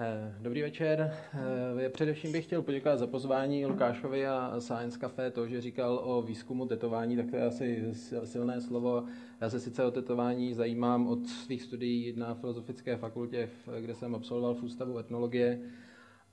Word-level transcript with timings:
Eh, 0.00 0.34
dobrý 0.40 0.62
večer. 0.62 1.14
Eh, 1.84 1.88
především 1.88 2.32
bych 2.32 2.44
chtěl 2.44 2.62
poděkovat 2.62 2.98
za 2.98 3.06
pozvání 3.06 3.66
Lukášovi 3.66 4.26
a 4.26 4.54
Science 4.58 4.98
Café. 4.98 5.30
To, 5.30 5.46
že 5.48 5.60
říkal 5.60 6.00
o 6.04 6.22
výzkumu 6.22 6.66
tetování, 6.66 7.16
tak 7.16 7.30
to 7.30 7.36
je 7.36 7.42
asi 7.42 7.84
silné 8.24 8.60
slovo. 8.60 9.04
Já 9.40 9.50
se 9.50 9.60
sice 9.60 9.84
o 9.84 9.90
tetování 9.90 10.54
zajímám 10.54 11.06
od 11.06 11.26
svých 11.26 11.62
studií 11.62 12.12
na 12.16 12.34
Filozofické 12.34 12.96
fakultě, 12.96 13.48
kde 13.80 13.94
jsem 13.94 14.14
absolvoval 14.14 14.54
v 14.54 14.62
Ústavu 14.62 14.98
etnologie 14.98 15.60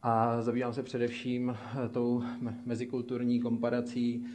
a 0.01 0.41
zabývám 0.41 0.73
se 0.73 0.83
především 0.83 1.57
tou 1.91 2.23
mezikulturní 2.65 3.39
komparací, 3.39 4.25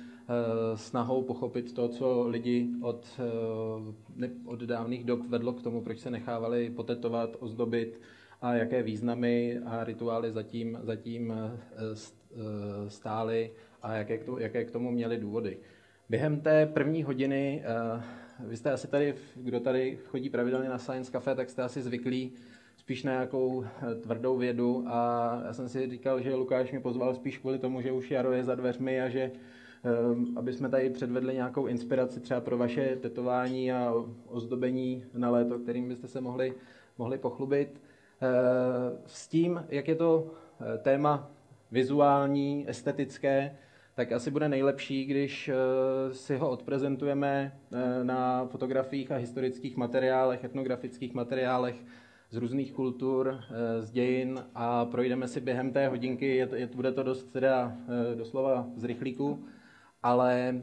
snahou 0.74 1.22
pochopit 1.22 1.72
to, 1.72 1.88
co 1.88 2.28
lidi 2.28 2.68
od, 2.82 3.20
od 4.44 4.60
dávných 4.60 5.04
dob 5.04 5.26
vedlo 5.26 5.52
k 5.52 5.62
tomu, 5.62 5.80
proč 5.80 5.98
se 5.98 6.10
nechávali 6.10 6.70
potetovat, 6.70 7.36
ozdobit, 7.40 8.00
a 8.40 8.54
jaké 8.54 8.82
významy 8.82 9.58
a 9.66 9.84
rituály 9.84 10.32
zatím, 10.32 10.78
zatím 10.82 11.32
eh, 11.32 11.58
eh, 11.76 12.90
stály 12.90 13.50
a 13.82 13.94
jaké 13.94 14.18
k, 14.18 14.24
tomu, 14.24 14.38
jaké 14.38 14.64
k 14.64 14.70
tomu 14.70 14.90
měly 14.90 15.18
důvody. 15.18 15.58
Během 16.08 16.40
té 16.40 16.66
první 16.66 17.02
hodiny, 17.02 17.62
eh, 17.64 18.02
vy 18.46 18.56
jste 18.56 18.70
asi 18.72 18.88
tady, 18.88 19.14
kdo 19.36 19.60
tady 19.60 19.98
chodí 20.06 20.30
pravidelně 20.30 20.68
na 20.68 20.78
Science 20.78 21.12
Cafe, 21.12 21.34
tak 21.34 21.50
jste 21.50 21.62
asi 21.62 21.82
zvyklí 21.82 22.32
spíš 22.76 23.02
na 23.02 23.12
nějakou 23.12 23.64
tvrdou 24.02 24.36
vědu 24.36 24.84
a 24.86 25.42
já 25.46 25.52
jsem 25.52 25.68
si 25.68 25.90
říkal, 25.90 26.20
že 26.20 26.34
Lukáš 26.34 26.70
mě 26.70 26.80
pozval 26.80 27.14
spíš 27.14 27.38
kvůli 27.38 27.58
tomu, 27.58 27.80
že 27.80 27.92
už 27.92 28.10
jaro 28.10 28.32
je 28.32 28.44
za 28.44 28.54
dveřmi 28.54 29.00
a 29.00 29.08
že 29.08 29.32
aby 30.36 30.52
jsme 30.52 30.68
tady 30.68 30.90
předvedli 30.90 31.34
nějakou 31.34 31.66
inspiraci 31.66 32.20
třeba 32.20 32.40
pro 32.40 32.58
vaše 32.58 32.96
tetování 32.96 33.72
a 33.72 33.94
ozdobení 34.26 35.04
na 35.14 35.30
léto, 35.30 35.58
kterým 35.58 35.88
byste 35.88 36.08
se 36.08 36.20
mohli, 36.20 36.54
mohli 36.98 37.18
pochlubit. 37.18 37.80
Eh, 38.22 38.98
s 39.06 39.28
tím, 39.28 39.64
jak 39.68 39.88
je 39.88 39.94
to 39.94 40.30
eh, 40.60 40.78
téma 40.78 41.30
vizuální, 41.70 42.64
estetické, 42.68 43.56
tak 43.94 44.12
asi 44.12 44.30
bude 44.30 44.48
nejlepší, 44.48 45.04
když 45.04 45.48
eh, 45.48 45.54
si 46.14 46.36
ho 46.36 46.50
odprezentujeme 46.50 47.58
na 48.02 48.46
fotografiích 48.46 49.12
a 49.12 49.16
historických 49.16 49.76
materiálech, 49.76 50.44
etnografických 50.44 51.14
materiálech 51.14 51.76
z 52.30 52.36
různých 52.36 52.72
kultur, 52.72 53.40
z 53.80 53.90
dějin 53.90 54.44
a 54.54 54.84
projdeme 54.84 55.28
si 55.28 55.40
během 55.40 55.72
té 55.72 55.88
hodinky, 55.88 56.36
je, 56.36 56.48
je, 56.54 56.66
bude 56.66 56.92
to 56.92 57.02
dost 57.02 57.32
teda 57.32 57.76
doslova 58.14 58.66
z 58.76 58.84
rychlíku, 58.84 59.44
ale 60.02 60.62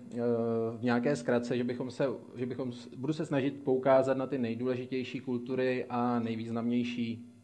v 0.77 0.83
nějaké 0.83 1.15
zkratce, 1.15 1.57
že 1.57 1.63
bychom 1.63 1.91
se, 1.91 2.05
že 2.35 2.45
bychom, 2.45 2.71
budu 2.97 3.13
se 3.13 3.25
snažit 3.25 3.63
poukázat 3.63 4.17
na 4.17 4.27
ty 4.27 4.37
nejdůležitější 4.37 5.19
kultury 5.19 5.85
a 5.89 6.19
nejvýznamnější 6.19 7.36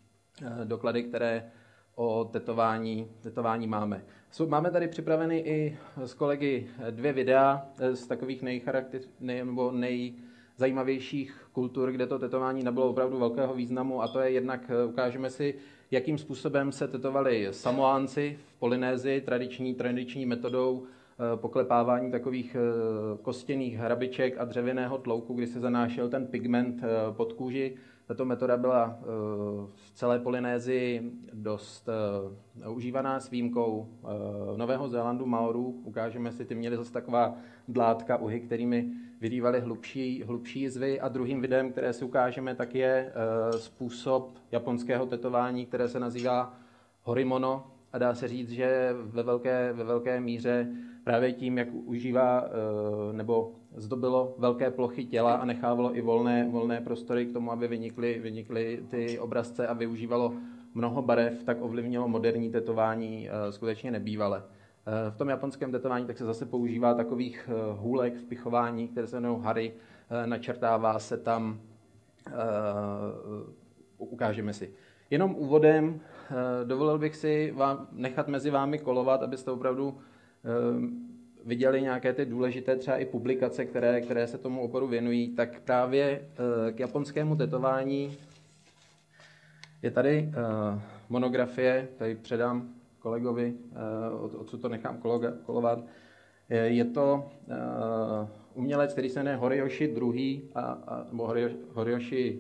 doklady, 0.64 1.04
které 1.04 1.52
o 1.96 2.30
tetování, 2.32 3.08
tetování 3.22 3.68
máme. 3.68 4.04
Máme 4.48 4.72
tady 4.72 4.88
připraveny 4.88 5.40
i 5.40 5.78
s 6.06 6.14
kolegy 6.14 6.68
dvě 6.90 7.14
videa 7.14 7.66
eh, 7.80 7.96
z 7.96 8.08
takových 8.08 8.42
nejcharakter, 8.42 9.02
nej, 9.20 9.46
nebo 9.46 9.72
nejzajímavějších 9.72 11.48
kultur, 11.52 11.92
kde 11.92 12.08
to 12.08 12.20
tetování 12.20 12.64
nebylo 12.64 12.90
opravdu 12.90 13.20
velkého 13.20 13.54
významu 13.54 14.02
a 14.02 14.08
to 14.08 14.20
je 14.20 14.30
jednak, 14.30 14.62
eh, 14.70 14.86
ukážeme 14.86 15.30
si, 15.30 15.56
jakým 15.92 16.18
způsobem 16.18 16.72
se 16.72 16.88
tetovali 16.88 17.48
Samoánci 17.52 18.40
v 18.46 18.60
Polynézii 18.60 19.22
tradiční, 19.22 19.76
tradiční 19.76 20.26
metodou 20.26 20.84
poklepávání 21.36 22.12
takových 22.12 22.56
kostěných 23.22 23.78
hrabiček 23.78 24.38
a 24.38 24.46
dřevěného 24.46 24.98
tlouku, 24.98 25.34
kdy 25.34 25.48
se 25.48 25.60
zanášel 25.60 26.10
ten 26.10 26.28
pigment 26.28 26.82
pod 27.12 27.34
kůži 27.34 27.78
tato 28.08 28.26
metoda 28.26 28.58
byla 28.58 28.98
eh, 29.00 29.06
v 29.76 29.92
celé 29.94 30.20
Polynézii 30.20 31.12
dost 31.34 31.90
eh, 31.90 32.68
užívaná 32.70 33.20
s 33.20 33.30
výjimkou 33.30 33.88
eh, 34.04 34.58
Nového 34.58 34.90
Zélandu, 34.90 35.26
Maorů. 35.26 35.82
Ukážeme 35.84 36.32
si, 36.32 36.46
ty 36.46 36.56
měli 36.56 36.78
zase 36.78 36.94
taková 36.94 37.36
dlátka, 37.68 38.18
uhy, 38.18 38.40
kterými 38.40 38.90
vyrývali 39.22 39.60
hlubší, 39.60 40.24
hlubší 40.24 40.62
jizvy. 40.62 41.00
A 41.00 41.08
druhým 41.08 41.42
videem, 41.42 41.72
které 41.72 41.94
si 41.94 42.06
ukážeme, 42.06 42.56
tak 42.56 42.76
je 42.76 43.14
způsob 43.58 44.38
japonského 44.52 45.06
tetování, 45.06 45.66
které 45.66 45.88
se 45.88 46.00
nazývá 46.00 46.54
horimono. 47.04 47.68
A 47.94 47.98
dá 47.98 48.16
se 48.16 48.28
říct, 48.28 48.50
že 48.50 48.90
ve 48.94 49.24
velké, 49.24 49.74
ve 49.74 49.84
velké 49.84 50.20
míře 50.20 50.68
právě 51.04 51.34
tím, 51.34 51.58
jak 51.58 51.68
užívá 51.74 52.50
nebo 53.12 53.56
zdobilo 53.76 54.36
velké 54.38 54.72
plochy 54.72 55.06
těla 55.06 55.36
a 55.36 55.46
nechávalo 55.46 55.98
i 55.98 56.02
volné, 56.02 56.50
volné 56.52 56.82
prostory 56.82 57.26
k 57.26 57.34
tomu, 57.34 57.52
aby 57.52 57.68
vynikly, 57.68 58.20
vynikly 58.20 58.84
ty 58.90 59.20
obrazce 59.20 59.68
a 59.68 59.74
využívalo 59.74 60.34
mnoho 60.74 61.02
barev, 61.02 61.44
tak 61.44 61.58
ovlivnilo 61.62 62.08
moderní 62.08 62.52
tetování 62.52 63.30
eh, 63.30 63.52
skutečně 63.52 63.92
nebývale. 63.92 64.44
Eh, 64.88 65.12
v 65.12 65.18
tom 65.18 65.30
japonském 65.30 65.72
tetování 65.72 66.06
tak 66.06 66.18
se 66.18 66.26
zase 66.26 66.46
používá 66.46 66.94
takových 66.94 67.50
eh, 67.50 67.74
hůlek 67.78 68.16
v 68.16 68.24
pichování, 68.24 68.88
které 68.88 69.08
se 69.08 69.18
jmenují 69.18 69.42
hary, 69.42 69.74
načrtává 70.26 71.00
se 71.00 71.18
tam, 71.18 71.60
ukážeme 73.98 74.54
si. 74.54 74.74
Jenom 75.10 75.36
úvodem 75.36 76.00
dovolil 76.64 77.00
bych 77.00 77.16
si 77.16 77.52
vám 77.56 77.88
nechat 77.92 78.28
mezi 78.28 78.50
vámi 78.50 78.80
kolovat, 78.80 79.24
abyste 79.24 79.52
opravdu 79.52 79.98
viděli 81.46 81.82
nějaké 81.82 82.14
ty 82.14 82.26
důležité 82.26 82.76
třeba 82.76 82.98
i 82.98 83.06
publikace, 83.06 83.66
které, 83.66 84.02
které 84.02 84.28
se 84.28 84.38
tomu 84.38 84.62
oboru 84.62 84.88
věnují, 84.88 85.36
tak 85.36 85.60
právě 85.62 86.22
eh, 86.68 86.72
k 86.72 86.80
japonskému 86.80 87.36
tetování 87.36 88.18
je 89.82 89.92
tady 89.92 90.30
eh, 90.30 90.82
monografie, 91.10 91.88
tady 91.98 92.16
předám 92.16 92.70
kolegovi, 93.00 93.54
eh, 93.72 94.36
odsud 94.38 94.62
to 94.62 94.70
nechám 94.70 94.98
kolovat. 95.46 95.80
Je 96.50 96.86
to 96.86 97.30
umělec, 98.54 98.92
který 98.92 99.10
se 99.10 99.20
jmenuje 99.20 99.36
Horiyoshi 99.36 99.84
II, 99.86 100.50
a, 100.56 100.62
a, 100.62 101.06
nebo 101.12 101.34
Horiyoshi 101.74 102.40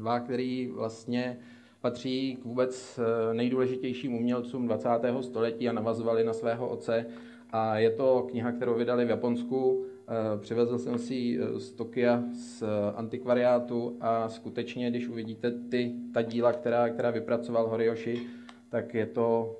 II, 0.00 0.20
který 0.24 0.66
vlastně 0.66 1.38
patří 1.80 2.38
k 2.42 2.44
vůbec 2.44 3.00
nejdůležitějším 3.32 4.14
umělcům 4.14 4.66
20. 4.66 4.88
století 5.20 5.68
a 5.68 5.72
navazovali 5.72 6.24
na 6.24 6.32
svého 6.32 6.68
otce 6.68 7.06
a 7.50 7.78
je 7.78 7.90
to 7.90 8.26
kniha, 8.30 8.52
kterou 8.52 8.74
vydali 8.74 9.04
v 9.04 9.10
Japonsku. 9.10 9.84
Eh, 10.08 10.38
přivezl 10.38 10.78
jsem 10.78 10.98
si 10.98 11.38
eh, 11.40 11.60
z 11.60 11.72
Tokia 11.72 12.22
z 12.32 12.62
antikvariátu 12.96 13.96
a 14.00 14.28
skutečně, 14.28 14.90
když 14.90 15.08
uvidíte 15.08 15.50
ty, 15.50 15.94
ta 16.14 16.22
díla, 16.22 16.52
která, 16.52 16.88
která 16.88 17.10
vypracoval 17.10 17.68
Horiyoshi, 17.68 18.26
tak 18.70 18.94
je 18.94 19.06
to, 19.06 19.56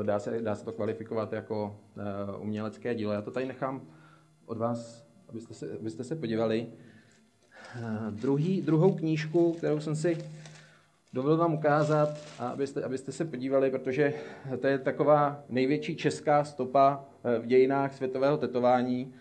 eh, 0.00 0.04
dá 0.04 0.18
se, 0.18 0.42
dá 0.42 0.54
se 0.54 0.64
to 0.64 0.72
kvalifikovat 0.72 1.32
jako 1.32 1.76
umělecké 2.40 2.94
dílo. 2.94 3.12
Já 3.12 3.22
to 3.22 3.30
tady 3.30 3.46
nechám 3.46 3.82
od 4.46 4.58
vás, 4.58 5.06
abyste 5.28 5.54
se, 5.54 5.72
abyste 5.80 6.04
se 6.04 6.16
podívali. 6.16 6.66
Druhý, 8.10 8.62
druhou 8.62 8.94
knížku, 8.94 9.52
kterou 9.52 9.80
jsem 9.80 9.96
si 9.96 10.18
dovolil 11.12 11.36
vám 11.36 11.54
ukázat, 11.54 12.08
abyste, 12.38 12.82
abyste 12.82 13.12
se 13.12 13.24
podívali, 13.24 13.70
protože 13.70 14.14
to 14.60 14.66
je 14.66 14.78
taková 14.78 15.42
největší 15.48 15.96
česká 15.96 16.44
stopa 16.44 17.04
eh, 17.24 17.38
v 17.38 17.46
dějinách 17.46 17.94
světového 17.94 18.36
tetování. 18.36 19.14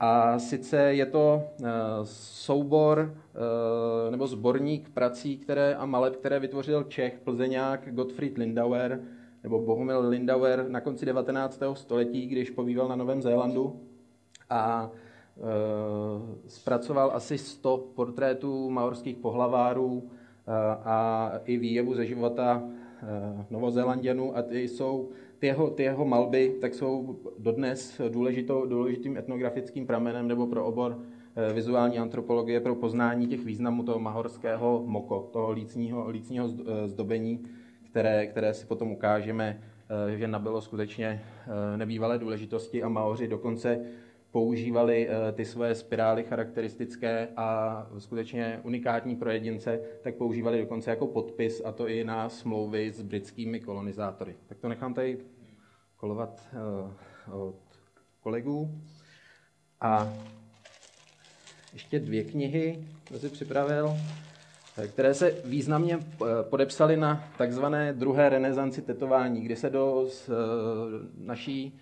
A 0.00 0.38
sice 0.38 0.94
je 0.94 1.06
to 1.06 1.42
eh, 1.64 1.68
soubor 2.04 3.14
eh, 3.14 4.10
nebo 4.10 4.26
sborník 4.26 4.90
prací 4.90 5.38
které, 5.38 5.74
a 5.74 5.86
maleb, 5.86 6.16
které 6.16 6.40
vytvořil 6.40 6.84
Čech, 6.84 7.20
plzeňák 7.24 7.94
Gottfried 7.94 8.38
Lindauer, 8.38 9.00
nebo 9.42 9.58
Bohumil 9.58 10.08
Lindauer 10.08 10.64
na 10.68 10.80
konci 10.80 11.06
19. 11.06 11.62
století, 11.74 12.26
když 12.26 12.50
pobýval 12.50 12.88
na 12.88 12.96
Novém 12.96 13.22
Zélandu. 13.22 13.80
A 14.50 14.90
zpracoval 16.46 17.10
asi 17.14 17.38
100 17.38 17.76
portrétů 17.94 18.70
maorských 18.70 19.16
pohlavárů, 19.16 20.10
a 20.84 21.30
i 21.44 21.58
výjevu 21.58 21.94
ze 21.94 22.06
života 22.06 22.62
eh, 22.62 23.44
Novozélanděnů 23.50 24.36
a 24.36 24.42
ty 24.42 24.68
jsou 24.68 25.08
ty 25.38 25.46
jeho, 25.46 25.70
ty 25.70 25.82
jeho 25.82 26.04
malby 26.04 26.56
tak 26.60 26.74
jsou 26.74 27.18
dodnes 27.38 28.00
důležitou, 28.08 28.66
důležitým 28.66 29.16
etnografickým 29.16 29.86
pramenem 29.86 30.28
nebo 30.28 30.46
pro 30.46 30.64
obor 30.64 30.98
eh, 31.36 31.52
vizuální 31.52 31.98
antropologie 31.98 32.60
pro 32.60 32.74
poznání 32.74 33.26
těch 33.26 33.44
významů 33.44 33.82
toho 33.82 33.98
mahorského 33.98 34.82
moko, 34.86 35.30
toho 35.32 35.52
lícního, 35.52 36.10
lícního 36.10 36.48
eh, 36.48 36.88
zdobení, 36.88 37.44
které, 37.90 38.26
které 38.26 38.54
si 38.54 38.66
potom 38.66 38.90
ukážeme, 38.90 39.60
že 40.16 40.28
nabylo 40.28 40.60
skutečně 40.60 41.22
nebývalé 41.76 42.18
důležitosti 42.18 42.82
a 42.82 42.88
Maoři 42.88 43.28
dokonce 43.28 43.80
používali 44.38 45.08
eh, 45.08 45.32
ty 45.32 45.44
svoje 45.44 45.74
spirály 45.74 46.24
charakteristické 46.24 47.28
a 47.36 47.86
skutečně 47.98 48.60
unikátní 48.62 49.16
pro 49.16 49.30
jedince, 49.30 49.80
tak 50.02 50.14
používali 50.14 50.58
dokonce 50.58 50.90
jako 50.90 51.06
podpis, 51.06 51.62
a 51.64 51.72
to 51.72 51.88
i 51.88 52.04
na 52.04 52.28
smlouvy 52.28 52.92
s 52.92 53.02
britskými 53.02 53.60
kolonizátory. 53.60 54.34
Tak 54.48 54.58
to 54.58 54.68
nechám 54.68 54.94
tady 54.94 55.18
kolovat 55.96 56.48
eh, 56.52 57.32
od 57.32 57.56
kolegů. 58.20 58.70
A 59.80 60.12
ještě 61.72 61.98
dvě 61.98 62.24
knihy, 62.24 62.84
které 63.04 63.20
si 63.20 63.28
připravil. 63.28 63.96
které 64.88 65.14
se 65.14 65.30
významně 65.44 65.98
podepsaly 66.42 66.96
na 66.96 67.24
takzvané 67.38 67.92
druhé 67.92 68.28
renesanci 68.28 68.82
tetování, 68.82 69.40
kdy 69.40 69.56
se 69.56 69.70
do 69.70 70.08
naší 71.18 71.80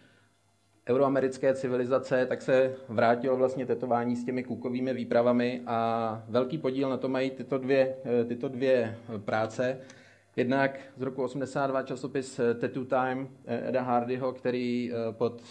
euroamerické 0.88 1.54
civilizace, 1.54 2.26
tak 2.26 2.42
se 2.42 2.74
vrátilo 2.88 3.36
vlastně 3.36 3.66
tetování 3.66 4.16
s 4.16 4.24
těmi 4.24 4.44
kukovými 4.44 4.94
výpravami 4.94 5.62
a 5.66 6.22
velký 6.28 6.58
podíl 6.58 6.90
na 6.90 6.96
to 6.96 7.08
mají 7.08 7.30
tyto 7.30 7.58
dvě, 7.58 7.96
tyto 8.28 8.48
dvě 8.48 8.98
práce. 9.24 9.78
Jednak 10.36 10.80
z 10.96 11.02
roku 11.02 11.22
82 11.22 11.82
časopis 11.82 12.40
Tattoo 12.60 12.84
Time 12.84 13.28
Eda 13.46 13.82
Hardyho, 13.82 14.32
který 14.32 14.92
pod 15.10 15.42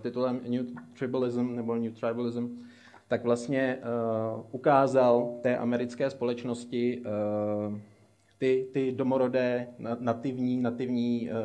titulem 0.00 0.40
New 0.48 0.66
Tribalism 0.98 1.56
nebo 1.56 1.76
New 1.76 1.92
Tribalism 1.92 2.48
tak 3.08 3.24
vlastně 3.24 3.78
ukázal 4.50 5.38
té 5.42 5.58
americké 5.58 6.10
společnosti 6.10 7.02
ty, 8.38 8.66
ty 8.72 8.92
domorodé, 8.92 9.68
nativní, 9.98 10.60
nativní 10.60 11.30
uh, 11.30 11.36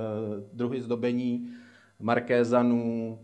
druhy 0.54 0.82
zdobení, 0.82 1.50
markézanů, 2.00 3.20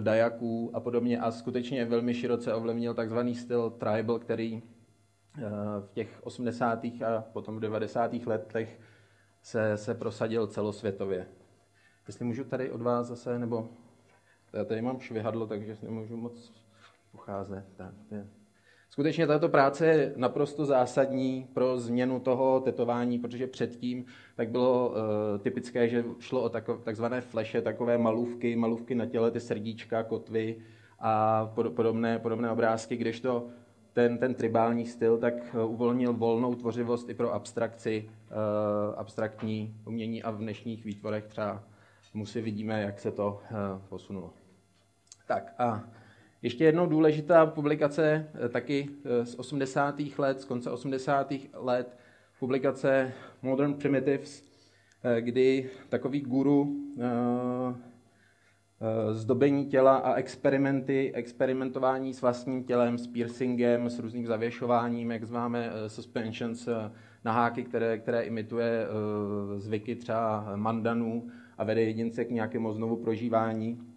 dajaků 0.00 0.70
a 0.74 0.80
podobně 0.80 1.20
a 1.20 1.30
skutečně 1.30 1.84
velmi 1.84 2.14
široce 2.14 2.54
ovlivnil 2.54 2.94
takzvaný 2.94 3.34
styl 3.34 3.70
tribal, 3.70 4.18
který 4.18 4.52
uh, 4.52 4.62
v 5.80 5.90
těch 5.92 6.20
80. 6.22 6.84
a 6.84 7.24
potom 7.32 7.56
v 7.56 7.60
90. 7.60 8.14
letech 8.26 8.80
se, 9.42 9.76
se 9.76 9.94
prosadil 9.94 10.46
celosvětově. 10.46 11.26
Jestli 12.06 12.24
můžu 12.24 12.44
tady 12.44 12.70
od 12.70 12.82
vás 12.82 13.06
zase, 13.06 13.38
nebo 13.38 13.68
já 14.52 14.64
tady 14.64 14.82
mám 14.82 15.00
švihadlo, 15.00 15.46
takže 15.46 15.76
nemůžu 15.82 16.16
moc 16.16 16.52
pocházet. 17.12 17.64
Tak, 17.76 17.94
je. 18.10 18.26
Skutečně 18.96 19.26
tato 19.26 19.48
práce 19.48 19.86
je 19.86 20.12
naprosto 20.16 20.64
zásadní 20.64 21.48
pro 21.54 21.78
změnu 21.78 22.20
toho 22.20 22.60
tetování, 22.60 23.18
protože 23.18 23.46
předtím 23.46 24.04
tak 24.36 24.48
bylo 24.48 24.88
uh, 24.88 24.94
typické, 25.38 25.88
že 25.88 26.04
šlo 26.18 26.42
o 26.42 26.48
tako, 26.48 26.76
takzvané 26.76 27.20
fleše, 27.20 27.62
takové 27.62 27.98
malůvky, 27.98 28.56
malůvky 28.56 28.94
na 28.94 29.06
těle, 29.06 29.30
ty 29.30 29.40
srdíčka, 29.40 30.02
kotvy 30.02 30.56
a 30.98 31.46
podobné, 31.74 32.18
podobné 32.18 32.50
obrázky, 32.50 32.96
kdežto 32.96 33.46
ten, 33.92 34.18
ten 34.18 34.34
tribální 34.34 34.86
styl 34.86 35.18
tak 35.18 35.34
eh, 35.54 35.64
uvolnil 35.64 36.12
volnou 36.12 36.54
tvořivost 36.54 37.08
i 37.08 37.14
pro 37.14 37.34
abstrakci, 37.34 38.10
uh, 38.10 38.94
abstraktní 38.96 39.76
umění 39.86 40.22
a 40.22 40.30
v 40.30 40.38
dnešních 40.38 40.84
výtvorech 40.84 41.26
třeba 41.26 41.62
mu 42.14 42.26
si 42.26 42.40
vidíme, 42.40 42.82
jak 42.82 42.98
se 42.98 43.10
to 43.10 43.40
uh, 43.50 43.58
posunulo. 43.88 44.32
Tak 45.26 45.54
a 45.58 45.84
ještě 46.42 46.64
jednou 46.64 46.86
důležitá 46.86 47.46
publikace 47.46 48.28
eh, 48.44 48.48
taky 48.48 48.88
eh, 49.04 49.26
z 49.26 49.34
80. 49.34 50.00
let, 50.18 50.40
z 50.40 50.44
konce 50.44 50.70
80. 50.70 51.32
let, 51.54 51.96
publikace 52.40 53.12
Modern 53.42 53.74
Primitives, 53.74 54.44
eh, 55.04 55.20
kdy 55.20 55.70
takový 55.88 56.20
guru 56.20 56.82
zdobení 59.10 59.66
těla 59.66 59.96
a 59.96 60.14
experimenty, 60.14 61.12
experimentování 61.14 62.14
s 62.14 62.22
vlastním 62.22 62.64
tělem, 62.64 62.98
s 62.98 63.06
piercingem, 63.06 63.90
s 63.90 63.98
různým 63.98 64.26
zavěšováním, 64.26 65.10
jak 65.10 65.24
zváme 65.24 65.70
suspensions 65.86 66.68
na 67.24 67.32
háky, 67.32 67.64
které, 67.64 67.98
které 67.98 68.22
imituje 68.22 68.86
zvyky 69.56 69.96
třeba 69.96 70.52
mandanů 70.56 71.28
a 71.58 71.64
vede 71.64 71.82
jedince 71.82 72.24
k 72.24 72.30
nějakému 72.30 72.72
znovu 72.72 72.96
prožívání 72.96 73.95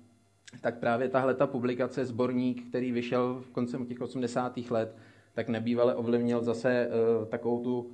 tak 0.62 0.80
právě 0.80 1.10
tahle 1.10 1.34
ta 1.34 1.48
publikace, 1.48 2.06
sborník, 2.06 2.70
který 2.70 2.92
vyšel 2.92 3.40
v 3.40 3.50
koncem 3.50 3.86
těch 3.86 4.02
80. 4.02 4.58
let, 4.58 4.98
tak 5.34 5.50
nebývale 5.50 5.96
ovlivnil 5.96 6.44
zase 6.44 6.88
uh, 6.88 7.28
takovou 7.28 7.64
tu 7.64 7.92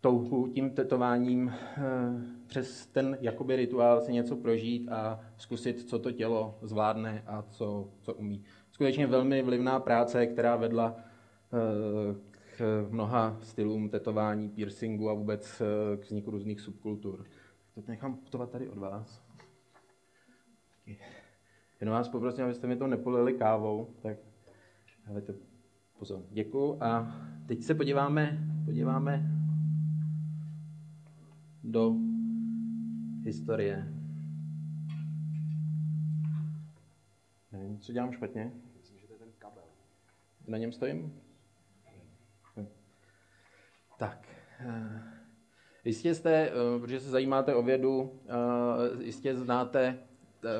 touhu 0.00 0.48
tím 0.48 0.70
tetováním 0.70 1.46
uh, 1.46 1.52
přes 2.46 2.86
ten 2.86 3.18
jakoby 3.20 3.56
rituál 3.56 4.00
si 4.00 4.12
něco 4.12 4.36
prožít 4.36 4.88
a 4.88 5.20
zkusit, 5.36 5.88
co 5.88 5.98
to 5.98 6.12
tělo 6.12 6.58
zvládne 6.62 7.22
a 7.26 7.42
co, 7.42 7.88
co 8.00 8.14
umí. 8.14 8.44
Skutečně 8.72 9.06
velmi 9.06 9.42
vlivná 9.42 9.80
práce, 9.80 10.26
která 10.26 10.56
vedla 10.56 10.96
uh, 10.96 12.16
k 12.56 12.86
mnoha 12.90 13.38
stylům 13.42 13.88
tetování, 13.88 14.48
piercingu 14.48 15.10
a 15.10 15.14
vůbec 15.14 15.62
k 15.96 16.04
vzniku 16.04 16.30
různých 16.30 16.60
subkultur. 16.60 17.24
To 17.74 17.82
nechám 17.88 18.16
putovat 18.16 18.50
tady 18.50 18.68
od 18.68 18.78
vás. 18.78 19.22
Jenom 21.84 21.92
vás 21.92 22.08
poprosím, 22.08 22.44
abyste 22.44 22.66
mi 22.66 22.76
to 22.76 22.86
nepolili 22.86 23.34
kávou, 23.34 23.94
tak 24.02 24.16
to 25.26 25.32
pozor. 25.98 26.22
Děkuju 26.30 26.82
a 26.82 27.16
teď 27.46 27.62
se 27.62 27.74
podíváme, 27.74 28.38
podíváme 28.64 29.30
do 31.64 31.94
historie. 33.24 33.94
Nevím, 37.52 37.78
co 37.78 37.92
dělám 37.92 38.12
špatně. 38.12 38.52
Myslím, 38.76 38.98
že 38.98 39.06
to 39.06 39.12
je 39.12 39.18
ten 39.18 39.28
kabel. 39.38 39.64
Na 40.48 40.58
něm 40.58 40.72
stojím? 40.72 41.20
Tak. 43.98 44.28
Eh, 44.60 45.02
jistě 45.84 46.14
jste, 46.14 46.50
eh, 46.50 46.80
protože 46.80 47.00
se 47.00 47.10
zajímáte 47.10 47.54
o 47.54 47.62
vědu, 47.62 48.20
eh, 48.26 49.04
jistě 49.04 49.36
znáte 49.36 49.98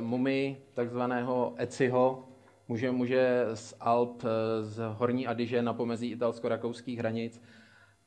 mumii 0.00 0.56
takzvaného 0.74 1.54
Eciho, 1.56 2.28
muže, 2.68 2.90
muže 2.90 3.46
z 3.54 3.74
Alp, 3.80 4.24
eh, 4.24 4.64
z 4.64 4.82
Horní 4.92 5.26
Adyže 5.26 5.62
na 5.62 5.72
pomezí 5.72 6.10
italsko-rakouských 6.10 6.98
hranic. 6.98 7.42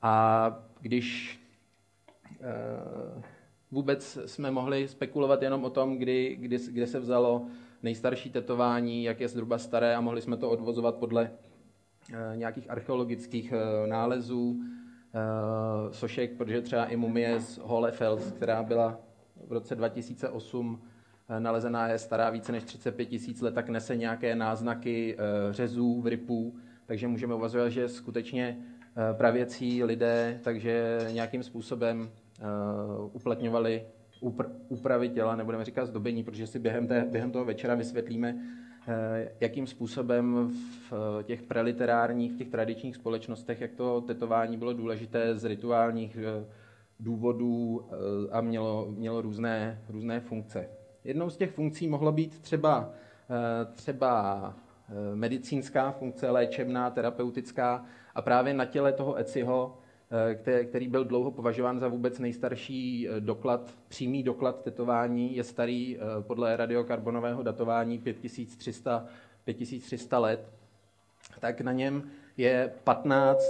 A 0.01 0.63
když 0.81 1.39
eh, 2.41 3.23
vůbec 3.71 4.17
jsme 4.25 4.51
mohli 4.51 4.87
spekulovat 4.87 5.41
jenom 5.41 5.65
o 5.65 5.69
tom, 5.69 5.97
kdy, 5.97 6.35
kdy, 6.39 6.57
kde 6.71 6.87
se 6.87 6.99
vzalo 6.99 7.45
nejstarší 7.83 8.29
tetování, 8.29 9.03
jak 9.03 9.19
je 9.19 9.27
zhruba 9.27 9.57
staré 9.57 9.95
a 9.95 10.01
mohli 10.01 10.21
jsme 10.21 10.37
to 10.37 10.49
odvozovat 10.49 10.95
podle 10.95 11.31
nějakých 12.35 12.69
archeologických 12.69 13.53
nálezů, 13.85 14.61
sošek, 15.91 16.31
protože 16.31 16.61
třeba 16.61 16.85
i 16.85 16.95
mumie 16.95 17.39
z 17.39 17.57
Holefels, 17.57 18.31
která 18.31 18.63
byla 18.63 18.99
v 19.47 19.51
roce 19.51 19.75
2008 19.75 20.81
Eh, 20.81 20.96
nalezená 21.39 21.87
je 21.87 21.97
stará 21.97 22.29
více 22.29 22.51
než 22.51 22.63
35 22.63 23.05
tisíc 23.05 23.41
let, 23.41 23.53
tak 23.53 23.69
nese 23.69 23.95
nějaké 23.95 24.35
náznaky 24.35 25.15
eh, 25.17 25.53
řezů, 25.53 26.01
vrypů, 26.01 26.55
takže 26.85 27.07
můžeme 27.07 27.35
uvažovat, 27.35 27.69
že 27.69 27.89
skutečně 27.89 28.57
eh, 28.57 29.13
pravěcí 29.13 29.83
lidé, 29.83 30.39
takže 30.43 30.99
nějakým 31.11 31.43
způsobem 31.43 32.09
uplatňovali 33.13 33.85
úpravy 34.67 35.09
těla, 35.09 35.35
nebudeme 35.35 35.65
říkat 35.65 35.85
zdobení, 35.85 36.23
protože 36.23 36.47
si 36.47 36.59
během, 36.59 36.87
té, 36.87 37.05
během 37.11 37.31
toho 37.31 37.45
večera 37.45 37.75
vysvětlíme, 37.75 38.35
jakým 39.39 39.67
způsobem 39.67 40.51
v 40.89 41.23
těch 41.23 41.41
preliterárních, 41.41 42.37
těch 42.37 42.49
tradičních 42.49 42.95
společnostech, 42.95 43.61
jak 43.61 43.71
to 43.71 44.01
tetování 44.01 44.57
bylo 44.57 44.73
důležité 44.73 45.37
z 45.37 45.45
rituálních 45.45 46.17
důvodů 46.99 47.85
a 48.31 48.41
mělo, 48.41 48.87
mělo 48.89 49.21
různé, 49.21 49.81
různé 49.89 50.19
funkce. 50.19 50.76
Jednou 51.07 51.29
z 51.29 51.37
těch 51.37 51.51
funkcí 51.51 51.87
mohlo 51.87 52.11
být 52.11 52.39
třeba, 52.39 52.89
eh, 53.29 53.65
třeba 53.73 54.53
eh, 54.89 55.15
medicínská 55.15 55.91
funkce, 55.91 56.29
léčebná, 56.29 56.89
terapeutická 56.89 57.85
a 58.15 58.21
právě 58.21 58.53
na 58.53 58.65
těle 58.65 58.93
toho 58.93 59.15
Eciho, 59.15 59.77
eh, 60.45 60.65
který 60.65 60.87
byl 60.87 61.05
dlouho 61.05 61.31
považován 61.31 61.79
za 61.79 61.87
vůbec 61.87 62.19
nejstarší 62.19 63.07
doklad, 63.19 63.75
přímý 63.87 64.23
doklad 64.23 64.63
tetování, 64.63 65.35
je 65.35 65.43
starý 65.43 65.97
podle 66.21 66.57
radiokarbonového 66.57 67.43
datování 67.43 67.99
5300, 67.99 69.05
5300 69.43 70.19
let, 70.19 70.51
tak 71.39 71.61
na 71.61 71.71
něm 71.71 72.03
je 72.37 72.73
15, 72.83 73.43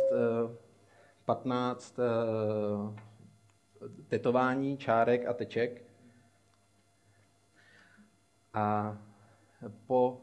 15 1.26 1.96
tetování, 4.08 4.78
čárek 4.78 5.28
a 5.28 5.34
teček, 5.34 5.87
a 8.58 8.98
po 9.88 10.22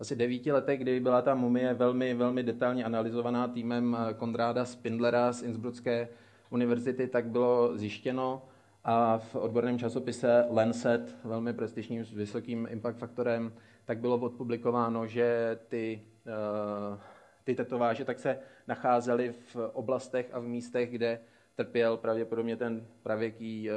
asi 0.00 0.16
devíti 0.16 0.52
letech, 0.52 0.80
kdy 0.80 1.00
byla 1.00 1.22
ta 1.22 1.34
mumie 1.34 1.74
velmi, 1.74 2.14
velmi 2.14 2.42
detailně 2.42 2.84
analyzovaná 2.84 3.48
týmem 3.48 3.96
Kondráda 4.16 4.64
Spindlera 4.64 5.32
z 5.32 5.42
Innsbrucké 5.42 6.08
univerzity, 6.50 7.06
tak 7.06 7.26
bylo 7.26 7.78
zjištěno. 7.78 8.42
A 8.84 9.18
v 9.18 9.36
odborném 9.36 9.78
časopise 9.78 10.46
Lancet, 10.50 11.16
velmi 11.24 11.52
prestižním 11.52 12.04
s 12.04 12.12
vysokým 12.12 12.68
impact 12.70 12.98
faktorem, 12.98 13.52
tak 13.84 13.98
bylo 13.98 14.18
odpublikováno, 14.18 15.06
že 15.06 15.58
ty, 15.68 16.02
eh, 16.26 16.98
ty 17.44 17.54
tetováže 17.54 18.04
tak 18.04 18.18
se 18.18 18.38
nacházely 18.68 19.32
v 19.32 19.56
oblastech 19.72 20.30
a 20.32 20.38
v 20.38 20.44
místech, 20.44 20.90
kde 20.90 21.20
trpěl 21.56 21.96
pravděpodobně 21.96 22.56
ten 22.56 22.86
pravěký 23.02 23.70
eh, 23.70 23.74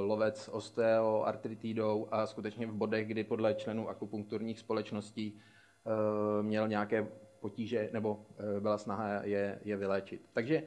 lovec 0.00 0.48
osteoartritidou 0.52 2.08
a 2.10 2.26
skutečně 2.26 2.66
v 2.66 2.72
bodech, 2.72 3.08
kdy 3.08 3.24
podle 3.24 3.54
členů 3.54 3.88
akupunkturních 3.88 4.58
společností 4.58 5.38
eh, 5.38 6.42
měl 6.42 6.68
nějaké 6.68 7.08
potíže 7.40 7.90
nebo 7.92 8.26
eh, 8.56 8.60
byla 8.60 8.78
snaha 8.78 9.08
je, 9.22 9.58
je 9.64 9.76
vyléčit. 9.76 10.20
Takže 10.32 10.62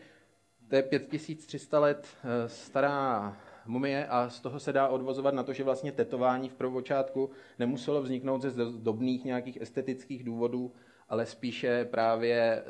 To 0.70 0.76
je 0.76 0.84
5300 0.84 1.80
let 1.80 2.08
stará 2.48 3.38
mumie 3.66 4.08
a 4.08 4.30
z 4.30 4.40
toho 4.40 4.60
se 4.60 4.74
dá 4.74 4.88
odvozovat 4.88 5.34
na 5.34 5.44
to, 5.44 5.54
že 5.54 5.64
vlastně 5.64 5.92
tetování 5.92 6.50
v 6.50 6.54
prvopočátku 6.54 7.30
nemuselo 7.60 8.02
vzniknout 8.02 8.42
ze 8.42 8.52
zdobných 8.52 9.26
nějakých 9.26 9.62
estetických 9.62 10.24
důvodů, 10.24 10.72
ale 11.10 11.26
spíše 11.26 11.86
právě 11.86 12.64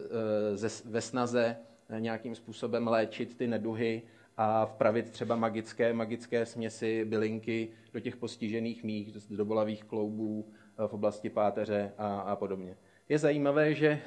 ze, 0.54 0.90
ve 0.90 1.02
snaze 1.02 1.58
nějakým 2.00 2.36
způsobem 2.36 2.88
léčit 2.88 3.38
ty 3.38 3.48
neduhy 3.48 4.02
a 4.38 4.66
vpravit 4.66 5.10
třeba 5.10 5.36
magické, 5.36 5.94
magické 5.94 6.46
směsi, 6.46 7.06
bylinky 7.06 7.70
do 7.94 8.00
těch 8.00 8.16
postižených 8.16 8.84
míst, 8.84 9.32
do 9.32 9.46
bolavých 9.46 9.84
kloubů 9.84 10.52
v 10.88 10.94
oblasti 10.94 11.30
páteře 11.30 11.92
a, 11.98 12.20
a 12.20 12.36
podobně. 12.36 12.78
Je 13.10 13.20
zajímavé, 13.20 13.74
že 13.74 14.00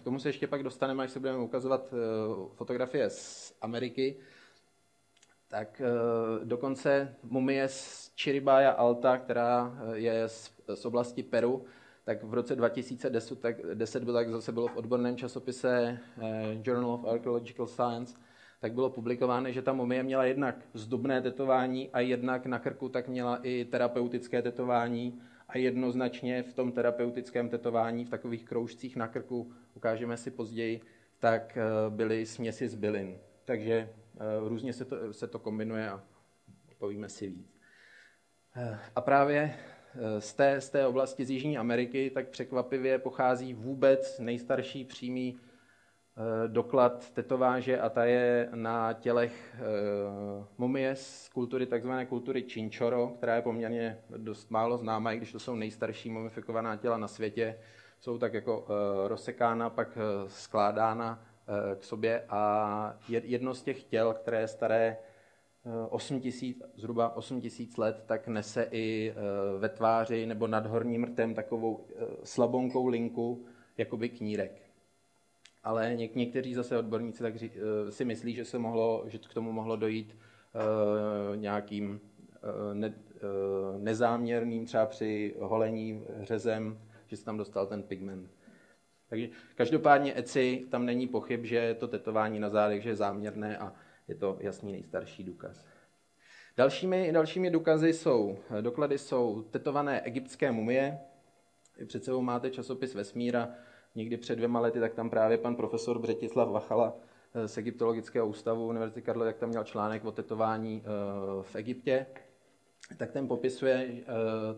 k 0.00 0.04
tomu 0.04 0.18
se 0.18 0.28
ještě 0.28 0.46
pak 0.46 0.62
dostaneme, 0.62 1.04
až 1.04 1.10
se 1.10 1.20
budeme 1.20 1.38
ukazovat 1.38 1.94
fotografie 2.54 3.10
z 3.10 3.54
Ameriky, 3.60 4.16
tak 5.48 5.82
dokonce 6.44 7.14
mumie 7.22 7.68
z 7.68 8.12
Chiribaya 8.22 8.70
Alta, 8.70 9.18
která 9.18 9.78
je 9.94 10.28
z, 10.28 10.52
z 10.74 10.84
oblasti 10.84 11.22
Peru, 11.22 11.64
tak 12.04 12.24
v 12.24 12.34
roce 12.34 12.56
2010 12.56 13.40
tak 13.40 13.56
10 13.74 14.04
bylo, 14.04 14.16
tak 14.16 14.30
zase 14.30 14.52
bylo 14.52 14.68
v 14.68 14.76
odborném 14.76 15.16
časopise 15.16 15.98
Journal 16.62 16.90
of 16.90 17.04
Archaeological 17.04 17.66
Science, 17.66 18.16
tak 18.60 18.72
bylo 18.72 18.90
publikováno, 18.90 19.50
že 19.50 19.62
ta 19.62 19.72
mumie 19.72 20.02
měla 20.02 20.24
jednak 20.24 20.56
zdobné 20.74 21.22
tetování 21.22 21.90
a 21.90 22.00
jednak 22.00 22.46
na 22.46 22.58
krku 22.58 22.88
tak 22.88 23.08
měla 23.08 23.40
i 23.42 23.64
terapeutické 23.64 24.42
tetování 24.42 25.20
a 25.48 25.58
jednoznačně 25.58 26.42
v 26.42 26.52
tom 26.52 26.72
terapeutickém 26.72 27.48
tetování, 27.48 28.04
v 28.04 28.10
takových 28.10 28.44
kroužcích 28.44 28.96
na 28.96 29.08
krku, 29.08 29.52
ukážeme 29.74 30.16
si 30.16 30.30
později, 30.30 30.80
tak 31.18 31.58
byly 31.88 32.26
směsi 32.26 32.68
z 32.68 32.74
bylin. 32.74 33.18
Takže 33.44 33.90
různě 34.48 34.72
se 34.72 34.84
to, 34.84 35.12
se 35.12 35.26
to 35.26 35.38
kombinuje 35.38 35.90
a 35.90 36.02
povíme 36.78 37.08
si 37.08 37.28
víc. 37.28 37.60
A 38.96 39.00
právě 39.00 39.54
z 40.18 40.34
té, 40.34 40.60
z 40.60 40.70
té 40.70 40.86
oblasti 40.86 41.24
z 41.24 41.30
Jižní 41.30 41.58
Ameriky 41.58 42.10
tak 42.10 42.28
překvapivě 42.28 42.98
pochází 42.98 43.54
vůbec 43.54 44.18
nejstarší 44.18 44.84
přímý 44.84 45.38
doklad 46.46 47.10
tetováže 47.10 47.80
a 47.80 47.88
ta 47.88 48.04
je 48.04 48.48
na 48.54 48.92
tělech 48.92 49.56
mumie 50.58 50.96
z 50.96 51.28
kultury, 51.28 51.66
takzvané 51.66 52.06
kultury 52.06 52.42
Chinchoro, 52.42 53.08
která 53.08 53.36
je 53.36 53.42
poměrně 53.42 53.98
dost 54.16 54.50
málo 54.50 54.78
známá, 54.78 55.12
i 55.12 55.16
když 55.16 55.32
to 55.32 55.38
jsou 55.38 55.54
nejstarší 55.54 56.10
mumifikovaná 56.10 56.76
těla 56.76 56.98
na 56.98 57.08
světě. 57.08 57.58
Jsou 58.00 58.18
tak 58.18 58.34
jako 58.34 58.66
rozsekána, 59.06 59.70
pak 59.70 59.98
skládána 60.26 61.24
k 61.78 61.84
sobě 61.84 62.24
a 62.28 62.96
jedno 63.08 63.54
z 63.54 63.62
těch 63.62 63.84
těl, 63.84 64.14
které 64.14 64.40
je 64.40 64.48
staré 64.48 64.96
8 65.88 66.20
tisíc, 66.20 66.62
zhruba 66.76 67.16
8 67.16 67.40
tisíc 67.40 67.76
let, 67.76 68.02
tak 68.06 68.28
nese 68.28 68.68
i 68.70 69.14
ve 69.58 69.68
tváři 69.68 70.26
nebo 70.26 70.46
nad 70.46 70.66
horním 70.66 71.04
rtem 71.04 71.34
takovou 71.34 71.86
slabonkou 72.24 72.86
linku, 72.86 73.44
jakoby 73.78 74.08
knírek. 74.08 74.62
Ale 75.62 75.94
něk, 75.94 76.14
někteří 76.14 76.54
zase 76.54 76.78
odborníci 76.78 77.22
tak 77.22 77.34
si 77.90 78.04
myslí, 78.04 78.34
že, 78.34 78.44
se 78.44 78.58
mohlo, 78.58 79.04
že 79.06 79.18
k 79.18 79.34
tomu 79.34 79.52
mohlo 79.52 79.76
dojít 79.76 80.16
nějakým 81.34 82.00
ne, 82.72 82.94
nezáměrným, 83.78 84.66
třeba 84.66 84.86
při 84.86 85.34
holení 85.40 86.04
řezem, 86.20 86.78
že 87.06 87.16
se 87.16 87.24
tam 87.24 87.36
dostal 87.36 87.66
ten 87.66 87.82
pigment. 87.82 88.30
Takže 89.08 89.28
každopádně 89.54 90.18
ECI, 90.18 90.66
tam 90.70 90.86
není 90.86 91.06
pochyb, 91.06 91.44
že 91.44 91.76
to 91.80 91.88
tetování 91.88 92.40
na 92.40 92.48
zádech 92.48 92.82
že 92.82 92.88
je 92.88 92.96
záměrné 92.96 93.58
a 93.58 93.72
je 94.08 94.14
to 94.14 94.36
jasný 94.40 94.72
nejstarší 94.72 95.24
důkaz. 95.24 95.66
Dalšími, 96.56 97.12
dalšími 97.12 97.50
důkazy 97.50 97.92
jsou, 97.92 98.38
doklady 98.60 98.98
jsou 98.98 99.42
tetované 99.42 100.00
egyptské 100.00 100.52
mumie. 100.52 100.98
Před 101.86 102.04
sebou 102.04 102.20
máte 102.20 102.50
časopis 102.50 102.94
Vesmíra, 102.94 103.48
někdy 103.94 104.16
před 104.16 104.36
dvěma 104.36 104.60
lety, 104.60 104.80
tak 104.80 104.94
tam 104.94 105.10
právě 105.10 105.38
pan 105.38 105.56
profesor 105.56 105.98
Břetislav 105.98 106.48
Vachala 106.48 106.96
z 107.46 107.58
Egyptologického 107.58 108.26
ústavu 108.28 108.68
Univerzity 108.68 109.02
Karlovy, 109.02 109.26
jak 109.28 109.36
tam 109.36 109.48
měl 109.48 109.64
článek 109.64 110.04
o 110.04 110.12
tetování 110.12 110.82
v 111.42 111.56
Egyptě, 111.56 112.06
tak 112.96 113.12
ten 113.12 113.28
popisuje 113.28 113.90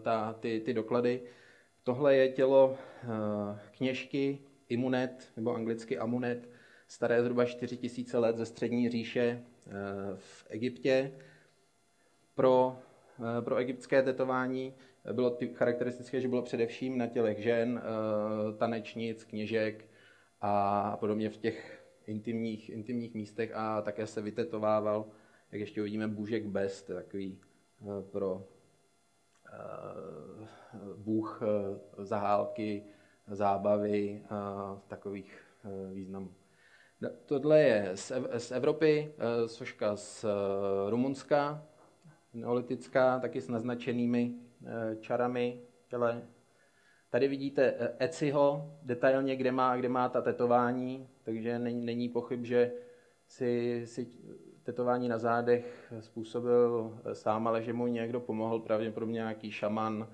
ta, 0.03 0.33
ty, 0.33 0.61
ty 0.61 0.75
doklady. 0.75 1.23
Tohle 1.83 2.17
je 2.17 2.29
tělo 2.29 2.77
kněžky 3.77 4.39
Imunet, 4.69 5.29
nebo 5.37 5.55
anglicky 5.55 5.99
Amunet, 5.99 6.49
staré 6.87 7.23
zhruba 7.23 7.45
4000 7.45 8.19
let 8.19 8.37
ze 8.37 8.47
střední 8.47 8.89
říše 8.89 9.43
v 10.17 10.47
Egyptě. 10.49 11.13
Pro, 12.35 12.79
pro 13.41 13.57
egyptské 13.57 14.03
tetování 14.03 14.75
bylo 15.13 15.39
charakteristické, 15.55 16.21
že 16.21 16.29
bylo 16.29 16.43
především 16.43 16.99
na 16.99 17.07
tělech 17.07 17.39
žen, 17.39 17.83
tanečnic, 18.59 19.25
kněžek 19.25 19.89
a 20.41 20.97
podobně 20.97 21.31
v 21.31 21.37
těch 21.37 21.85
intimních, 22.07 22.71
intimních 22.71 23.15
místech 23.15 23.53
a 23.55 23.83
také 23.83 24.07
se 24.07 24.21
vytetovával, 24.23 25.07
jak 25.53 25.61
ještě 25.61 25.81
uvidíme, 25.81 26.09
bůžek 26.09 26.47
Best, 26.47 26.87
takový 26.87 27.41
pro 28.11 28.49
bůh 30.97 31.43
zahálky, 31.99 32.85
zábavy 33.27 34.23
takových 34.89 35.41
významů. 35.93 36.35
Tohle 37.27 37.61
je 37.61 37.91
z 38.39 38.53
Evropy, 38.53 39.15
soška 39.47 39.97
z 39.97 40.25
Rumunska, 40.89 41.67
neolitická, 42.35 43.21
taky 43.21 43.41
s 43.41 43.49
naznačenými 43.49 44.35
čarami 45.01 45.61
těle. 45.89 46.23
Tady 47.11 47.29
vidíte 47.29 47.95
Eciho 47.99 48.75
detailně, 48.83 49.37
kde 49.37 49.53
má, 49.53 49.77
kde 49.77 49.89
má 49.89 50.09
ta 50.09 50.21
tetování, 50.21 51.09
takže 51.23 51.59
není, 51.59 51.85
není 51.85 52.09
pochyb, 52.09 52.45
že 52.45 52.73
si, 53.29 53.83
si 53.87 54.07
tetování 54.63 55.09
na 55.09 55.19
zádech 55.19 55.93
způsobil 56.01 56.99
sám, 57.13 57.49
ale 57.49 57.63
že 57.63 57.73
mu 57.73 57.87
někdo 57.87 58.21
pomohl, 58.21 58.59
pravděpodobně 58.59 59.15
nějaký 59.15 59.51
šaman, 59.51 60.09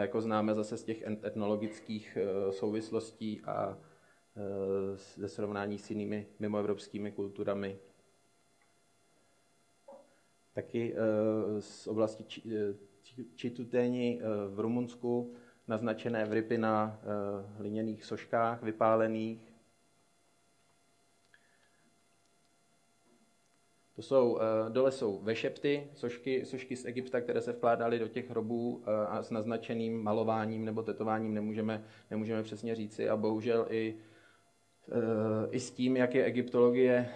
jako 0.00 0.20
známe 0.20 0.54
zase 0.54 0.76
z 0.76 0.84
těch 0.84 1.02
etnologických 1.02 2.18
souvislostí 2.50 3.40
a 3.44 3.78
ze 5.16 5.28
srovnání 5.28 5.78
s 5.78 5.90
jinými 5.90 6.26
mimoevropskými 6.38 7.12
kulturami. 7.12 7.78
Taky 10.52 10.94
z 11.58 11.86
oblasti 11.86 12.24
Čituténi 13.34 14.20
v 14.48 14.60
Rumunsku, 14.60 15.34
naznačené 15.68 16.24
vrypy 16.24 16.58
na 16.58 17.00
hliněných 17.56 18.04
soškách 18.04 18.62
vypálených. 18.62 19.54
To 23.96 24.02
jsou, 24.02 24.38
dole 24.68 24.92
jsou 24.92 25.18
vešepty, 25.18 25.90
sošky, 25.94 26.46
sošky 26.46 26.76
z 26.76 26.84
Egypta, 26.84 27.20
které 27.20 27.40
se 27.40 27.52
vkládaly 27.52 27.98
do 27.98 28.08
těch 28.08 28.30
hrobů 28.30 28.82
a 29.08 29.22
s 29.22 29.30
naznačeným 29.30 30.02
malováním 30.02 30.64
nebo 30.64 30.82
tetováním 30.82 31.34
nemůžeme, 31.34 31.84
nemůžeme 32.10 32.42
přesně 32.42 32.74
říci. 32.74 33.08
A 33.08 33.16
bohužel 33.16 33.66
i, 33.70 33.98
i 35.50 35.60
s 35.60 35.70
tím, 35.70 35.96
jak 35.96 36.14
je 36.14 36.24
egyptologie 36.24 37.08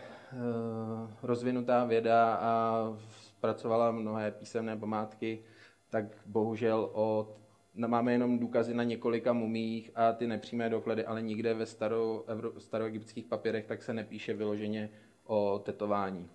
rozvinutá 1.22 1.84
věda 1.84 2.34
a 2.34 2.96
zpracovala 3.28 3.90
mnohé 3.90 4.30
písemné 4.30 4.76
památky, 4.76 5.44
tak 5.90 6.04
bohužel 6.26 6.90
o, 6.92 7.36
máme 7.74 8.12
jenom 8.12 8.38
důkazy 8.38 8.74
na 8.74 8.82
několika 8.84 9.32
mumích 9.32 9.90
a 9.94 10.12
ty 10.12 10.26
nepřímé 10.26 10.70
doklady, 10.70 11.04
ale 11.04 11.22
nikde 11.22 11.54
ve 11.54 11.66
staro, 11.66 12.24
staroegyptských 12.58 13.26
papírech 13.26 13.66
tak 13.66 13.82
se 13.82 13.94
nepíše 13.94 14.34
vyloženě 14.34 14.90
o 15.24 15.58
tetování. 15.64 16.30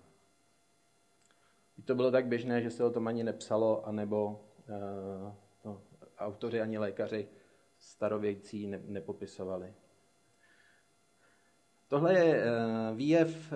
To 1.84 1.94
bylo 1.94 2.10
tak 2.10 2.26
běžné, 2.26 2.62
že 2.62 2.70
se 2.70 2.84
o 2.84 2.90
tom 2.90 3.08
ani 3.08 3.24
nepsalo, 3.24 3.86
anebo 3.86 4.40
uh, 4.68 5.32
no, 5.64 5.82
autoři 6.18 6.60
ani 6.60 6.78
lékaři 6.78 7.28
starověkcí 7.78 8.66
ne, 8.66 8.80
nepopisovali. 8.84 9.74
Tohle 11.88 12.14
je 12.14 12.42
uh, 12.42 12.96
výjev 12.96 13.52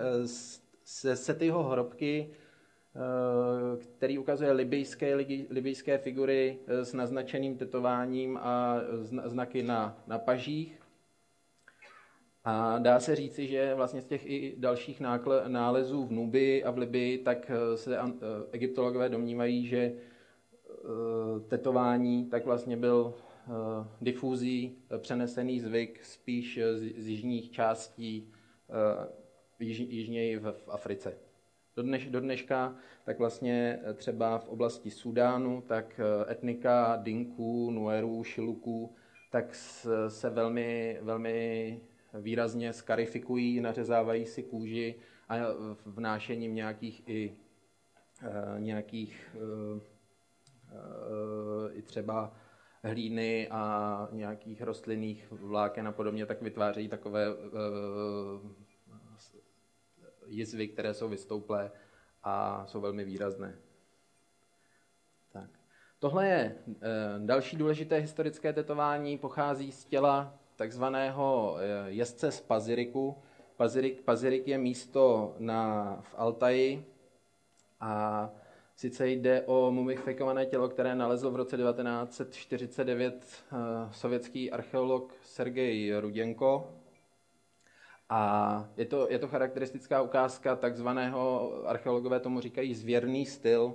ze 0.87 1.17
Setyho 1.17 1.63
hrobky, 1.63 2.31
uh, 2.31 3.83
který 3.83 4.19
ukazuje 4.19 4.53
libijské, 4.53 5.15
libijské 5.51 5.99
figury 5.99 6.59
s 6.67 6.93
naznačeným 6.93 7.57
tetováním 7.57 8.39
a 8.43 8.81
znaky 9.25 9.63
na, 9.63 10.03
na 10.07 10.19
pažích. 10.19 10.79
A 12.45 12.79
dá 12.79 13.01
se 13.01 13.17
říci, 13.17 13.47
že 13.47 13.75
vlastně 13.75 14.03
z 14.03 14.07
těch 14.07 14.27
i 14.27 14.55
dalších 14.59 15.03
nálezů 15.47 16.05
v 16.05 16.13
Nubii 16.13 16.65
a 16.65 16.71
v 16.71 16.79
Libii, 16.79 17.19
tak 17.19 17.51
se 17.75 17.99
egyptologové 18.53 19.09
domnívají, 19.09 19.67
že 19.67 19.93
tetování 21.49 22.27
tak 22.27 22.45
vlastně 22.45 22.77
byl 22.77 23.15
difuzí, 24.01 24.77
přenesený 24.99 25.61
zvyk 25.61 26.05
spíš 26.05 26.61
z, 26.75 27.03
z 27.03 27.09
jižních 27.09 27.51
částí 27.51 28.33
již, 29.59 29.79
jižněji 29.79 30.39
v, 30.39 30.53
v 30.53 30.69
Africe. 30.69 31.19
Do, 31.77 31.83
dneš, 31.83 32.07
do 32.07 32.21
dneška 32.21 32.77
tak 33.05 33.19
vlastně 33.19 33.81
třeba 33.95 34.39
v 34.39 34.49
oblasti 34.49 34.91
Sudánu, 34.91 35.63
tak 35.67 36.01
etnika 36.29 36.97
Dinků, 36.97 37.71
Nuerů, 37.71 38.25
Šiluků, 38.25 38.95
tak 39.31 39.55
se 40.09 40.31
velmi, 40.31 40.99
velmi 41.03 41.81
výrazně 42.15 42.73
skarifikují, 42.73 43.61
nařezávají 43.61 44.27
si 44.27 44.43
kůži 44.43 44.95
a 45.29 45.37
vnášením 45.87 46.55
nějakých 46.55 47.09
i 47.09 47.37
nějakých 48.59 49.37
i 51.73 51.83
třeba 51.83 52.37
hlíny 52.83 53.49
a 53.51 54.09
nějakých 54.13 54.63
rostlinných 54.63 55.31
vláken 55.31 55.89
a 55.89 55.93
podobně, 55.93 56.27
tak 56.27 56.43
vytvářejí 56.43 56.89
takové 56.89 57.27
jizvy, 60.27 60.69
které 60.69 60.95
jsou 60.95 61.09
vystouplé 61.09 61.71
a 62.23 62.67
jsou 62.67 62.81
velmi 62.81 63.05
výrazné. 63.05 63.59
Tak. 65.33 65.51
Tohle 65.99 66.29
je 66.29 66.57
další 67.19 67.57
důležité 67.57 67.97
historické 67.97 68.53
tetování, 68.53 69.19
pochází 69.19 69.73
z 69.73 69.85
těla 69.85 70.39
takzvaného 70.57 71.57
jezdce 71.87 72.33
z 72.33 72.41
Paziriku. 72.41 73.23
Pazirik, 73.57 74.01
Pazirik 74.01 74.49
je 74.49 74.59
místo 74.59 75.35
na, 75.39 75.97
v 76.01 76.15
Altaji 76.17 76.87
a 77.81 78.31
Sice 78.83 79.09
jde 79.09 79.43
o 79.47 79.71
mumifikované 79.71 80.47
tělo, 80.47 80.69
které 80.69 80.95
nalezl 80.95 81.31
v 81.31 81.37
roce 81.37 81.57
1949 81.57 83.15
uh, 83.53 83.59
eh, 83.59 83.93
sovětský 83.93 84.51
archeolog 84.51 85.15
Sergej 85.23 85.93
Ruděnko. 86.01 86.71
A 88.09 88.69
je 88.77 88.87
to, 88.87 89.07
je 89.11 89.19
to 89.19 89.29
charakteristická 89.29 90.03
ukázka 90.03 90.57
takzvaného, 90.57 91.53
archeologové 91.67 92.21
tomu 92.21 92.41
říkají 92.41 92.75
zvěrný 92.75 93.27
styl. 93.27 93.75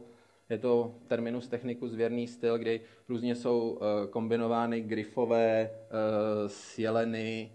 Je 0.50 0.58
to 0.58 0.96
terminus 1.08 1.48
technicus 1.48 1.92
zvěrný 1.92 2.28
styl, 2.28 2.58
kdy 2.58 2.82
různě 3.10 3.36
jsou 3.36 3.70
uh, 3.70 3.80
kombinovány 4.10 4.82
grifové 4.82 5.70
uh, 5.72 6.48
s 6.48 6.80
jeleny, 6.80 7.52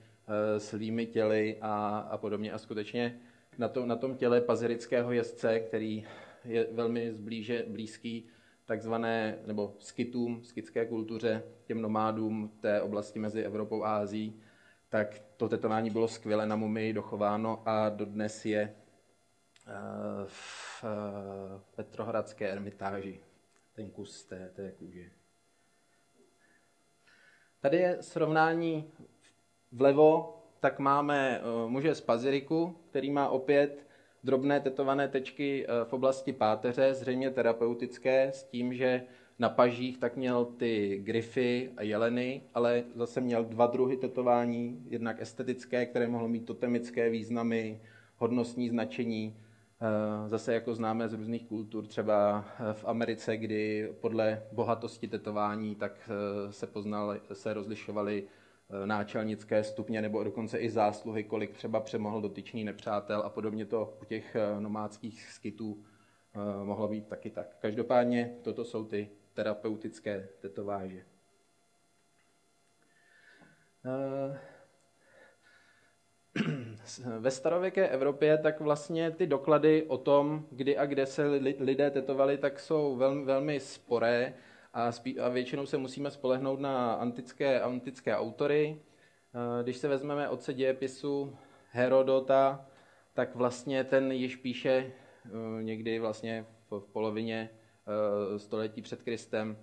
s 0.58 0.72
lými 0.72 1.06
těly 1.06 1.56
a, 1.60 1.98
a 2.10 2.16
podobně. 2.16 2.52
A 2.52 2.58
skutečně 2.58 3.20
na, 3.58 3.68
to, 3.68 3.86
na 3.86 3.96
tom 3.96 4.16
těle 4.16 4.40
pazirického 4.40 5.12
jezdce, 5.12 5.60
který 5.60 6.04
je 6.44 6.66
velmi 6.72 7.14
zblíže, 7.14 7.64
blízký 7.68 8.28
takzvané, 8.64 9.38
nebo 9.46 9.76
skytům, 9.78 10.44
skytské 10.44 10.86
kultuře, 10.86 11.42
těm 11.64 11.82
nomádům 11.82 12.52
té 12.60 12.82
oblasti 12.82 13.18
mezi 13.18 13.42
Evropou 13.42 13.82
a 13.82 13.96
Ázií, 13.96 14.42
tak 14.88 15.22
to 15.36 15.48
tetování 15.48 15.90
bylo 15.90 16.08
skvěle 16.08 16.46
na 16.46 16.56
mumii 16.56 16.92
dochováno 16.92 17.62
a 17.68 17.88
dodnes 17.88 18.44
je 18.44 18.60
eh, 18.60 19.72
v 20.26 20.84
eh, 20.84 21.60
Petrohradské 21.76 22.48
ermitáži, 22.48 23.20
ten 23.72 23.90
kus 23.90 24.24
té, 24.24 24.50
té 24.54 24.72
kůže. 24.72 25.10
Tady 27.60 27.76
je 27.76 28.02
srovnání 28.02 28.92
vlevo, 29.72 30.38
tak 30.60 30.78
máme 30.78 31.40
eh, 31.40 31.68
muže 31.68 31.94
z 31.94 32.00
Paziriku, 32.00 32.78
který 32.90 33.10
má 33.10 33.28
opět 33.28 33.86
drobné 34.24 34.60
tetované 34.60 35.08
tečky 35.08 35.66
eh, 35.66 35.84
v 35.84 35.92
oblasti 35.92 36.32
páteře, 36.32 36.94
zřejmě 36.94 37.30
terapeutické, 37.30 38.32
s 38.34 38.44
tím, 38.44 38.74
že 38.74 39.02
na 39.38 39.48
pažích 39.48 39.98
tak 39.98 40.16
měl 40.16 40.44
ty 40.44 41.00
gryfy 41.04 41.70
a 41.76 41.82
jeleny, 41.82 42.42
ale 42.54 42.84
zase 42.94 43.20
měl 43.20 43.44
dva 43.44 43.66
druhy 43.66 43.96
tetování, 43.96 44.82
jednak 44.88 45.20
estetické, 45.20 45.86
které 45.86 46.08
mohlo 46.08 46.28
mít 46.28 46.46
totemické 46.46 47.10
významy, 47.10 47.80
hodnostní 48.16 48.68
značení, 48.68 49.36
eh, 49.80 50.28
zase 50.28 50.54
jako 50.54 50.74
známe 50.74 51.08
z 51.08 51.12
různých 51.12 51.44
kultur, 51.44 51.86
třeba 51.86 52.44
eh, 52.60 52.72
v 52.72 52.84
Americe, 52.84 53.36
kdy 53.36 53.92
podle 54.00 54.42
bohatosti 54.52 55.08
tetování 55.08 55.74
tak 55.74 56.10
se 56.50 56.66
poznali, 56.66 57.20
se 57.32 57.54
rozlišovaly 57.54 58.24
náčelnické 58.84 59.64
stupně 59.64 60.02
nebo 60.02 60.24
dokonce 60.24 60.58
i 60.58 60.70
zásluhy, 60.70 61.24
kolik 61.24 61.52
třeba 61.52 61.80
přemohl 61.80 62.20
dotyčný 62.20 62.64
nepřátel 62.64 63.20
a 63.20 63.30
podobně 63.30 63.66
to 63.66 63.98
u 64.02 64.04
těch 64.04 64.36
eh, 64.36 64.60
nomádských 64.60 65.32
skytů 65.32 65.84
eh, 66.34 66.64
mohlo 66.64 66.88
být 66.88 67.08
taky 67.08 67.30
tak. 67.30 67.56
Každopádně 67.58 68.36
toto 68.42 68.64
jsou 68.64 68.84
ty 68.84 69.10
terapeutické 69.34 70.28
tetováže. 70.40 71.04
Ve 77.18 77.30
starověké 77.30 77.88
Evropě 77.88 78.38
tak 78.38 78.60
vlastně 78.60 79.10
ty 79.10 79.26
doklady 79.26 79.82
o 79.82 79.98
tom, 79.98 80.46
kdy 80.50 80.78
a 80.78 80.86
kde 80.86 81.06
se 81.06 81.26
lidé 81.58 81.90
tetovali, 81.90 82.38
tak 82.38 82.60
jsou 82.60 82.96
velmi, 82.96 83.24
velmi 83.24 83.60
sporé 83.60 84.34
a, 84.72 84.92
spí, 84.92 85.20
a 85.20 85.28
většinou 85.28 85.66
se 85.66 85.78
musíme 85.78 86.10
spolehnout 86.10 86.60
na 86.60 86.94
antické, 86.94 87.60
antické 87.60 88.16
autory. 88.16 88.80
Eh, 89.34 89.62
když 89.62 89.76
se 89.76 89.88
vezmeme 89.88 90.28
od 90.28 90.50
dějepisu 90.52 91.36
Herodota, 91.70 92.66
tak 93.14 93.34
vlastně 93.34 93.84
ten 93.84 94.12
již 94.12 94.36
píše 94.36 94.70
eh, 94.70 95.62
někdy 95.62 95.98
vlastně 95.98 96.46
v, 96.70 96.80
polovině 96.92 97.50
eh, 97.50 98.38
století 98.38 98.82
před 98.82 99.02
Kristem, 99.02 99.56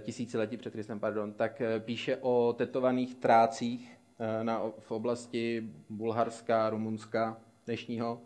tisíciletí 0.00 0.56
před 0.56 0.72
Kristem, 0.72 1.00
pardon, 1.00 1.32
tak 1.32 1.62
píše 1.78 2.16
o 2.20 2.54
tetovaných 2.58 3.14
trácích 3.14 3.96
na, 4.42 4.62
v 4.78 4.90
oblasti 4.90 5.70
Bulharska, 5.88 6.70
Rumunska 6.70 7.40
dnešního, 7.66 8.22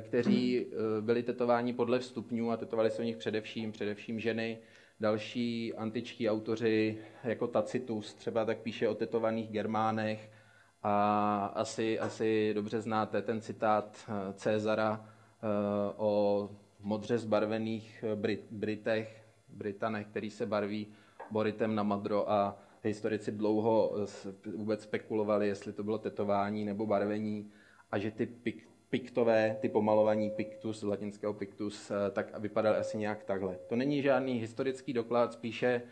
kteří 0.00 0.66
byli 1.00 1.22
tetováni 1.22 1.72
podle 1.72 1.98
vstupňů 1.98 2.50
a 2.50 2.56
tetovali 2.56 2.90
se 2.90 3.02
o 3.02 3.04
nich 3.04 3.16
především, 3.16 3.72
především 3.72 4.20
ženy, 4.20 4.58
Další 5.00 5.74
antičtí 5.74 6.30
autoři, 6.30 6.98
jako 7.24 7.46
Tacitus, 7.46 8.14
třeba 8.14 8.44
tak 8.44 8.58
píše 8.58 8.88
o 8.88 8.94
tetovaných 8.94 9.50
Germánech 9.50 10.30
a 10.82 11.46
asi, 11.46 11.98
asi 11.98 12.54
dobře 12.54 12.80
znáte 12.80 13.22
ten 13.22 13.40
citát 13.40 13.98
eh, 14.08 14.32
Cezara 14.32 15.04
eh, 15.04 15.46
o 15.96 16.50
modře 16.80 17.18
zbarvených 17.18 18.04
Brit, 18.14 18.46
Britech, 18.50 19.26
Britanech, 19.48 20.06
který 20.06 20.30
se 20.30 20.46
barví 20.46 20.86
boritem 21.30 21.74
na 21.74 21.82
madro 21.82 22.30
a 22.30 22.58
historici 22.84 23.32
dlouho 23.32 23.92
vůbec 24.56 24.82
spekulovali, 24.82 25.48
jestli 25.48 25.72
to 25.72 25.84
bylo 25.84 25.98
tetování 25.98 26.64
nebo 26.64 26.86
barvení 26.86 27.50
a 27.92 27.98
že 27.98 28.10
ty 28.10 28.26
piktové, 28.96 29.56
ty 29.60 29.68
pomalovaní 29.68 30.30
pictus, 30.30 30.80
z 30.80 30.82
latinského 30.82 31.34
pictus, 31.34 31.90
eh, 31.90 32.10
tak 32.10 32.38
vypadaly 32.38 32.76
asi 32.76 32.98
nějak 32.98 33.24
takhle. 33.24 33.58
To 33.68 33.76
není 33.76 34.02
žádný 34.02 34.40
historický 34.40 34.92
doklad, 34.92 35.32
spíše 35.32 35.68
eh, 35.68 35.82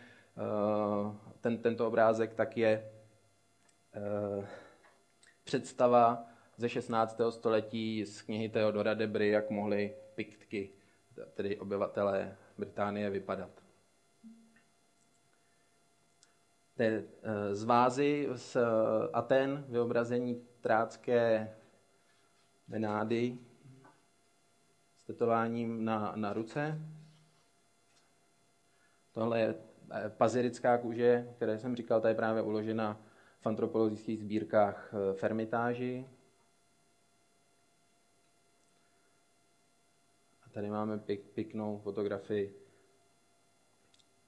ten, 1.40 1.58
tento 1.58 1.86
obrázek 1.86 2.34
tak 2.34 2.56
je 2.56 2.90
eh, 3.94 4.46
představa 5.44 6.26
ze 6.56 6.68
16. 6.68 7.20
století 7.30 8.04
z 8.04 8.22
knihy 8.22 8.48
Theodora 8.48 8.94
Debry, 8.94 9.28
jak 9.28 9.50
mohly 9.50 9.94
piktky, 10.14 10.70
tedy 11.34 11.58
obyvatelé 11.58 12.36
Británie, 12.58 13.10
vypadat. 13.10 13.50
Z 17.52 17.64
vázy 17.64 18.28
z 18.34 18.56
Aten 19.12 19.64
vyobrazení 19.68 20.42
trácké 20.60 21.54
Benády 22.68 23.38
s 24.96 25.04
tetováním 25.04 25.84
na, 25.84 26.12
na 26.16 26.32
ruce. 26.32 26.80
Tohle 29.12 29.40
je 29.40 29.54
eh, 29.92 30.10
pazirická 30.10 30.78
kůže, 30.78 31.28
které 31.36 31.58
jsem 31.58 31.76
říkal, 31.76 32.00
ta 32.00 32.08
je 32.08 32.14
právě 32.14 32.42
uložena 32.42 33.00
v 33.40 33.46
antropologických 33.46 34.20
sbírkách 34.20 34.94
eh, 34.94 35.14
Fermitáži. 35.14 36.08
A 40.46 40.48
tady 40.50 40.70
máme 40.70 40.98
pěk, 40.98 41.20
pěknou 41.20 41.78
fotografii 41.78 42.60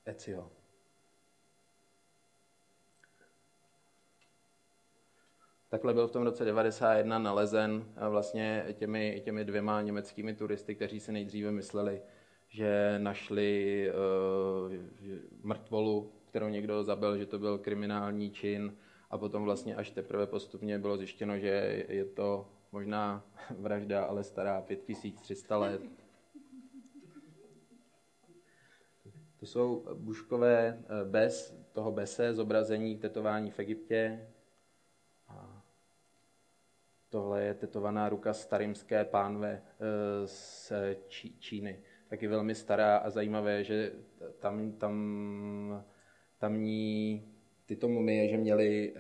Ecio. 0.05 0.56
Takhle 5.77 5.95
byl 5.95 6.09
v 6.09 6.11
tom 6.11 6.23
roce 6.23 6.45
91 6.45 7.19
nalezen 7.19 7.85
vlastně 8.09 8.65
těmi, 8.73 9.23
těmi 9.25 9.45
dvěma 9.45 9.83
německými 9.83 10.35
turisty, 10.35 10.75
kteří 10.75 11.01
si 11.01 11.13
nejdříve 11.13 11.53
mysleli, 11.53 12.03
že 12.49 12.95
našli 12.99 13.91
uh, 14.69 14.73
mrtvolu, 15.43 16.13
kterou 16.29 16.49
někdo 16.49 16.85
zabil, 16.85 17.19
že 17.19 17.27
to 17.27 17.39
byl 17.39 17.59
kriminální 17.59 18.31
čin 18.31 18.77
a 19.11 19.19
potom 19.19 19.45
vlastně 19.45 19.77
až 19.77 19.91
teprve 19.91 20.27
postupně 20.27 20.79
bylo 20.79 20.97
zjištěno, 20.97 21.39
že 21.39 21.85
je 21.89 22.05
to 22.05 22.49
možná 22.73 23.27
vražda, 23.59 24.05
ale 24.05 24.25
stará 24.25 24.61
5300 24.61 25.59
let. 25.59 25.83
To 29.41 29.47
jsou 29.47 29.85
buškové 29.95 30.79
eh, 30.79 31.05
bez 31.05 31.59
toho 31.73 31.93
bese, 31.93 32.35
zobrazení 32.35 32.97
tetování 32.97 33.51
v 33.51 33.59
Egyptě, 33.59 34.29
Tohle 37.09 37.43
je 37.43 37.55
tetovaná 37.55 38.09
ruka 38.09 38.33
starimské 38.33 39.05
pánve 39.05 39.63
z 40.25 40.73
Číny. 41.39 41.83
Taky 42.09 42.27
velmi 42.27 42.55
stará 42.55 42.97
a 42.97 43.11
zajímavé, 43.11 43.65
že 43.65 43.93
tam, 44.39 44.73
tam 44.73 45.85
tamní 46.39 47.23
tyto 47.67 47.89
mumie, 47.89 48.29
že 48.29 48.37
měly 48.37 48.95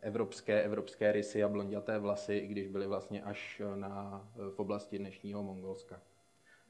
evropské, 0.00 0.62
evropské 0.62 1.12
rysy 1.12 1.44
a 1.44 1.48
blonděté 1.48 1.98
vlasy, 1.98 2.34
i 2.34 2.46
když 2.46 2.68
byly 2.68 2.86
vlastně 2.86 3.22
až 3.22 3.62
na, 3.74 4.28
v 4.50 4.58
oblasti 4.58 4.98
dnešního 4.98 5.42
Mongolska. 5.42 6.02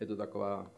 Je 0.00 0.06
to 0.06 0.16
taková 0.16 0.70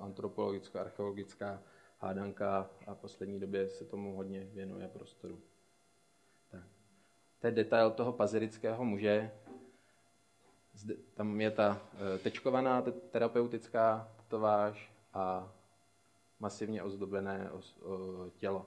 antropologická, 0.00 0.80
archeologická 0.80 1.62
hádanka 1.98 2.70
a 2.86 2.94
v 2.94 2.98
poslední 2.98 3.40
době 3.40 3.68
se 3.68 3.84
tomu 3.84 4.16
hodně 4.16 4.48
věnuje 4.52 4.88
prostoru. 4.88 5.42
To 7.40 7.46
je 7.46 7.52
detail 7.52 7.90
toho 7.90 8.12
pazirického 8.12 8.84
muže. 8.84 9.30
Zde, 10.74 10.94
tam 11.14 11.40
je 11.40 11.50
ta 11.50 11.82
e, 12.14 12.18
tečkovaná 12.18 12.82
terapeutická 13.10 14.12
tetováž 14.16 14.92
a 15.14 15.52
masivně 16.40 16.82
ozdobené 16.82 17.50
os, 17.50 17.78
o, 17.82 18.30
tělo. 18.36 18.66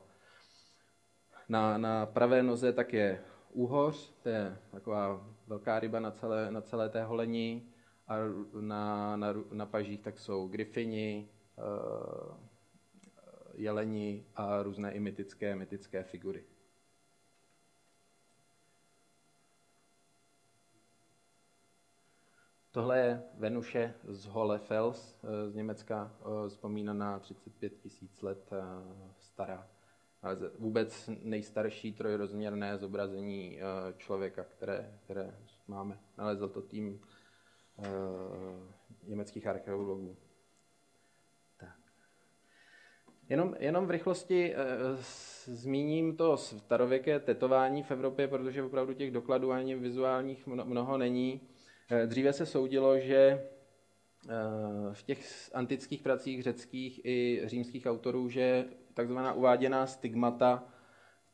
Na, 1.49 1.77
na 1.77 2.05
pravé 2.05 2.43
noze 2.43 2.73
tak 2.73 2.93
je 2.93 3.23
úhoř, 3.51 4.13
to 4.23 4.29
je 4.29 4.57
taková 4.71 5.27
velká 5.47 5.79
ryba 5.79 5.99
na 5.99 6.11
celé, 6.11 6.51
na 6.51 6.61
celé 6.61 6.89
té 6.89 7.03
holení 7.03 7.73
a 8.07 8.15
na, 8.59 9.15
na, 9.15 9.33
na 9.51 9.65
pažích 9.65 10.01
tak 10.01 10.19
jsou 10.19 10.47
grifini, 10.47 11.29
uh, 11.57 12.37
jeleni 13.53 14.25
a 14.35 14.63
různé 14.63 14.91
i 14.91 14.99
mytické, 14.99 15.55
mytické 15.55 16.03
figury. 16.03 16.43
Tohle 22.79 22.99
je 22.99 23.23
Venuše 23.37 23.93
z 24.03 24.25
Hohlefels 24.25 25.15
eh, 25.23 25.49
z 25.49 25.55
Německa, 25.55 26.11
eh, 26.21 26.49
vzpomínaná 26.49 27.19
35 27.19 27.77
tisíc 27.79 28.21
let 28.21 28.49
stará. 29.17 29.67
Ale 30.21 30.37
vůbec 30.59 31.09
nejstarší 31.23 31.93
trojrozměrné 31.93 32.77
zobrazení 32.77 33.59
člověka, 33.97 34.43
které, 34.43 34.99
které 35.03 35.35
máme. 35.67 35.99
Nalezl 36.17 36.47
to 36.47 36.61
tým 36.61 37.01
Eh, 37.83 39.07
německých 39.07 39.47
archeologů. 39.47 40.17
Jenom, 43.29 43.55
jenom 43.59 43.85
v 43.85 43.91
rychlosti 43.91 44.55
zmíním 45.45 46.17
to 46.17 46.37
starověké 46.37 47.19
tetování 47.19 47.83
v 47.83 47.91
Evropě, 47.91 48.27
protože 48.27 48.63
opravdu 48.63 48.93
těch 48.93 49.11
dokladů 49.11 49.51
ani 49.51 49.75
vizuálních 49.75 50.47
mnoho 50.47 50.97
není. 50.97 51.41
E, 51.89 52.07
dříve 52.07 52.33
se 52.33 52.45
soudilo, 52.45 52.99
že 52.99 53.15
e, 53.15 53.39
v 54.93 55.03
těch 55.03 55.49
antických 55.53 56.01
pracích 56.01 56.43
řeckých 56.43 57.05
i 57.05 57.41
římských 57.45 57.85
autorů, 57.85 58.29
že 58.29 58.65
takzvaná 58.93 59.33
uváděná 59.33 59.87
stigmata, 59.87 60.63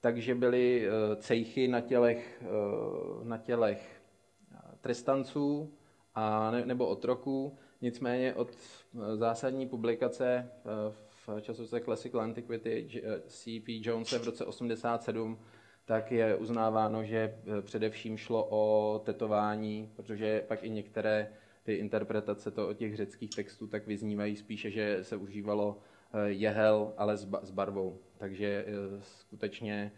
takže 0.02 0.36
byly 0.36 0.88
cejchy 1.18 1.68
na 1.68 1.82
tělech, 1.82 2.44
na 3.24 3.38
tělech 3.38 4.02
trestanců, 4.82 5.74
a 6.16 6.52
ne, 6.52 6.66
nebo 6.66 6.88
otroků. 6.88 7.58
Nicméně 7.82 8.34
od 8.34 8.52
eh, 8.52 9.18
zásadní 9.18 9.68
publikace 9.68 10.52
eh, 10.58 10.94
v 11.28 11.42
časopise 11.42 11.80
Classical 11.80 12.22
Antiquity 12.22 13.02
eh, 13.04 13.22
C.P. 13.28 13.82
Jones 13.84 14.12
v 14.12 14.24
roce 14.24 14.46
87 14.46 15.40
tak 15.86 16.12
je 16.12 16.36
uznáváno, 16.36 17.04
že 17.04 17.36
především 17.62 18.18
šlo 18.18 18.48
o 18.50 19.00
tetování, 19.06 19.92
protože 19.96 20.44
pak 20.48 20.64
i 20.64 20.70
některé 20.70 21.28
ty 21.64 21.74
interpretace 21.74 22.52
to, 22.52 22.74
těch 22.74 22.96
řeckých 22.96 23.30
textů 23.30 23.68
tak 23.68 23.88
vyznívají 23.88 24.36
spíše, 24.36 24.72
že 24.72 25.00
se 25.02 25.16
užívalo 25.16 25.78
jehel, 26.26 26.94
ale 26.98 27.18
s 27.18 27.52
barvou. 27.52 28.00
Takže 28.18 28.66
skutečně 29.02 29.92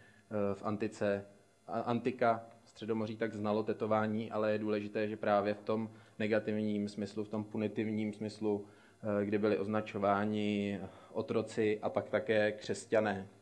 v 0.54 0.62
antice, 0.62 1.24
antika 1.66 2.46
Středomoří 2.68 3.16
tak 3.16 3.34
znalo 3.34 3.62
tetování, 3.62 4.30
ale 4.30 4.52
je 4.52 4.58
důležité, 4.58 5.08
že 5.08 5.16
právě 5.16 5.54
v 5.54 5.62
tom 5.62 5.90
negativním 6.18 6.88
smyslu, 6.88 7.24
v 7.24 7.28
tom 7.28 7.44
punitivním 7.44 8.12
smyslu, 8.12 8.66
eh, 9.02 9.24
kdy 9.24 9.38
byli 9.38 9.58
označováni 9.58 10.80
otroci 11.12 11.78
a 11.82 11.88
pak 11.88 12.10
také 12.10 12.52
křesťané, 12.52 13.28
eh, 13.28 13.37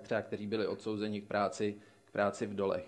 třeba 0.00 0.22
kteří 0.22 0.46
byli 0.46 0.66
odsouzeni 0.66 1.20
k 1.20 1.28
práci, 1.28 1.80
k 2.04 2.10
práci 2.10 2.46
v 2.46 2.54
dolech. 2.54 2.86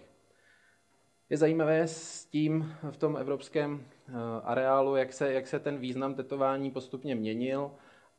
Je 1.31 1.37
zajímavé 1.37 1.89
s 1.89 2.27
tím 2.27 2.75
v 2.91 2.97
tom 2.97 3.17
evropském 3.17 3.85
eh, 4.09 4.13
areálu, 4.43 4.97
jak 4.97 5.13
se, 5.13 5.33
jak 5.33 5.47
se 5.47 5.61
ten 5.61 5.79
význam 5.79 6.15
tetování 6.15 6.71
postupně 6.71 7.15
měnil 7.15 7.71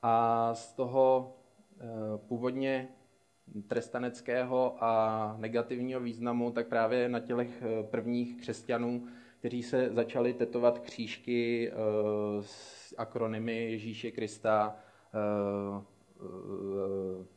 a 0.02 0.54
z 0.54 0.74
toho 0.74 1.38
původně 2.28 2.88
trestaneckého 3.68 4.84
a 4.84 5.36
negativního 5.40 6.00
významu, 6.00 6.52
tak 6.52 6.68
právě 6.68 7.10
na 7.10 7.20
tělech 7.20 7.64
prvních 7.92 8.42
křesťanů 8.42 9.08
kteří 9.46 9.64
se 9.64 9.90
začali 9.94 10.34
tetovat 10.34 10.80
křížky 10.80 11.72
s 12.42 12.96
akronymy 12.98 13.72
Ježíše 13.72 14.12
Krista, 14.12 14.76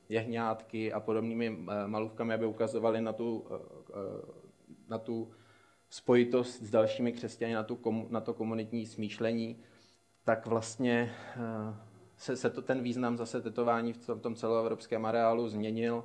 jehňátky 0.08 0.92
a 0.92 1.00
podobnými 1.00 1.58
malůvkami, 1.86 2.34
aby 2.34 2.46
ukazovali 2.46 3.00
na 3.00 3.12
tu, 3.12 3.46
na 4.88 4.98
tu 4.98 5.30
spojitost 5.90 6.62
s 6.62 6.70
dalšími 6.70 7.12
křesťany, 7.12 7.54
na, 7.54 7.62
tu, 7.62 7.78
na 8.08 8.20
to 8.20 8.34
komunitní 8.34 8.86
smýšlení, 8.86 9.56
tak 10.24 10.46
vlastně 10.46 11.12
se, 12.16 12.36
se 12.36 12.50
to, 12.50 12.62
ten 12.62 12.82
význam 12.82 13.16
zase 13.16 13.40
tetování 13.40 13.92
v 13.92 14.06
tom, 14.06 14.20
tom 14.20 14.34
celoevropském 14.34 15.06
areálu 15.06 15.48
změnil 15.48 16.04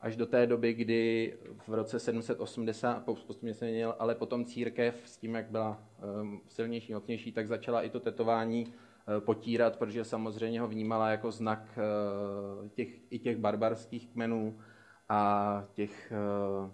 až 0.00 0.16
do 0.16 0.26
té 0.26 0.46
doby, 0.46 0.72
kdy 0.72 1.34
v 1.66 1.74
roce 1.74 1.98
780 1.98 3.04
postupně 3.04 3.54
se 3.54 3.64
měnil, 3.64 3.94
ale 3.98 4.14
potom 4.14 4.44
církev 4.44 5.02
s 5.04 5.16
tím, 5.16 5.34
jak 5.34 5.50
byla 5.50 5.82
ehm, 6.20 6.40
silnější, 6.48 6.94
mocnější, 6.94 7.32
tak 7.32 7.48
začala 7.48 7.82
i 7.82 7.90
to 7.90 8.00
tetování 8.00 8.66
eh, 8.68 8.91
potírat, 9.20 9.76
protože 9.76 10.04
samozřejmě 10.04 10.60
ho 10.60 10.68
vnímala 10.68 11.10
jako 11.10 11.30
znak 11.30 11.78
eh, 11.78 12.68
těch, 12.68 12.88
i 13.10 13.18
těch 13.18 13.36
barbarských 13.36 14.08
kmenů 14.08 14.58
a 15.08 15.64
těch 15.72 16.12
eh, 16.12 16.70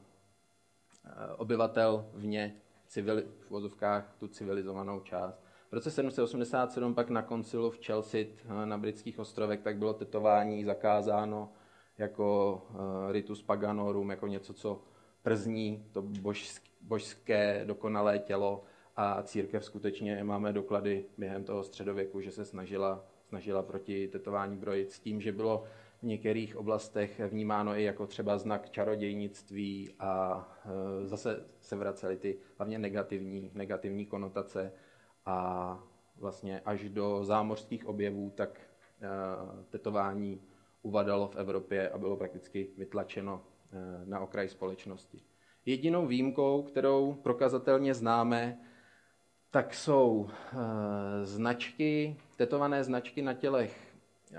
obyvatel 1.36 2.06
vně 2.14 2.56
civili, 2.86 3.24
v 3.46 3.50
vozovkách 3.50 4.14
tu 4.18 4.28
civilizovanou 4.28 5.00
část. 5.00 5.44
V 5.70 5.72
roce 5.72 5.90
787 5.90 6.94
pak 6.94 7.10
na 7.10 7.22
koncilu 7.22 7.70
v 7.70 7.78
Chelsea 7.86 8.24
na 8.64 8.78
britských 8.78 9.18
ostrovech 9.18 9.60
tak 9.60 9.78
bylo 9.78 9.94
tetování 9.94 10.64
zakázáno 10.64 11.52
jako 11.98 12.62
ritus 13.10 13.42
paganorum, 13.42 14.10
jako 14.10 14.26
něco, 14.26 14.54
co 14.54 14.82
przní 15.22 15.84
to 15.92 16.02
božské, 16.02 16.68
božské 16.80 17.64
dokonalé 17.64 18.18
tělo 18.18 18.64
a 19.00 19.22
církev 19.22 19.64
skutečně 19.64 20.24
máme 20.24 20.52
doklady 20.52 21.04
během 21.18 21.44
toho 21.44 21.62
středověku, 21.62 22.20
že 22.20 22.30
se 22.30 22.44
snažila, 22.44 23.04
snažila 23.28 23.62
proti 23.62 24.08
tetování 24.08 24.56
brojit 24.56 24.92
s 24.92 25.00
tím, 25.00 25.20
že 25.20 25.32
bylo 25.32 25.64
v 26.02 26.02
některých 26.02 26.56
oblastech 26.56 27.20
vnímáno 27.28 27.76
i 27.76 27.82
jako 27.82 28.06
třeba 28.06 28.38
znak 28.38 28.70
čarodějnictví 28.70 29.94
a 29.98 30.36
uh, 30.64 31.06
zase 31.06 31.46
se 31.60 31.76
vracely 31.76 32.16
ty 32.16 32.38
hlavně 32.58 32.78
negativní, 32.78 33.50
negativní 33.54 34.06
konotace 34.06 34.72
a 35.26 35.78
vlastně 36.16 36.60
až 36.60 36.88
do 36.88 37.24
zámořských 37.24 37.86
objevů, 37.86 38.32
tak 38.36 38.60
uh, 39.00 39.64
tetování 39.64 40.40
uvadalo 40.82 41.28
v 41.28 41.36
Evropě 41.36 41.88
a 41.88 41.98
bylo 41.98 42.16
prakticky 42.16 42.68
vytlačeno 42.76 43.42
eh, 43.72 44.02
na 44.04 44.20
okraj 44.20 44.48
společnosti. 44.48 45.22
Jedinou 45.66 46.06
výjimkou, 46.06 46.62
kterou 46.62 47.12
prokazatelně 47.12 47.94
známe, 47.94 48.58
tak 49.50 49.74
jsou 49.74 50.28
eh, 50.30 50.56
značky, 51.24 52.16
tetované 52.36 52.84
značky 52.84 53.22
na 53.22 53.34
tělech, 53.34 53.96
eh, 54.32 54.38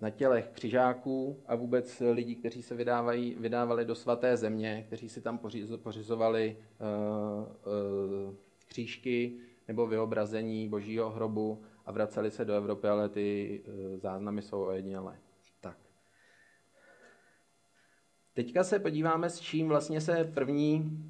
na 0.00 0.10
tělech 0.10 0.48
křižáků 0.48 1.42
a 1.46 1.54
vůbec 1.54 2.02
lidí, 2.12 2.36
kteří 2.36 2.62
se 2.62 2.74
vydávají, 2.74 3.34
vydávali 3.34 3.84
do 3.84 3.94
svaté 3.94 4.36
země, 4.36 4.84
kteří 4.86 5.08
si 5.08 5.20
tam 5.20 5.38
pořizovali 5.82 6.56
křížky 8.68 9.40
nebo 9.68 9.86
vyobrazení 9.86 10.68
božího 10.68 11.10
hrobu 11.10 11.62
a 11.86 11.92
vraceli 11.92 12.30
se 12.30 12.44
do 12.44 12.54
Evropy, 12.54 12.88
ale 12.88 13.08
ty 13.08 13.60
eh, 13.64 13.98
záznamy 13.98 14.42
jsou 14.42 14.62
ojedinělé. 14.64 15.18
Tak. 15.60 15.76
Teďka 18.34 18.64
se 18.64 18.78
podíváme, 18.78 19.30
s 19.30 19.40
čím 19.40 19.68
vlastně 19.68 20.00
se 20.00 20.24
první, 20.24 21.02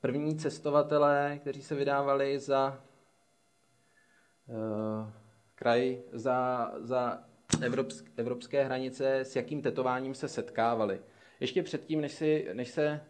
první 0.00 0.36
cestovatelé, 0.36 1.38
kteří 1.40 1.62
se 1.62 1.74
vydávali 1.74 2.38
za 2.38 2.80
uh, 4.48 5.10
kraj, 5.54 6.02
za, 6.12 6.70
za 6.78 7.18
evropské, 7.62 8.10
evropské 8.16 8.64
hranice, 8.64 9.18
s 9.18 9.36
jakým 9.36 9.62
tetováním 9.62 10.14
se 10.14 10.28
setkávali. 10.28 11.00
Ještě 11.40 11.62
předtím, 11.62 12.00
než, 12.00 12.12
si, 12.12 12.48
než 12.52 12.68
se 12.68 13.00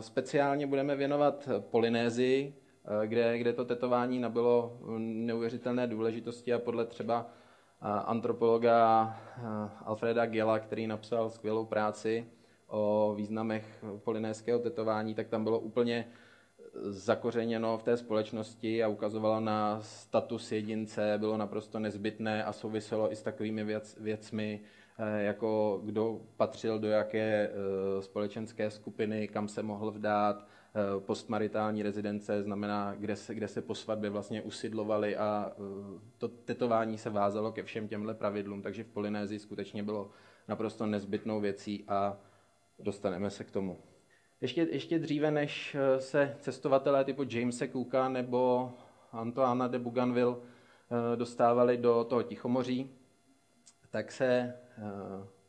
speciálně 0.00 0.66
budeme 0.66 0.96
věnovat 0.96 1.48
Polynézii, 1.70 2.54
kde, 3.06 3.38
kde 3.38 3.52
to 3.52 3.64
tetování 3.64 4.18
nabylo 4.18 4.78
neuvěřitelné 4.98 5.86
důležitosti 5.86 6.52
a 6.52 6.58
podle 6.58 6.86
třeba 6.86 7.30
antropologa 7.80 9.16
Alfreda 9.84 10.26
Gela, 10.26 10.58
který 10.58 10.86
napsal 10.86 11.30
skvělou 11.30 11.64
práci 11.64 12.26
o 12.74 13.14
významech 13.16 13.84
polinéského 14.04 14.58
tetování, 14.58 15.14
tak 15.14 15.28
tam 15.28 15.44
bylo 15.44 15.58
úplně 15.58 16.06
zakořeněno 16.82 17.78
v 17.78 17.82
té 17.82 17.96
společnosti 17.96 18.84
a 18.84 18.88
ukazovalo 18.88 19.40
na 19.40 19.80
status 19.80 20.52
jedince, 20.52 21.14
bylo 21.18 21.36
naprosto 21.36 21.78
nezbytné 21.78 22.44
a 22.44 22.52
souviselo 22.52 23.12
i 23.12 23.16
s 23.16 23.22
takovými 23.22 23.64
věc, 23.64 23.96
věcmi, 24.00 24.60
eh, 24.98 25.22
jako 25.22 25.80
kdo 25.84 26.20
patřil 26.36 26.78
do 26.78 26.88
jaké 26.88 27.48
eh, 27.48 28.02
společenské 28.02 28.70
skupiny, 28.70 29.28
kam 29.28 29.48
se 29.48 29.62
mohl 29.62 29.90
vdát, 29.90 30.46
eh, 30.46 31.00
postmaritální 31.00 31.82
rezidence 31.82 32.42
znamená, 32.42 32.94
kde 32.98 33.16
se, 33.16 33.34
kde 33.34 33.48
se 33.48 33.62
po 33.62 33.74
svatbě 33.74 34.10
vlastně 34.10 34.42
usidlovali 34.42 35.16
a 35.16 35.52
to 36.18 36.28
tetování 36.28 36.98
se 36.98 37.10
vázalo 37.10 37.52
ke 37.52 37.62
všem 37.62 37.88
těmhle 37.88 38.14
pravidlům, 38.14 38.62
takže 38.62 38.84
v 38.84 38.88
Polynézii 38.88 39.38
skutečně 39.38 39.82
bylo 39.82 40.10
naprosto 40.48 40.86
nezbytnou 40.86 41.40
věcí 41.40 41.84
a 41.88 42.16
dostaneme 42.78 43.30
se 43.30 43.44
k 43.44 43.50
tomu. 43.50 43.78
Ještě, 44.40 44.68
ještě 44.70 44.98
dříve, 44.98 45.30
než 45.30 45.74
eh, 45.74 46.00
se 46.00 46.36
cestovatelé 46.40 47.04
typu 47.04 47.22
Jamesa 47.30 47.66
Cooka 47.66 48.08
nebo 48.08 48.72
Antoana 49.12 49.68
de 49.68 49.78
Bougainville 49.78 50.36
eh, 50.36 51.16
dostávali 51.16 51.76
do 51.76 52.04
toho 52.04 52.22
Tichomoří, 52.22 52.90
tak 53.90 54.12
se 54.12 54.26
eh, 54.26 54.82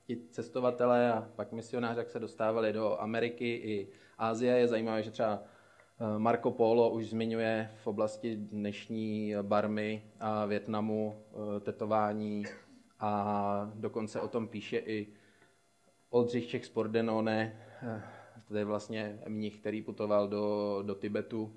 ti 0.08 0.18
cestovatelé 0.32 1.14
a 1.14 1.30
pak 1.36 1.52
misionáři 1.52 2.02
se 2.06 2.20
dostávali 2.20 2.74
do 2.74 3.02
Ameriky 3.02 3.54
i 3.54 3.88
Asie. 4.18 4.58
Je 4.58 4.68
zajímavé, 4.68 5.04
že 5.04 5.12
třeba 5.12 5.44
Marco 6.18 6.52
Polo 6.52 6.90
už 6.90 7.10
zmiňuje 7.10 7.72
v 7.84 7.88
oblasti 7.88 8.36
dnešní 8.36 9.34
Barmy 9.42 10.04
a 10.20 10.46
Větnamu 10.46 11.24
tetování 11.62 12.44
a 13.00 13.72
dokonce 13.76 14.22
o 14.22 14.28
tom 14.28 14.48
píše 14.48 14.78
i 14.78 15.08
Oldřich 16.16 16.48
Čech 16.48 16.66
z 16.66 16.70
Pordenone, 16.70 17.62
to 18.48 18.58
je 18.58 18.66
vlastně 18.66 19.20
mnich, 19.28 19.60
který 19.60 19.82
putoval 19.82 20.28
do, 20.28 20.80
do 20.86 20.96
Tibetu 20.96 21.54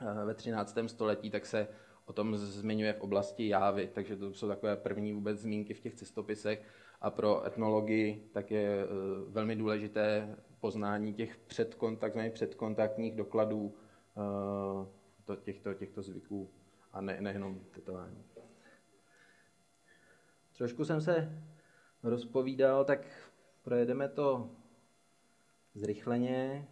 eh, 0.00 0.24
ve 0.24 0.34
13. 0.34 0.78
století, 0.86 1.30
tak 1.30 1.46
se 1.46 1.68
o 2.04 2.12
tom 2.12 2.36
zmiňuje 2.36 2.92
v 2.92 3.00
oblasti 3.00 3.48
Jávy, 3.48 3.90
takže 3.94 4.16
to 4.16 4.34
jsou 4.34 4.48
takové 4.48 4.76
první 4.76 5.12
vůbec 5.12 5.38
zmínky 5.38 5.74
v 5.74 5.80
těch 5.80 5.94
cestopisech 5.94 6.62
a 7.00 7.10
pro 7.10 7.46
etnologii 7.46 8.30
tak 8.32 8.50
je 8.50 8.82
eh, 8.82 8.86
velmi 9.28 9.56
důležité 9.56 10.36
poznání 10.60 11.14
těch 11.14 11.36
předkontakt, 11.36 12.16
předkontaktních 12.32 13.16
dokladů 13.16 13.74
eh, 15.32 15.36
těchto, 15.36 15.74
těchto 15.74 16.02
zvyků 16.02 16.50
a 16.92 17.00
ne, 17.00 17.20
nejenom 17.20 17.60
tetování. 17.70 18.24
Trošku 20.58 20.84
jsem 20.84 21.00
se 21.00 21.42
rozpovídal, 22.02 22.84
tak 22.84 23.06
projedeme 23.64 24.08
to 24.08 24.50
zrychleně. 25.74 26.68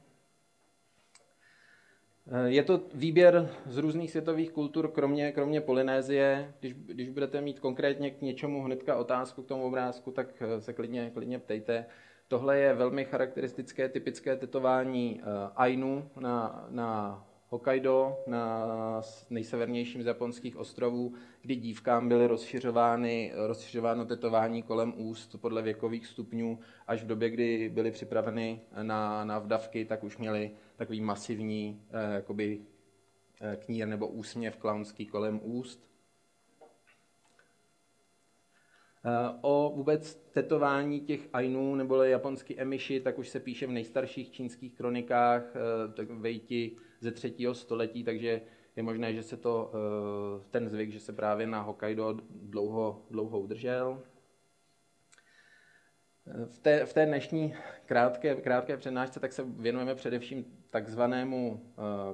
Eh, 2.32 2.50
je 2.50 2.62
to 2.62 2.80
výběr 2.94 3.50
z 3.66 3.76
různých 3.76 4.10
světových 4.10 4.52
kultur, 4.52 4.90
kromě, 4.90 5.32
kromě 5.32 5.60
Polynézie. 5.60 6.54
Když, 6.60 6.74
když 6.74 7.08
budete 7.08 7.40
mít 7.40 7.60
konkrétně 7.60 8.10
k 8.10 8.22
něčemu 8.22 8.62
hnedka 8.62 8.96
otázku 8.96 9.42
k 9.42 9.48
tomu 9.48 9.64
obrázku, 9.64 10.10
tak 10.10 10.42
eh, 10.42 10.60
se 10.60 10.72
klidně, 10.72 11.10
klidně 11.10 11.38
ptejte. 11.38 11.86
Tohle 12.28 12.58
je 12.58 12.74
velmi 12.74 13.04
charakteristické, 13.04 13.88
typické 13.88 14.36
tetování 14.36 15.20
uh, 15.20 15.28
Ainu 15.56 16.10
na, 16.20 16.66
na 16.70 17.24
Hokkaido, 17.52 18.24
na 18.26 18.66
nejsevernějším 19.30 20.02
z 20.02 20.06
japonských 20.06 20.56
ostrovů, 20.56 21.14
kdy 21.42 21.56
dívkám 21.56 22.08
byly 22.08 22.26
rozšiřovány, 22.26 23.32
rozšiřováno 23.34 24.04
tetování 24.04 24.62
kolem 24.62 24.92
úst 24.96 25.36
podle 25.40 25.62
věkových 25.62 26.06
stupňů, 26.06 26.58
až 26.86 27.02
v 27.02 27.06
době, 27.06 27.30
kdy 27.30 27.68
byly 27.68 27.90
připraveny 27.90 28.60
na, 28.82 29.24
na 29.24 29.38
vdavky, 29.38 29.84
tak 29.84 30.04
už 30.04 30.16
měly 30.18 30.50
takový 30.76 31.00
masivní 31.00 31.82
eh, 31.90 32.14
jakoby, 32.14 32.60
eh, 33.40 33.56
knír 33.56 33.88
nebo 33.88 34.08
úsměv 34.08 34.56
klaunský 34.56 35.06
kolem 35.06 35.40
úst. 35.42 35.88
Eh, 36.62 36.66
o 39.40 39.72
vůbec 39.76 40.14
tetování 40.14 41.00
těch 41.00 41.28
Ainů 41.32 41.74
nebo 41.74 42.02
japonský 42.02 42.60
emiši, 42.60 43.00
tak 43.00 43.18
už 43.18 43.28
se 43.28 43.40
píše 43.40 43.66
v 43.66 43.70
nejstarších 43.70 44.30
čínských 44.30 44.74
kronikách, 44.74 45.42
eh, 45.56 45.92
tak 45.92 46.10
vejti 46.10 46.76
ze 47.00 47.10
třetího 47.10 47.54
století, 47.54 48.04
takže 48.04 48.40
je 48.76 48.82
možné, 48.82 49.14
že 49.14 49.22
se 49.22 49.36
to, 49.36 49.72
eh, 49.74 50.44
ten 50.50 50.68
zvyk, 50.68 50.92
že 50.92 51.00
se 51.00 51.12
právě 51.12 51.46
na 51.46 51.62
Hokkaido 51.62 52.16
dlouho, 52.30 53.06
dlouho 53.10 53.40
udržel. 53.40 54.02
V 56.46 56.58
té, 56.58 56.86
v 56.86 56.92
té 56.92 57.06
dnešní 57.06 57.54
krátké, 57.86 58.34
krátké 58.34 58.76
přednášce 58.76 59.20
tak 59.20 59.32
se 59.32 59.42
věnujeme 59.46 59.94
především 59.94 60.44
takzvanému 60.70 61.62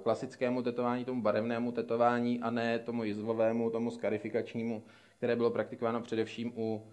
klasickému 0.03 0.63
tetování, 0.63 1.05
tomu 1.05 1.23
barevnému 1.23 1.73
tetování 1.73 2.41
a 2.41 2.51
ne 2.51 2.79
tomu 2.79 3.05
jizvovému, 3.05 3.71
tomu 3.71 3.91
skarifikačnímu 3.91 4.83
které 5.19 5.37
bylo 5.37 5.51
praktikováno 5.51 6.01
především 6.01 6.53
u 6.57 6.87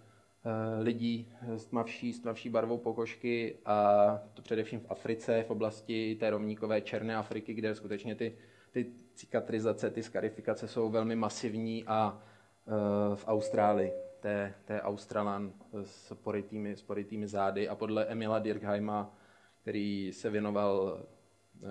eh, 0.44 0.82
lidí 0.82 1.32
s 1.56 1.66
tmavší, 1.66 2.12
s 2.12 2.20
tmavší 2.20 2.48
barvou 2.48 2.78
pokožky 2.78 3.56
a 3.64 3.96
to 4.34 4.42
především 4.42 4.80
v 4.80 4.86
Africe, 4.88 5.44
v 5.46 5.50
oblasti 5.50 6.16
té 6.20 6.30
rovníkové 6.30 6.80
Černé 6.80 7.16
Afriky, 7.16 7.54
kde 7.54 7.74
skutečně 7.74 8.14
ty, 8.14 8.36
ty 8.70 8.86
cicatrizace, 9.14 9.90
ty 9.90 10.02
skarifikace 10.02 10.68
jsou 10.68 10.90
velmi 10.90 11.16
masivní 11.16 11.84
a 11.86 12.18
eh, 12.18 13.16
v 13.16 13.24
Austrálii, 13.28 13.92
té, 14.20 14.54
té 14.64 14.82
Australan 14.82 15.52
s 15.82 16.14
porytými, 16.14 16.76
s 16.76 16.82
porytými 16.82 17.28
zády. 17.28 17.68
A 17.68 17.74
podle 17.74 18.04
Emila 18.04 18.38
Dirkheima, 18.38 19.14
který 19.62 20.12
se 20.12 20.30
věnoval 20.30 21.00
eh, 21.62 21.66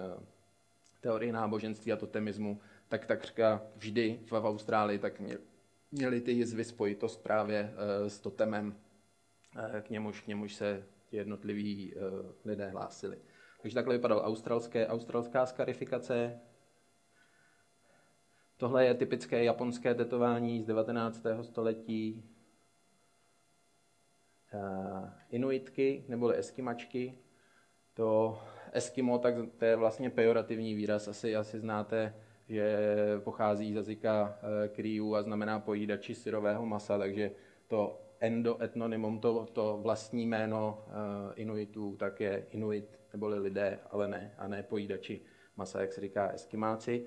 teorii 1.02 1.32
náboženství 1.32 1.92
a 1.92 1.98
totemismu, 1.98 2.60
tak 2.88 3.06
takřka 3.06 3.62
vždy 3.76 4.20
v 4.26 4.34
Austrálii 4.34 5.00
tak 5.00 5.22
měli 5.96 6.22
ty 6.22 6.32
jizvy 6.32 6.64
spojitost 6.64 7.24
právě 7.24 7.74
eh, 7.76 8.10
s 8.10 8.20
totemem, 8.20 8.76
eh, 9.78 9.82
k 9.82 9.90
němuž, 9.90 10.22
k 10.22 10.28
němuž 10.28 10.56
se 10.56 10.86
ti 11.06 11.18
jednotliví 11.18 11.94
eh, 11.96 12.00
lidé 12.46 12.70
hlásili. 12.70 13.18
Takže 13.62 13.76
takhle 13.76 13.96
vypadala 13.96 14.24
australské, 14.24 14.88
australská 14.88 15.46
skarifikace. 15.46 16.40
Tohle 18.58 18.86
je 18.86 18.94
typické 18.94 19.44
japonské 19.44 19.96
tetování 19.96 20.62
z 20.62 20.66
19. 20.66 21.24
století. 21.42 22.24
Inuitky 25.30 26.06
neboli 26.08 26.38
eskimačky. 26.38 27.18
To 27.94 28.40
eskimo, 28.72 29.20
tak 29.20 29.36
to 29.58 29.66
je 29.66 29.76
vlastně 29.76 30.10
pejorativní 30.10 30.74
výraz, 30.74 31.08
asi, 31.08 31.36
asi 31.36 31.60
znáte 31.60 32.14
že 32.50 32.78
pochází 33.24 33.74
z 33.74 33.76
jazyka 33.76 34.38
eh, 34.38 34.68
Kriů 34.68 35.16
a 35.16 35.22
znamená 35.22 35.60
pojídači 35.60 36.16
syrového 36.16 36.66
masa, 36.66 36.98
takže 36.98 37.32
to 37.68 38.02
endoetnonymum, 38.20 39.20
to, 39.20 39.48
to 39.54 39.80
vlastní 39.82 40.28
jméno 40.28 40.84
uh, 40.88 40.94
Inuitů, 41.36 41.96
tak 41.96 42.22
je 42.22 42.46
Inuit, 42.52 43.00
neboli 43.14 43.40
lidé, 43.40 43.80
ale 43.92 44.08
ne, 44.08 44.34
a 44.38 44.48
ne 44.48 44.64
pojídači 44.64 45.22
masa, 45.58 45.82
jak 45.82 45.94
se 45.94 46.02
říká 46.02 46.30
eskimáci. 46.30 47.06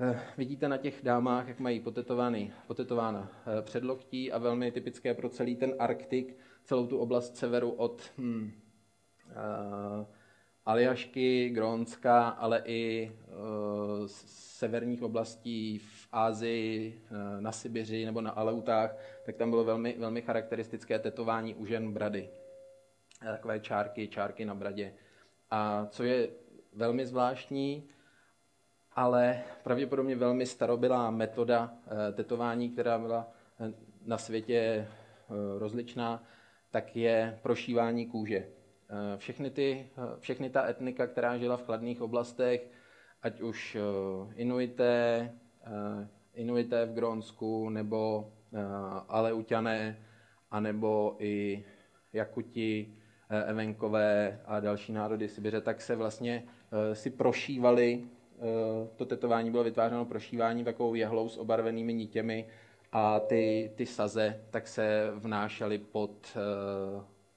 Uh, 0.00 0.16
vidíte 0.36 0.68
na 0.68 0.76
těch 0.76 1.02
dámách, 1.02 1.48
jak 1.48 1.60
mají 1.60 1.80
potetovaný, 1.80 2.52
potetována 2.66 3.20
uh, 3.20 3.62
předloktí 3.62 4.32
a 4.32 4.38
velmi 4.38 4.72
typické 4.72 5.14
pro 5.14 5.28
celý 5.28 5.56
ten 5.56 5.74
Arktik, 5.78 6.36
celou 6.64 6.86
tu 6.86 6.98
oblast 6.98 7.36
severu 7.36 7.70
od 7.70 8.02
hm, 8.18 8.52
Aljašky, 10.66 11.50
Grónska, 11.50 12.28
ale 12.28 12.62
i 12.64 13.12
severních 14.56 15.02
oblastí 15.02 15.78
v 15.78 16.08
Ázii, 16.12 17.02
eh, 17.04 17.40
na 17.40 17.52
Sibiři 17.52 18.04
nebo 18.04 18.20
na 18.20 18.30
Aleutách, 18.30 18.96
tak 19.26 19.36
tam 19.36 19.50
bylo 19.50 19.64
velmi, 19.64 19.96
velmi 19.98 20.22
charakteristické 20.22 20.98
tetování 20.98 21.54
u 21.54 21.66
žen 21.66 21.92
brady. 21.92 22.28
Eh, 23.22 23.32
takové 23.32 23.60
čárky, 23.60 24.08
čárky 24.08 24.44
na 24.44 24.54
bradě. 24.54 24.94
A 25.50 25.86
co 25.90 26.04
je 26.04 26.28
velmi 26.72 27.06
zvláštní, 27.06 27.88
ale 28.92 29.42
pravděpodobně 29.62 30.16
velmi 30.16 30.46
starobylá 30.46 31.10
metoda 31.10 31.74
eh, 31.86 32.12
tetování, 32.12 32.70
která 32.70 32.98
byla 32.98 33.32
na 34.04 34.18
světě 34.18 34.88
rozličná, 35.58 36.22
tak 36.70 36.96
je 36.96 37.38
prošívání 37.42 38.06
kůže. 38.06 38.48
Všechny, 39.16 39.50
ty, 39.50 39.90
všechny 40.18 40.50
ta 40.50 40.68
etnika, 40.68 41.06
která 41.06 41.38
žila 41.38 41.56
v 41.56 41.64
chladných 41.64 42.02
oblastech, 42.02 42.68
ať 43.22 43.40
už 43.40 43.76
eh, 43.76 44.42
Inuité, 44.42 45.32
eh, 45.64 46.08
Inuité 46.34 46.86
v 46.86 46.94
Grónsku, 46.94 47.70
nebo 47.70 48.32
eh, 48.52 48.58
Aleutiané, 49.08 49.98
anebo 50.50 51.16
i 51.18 51.64
Jakuti, 52.12 52.94
Evenkové 53.46 54.40
a 54.44 54.60
další 54.60 54.92
národy 54.92 55.28
Sibiře, 55.28 55.60
tak 55.60 55.80
se 55.82 55.96
vlastně 55.96 56.44
si 56.92 57.10
prošívali, 57.10 58.04
to 58.96 59.06
tetování 59.06 59.50
bylo 59.50 59.64
vytvářeno 59.64 60.04
prošívání 60.04 60.64
takovou 60.64 60.94
jehlou 60.94 61.28
s 61.28 61.38
obarvenými 61.38 61.94
nítěmi 61.94 62.46
a 62.92 63.20
ty, 63.20 63.72
ty 63.76 63.86
saze 63.86 64.40
tak 64.50 64.68
se 64.68 65.10
vnášely 65.14 65.78
pod, 65.78 66.36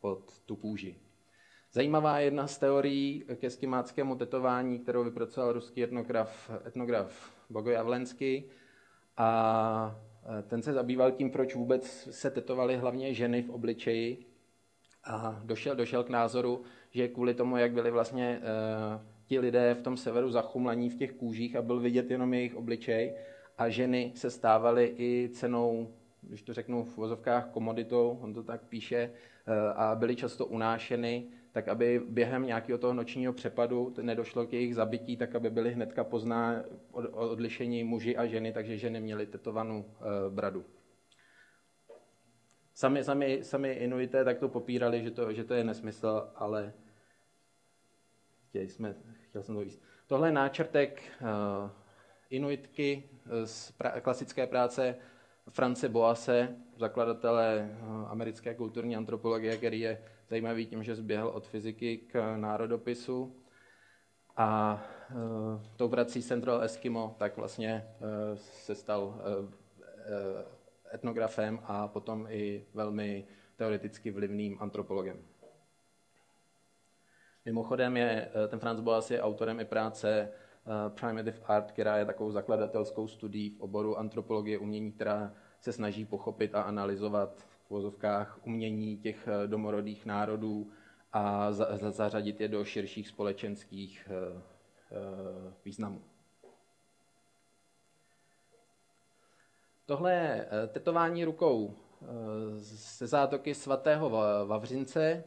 pod 0.02 0.40
tu 0.46 0.56
kůži. 0.56 0.96
Zajímavá 1.72 2.20
je 2.20 2.26
jedna 2.26 2.48
z 2.48 2.58
teorií 2.58 3.26
ke 3.36 3.50
skimáckému 3.50 4.16
tetování, 4.16 4.80
kterou 4.80 5.04
vypracoval 5.04 5.54
ruský 5.54 5.84
etnograf, 5.84 6.52
etnograf 6.68 7.32
Bogoj 7.50 7.78
Avlensky. 7.78 8.44
A 9.18 10.00
e, 10.40 10.42
ten 10.42 10.62
se 10.62 10.74
zabýval 10.74 11.12
tím, 11.12 11.32
proč 11.32 11.56
vůbec 11.56 12.08
se 12.12 12.32
tetovaly 12.32 12.78
hlavně 12.78 13.14
ženy 13.14 13.42
v 13.42 13.50
obličeji. 13.50 14.26
A 15.04 15.42
došel, 15.44 15.76
došel 15.76 16.04
k 16.04 16.10
názoru, 16.10 16.62
že 16.92 17.08
kvůli 17.08 17.34
tomu, 17.34 17.58
jak 17.58 17.72
byli 17.72 17.92
vlastně 17.92 18.42
uh, 18.42 19.02
ti 19.26 19.40
lidé 19.40 19.74
v 19.74 19.82
tom 19.82 19.98
severu 19.98 20.32
zachumlaní 20.32 20.90
v 20.90 20.96
těch 20.96 21.12
kůžích 21.14 21.56
a 21.56 21.62
byl 21.62 21.80
vidět 21.80 22.12
jenom 22.12 22.34
jejich 22.34 22.56
obličej, 22.56 23.16
a 23.58 23.70
ženy 23.70 24.12
se 24.16 24.30
stávaly 24.30 24.96
i 24.98 25.30
cenou, 25.34 25.94
když 26.22 26.42
to 26.42 26.54
řeknu 26.54 26.84
v 26.84 26.98
vozovkách, 26.98 27.50
komoditou, 27.50 28.20
on 28.22 28.34
to 28.34 28.44
tak 28.44 28.62
píše, 28.70 29.12
uh, 29.48 29.54
a 29.82 29.96
byly 29.96 30.16
často 30.16 30.46
unášeny 30.46 31.28
tak 31.52 31.68
aby 31.68 32.02
během 32.10 32.46
nějakého 32.46 32.80
toho 32.80 32.94
nočního 32.94 33.34
přepadu 33.34 33.94
nedošlo 34.02 34.48
k 34.48 34.54
jejich 34.54 34.76
zabití, 34.76 35.18
tak 35.18 35.36
aby 35.36 35.50
byly 35.50 35.72
hnedka 35.72 36.04
pozná 36.04 36.64
odlišení 37.12 37.84
muži 37.84 38.18
a 38.18 38.26
ženy, 38.26 38.54
takže 38.54 38.78
ženy 38.78 39.02
měly 39.02 39.26
tetovanou 39.26 39.80
uh, 39.80 40.34
bradu. 40.34 40.66
Sami, 42.74 43.04
sami, 43.04 43.44
sami 43.44 43.72
Inuité 43.72 44.26
tak 44.26 44.40
to 44.40 44.50
popírali, 44.50 45.04
že 45.04 45.12
to, 45.12 45.34
že 45.34 45.44
to 45.44 45.54
je 45.54 45.64
nesmysl, 45.64 46.32
ale 46.36 46.74
chtěli 48.50 48.68
jsme, 48.68 48.96
chtěl 49.30 49.44
jsem 49.44 49.56
to 49.56 49.62
víc. 49.62 49.82
Tohle 50.08 50.28
je 50.28 50.32
náčrtek 50.32 51.02
uh, 51.22 51.70
Inuitky 52.30 53.10
z 53.44 53.72
pra, 53.72 54.02
klasické 54.02 54.48
práce 54.48 54.96
France 55.50 55.90
Boase, 55.90 56.56
zakladatele 56.78 57.78
uh, 57.82 58.12
americké 58.12 58.56
kulturní 58.56 58.96
antropologie, 58.96 59.58
který 59.58 59.80
je 59.80 60.04
zajímavý 60.30 60.66
tím, 60.66 60.84
že 60.84 60.96
zběhl 60.96 61.28
od 61.28 61.48
fyziky 61.48 61.98
k 61.98 62.38
národopisu 62.38 63.36
a 64.38 64.82
uh, 65.12 65.62
tou 65.76 65.90
prací 65.90 66.22
Central 66.22 66.62
Eskimo 66.62 67.16
tak 67.20 67.38
vlastně 67.38 67.88
uh, 68.00 68.38
se 68.38 68.76
stal 68.76 69.04
uh, 69.04 69.46
uh, 69.46 69.52
etnografem 70.94 71.60
a 71.64 71.88
potom 71.88 72.28
i 72.30 72.66
velmi 72.74 73.28
teoreticky 73.56 74.12
vlivným 74.12 74.58
antropologem. 74.60 75.18
Mimochodem 77.46 77.98
je 77.98 78.32
ten 78.48 78.60
Franz 78.60 78.80
Boas 78.80 79.12
je 79.12 79.22
autorem 79.22 79.60
i 79.60 79.66
práce 79.66 80.32
uh, 80.66 80.96
Primitive 80.96 81.40
Art, 81.46 81.72
která 81.72 81.98
je 81.98 82.06
takovou 82.06 82.32
zakladatelskou 82.32 83.08
studií 83.08 83.50
v 83.50 83.62
oboru 83.62 83.98
antropologie 83.98 84.58
umění, 84.58 84.92
která 84.92 85.34
se 85.62 85.74
snaží 85.74 86.06
pochopit 86.06 86.56
a 86.56 86.62
analyzovat 86.62 87.48
vozovkách 87.70 88.40
umění 88.48 88.98
těch 88.98 89.28
eh, 89.28 89.48
domorodých 89.48 90.06
národů 90.06 90.72
a 91.14 91.52
za, 91.52 91.78
za, 91.78 91.92
zařadit 91.92 92.42
je 92.42 92.48
do 92.48 92.66
širších 92.66 93.08
společenských 93.08 94.10
uh, 94.10 94.16
uh, 94.38 94.42
významů. 95.66 96.02
Tohle 99.86 100.14
je 100.14 100.48
tetování 100.68 101.26
rukou 101.26 101.76
ze 102.56 103.08
zátoky 103.08 103.56
svatého 103.56 104.10
Vavřince. 104.46 105.24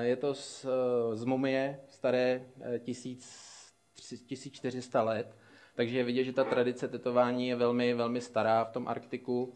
Je 0.00 0.16
to 0.16 0.34
z, 0.34 0.66
z 1.12 1.24
mumie 1.24 1.80
staré 1.88 2.46
1400 2.84 5.02
let, 5.02 5.36
takže 5.74 5.98
je 5.98 6.04
vidět, 6.04 6.24
že 6.24 6.32
ta 6.32 6.44
tradice 6.44 6.88
tetování 6.88 7.48
je 7.48 7.56
velmi, 7.56 7.94
velmi 7.94 8.20
stará 8.20 8.64
v 8.64 8.70
tom 8.70 8.88
Arktiku. 8.88 9.54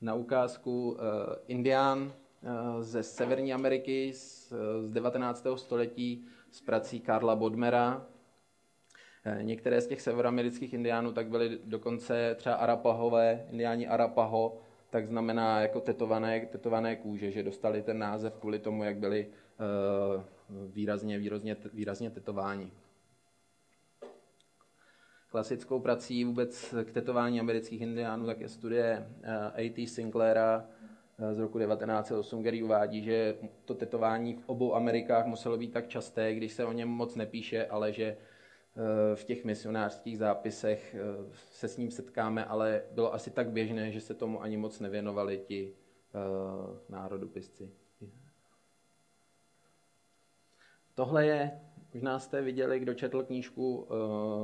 Na 0.00 0.14
ukázku 0.14 0.96
eh, 0.96 1.36
Indián 1.46 2.12
eh, 2.12 2.82
ze 2.82 3.02
Severní 3.02 3.52
Ameriky 3.52 4.12
z, 4.12 4.52
z 4.82 4.90
19. 4.90 5.46
století 5.56 6.26
z 6.50 6.60
prací 6.60 7.00
Karla 7.00 7.36
Bodmera. 7.36 8.06
Některé 9.42 9.80
z 9.80 9.86
těch 9.86 10.00
severoamerických 10.00 10.74
indiánů 10.74 11.12
tak 11.12 11.28
byly 11.28 11.58
dokonce 11.64 12.34
třeba 12.34 12.54
Arapahové, 12.54 13.46
indiáni 13.50 13.88
Arapaho, 13.88 14.58
tak 14.90 15.06
znamená 15.06 15.60
jako 15.60 15.80
tetované, 15.80 16.46
tetované 16.46 16.96
kůže, 16.96 17.30
že 17.30 17.42
dostali 17.42 17.82
ten 17.82 17.98
název 17.98 18.34
kvůli 18.34 18.58
tomu, 18.58 18.84
jak 18.84 18.96
byli 18.96 19.26
výrazně, 20.66 21.18
výrazně, 21.18 21.56
výrazně 21.72 22.10
tetováni. 22.10 22.72
Klasickou 25.30 25.80
prací 25.80 26.24
vůbec 26.24 26.74
k 26.84 26.92
tetování 26.92 27.40
amerických 27.40 27.80
indiánů 27.80 28.26
tak 28.26 28.40
je 28.40 28.48
studie 28.48 29.08
eh, 29.22 29.36
A.T. 29.54 29.86
Sinclaira 29.86 30.68
eh, 31.18 31.34
z 31.34 31.38
roku 31.38 31.58
1908, 31.58 32.40
který 32.40 32.62
uvádí, 32.62 33.02
že 33.02 33.36
to 33.64 33.74
tetování 33.74 34.34
v 34.34 34.48
obou 34.48 34.74
Amerikách 34.74 35.26
muselo 35.26 35.56
být 35.56 35.72
tak 35.72 35.88
časté, 35.88 36.34
když 36.34 36.52
se 36.52 36.64
o 36.64 36.72
něm 36.72 36.88
moc 36.88 37.16
nepíše, 37.16 37.66
ale 37.66 37.92
že 37.92 38.04
eh, 38.04 38.16
v 39.16 39.24
těch 39.24 39.44
misionářských 39.44 40.18
zápisech 40.18 40.96
se 41.52 41.68
s 41.68 41.76
ním 41.76 41.90
setkáme, 41.90 42.44
ale 42.44 42.82
bylo 42.92 43.14
asi 43.14 43.30
tak 43.30 43.50
běžné, 43.50 43.90
že 43.90 44.00
se 44.00 44.14
tomu 44.14 44.42
ani 44.42 44.56
moc 44.56 44.80
nevěnovali 44.80 45.38
ti 45.38 45.74
národopisci. 46.88 47.70
Tohle 50.94 51.26
je 51.26 51.60
Možná 51.94 52.18
jste 52.18 52.42
viděli, 52.42 52.80
kdo 52.80 52.94
četl 52.94 53.22
knížku 53.22 53.76
uh, 53.76 53.86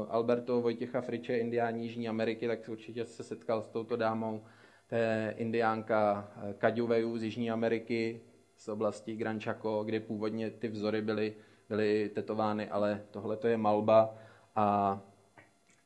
Alberto 0.09 0.61
Vojtěcha 0.61 1.01
Friče, 1.01 1.39
Indián 1.39 1.77
Jižní 1.77 2.09
Ameriky, 2.09 2.47
tak 2.49 2.69
určitě 2.69 3.05
se 3.05 3.25
setkal 3.25 3.63
s 3.63 3.69
touto 3.69 3.97
dámou. 3.97 4.43
To 4.89 4.95
je 4.95 5.35
indiánka 5.37 6.29
eh, 6.37 6.55
Kadjuvejů 6.59 7.19
z 7.19 7.23
Jižní 7.23 7.51
Ameriky, 7.51 8.21
z 8.57 8.69
oblasti 8.69 9.17
Gran 9.17 9.41
Chaco, 9.41 9.85
kde 9.85 10.01
původně 10.01 10.51
ty 10.51 10.69
vzory 10.69 11.03
byly, 11.03 11.35
byly 11.69 12.11
tetovány, 12.15 12.69
ale 12.69 13.03
tohle 13.11 13.37
to 13.37 13.49
je 13.49 13.57
malba 13.57 14.15
a 14.57 15.01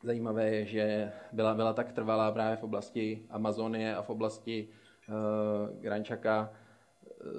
zajímavé 0.02 0.50
je, 0.50 0.64
že 0.64 1.12
byla, 1.32 1.54
byla 1.54 1.72
tak 1.72 1.92
trvalá 1.92 2.32
právě 2.32 2.56
v 2.56 2.62
oblasti 2.62 3.26
Amazonie 3.30 3.96
a 3.96 4.02
v 4.02 4.10
oblasti 4.10 4.68
uh, 5.08 5.80
Gran 5.80 6.04
Chaca, 6.04 6.52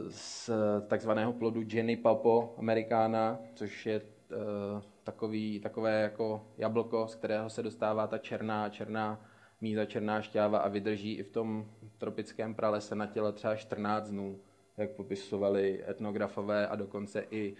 z 0.10 0.50
takzvaného 0.88 1.34
plodu 1.34 1.64
Jenny 1.68 1.98
Papo 1.98 2.56
americana, 2.58 3.40
což 3.56 3.86
je 3.86 4.02
uh, 4.02 4.82
takový, 5.04 5.60
takové 5.60 6.02
jako 6.02 6.48
jablko, 6.58 7.08
z 7.08 7.16
kterého 7.16 7.50
se 7.50 7.64
dostává 7.64 8.08
ta 8.08 8.18
černá, 8.18 8.70
černá 8.70 9.26
míza, 9.62 9.86
černá 9.86 10.22
šťáva 10.22 10.60
a 10.60 10.68
vydrží 10.68 11.14
i 11.14 11.24
v 11.24 11.30
tom 11.30 11.72
tropickém 11.98 12.56
pralese 12.56 12.96
na 12.96 13.08
těle 13.08 13.34
třeba 13.34 13.56
14 13.56 14.10
dnů, 14.10 14.40
jak 14.78 14.92
popisovali 14.92 15.84
etnografové 15.90 16.68
a 16.68 16.76
dokonce 16.76 17.26
i, 17.32 17.56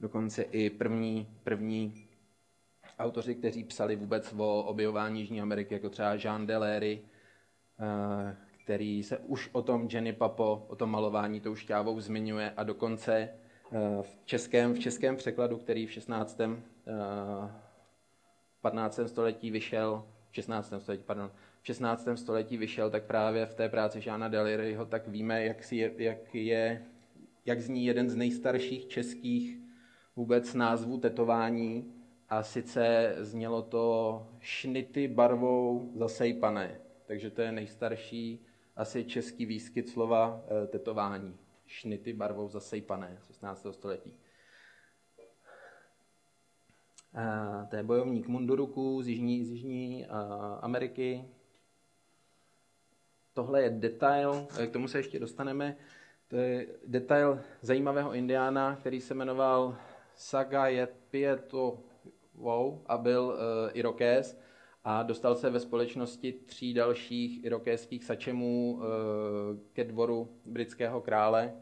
dokonce 0.00 0.42
i 0.42 0.70
první, 0.70 1.28
první 1.44 2.08
autoři, 2.98 3.34
kteří 3.34 3.64
psali 3.64 3.96
vůbec 3.96 4.34
o 4.36 4.62
objevování 4.62 5.20
Jižní 5.20 5.40
Ameriky, 5.40 5.74
jako 5.74 5.90
třeba 5.90 6.14
Jean 6.14 6.46
Delery, 6.46 7.02
uh, 7.80 8.45
který 8.66 9.02
se 9.02 9.18
už 9.18 9.50
o 9.52 9.62
tom 9.62 9.88
Jenny 9.92 10.12
Papo, 10.12 10.66
o 10.68 10.76
tom 10.76 10.90
malování 10.90 11.40
tou 11.40 11.54
šťávou 11.54 12.00
zmiňuje 12.00 12.52
a 12.56 12.62
dokonce 12.62 13.14
eh, 13.18 13.78
v 14.02 14.18
českém, 14.24 14.74
v 14.74 14.78
českém 14.78 15.16
překladu, 15.16 15.56
který 15.56 15.86
v 15.86 15.92
16. 15.92 16.40
15. 18.60 18.98
Eh, 18.98 19.08
století 19.08 19.50
vyšel, 19.50 20.04
v 20.30 20.34
16. 20.34 20.72
století, 20.78 21.02
pardon, 21.06 21.30
v 21.62 21.66
16. 21.66 22.08
století 22.14 22.56
vyšel, 22.56 22.90
tak 22.90 23.04
právě 23.04 23.46
v 23.46 23.54
té 23.54 23.68
práci 23.68 24.00
Žána 24.00 24.28
Deliryho, 24.28 24.86
tak 24.86 25.08
víme, 25.08 25.44
jak, 25.44 25.64
si 25.64 25.76
je, 25.76 25.92
jak, 25.98 26.34
je, 26.34 26.82
jak 27.44 27.60
zní 27.60 27.86
jeden 27.86 28.10
z 28.10 28.16
nejstarších 28.16 28.88
českých 28.88 29.58
vůbec 30.16 30.54
názvů 30.54 30.98
tetování 30.98 31.92
a 32.28 32.42
sice 32.42 33.14
znělo 33.18 33.62
to 33.62 34.26
šnity 34.40 35.08
barvou 35.08 35.92
zasejpané. 35.94 36.80
Takže 37.06 37.30
to 37.30 37.42
je 37.42 37.52
nejstarší 37.52 38.46
asi 38.76 39.04
český 39.04 39.46
výskyt 39.46 39.88
slova 39.88 40.44
e, 40.64 40.66
tetování. 40.66 41.36
Šnity 41.66 42.12
barvou 42.12 42.48
zasejpané 42.48 43.16
z 43.20 43.26
16. 43.26 43.66
století. 43.70 44.12
E, 47.14 47.66
to 47.70 47.76
je 47.76 47.82
bojovník 47.82 48.28
Munduruku 48.28 49.02
z 49.02 49.08
Jižní, 49.08 49.44
z 49.44 49.50
Jižní 49.50 50.04
e, 50.04 50.08
Ameriky. 50.60 51.24
Tohle 53.34 53.62
je 53.62 53.70
detail, 53.70 54.48
k 54.66 54.70
tomu 54.72 54.88
se 54.88 54.98
ještě 54.98 55.18
dostaneme. 55.18 55.76
To 56.28 56.36
je 56.36 56.66
detail 56.86 57.40
zajímavého 57.60 58.14
indiána, 58.14 58.76
který 58.76 59.00
se 59.00 59.14
jmenoval 59.14 59.76
Saga 60.14 60.86
Pieto 61.10 61.78
Wow 62.34 62.82
a 62.86 62.98
byl 62.98 63.22
uh, 63.22 63.70
Irokés 63.72 64.38
a 64.88 65.02
dostal 65.02 65.34
se 65.34 65.50
ve 65.50 65.60
společnosti 65.60 66.32
tří 66.32 66.74
dalších 66.74 67.44
irokéských 67.44 68.04
sačemů 68.04 68.80
ke 69.72 69.84
dvoru 69.84 70.28
britského 70.44 71.00
krále 71.00 71.54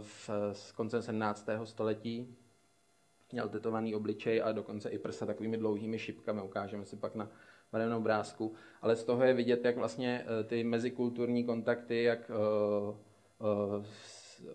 v, 0.00 0.30
z 0.52 0.72
konce 0.72 1.02
17. 1.02 1.48
století. 1.64 2.36
Měl 3.32 3.48
tetovaný 3.48 3.94
obličej 3.94 4.42
a 4.44 4.52
dokonce 4.52 4.90
i 4.90 4.98
prsa 4.98 5.26
takovými 5.26 5.56
dlouhými 5.56 5.98
šipkami, 5.98 6.42
ukážeme 6.42 6.84
si 6.84 6.96
pak 6.96 7.14
na 7.14 7.30
barevnou 7.72 7.98
obrázku. 7.98 8.54
Ale 8.82 8.96
z 8.96 9.04
toho 9.04 9.24
je 9.24 9.34
vidět, 9.34 9.64
jak 9.64 9.76
vlastně 9.76 10.24
ty 10.46 10.64
mezikulturní 10.64 11.44
kontakty, 11.44 12.02
jak 12.02 12.30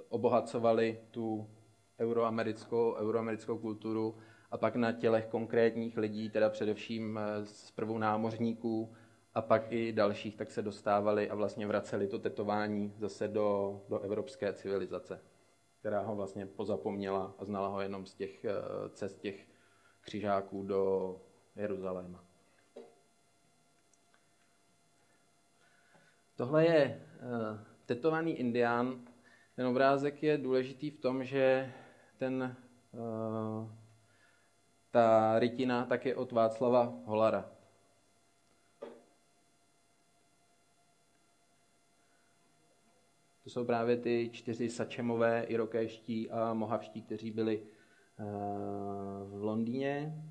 obohacovali 0.10 1.00
tu 1.12 1.50
euroamerickou, 2.00 2.94
euroamerickou 2.94 3.58
kulturu 3.58 4.16
a 4.52 4.58
pak 4.58 4.76
na 4.76 4.92
tělech 4.92 5.26
konkrétních 5.26 5.98
lidí, 5.98 6.30
teda 6.30 6.50
především 6.50 7.20
eh, 7.20 7.46
z 7.46 7.72
prvou 7.72 7.98
námořníků 7.98 8.96
a 9.34 9.42
pak 9.42 9.72
i 9.72 9.92
dalších, 9.92 10.36
tak 10.36 10.52
se 10.52 10.62
dostávali 10.62 11.30
a 11.30 11.36
vlastně 11.36 11.68
vraceli 11.68 12.08
to 12.08 12.20
tetování 12.20 12.94
zase 12.98 13.28
do, 13.28 13.82
do 13.90 14.00
evropské 14.00 14.54
civilizace, 14.54 15.22
která 15.80 16.02
ho 16.02 16.16
vlastně 16.16 16.46
pozapomněla 16.46 17.36
a 17.40 17.46
znala 17.46 17.68
ho 17.68 17.82
jenom 17.82 18.06
z 18.06 18.16
těch 18.16 18.46
eh, 18.46 18.54
cest 18.90 19.20
těch 19.20 19.48
křižáků 20.02 20.64
do 20.64 21.16
Jeruzaléma. 21.56 22.24
Tohle 26.36 26.66
je 26.66 27.02
uh, 27.22 27.60
tetovaný 27.86 28.40
indián. 28.40 29.02
Ten 29.56 29.68
obrázek 29.68 30.24
je 30.24 30.38
důležitý 30.38 30.90
v 30.90 31.00
tom, 31.00 31.24
že 31.24 31.74
ten, 32.18 32.56
ta 34.96 35.40
rytina 35.40 35.86
tak 35.86 36.06
je 36.06 36.16
od 36.16 36.32
Václava 36.32 36.94
Holara. 37.06 37.52
To 43.44 43.50
jsou 43.50 43.66
právě 43.66 43.98
ty 43.98 44.30
čtyři 44.34 44.70
sačemové, 44.70 45.44
irokéští 45.44 46.30
a 46.32 46.54
mohavští, 46.54 47.02
kteří 47.02 47.32
byli 47.32 47.62
uh, 47.62 48.26
v 49.40 49.44
Londýně 49.44 50.24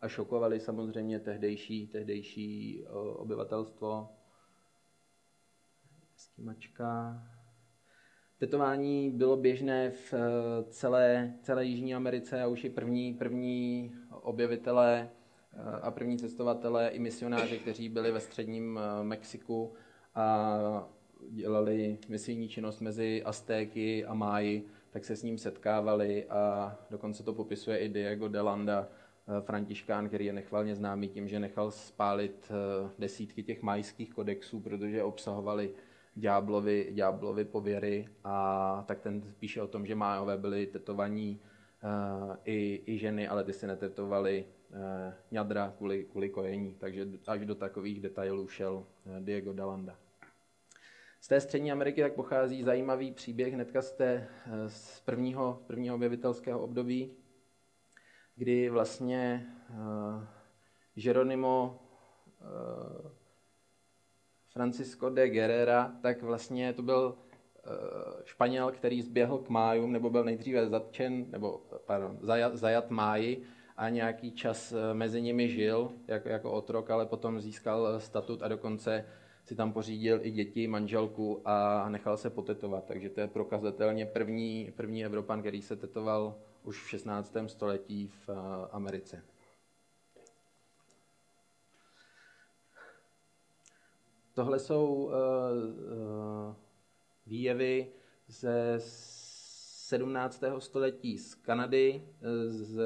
a 0.00 0.08
šokovali 0.08 0.60
samozřejmě 0.60 1.20
tehdejší, 1.20 1.86
tehdejší 1.86 2.82
uh, 2.82 2.96
obyvatelstvo. 2.96 4.08
Skimačka. 6.16 7.22
Tetování 8.38 9.10
bylo 9.10 9.36
běžné 9.36 9.90
v 9.90 10.14
eh, 10.14 10.18
celé, 10.70 11.34
celé 11.42 11.64
Jižní 11.64 11.94
Americe 11.94 12.42
a 12.42 12.46
už 12.46 12.64
i 12.64 12.70
první, 12.70 13.14
první 13.14 13.92
objevitelé 14.22 15.10
eh, 15.52 15.80
a 15.82 15.90
první 15.90 16.18
cestovatelé 16.18 16.88
i 16.88 16.98
misionáři, 16.98 17.58
kteří 17.58 17.88
byli 17.88 18.12
ve 18.12 18.20
středním 18.20 18.78
eh, 18.78 19.04
Mexiku 19.04 19.72
a 20.14 20.88
dělali 21.30 21.98
misijní 22.08 22.48
činnost 22.48 22.80
mezi 22.80 23.22
Aztéky 23.22 24.04
a 24.04 24.14
Máji, 24.14 24.66
tak 24.90 25.04
se 25.04 25.16
s 25.16 25.22
ním 25.22 25.38
setkávali 25.38 26.24
a 26.24 26.76
dokonce 26.90 27.22
to 27.22 27.32
popisuje 27.32 27.78
i 27.78 27.88
Diego 27.88 28.28
de 28.28 28.40
Landa, 28.40 28.88
františkán, 29.40 30.08
který 30.08 30.26
je 30.26 30.32
nechvalně 30.32 30.74
známý 30.74 31.08
tím, 31.08 31.28
že 31.28 31.40
nechal 31.40 31.70
spálit 31.70 32.52
desítky 32.98 33.42
těch 33.42 33.62
majských 33.62 34.10
kodexů, 34.14 34.60
protože 34.60 35.02
obsahovali 35.02 35.70
ďáblovi, 36.18 36.88
ďáblovi 36.92 37.44
pověry 37.44 38.08
a 38.24 38.84
tak 38.86 39.00
ten 39.00 39.34
píše 39.38 39.62
o 39.62 39.68
tom, 39.68 39.86
že 39.86 39.94
májové 39.94 40.36
byli 40.36 40.66
tetovaní 40.66 41.40
uh, 41.40 42.36
i, 42.44 42.82
i 42.86 42.98
ženy, 42.98 43.28
ale 43.28 43.44
ty 43.44 43.52
si 43.52 43.66
netetovali 43.66 44.44
uh, 44.44 44.76
ňadra 45.30 45.74
kvůli, 45.78 46.04
kvůli 46.04 46.28
kojení, 46.28 46.74
takže 46.74 47.08
až 47.26 47.46
do 47.46 47.54
takových 47.54 48.00
detailů 48.00 48.48
šel 48.48 48.74
uh, 48.74 49.20
Diego 49.20 49.52
Dalanda. 49.52 49.96
Z 51.20 51.28
té 51.28 51.40
střední 51.40 51.72
Ameriky 51.72 52.02
tak 52.02 52.14
pochází 52.14 52.62
zajímavý 52.62 53.12
příběh 53.12 53.54
hnedka 53.54 53.82
z, 53.82 53.92
té, 53.92 54.28
z 54.66 55.00
prvního, 55.00 55.62
prvního 55.66 55.94
objevitelského 55.94 56.60
období, 56.60 57.12
kdy 58.36 58.70
vlastně 58.70 59.46
uh, 59.70 60.24
Jeronimo 60.96 61.80
uh, 62.40 63.17
Francisco 64.48 65.10
de 65.10 65.28
Guerrera, 65.28 65.92
tak 66.02 66.22
vlastně 66.22 66.72
to 66.72 66.82
byl 66.82 67.14
eh, 67.14 67.70
Španěl, 68.24 68.70
který 68.70 69.02
zběhl 69.02 69.38
k 69.38 69.48
májům, 69.48 69.92
nebo 69.92 70.10
byl 70.10 70.24
nejdříve 70.24 70.68
zatčen, 70.68 71.30
nebo 71.30 71.62
pardon, 71.86 72.18
zajat, 72.20 72.56
zajat 72.56 72.90
máji 72.90 73.42
a 73.76 73.88
nějaký 73.88 74.32
čas 74.32 74.72
eh, 74.72 74.94
mezi 74.94 75.22
nimi 75.22 75.48
žil 75.48 75.92
jako, 76.06 76.28
jako 76.28 76.52
otrok, 76.52 76.90
ale 76.90 77.06
potom 77.06 77.40
získal 77.40 78.00
statut 78.00 78.42
a 78.42 78.48
dokonce 78.48 79.04
si 79.44 79.54
tam 79.54 79.72
pořídil 79.72 80.20
i 80.22 80.30
děti, 80.30 80.66
manželku 80.66 81.42
a 81.44 81.88
nechal 81.88 82.16
se 82.16 82.30
potetovat. 82.30 82.84
Takže 82.84 83.10
to 83.10 83.20
je 83.20 83.28
prokazatelně 83.28 84.06
první, 84.06 84.72
první 84.76 85.04
Evropan, 85.04 85.40
který 85.40 85.62
se 85.62 85.76
tetoval 85.76 86.34
už 86.64 86.84
v 86.84 86.88
16. 86.88 87.36
století 87.46 88.06
v 88.06 88.30
eh, 88.30 88.34
Americe. 88.70 89.22
Tohle 94.38 94.58
jsou 94.58 94.94
uh, 94.94 95.10
uh, 95.10 96.54
výjevy 97.26 97.86
ze 98.28 98.74
17. 98.78 100.42
století 100.58 101.18
z 101.18 101.34
Kanady, 101.34 102.02
eh, 102.22 102.48
z 102.48 102.80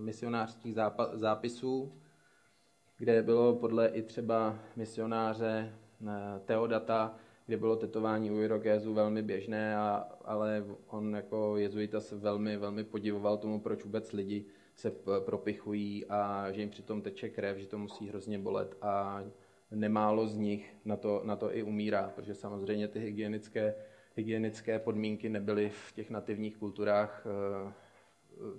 misionářských 0.00 0.74
zápisů, 1.12 1.92
kde 2.98 3.22
bylo 3.22 3.56
podle 3.56 3.88
i 3.88 4.02
třeba 4.02 4.58
misionáře 4.76 5.74
Teodata, 6.44 7.16
kde 7.46 7.56
bylo 7.56 7.76
tetování 7.76 8.30
u 8.30 8.40
Irokézů 8.40 8.94
velmi 8.94 9.22
běžné, 9.22 9.76
a, 9.76 10.08
ale 10.24 10.64
on 10.86 11.16
jako 11.16 11.56
jezuita 11.56 12.00
se 12.00 12.16
velmi, 12.16 12.56
velmi 12.56 12.84
podivoval 12.84 13.36
tomu, 13.36 13.60
proč 13.60 13.84
vůbec 13.84 14.12
lidi 14.12 14.44
se 14.74 14.90
propichují 15.24 16.06
a 16.06 16.52
že 16.52 16.60
jim 16.60 16.70
přitom 16.70 17.02
teče 17.02 17.28
krev, 17.28 17.58
že 17.58 17.66
to 17.66 17.78
musí 17.78 18.08
hrozně 18.08 18.38
bolet 18.38 18.76
a 18.82 19.22
nemálo 19.74 20.26
z 20.26 20.36
nich 20.36 20.76
na 20.84 20.96
to, 20.96 21.22
na 21.24 21.36
to 21.36 21.56
i 21.56 21.62
umírá, 21.62 22.12
protože 22.14 22.34
samozřejmě 22.34 22.88
ty 22.88 23.00
hygienické, 23.00 23.74
hygienické 24.16 24.78
podmínky 24.78 25.28
nebyly 25.28 25.70
v 25.70 25.92
těch 25.92 26.10
nativních 26.10 26.56
kulturách 26.56 27.26
uh, 27.26 28.52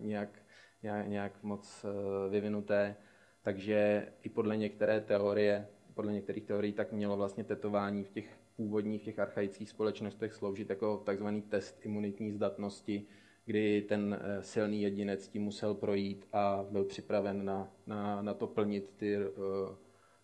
nějak, 0.00 0.42
nějak, 0.82 1.08
nějak 1.08 1.42
moc 1.42 1.84
uh, 1.84 2.32
vyvinuté, 2.32 2.96
takže 3.42 4.08
i 4.22 4.28
podle 4.28 4.56
některé 4.56 5.00
teorie, 5.00 5.68
podle 5.94 6.12
některých 6.12 6.44
teorií, 6.44 6.72
tak 6.72 6.92
mělo 6.92 7.16
vlastně 7.16 7.44
tetování 7.44 8.04
v 8.04 8.10
těch 8.10 8.38
původních, 8.56 9.02
v 9.02 9.04
těch 9.04 9.18
archaických 9.18 9.70
společnostech 9.70 10.32
sloužit 10.32 10.70
jako 10.70 10.96
takzvaný 10.96 11.42
test 11.42 11.86
imunitní 11.86 12.32
zdatnosti, 12.32 13.06
kdy 13.44 13.82
ten 13.82 14.20
silný 14.40 14.82
jedinec 14.82 15.28
tím 15.28 15.42
musel 15.42 15.74
projít 15.74 16.28
a 16.32 16.64
byl 16.70 16.84
připraven 16.84 17.44
na, 17.44 17.72
na, 17.86 18.22
na 18.22 18.34
to 18.34 18.46
plnit 18.46 18.92
ty 18.96 19.18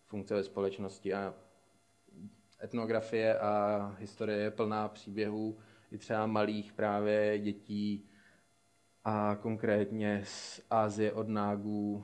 funkce 0.09 0.35
ve 0.35 0.43
společnosti 0.43 1.13
a 1.13 1.33
etnografie 2.63 3.39
a 3.39 3.95
historie 3.99 4.39
je 4.39 4.51
plná 4.51 4.87
příběhů 4.87 5.57
i 5.91 5.97
třeba 5.97 6.25
malých 6.25 6.73
právě 6.73 7.39
dětí 7.39 8.09
a 9.03 9.35
konkrétně 9.41 10.21
z 10.25 10.61
Ázie 10.69 11.13
od 11.13 11.27
nágů 11.27 12.03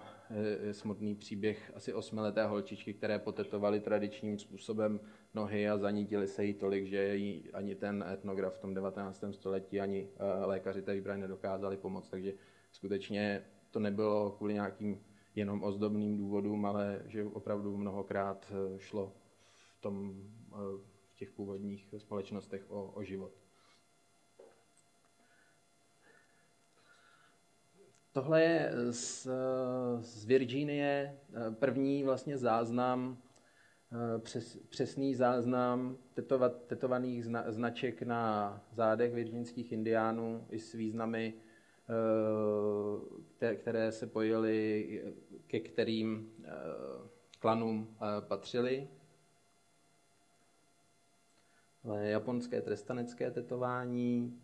je 0.64 0.74
smutný 0.74 1.16
příběh 1.16 1.72
asi 1.76 1.94
osmileté 1.94 2.46
holčičky, 2.46 2.94
které 2.94 3.20
potetovaly 3.20 3.80
tradičním 3.80 4.40
způsobem 4.40 5.00
nohy 5.34 5.70
a 5.70 5.78
zanítili 5.78 6.28
se 6.28 6.46
jí 6.46 6.54
tolik, 6.54 6.86
že 6.86 7.16
jí 7.16 7.52
ani 7.54 7.76
ten 7.76 8.06
etnograf 8.14 8.56
v 8.56 8.60
tom 8.60 8.74
19. 8.74 9.24
století, 9.32 9.80
ani 9.80 10.10
eh, 10.16 10.46
lékaři 10.46 10.82
té 10.82 10.94
výbrany 10.94 11.22
nedokázali 11.22 11.78
pomoct. 11.78 12.10
Takže 12.10 12.34
skutečně 12.72 13.46
to 13.72 13.80
nebylo 13.80 14.32
kvůli 14.32 14.54
nějakým 14.54 15.02
jenom 15.36 15.64
ozdobným 15.64 16.18
důvodům, 16.18 16.66
ale 16.66 17.02
že 17.06 17.24
opravdu 17.24 17.78
mnohokrát 17.78 18.52
eh, 18.52 18.80
šlo 18.80 19.14
v, 19.78 19.82
tom, 19.82 20.14
eh, 20.54 20.56
v 21.12 21.16
těch 21.16 21.32
původních 21.32 21.94
společnostech 21.98 22.72
o, 22.72 22.92
o 22.92 23.04
život. 23.04 23.32
Tohle 28.12 28.42
je 28.42 28.72
z, 28.92 29.28
z 30.00 30.26
Virginie 30.26 31.20
první 31.52 32.04
vlastně 32.04 32.38
záznam, 32.38 33.18
přes, 34.20 34.58
přesný 34.58 35.16
záznam 35.16 35.98
tetovat, 36.14 36.66
tetovaných 36.68 37.26
zna, 37.26 37.52
značek 37.52 38.02
na 38.02 38.62
zádech 38.72 39.14
virginských 39.14 39.72
indiánů 39.72 40.48
i 40.50 40.60
s 40.60 40.74
významy 40.74 41.34
Eh, 41.34 41.45
které 43.56 43.92
se 43.92 44.08
pojily, 44.08 45.04
ke 45.48 45.60
kterým 45.60 46.34
eh, 46.44 46.52
klanům 47.40 47.96
eh, 47.96 48.22
patřili. 48.22 48.88
Ale 51.84 52.08
japonské 52.08 52.62
trestanecké 52.62 53.32
tetování. 53.32 54.42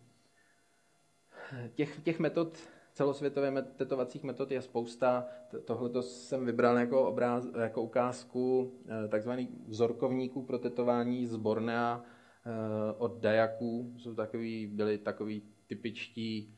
Těch, 1.74 2.00
těch 2.02 2.18
metod 2.18 2.58
celosvětově 2.92 3.62
tetovacích 3.62 4.22
metod 4.22 4.50
je 4.50 4.62
spousta. 4.62 5.26
Tohle 5.64 5.88
to 5.88 6.02
jsem 6.02 6.46
vybral 6.46 6.78
jako, 6.78 7.08
obráz, 7.08 7.46
jako 7.60 7.82
ukázku 7.82 8.72
eh, 9.04 9.08
takzvaných 9.08 9.48
vzorkovníků 9.66 10.42
pro 10.42 10.58
tetování 10.58 11.26
z 11.26 11.36
Bornea 11.36 12.04
eh, 12.04 12.50
od 12.98 13.18
Dajaků. 13.20 13.94
Jsou 13.98 14.14
takový, 14.14 14.66
byli 14.66 14.98
takový 14.98 15.42
typičtí 15.66 16.54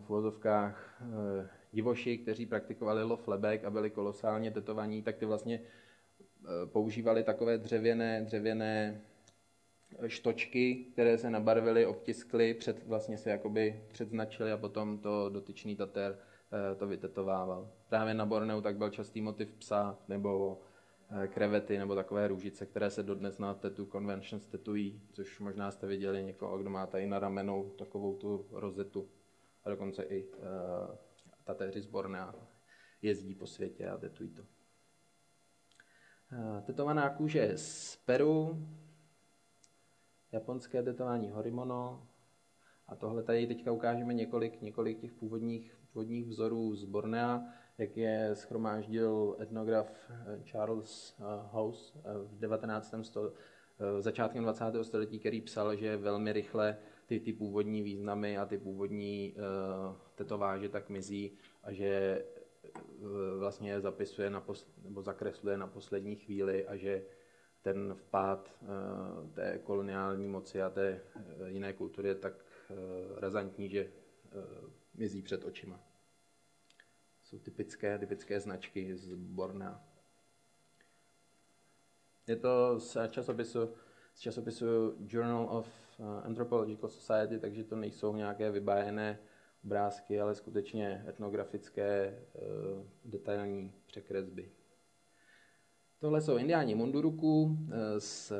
v 0.00 0.10
uvozovkách 0.10 1.02
divoši, 1.72 2.18
kteří 2.18 2.46
praktikovali 2.46 3.02
loflebek 3.02 3.64
a 3.64 3.70
byli 3.70 3.90
kolosálně 3.90 4.50
tetovaní, 4.50 5.02
tak 5.02 5.16
ty 5.16 5.26
vlastně 5.26 5.60
používali 6.64 7.24
takové 7.24 7.58
dřevěné, 7.58 8.22
dřevěné 8.22 9.00
štočky, 10.06 10.74
které 10.92 11.18
se 11.18 11.30
nabarvily, 11.30 11.86
obtiskly, 11.86 12.54
před, 12.54 12.86
vlastně 12.86 13.18
se 13.18 13.30
jakoby 13.30 13.84
předznačily 13.88 14.52
a 14.52 14.56
potom 14.56 14.98
to 14.98 15.28
dotyčný 15.28 15.76
tater 15.76 16.18
eh, 16.18 16.74
to 16.74 16.86
vytetovával. 16.86 17.70
Právě 17.88 18.14
na 18.14 18.26
Borneu 18.26 18.60
tak 18.60 18.76
byl 18.76 18.90
častý 18.90 19.20
motiv 19.20 19.52
psa 19.52 19.98
nebo 20.08 20.60
eh, 21.10 21.28
krevety 21.28 21.78
nebo 21.78 21.94
takové 21.94 22.28
růžice, 22.28 22.66
které 22.66 22.90
se 22.90 23.02
dodnes 23.02 23.38
na 23.38 23.54
Tattoo 23.54 23.86
Conventions 23.86 24.46
tetují, 24.46 25.02
což 25.12 25.40
možná 25.40 25.70
jste 25.70 25.86
viděli 25.86 26.22
někoho, 26.24 26.58
kdo 26.58 26.70
má 26.70 26.86
tady 26.86 27.06
na 27.06 27.18
ramenou 27.18 27.70
takovou 27.78 28.16
tu 28.16 28.46
rozetu. 28.52 29.08
A 29.68 29.70
dokonce 29.70 30.02
i 30.02 30.24
uh, 30.24 30.34
tatéři 31.44 31.80
z 31.80 31.88
jezdí 33.02 33.34
po 33.34 33.46
světě 33.46 33.88
a 33.88 33.98
tetují 33.98 34.30
to. 34.30 34.42
Uh, 34.42 34.48
tetovaná 36.60 37.10
kůže 37.10 37.52
z 37.56 37.96
Peru, 37.96 38.68
japonské 40.32 40.82
tetování 40.82 41.30
Horimono. 41.30 42.08
A 42.86 42.96
tohle 42.96 43.22
tady 43.22 43.46
teďka 43.46 43.72
ukážeme 43.72 44.14
několik, 44.14 44.62
několik 44.62 45.00
těch 45.00 45.12
původních, 45.12 45.78
původních 45.92 46.26
vzorů 46.26 46.74
z 46.74 46.84
Bornea, 46.84 47.42
jak 47.78 47.96
je 47.96 48.30
schromáždil 48.34 49.36
etnograf 49.40 50.10
eh, 50.10 50.42
Charles 50.44 51.16
House 51.50 51.98
v 52.24 52.38
19. 52.38 52.94
Stole, 53.02 53.30
začátkem 54.00 54.42
20. 54.42 54.64
století, 54.82 55.18
který 55.18 55.40
psal, 55.40 55.76
že 55.76 55.96
velmi 55.96 56.32
rychle 56.32 56.78
ty, 57.08 57.20
ty 57.20 57.32
původní 57.32 57.82
významy 57.82 58.38
a 58.38 58.46
ty 58.46 58.58
původní 58.58 59.34
uh, 59.36 59.96
tetováže 60.14 60.68
tak 60.68 60.88
mizí 60.88 61.38
a 61.62 61.72
že 61.72 62.24
uh, 63.00 63.10
vlastně 63.38 63.80
zapisuje 63.80 64.30
na 64.30 64.40
posl- 64.40 64.68
nebo 64.84 65.02
zakresluje 65.02 65.56
na 65.56 65.66
poslední 65.66 66.16
chvíli 66.16 66.66
a 66.66 66.76
že 66.76 67.02
ten 67.62 67.94
vpád 67.94 68.54
eh, 68.62 68.66
té 69.34 69.58
koloniální 69.58 70.28
moci 70.28 70.62
a 70.62 70.70
té 70.70 70.88
eh, 70.88 71.50
jiné 71.50 71.72
kultury 71.72 72.08
je 72.08 72.14
tak 72.14 72.32
eh, 72.70 72.74
razantní, 73.20 73.68
že 73.68 73.92
mizí 74.94 75.22
před 75.22 75.44
očima. 75.44 75.80
Jsou 77.22 77.38
typické, 77.38 77.98
typické 77.98 78.40
značky 78.40 78.96
z 78.96 79.14
Bornea. 79.14 79.84
Je 82.26 82.36
to 82.36 82.80
z 82.80 82.96
časopisu, 83.10 83.74
z 84.14 84.20
časopisu 84.20 84.96
Journal 85.06 85.48
of 85.50 85.87
Anthropological 86.22 86.90
Society, 86.90 87.38
takže 87.38 87.64
to 87.64 87.76
nejsou 87.76 88.16
nějaké 88.16 88.50
vybájené 88.50 89.18
obrázky, 89.64 90.20
ale 90.20 90.34
skutečně 90.34 91.04
etnografické 91.08 92.18
detailní 93.04 93.72
překresby. 93.86 94.50
Tohle 96.00 96.20
jsou 96.20 96.36
indiáni 96.36 96.74
Munduruku 96.74 97.58
eh, 97.70 98.00
z, 98.00 98.32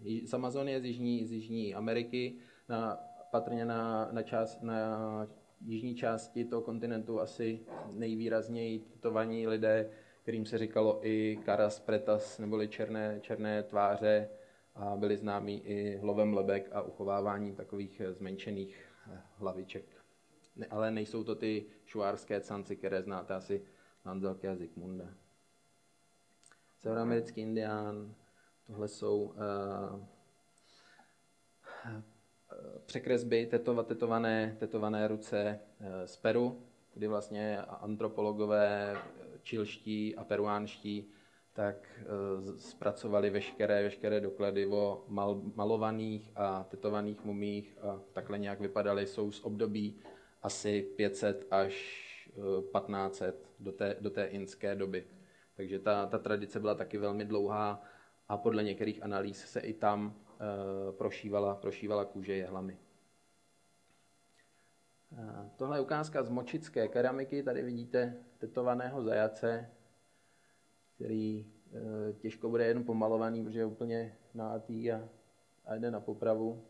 eh, 0.00 0.26
z 0.26 0.34
Amazonie, 0.34 0.80
z 0.80 0.84
Jižní, 0.84 1.26
z 1.26 1.32
Jižní 1.32 1.74
Ameriky, 1.74 2.34
na, 2.68 2.96
patrně 3.30 3.64
na, 3.64 4.08
na, 4.12 4.22
část, 4.22 4.62
na 4.62 5.26
jižní 5.64 5.94
části 5.94 6.44
toho 6.44 6.62
kontinentu 6.62 7.20
asi 7.20 7.60
nejvýrazněji 7.92 8.78
tetovaní 8.78 9.46
lidé, 9.46 9.90
kterým 10.22 10.46
se 10.46 10.58
říkalo 10.58 11.06
i 11.06 11.38
Karas 11.44 11.80
Pretas, 11.80 12.38
neboli 12.38 12.68
černé, 12.68 13.18
černé 13.20 13.62
tváře 13.62 14.28
a 14.76 14.96
byli 14.96 15.16
známí 15.16 15.62
i 15.64 15.98
lovem 16.02 16.34
lebek 16.34 16.68
a 16.72 16.82
uchovávání 16.82 17.54
takových 17.54 18.02
zmenšených 18.10 18.84
eh, 19.12 19.22
hlaviček. 19.38 19.84
Ne, 20.56 20.66
ale 20.70 20.90
nejsou 20.90 21.24
to 21.24 21.34
ty 21.34 21.66
šuárské 21.84 22.40
canci, 22.40 22.76
které 22.76 23.02
znáte 23.02 23.34
asi 23.34 23.62
Hanzelky 24.04 24.48
a 24.48 24.56
Zikmunda 24.56 25.14
severoamerický 26.86 27.40
indián, 27.40 28.14
tohle 28.66 28.88
jsou 28.88 29.22
uh, 29.22 30.00
překresby, 32.86 33.46
tetova, 33.46 33.82
tetované, 33.82 34.56
tetované 34.58 35.08
ruce 35.08 35.60
uh, 35.80 35.86
z 36.04 36.16
Peru, 36.16 36.62
kdy 36.94 37.08
vlastně 37.08 37.62
antropologové 37.62 38.96
čilští 39.42 40.16
a 40.16 40.24
peruánští 40.24 41.10
tak 41.56 41.76
uh, 42.00 42.56
zpracovali 42.56 43.30
veškeré, 43.30 43.82
veškeré 43.82 44.20
doklady 44.20 44.66
o 44.66 45.04
mal, 45.08 45.42
malovaných 45.54 46.32
a 46.36 46.64
tetovaných 46.64 47.24
mumích 47.24 47.78
a 47.80 48.00
takhle 48.12 48.38
nějak 48.38 48.60
vypadaly. 48.60 49.06
Jsou 49.06 49.32
z 49.32 49.44
období 49.44 49.96
asi 50.42 50.82
500 50.96 51.46
až 51.50 51.72
1500 52.36 53.50
do 53.60 53.72
té, 53.72 53.96
do 54.00 54.10
té 54.10 54.24
inské 54.24 54.74
doby. 54.74 55.06
Takže 55.56 55.78
ta, 55.78 56.06
ta 56.06 56.18
tradice 56.18 56.60
byla 56.60 56.74
taky 56.74 56.98
velmi 56.98 57.24
dlouhá 57.24 57.82
a 58.28 58.36
podle 58.36 58.62
některých 58.62 59.02
analýz 59.02 59.44
se 59.44 59.60
i 59.60 59.74
tam 59.74 60.14
e, 60.14 60.92
prošívala, 60.92 61.54
prošívala 61.54 62.04
kůže 62.04 62.34
jehlami. 62.34 62.78
E, 65.18 65.50
tohle 65.56 65.76
je 65.76 65.80
ukázka 65.80 66.22
z 66.22 66.28
močické 66.28 66.88
keramiky. 66.88 67.42
Tady 67.42 67.62
vidíte 67.62 68.16
tetovaného 68.38 69.02
zajace, 69.02 69.70
který 70.96 71.46
e, 72.08 72.12
těžko 72.12 72.48
bude 72.48 72.66
jen 72.66 72.84
pomalovaný, 72.84 73.44
protože 73.44 73.58
je 73.58 73.64
úplně 73.64 74.16
nátý 74.34 74.92
a, 74.92 75.08
a 75.64 75.74
jde 75.74 75.90
na 75.90 76.00
popravu. 76.00 76.64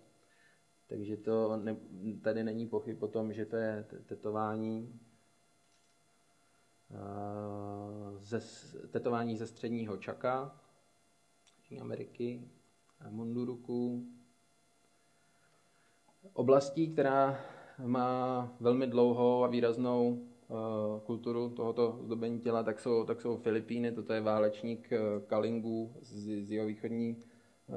Takže 0.87 1.16
to 1.16 1.57
ne, 1.57 1.77
tady 2.22 2.45
není 2.45 2.66
pochyb 2.66 3.03
o 3.03 3.09
tom, 3.09 3.33
že 3.33 3.47
to 3.47 3.57
je 3.57 3.87
tetování. 4.07 5.01
Eh, 6.91 8.18
ze, 8.18 8.41
tetování 8.91 9.37
ze 9.37 9.47
středního 9.47 9.97
čaka, 9.97 10.61
Ameriky, 11.81 12.51
Munduruku, 13.11 14.07
oblastí, 16.33 16.93
která 16.93 17.41
má 17.85 18.53
velmi 18.61 18.87
dlouhou 18.87 19.45
a 19.45 19.49
výraznou 19.49 20.26
kulturu 21.07 21.51
tohoto 21.51 21.99
zdobení 22.03 22.41
těla, 22.41 22.63
tak 22.63 22.81
jsou, 22.81 23.05
tak 23.05 23.21
jsou 23.21 23.37
Filipíny, 23.37 23.93
toto 23.93 24.13
je 24.13 24.21
válečník 24.21 24.89
uh, 24.93 25.27
Kalingu 25.27 25.95
z, 26.01 26.45
z 26.45 26.51
jihovýchodní 26.51 27.17
uh, 27.17 27.77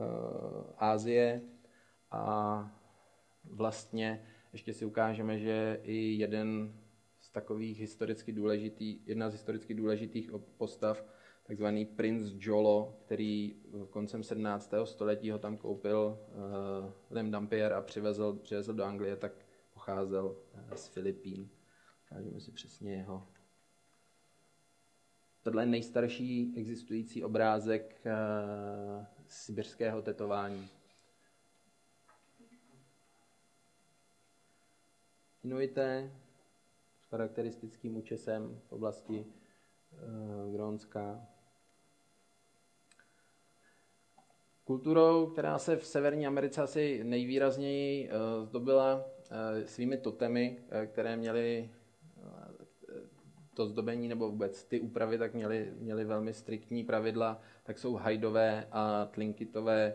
Asie 0.77 1.41
a 2.11 2.71
vlastně 3.43 4.25
ještě 4.53 4.73
si 4.73 4.85
ukážeme, 4.85 5.39
že 5.39 5.79
i 5.83 5.95
jeden 5.95 6.73
z 7.19 7.29
takových 7.29 7.79
historicky 7.79 8.31
důležitých, 8.31 9.07
jedna 9.07 9.29
z 9.29 9.33
historicky 9.33 9.73
důležitých 9.73 10.31
postav, 10.57 11.05
takzvaný 11.43 11.85
princ 11.85 12.31
Jolo, 12.39 12.97
který 13.05 13.55
v 13.71 13.85
koncem 13.85 14.23
17. 14.23 14.73
století 14.83 15.31
ho 15.31 15.39
tam 15.39 15.57
koupil 15.57 16.17
uh, 16.17 16.91
Lem 17.09 17.31
Dampier 17.31 17.73
a 17.73 17.81
přivezl, 17.81 18.33
přivezl 18.33 18.73
do 18.73 18.83
Anglie, 18.83 19.15
tak 19.15 19.31
pocházel 19.73 20.35
z 20.75 20.87
Filipín. 20.87 21.49
Ukážeme 22.11 22.39
si 22.39 22.51
přesně 22.51 22.93
jeho. 22.93 23.27
Tohle 25.43 25.63
je 25.63 25.67
nejstarší 25.67 26.53
existující 26.57 27.23
obrázek 27.23 28.01
uh, 28.05 29.05
sibirského 29.27 30.01
tetování. 30.01 30.69
Inuité 35.43 36.11
charakteristickým 37.09 37.97
účesem 37.97 38.61
v 38.67 38.71
oblasti 38.71 39.25
uh, 39.25 40.53
Grónska. 40.53 41.27
Kulturou, 44.63 45.27
která 45.27 45.59
se 45.59 45.77
v 45.77 45.85
Severní 45.85 46.27
Americe 46.27 46.61
asi 46.61 47.03
nejvýrazněji 47.03 48.09
uh, 48.09 48.45
zdobila 48.45 48.95
uh, 48.95 49.65
svými 49.65 49.97
totemy, 49.97 50.57
uh, 50.59 50.85
které 50.85 51.17
měly 51.17 51.69
to 53.59 53.67
zdobení 53.67 54.07
nebo 54.07 54.29
vůbec 54.29 54.63
ty 54.63 54.79
úpravy, 54.79 55.17
tak 55.17 55.33
měly, 55.33 55.73
měly 55.79 56.05
velmi 56.05 56.33
striktní 56.33 56.83
pravidla, 56.83 57.41
tak 57.63 57.77
jsou 57.77 57.95
hajdové 57.95 58.67
a 58.71 59.05
tlinkitové 59.05 59.93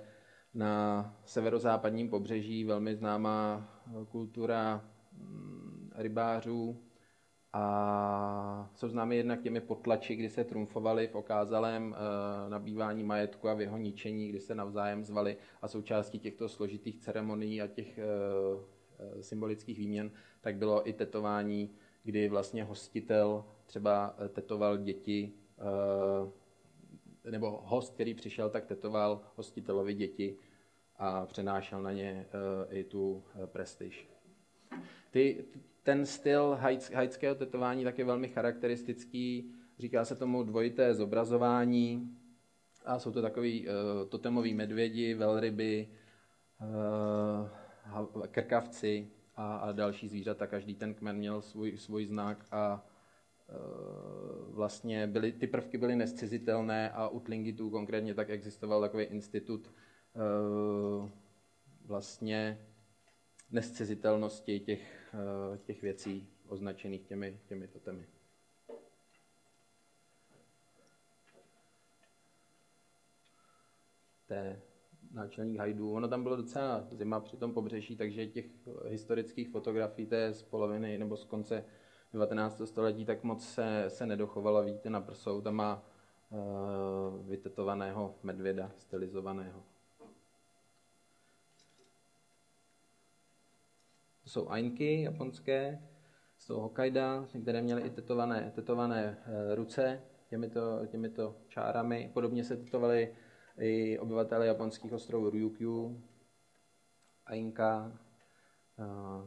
na 0.55 1.15
severozápadním 1.25 2.11
pobřeží, 2.11 2.65
velmi 2.65 2.95
známá 2.95 3.69
kultura 4.09 4.85
mm, 5.13 5.91
rybářů, 5.95 6.77
a 7.53 8.71
jsou 8.75 8.89
známy 8.89 9.17
jednak 9.17 9.43
těmi 9.43 9.61
potlači, 9.61 10.17
kdy 10.17 10.29
se 10.29 10.45
trumfovali 10.45 11.07
v 11.09 11.15
okázalém 11.15 11.95
e, 11.97 12.51
nabývání 12.51 13.05
majetku 13.05 13.49
a 13.49 13.55
v 13.55 13.61
jeho 13.61 13.77
ničení, 13.77 14.29
kdy 14.29 14.41
se 14.41 14.55
navzájem 14.55 15.05
zvali 15.05 15.37
a 15.63 15.69
součástí 15.69 16.19
těchto 16.19 16.49
složitých 16.49 16.99
ceremonií 16.99 17.63
a 17.63 17.67
těch 17.67 17.99
e, 17.99 18.05
symbolických 19.23 19.79
výměn, 19.79 20.11
tak 20.41 20.57
bylo 20.57 20.89
i 20.89 20.93
tetování, 20.93 21.71
kdy 22.05 22.29
vlastně 22.29 22.65
hostitel 22.65 23.45
třeba 23.67 24.17
tetoval 24.33 24.77
děti, 24.77 25.33
nebo 27.31 27.61
host, 27.65 27.95
který 27.95 28.15
přišel, 28.15 28.51
tak 28.51 28.67
tetoval 28.67 29.21
hostitelovi 29.37 29.95
děti 29.95 30.37
a 30.97 31.27
přenášel 31.27 31.83
na 31.83 31.93
ně 31.93 32.27
i 32.71 32.85
tu 32.85 33.23
prestiž. 33.47 34.09
Ty, 35.11 35.45
ten 35.83 36.07
styl 36.07 36.59
haitského 36.95 37.35
tetování 37.35 37.85
tak 37.85 37.99
je 37.99 38.05
velmi 38.05 38.29
charakteristický, 38.29 39.53
říká 39.79 40.05
se 40.05 40.17
tomu 40.17 40.43
dvojité 40.43 40.95
zobrazování 40.95 42.19
a 42.85 42.99
jsou 42.99 43.13
to 43.13 43.23
takový 43.23 43.67
totemoví 44.09 44.55
medvědi, 44.55 45.15
velryby, 45.15 45.89
krkavci 48.31 49.11
a, 49.37 49.57
a 49.57 49.73
další 49.73 50.09
zvířata. 50.09 50.47
Každý 50.47 50.75
ten 50.75 50.95
kmen 50.95 51.17
měl 51.17 51.43
svůj, 51.43 51.79
svůj 51.79 52.07
znak 52.07 52.47
a 52.51 52.87
uh, 53.49 54.55
vlastně 54.55 55.07
byly, 55.07 55.33
ty 55.33 55.47
prvky 55.47 55.79
byly 55.79 55.97
nescizitelné 55.97 56.91
a 56.91 57.09
u 57.09 57.21
Tlingitů 57.21 57.71
konkrétně 57.71 58.15
tak 58.15 58.31
existoval 58.31 58.81
takový 58.81 59.05
institut 59.05 59.71
uh, 59.71 61.09
vlastně 61.85 62.67
nescizitelnosti 63.51 64.61
těch, 64.61 65.15
uh, 65.15 65.57
těch 65.57 65.83
věcí 65.83 66.29
označených 66.49 67.03
těmi, 67.03 67.41
těmi 67.47 67.69
totemy. 67.69 68.07
té 74.27 74.61
náčelník 75.15 75.59
hajdů. 75.59 75.93
Ono 75.93 76.09
tam 76.09 76.23
bylo 76.23 76.37
docela 76.37 76.87
zima 76.91 77.21
při 77.21 77.37
tom 77.37 77.53
pobřeží, 77.53 77.97
takže 77.97 78.27
těch 78.27 78.47
historických 78.87 79.49
fotografií 79.49 80.07
té 80.07 80.33
z 80.35 80.43
poloviny 80.43 80.99
nebo 80.99 81.17
z 81.17 81.25
konce 81.25 81.65
19. 82.13 82.63
století 82.65 83.05
tak 83.05 83.25
moc 83.25 83.49
se, 83.49 83.85
se 83.89 84.07
nedochovalo. 84.07 84.65
Vidíte 84.65 84.91
na 84.91 85.01
prsou, 85.01 85.41
tam 85.41 85.55
má 85.55 85.83
uh, 86.31 87.29
vytetovaného 87.29 88.15
medvěda, 88.23 88.71
stylizovaného. 88.79 89.63
To 94.23 94.31
jsou 94.31 94.51
ainky 94.51 95.03
japonské, 95.03 95.83
z 96.39 96.47
toho 96.47 96.61
Hokkaida, 96.61 97.27
které 97.43 97.63
měly 97.63 97.83
i 97.83 97.91
tetované, 97.91 98.53
tetované 98.55 99.19
uh, 99.27 99.55
ruce 99.55 100.03
těmito, 100.29 100.87
těmito 100.87 101.37
čárami. 101.49 102.11
Podobně 102.15 102.45
se 102.45 102.57
tetovaly 102.57 103.15
i 103.59 103.99
obyvatele 103.99 104.47
japonských 104.47 104.93
ostrovů 104.93 105.31
Ryukyu, 105.31 106.03
Ainka, 107.27 107.99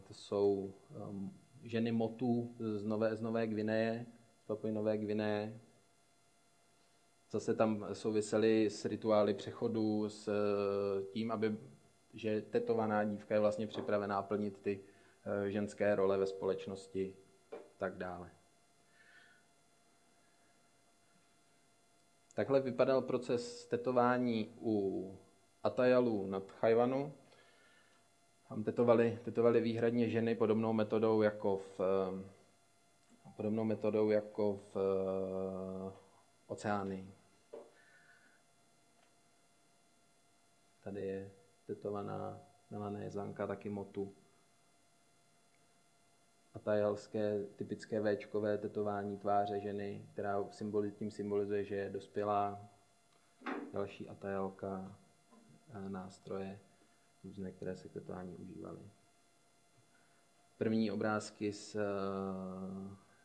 to 0.07 0.13
jsou 0.13 0.73
um, 1.09 1.33
ženy 1.63 1.91
Motu 1.91 2.55
z 2.59 2.85
Nové, 2.85 3.15
z 3.15 3.21
Nové 3.21 3.47
Gvineje, 3.47 4.05
z 4.39 4.45
Papuji 4.45 4.73
Nové 4.73 4.97
Gvineje. 4.97 5.59
Zase 7.31 7.55
tam 7.55 7.85
souvisely 7.93 8.69
s 8.69 8.85
rituály 8.85 9.33
přechodu, 9.33 10.09
s 10.09 10.27
eh, 10.27 11.03
tím, 11.03 11.31
aby, 11.31 11.57
že 12.13 12.41
tetovaná 12.41 13.03
dívka 13.03 13.33
je 13.33 13.39
vlastně 13.39 13.67
připravená 13.67 14.21
plnit 14.21 14.57
ty 14.57 14.79
eh, 15.25 15.51
ženské 15.51 15.95
role 15.95 16.17
ve 16.17 16.25
společnosti, 16.25 17.15
tak 17.77 17.97
dále. 17.97 18.36
Takhle 22.37 22.59
vypadal 22.59 23.01
proces 23.01 23.65
tetování 23.65 24.55
u 24.61 25.17
Atajalů 25.63 26.27
nad 26.27 26.51
Chajvanu. 26.51 27.13
Tam 28.49 28.63
tetovali, 28.63 29.19
tetovali 29.25 29.61
výhradně 29.61 30.09
ženy 30.09 30.35
podobnou 30.35 30.73
metodou 30.73 31.21
jako 31.21 31.57
v, 31.57 31.79
podobnou 33.35 33.63
metodou 33.63 34.09
jako 34.09 34.59
v 34.73 34.77
oceány. 36.47 37.13
Tady 40.83 41.01
je 41.01 41.31
tetovaná 41.67 42.39
Melané 42.69 43.03
Jezanka, 43.03 43.47
taky 43.47 43.69
motu 43.69 44.13
a 46.57 46.59
tajalské 46.59 47.45
typické 47.55 48.15
Včkové 48.15 48.57
tetování 48.57 49.17
tváře 49.17 49.59
ženy, 49.59 50.05
která 50.13 50.43
symboli, 50.51 50.91
tím 50.91 51.11
symbolizuje, 51.11 51.63
že 51.63 51.75
je 51.75 51.89
dospělá. 51.89 52.69
Další 53.73 54.09
atajalka, 54.09 54.97
nástroje, 55.87 56.59
různé, 57.23 57.51
které 57.51 57.75
se 57.75 57.87
k 57.89 57.93
tetování 57.93 58.35
užívaly. 58.35 58.79
První 60.57 60.91
obrázky 60.91 61.53
z, 61.53 61.75
eh, 61.75 61.81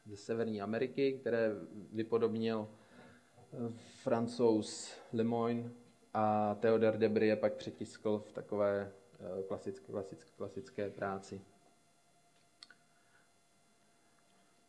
ze 0.07 0.17
Severní 0.17 0.63
Ameriky, 0.63 1.13
které 1.13 1.51
vypodobnil 1.93 2.69
eh, 2.69 3.73
francouz 4.03 4.93
Lemoyne 5.13 5.71
a 6.15 6.55
Theodor 6.55 6.97
Debry 6.97 7.27
je 7.27 7.37
pak 7.37 7.55
přetiskl 7.55 8.19
v 8.19 8.33
takové 8.33 8.93
eh, 9.21 9.43
klasické, 9.43 9.93
klasické, 9.93 10.31
klasické 10.37 10.91
práci. 10.91 11.41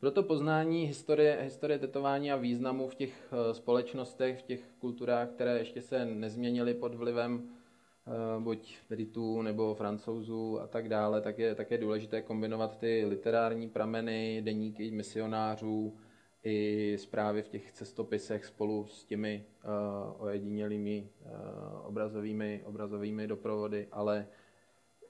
Proto 0.04 0.22
poznání 0.22 0.84
historie, 0.84 1.38
historie 1.42 1.78
tetování 1.78 2.32
a 2.32 2.36
významu 2.36 2.88
v 2.88 2.94
těch 2.94 3.32
eh, 3.32 3.54
společnostech, 3.54 4.38
v 4.38 4.42
těch 4.42 4.60
kulturách, 4.78 5.28
které 5.28 5.58
ještě 5.58 5.82
se 5.82 6.04
nezměnily 6.04 6.74
pod 6.74 6.94
vlivem 6.94 7.42
eh, 7.48 8.40
buď 8.40 8.78
Britů 8.90 9.42
nebo 9.42 9.74
Francouzů 9.74 10.60
a 10.60 10.66
tak 10.66 10.88
dále, 10.88 11.20
tak 11.20 11.38
je, 11.38 11.54
tak 11.54 11.70
je 11.70 11.78
důležité 11.78 12.22
kombinovat 12.22 12.78
ty 12.78 13.04
literární 13.08 13.68
prameny, 13.68 14.42
deníky 14.44 14.90
misionářů 14.90 15.96
i 16.42 16.96
zprávy 16.98 17.42
v 17.42 17.48
těch 17.48 17.72
cestopisech 17.72 18.44
spolu 18.44 18.86
s 18.86 19.04
těmi 19.04 19.44
uh, 19.64 20.22
ojedinělými 20.22 21.08
uh, 21.20 21.86
obrazovými, 21.86 22.62
obrazovými 22.64 23.26
doprovody, 23.26 23.88
ale 23.92 24.26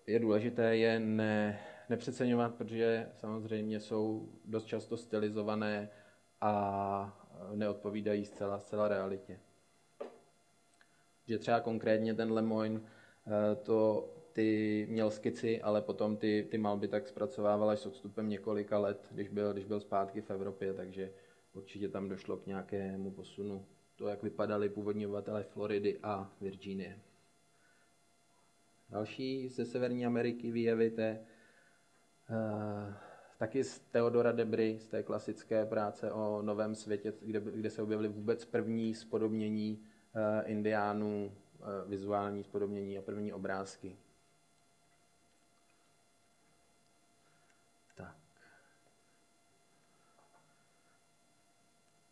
je 0.06 0.18
důležité 0.18 0.76
je 0.76 1.00
ne, 1.00 1.60
nepřeceňovat, 1.88 2.54
protože 2.54 3.08
samozřejmě 3.12 3.80
jsou 3.80 4.28
dost 4.44 4.64
často 4.64 4.96
stylizované 4.96 5.90
a 6.40 7.24
neodpovídají 7.54 8.24
zcela, 8.24 8.58
zcela 8.58 8.88
realitě. 8.88 9.40
Že 11.26 11.38
třeba 11.38 11.60
konkrétně 11.60 12.14
ten 12.14 12.32
Lemoyne 12.32 12.80
eh, 12.80 13.56
to 13.56 14.10
ty 14.32 14.86
měl 14.90 15.10
skici, 15.10 15.62
ale 15.62 15.82
potom 15.82 16.16
ty, 16.16 16.48
ty 16.50 16.58
malby 16.58 16.88
tak 16.88 17.08
zpracovával 17.08 17.70
až 17.70 17.78
s 17.78 17.86
odstupem 17.86 18.28
několika 18.28 18.78
let, 18.78 19.08
když 19.10 19.28
byl, 19.28 19.52
když 19.52 19.64
byl 19.64 19.80
zpátky 19.80 20.20
v 20.20 20.30
Evropě, 20.30 20.74
takže 20.74 21.12
určitě 21.52 21.88
tam 21.88 22.08
došlo 22.08 22.36
k 22.36 22.46
nějakému 22.46 23.10
posunu. 23.10 23.66
To, 23.96 24.08
jak 24.08 24.22
vypadali 24.22 24.68
původní 24.68 25.06
obyvatelé 25.06 25.42
Floridy 25.42 25.98
a 26.02 26.32
Virginie. 26.40 26.98
Další 28.88 29.48
ze 29.48 29.64
Severní 29.64 30.06
Ameriky 30.06 30.52
výjevy 30.52 30.90
té 30.90 31.26
taky 33.38 33.64
z 33.64 33.78
Theodora 33.78 34.32
Debry, 34.32 34.78
z 34.78 34.88
té 34.88 35.02
klasické 35.02 35.66
práce 35.66 36.12
o 36.12 36.42
novém 36.42 36.74
světě, 36.74 37.12
kde, 37.20 37.40
kde 37.40 37.70
se 37.70 37.82
objevily 37.82 38.08
vůbec 38.08 38.44
první 38.44 38.94
spodobnění 38.94 39.78
uh, 39.80 40.50
indiánů, 40.50 41.32
uh, 41.58 41.90
vizuální 41.90 42.44
spodobnění 42.44 42.98
a 42.98 43.02
první 43.02 43.32
obrázky. 43.32 43.96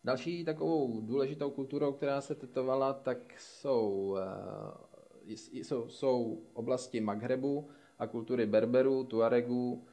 Další 0.05 0.45
takovou 0.45 1.01
důležitou 1.01 1.51
kulturou, 1.51 1.93
která 1.93 2.21
se 2.21 2.35
tetovala, 2.35 2.93
tak 2.93 3.41
jsou, 3.41 4.17
jsou, 5.25 5.89
jsou 5.89 6.43
oblasti 6.53 7.01
Maghrebu 7.01 7.69
a 7.99 8.07
kultury 8.07 8.47
Berberů, 8.47 9.05
Tuaregů, 9.05 9.87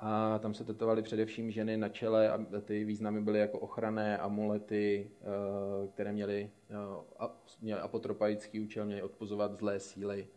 a 0.00 0.38
tam 0.38 0.54
se 0.54 0.64
tetovaly 0.64 1.02
především 1.02 1.50
ženy 1.50 1.76
na 1.76 1.88
čele 1.88 2.30
a 2.30 2.38
ty 2.64 2.84
významy 2.84 3.20
byly 3.20 3.38
jako 3.38 3.58
ochranné 3.58 4.18
amulety, 4.18 5.10
eh, 5.20 5.88
které 5.88 6.12
měly, 6.12 6.50
eh, 6.70 7.28
měly 7.60 7.80
apotropaický 7.80 8.60
účel, 8.60 8.86
měly 8.86 9.02
odpozovat 9.02 9.58
zlé 9.58 9.80
síly 9.80 10.28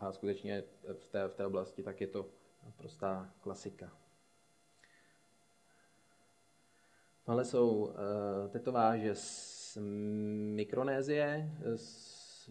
a 0.00 0.12
skutečně 0.12 0.64
v 0.98 1.08
té, 1.08 1.28
v 1.28 1.34
té 1.34 1.46
oblasti 1.46 1.82
tak 1.82 2.00
je 2.00 2.06
to 2.06 2.26
prostá 2.76 3.32
klasika. 3.40 3.92
Tohle 7.24 7.44
jsou 7.44 7.70
uh, 7.70 7.94
tetováže 8.48 9.14
z 9.14 9.78
Mikronézie, 10.54 11.50
z, 11.74 12.50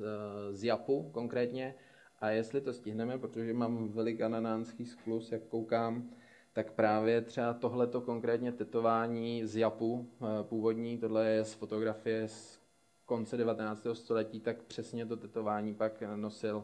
z 0.51 0.63
Japu 0.63 1.11
konkrétně. 1.11 1.75
A 2.19 2.29
jestli 2.29 2.61
to 2.61 2.73
stihneme, 2.73 3.17
protože 3.17 3.53
mám 3.53 3.89
velikananánský 3.89 4.85
sklus, 4.85 5.31
jak 5.31 5.43
koukám, 5.43 6.09
tak 6.53 6.71
právě 6.71 7.21
třeba 7.21 7.53
tohleto 7.53 8.01
konkrétně 8.01 8.51
tetování 8.51 9.45
z 9.45 9.55
Japu 9.55 10.09
eh, 10.21 10.43
původní, 10.43 10.97
tohle 10.97 11.29
je 11.29 11.45
z 11.45 11.53
fotografie 11.53 12.27
z 12.27 12.59
konce 13.05 13.37
19. 13.37 13.87
století, 13.93 14.39
tak 14.39 14.63
přesně 14.63 15.05
to 15.05 15.17
tetování 15.17 15.75
pak 15.75 16.03
nosil 16.15 16.63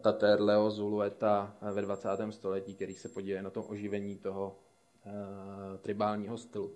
Tater 0.00 0.40
Leo 0.40 0.70
Zulueta 0.70 1.56
ve 1.72 1.82
20. 1.82 2.08
století, 2.30 2.74
který 2.74 2.94
se 2.94 3.08
podíje 3.08 3.42
na 3.42 3.50
tom 3.50 3.64
oživení 3.68 4.16
toho 4.16 4.58
tribálního 5.78 6.38
stylu. 6.38 6.74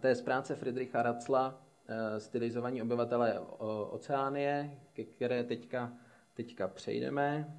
To 0.00 0.06
je 0.06 0.14
z 0.14 0.22
práce 0.22 0.56
Friedricha 0.56 1.02
Racla, 1.02 1.66
stylizovaní 2.18 2.82
obyvatelé 2.82 3.40
Oceánie, 3.90 4.80
ke 4.92 5.04
které 5.04 5.44
teďka, 5.44 5.92
teďka 6.34 6.68
přejdeme. 6.68 7.56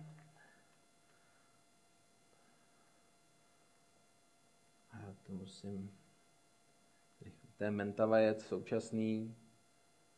Já 4.94 5.16
to 5.28 5.34
musím... 5.34 5.92
To 7.58 7.64
je 7.64 7.72
Mentavajec 7.72 8.46
současný 8.46 9.36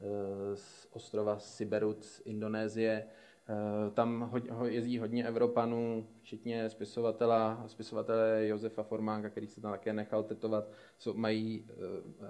eh, 0.01 0.55
z 0.55 0.87
ostrova 0.91 1.39
Siberut 1.39 2.05
z 2.05 2.21
Indonésie. 2.25 3.05
Eh, 3.49 3.91
tam 3.91 4.31
jezdí 4.65 4.99
hodně 4.99 5.27
Evropanů, 5.27 6.07
včetně 6.21 6.69
spisovatela, 6.69 7.63
spisovatele 7.67 8.47
Josefa 8.47 8.83
Formáka, 8.83 9.29
který 9.29 9.47
se 9.47 9.61
tam 9.61 9.71
také 9.71 9.93
nechal 9.93 10.23
tetovat. 10.23 10.71
Jsou, 10.97 11.13
mají 11.13 11.67
eh, 11.69 11.73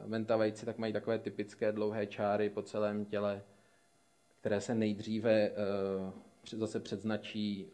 mentavajci, 0.06 0.66
tak 0.66 0.78
mají 0.78 0.94
takové 0.94 1.20
typické 1.20 1.72
dlouhé 1.72 2.08
čáry 2.08 2.50
po 2.50 2.62
celém 2.62 3.06
těle, 3.06 3.44
které 4.40 4.62
se 4.62 4.76
nejdříve 4.76 5.52
zase 6.58 6.80
předznačí 6.80 7.72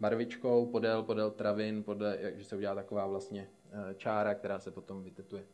barvičkou 0.00 0.66
podél, 0.66 1.02
podél 1.02 1.30
travin, 1.30 1.82
podél, 1.82 2.16
že 2.34 2.44
se 2.44 2.56
udělá 2.56 2.74
taková 2.74 3.06
vlastně 3.06 3.48
čára, 3.96 4.34
která 4.34 4.58
se 4.58 4.70
potom 4.70 5.02
vytetuje. 5.02 5.44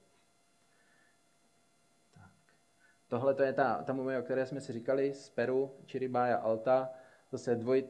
Tohle 3.08 3.34
to 3.34 3.42
je 3.42 3.52
ta, 3.52 3.82
ta 3.82 3.92
mumie, 3.92 4.18
o 4.18 4.22
které 4.22 4.46
jsme 4.46 4.60
si 4.60 4.72
říkali, 4.72 5.14
z 5.14 5.28
Peru, 5.28 5.70
Chiribaya 5.86 6.36
Alta. 6.36 6.90
Zase 7.30 7.54
dvoj, 7.54 7.84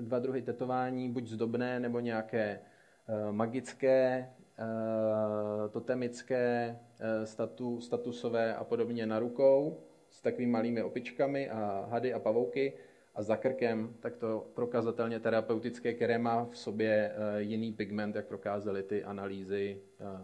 dva 0.00 0.18
druhy 0.18 0.42
tetování, 0.42 1.10
buď 1.10 1.26
zdobné, 1.26 1.80
nebo 1.80 2.00
nějaké 2.00 2.60
uh, 3.08 3.32
magické, 3.32 4.30
uh, 4.58 5.70
totemické, 5.70 6.78
statu, 7.24 7.80
statusové 7.80 8.54
a 8.54 8.64
podobně 8.64 9.06
na 9.06 9.18
rukou, 9.18 9.80
s 10.10 10.20
takovými 10.20 10.52
malými 10.52 10.82
opičkami 10.82 11.50
a 11.50 11.86
hady 11.90 12.14
a 12.14 12.18
pavouky. 12.18 12.72
A 13.14 13.22
za 13.22 13.36
krkem, 13.36 13.94
tak 14.00 14.16
to 14.16 14.50
prokazatelně 14.54 15.20
terapeutické, 15.20 15.94
které 15.94 16.18
v 16.50 16.58
sobě 16.58 17.14
jiný 17.38 17.72
pigment, 17.72 18.16
jak 18.16 18.26
prokázaly 18.26 18.82
ty 18.82 19.04
analýzy 19.04 19.82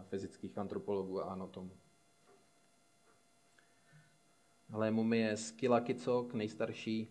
fyzických 0.09 0.57
antropologů 0.57 1.21
a 1.21 1.23
anatomů 1.23 1.71
ale 4.71 4.91
mumie 4.91 5.37
z 5.37 5.51
Kilakicok, 5.51 6.33
nejstarší 6.33 7.07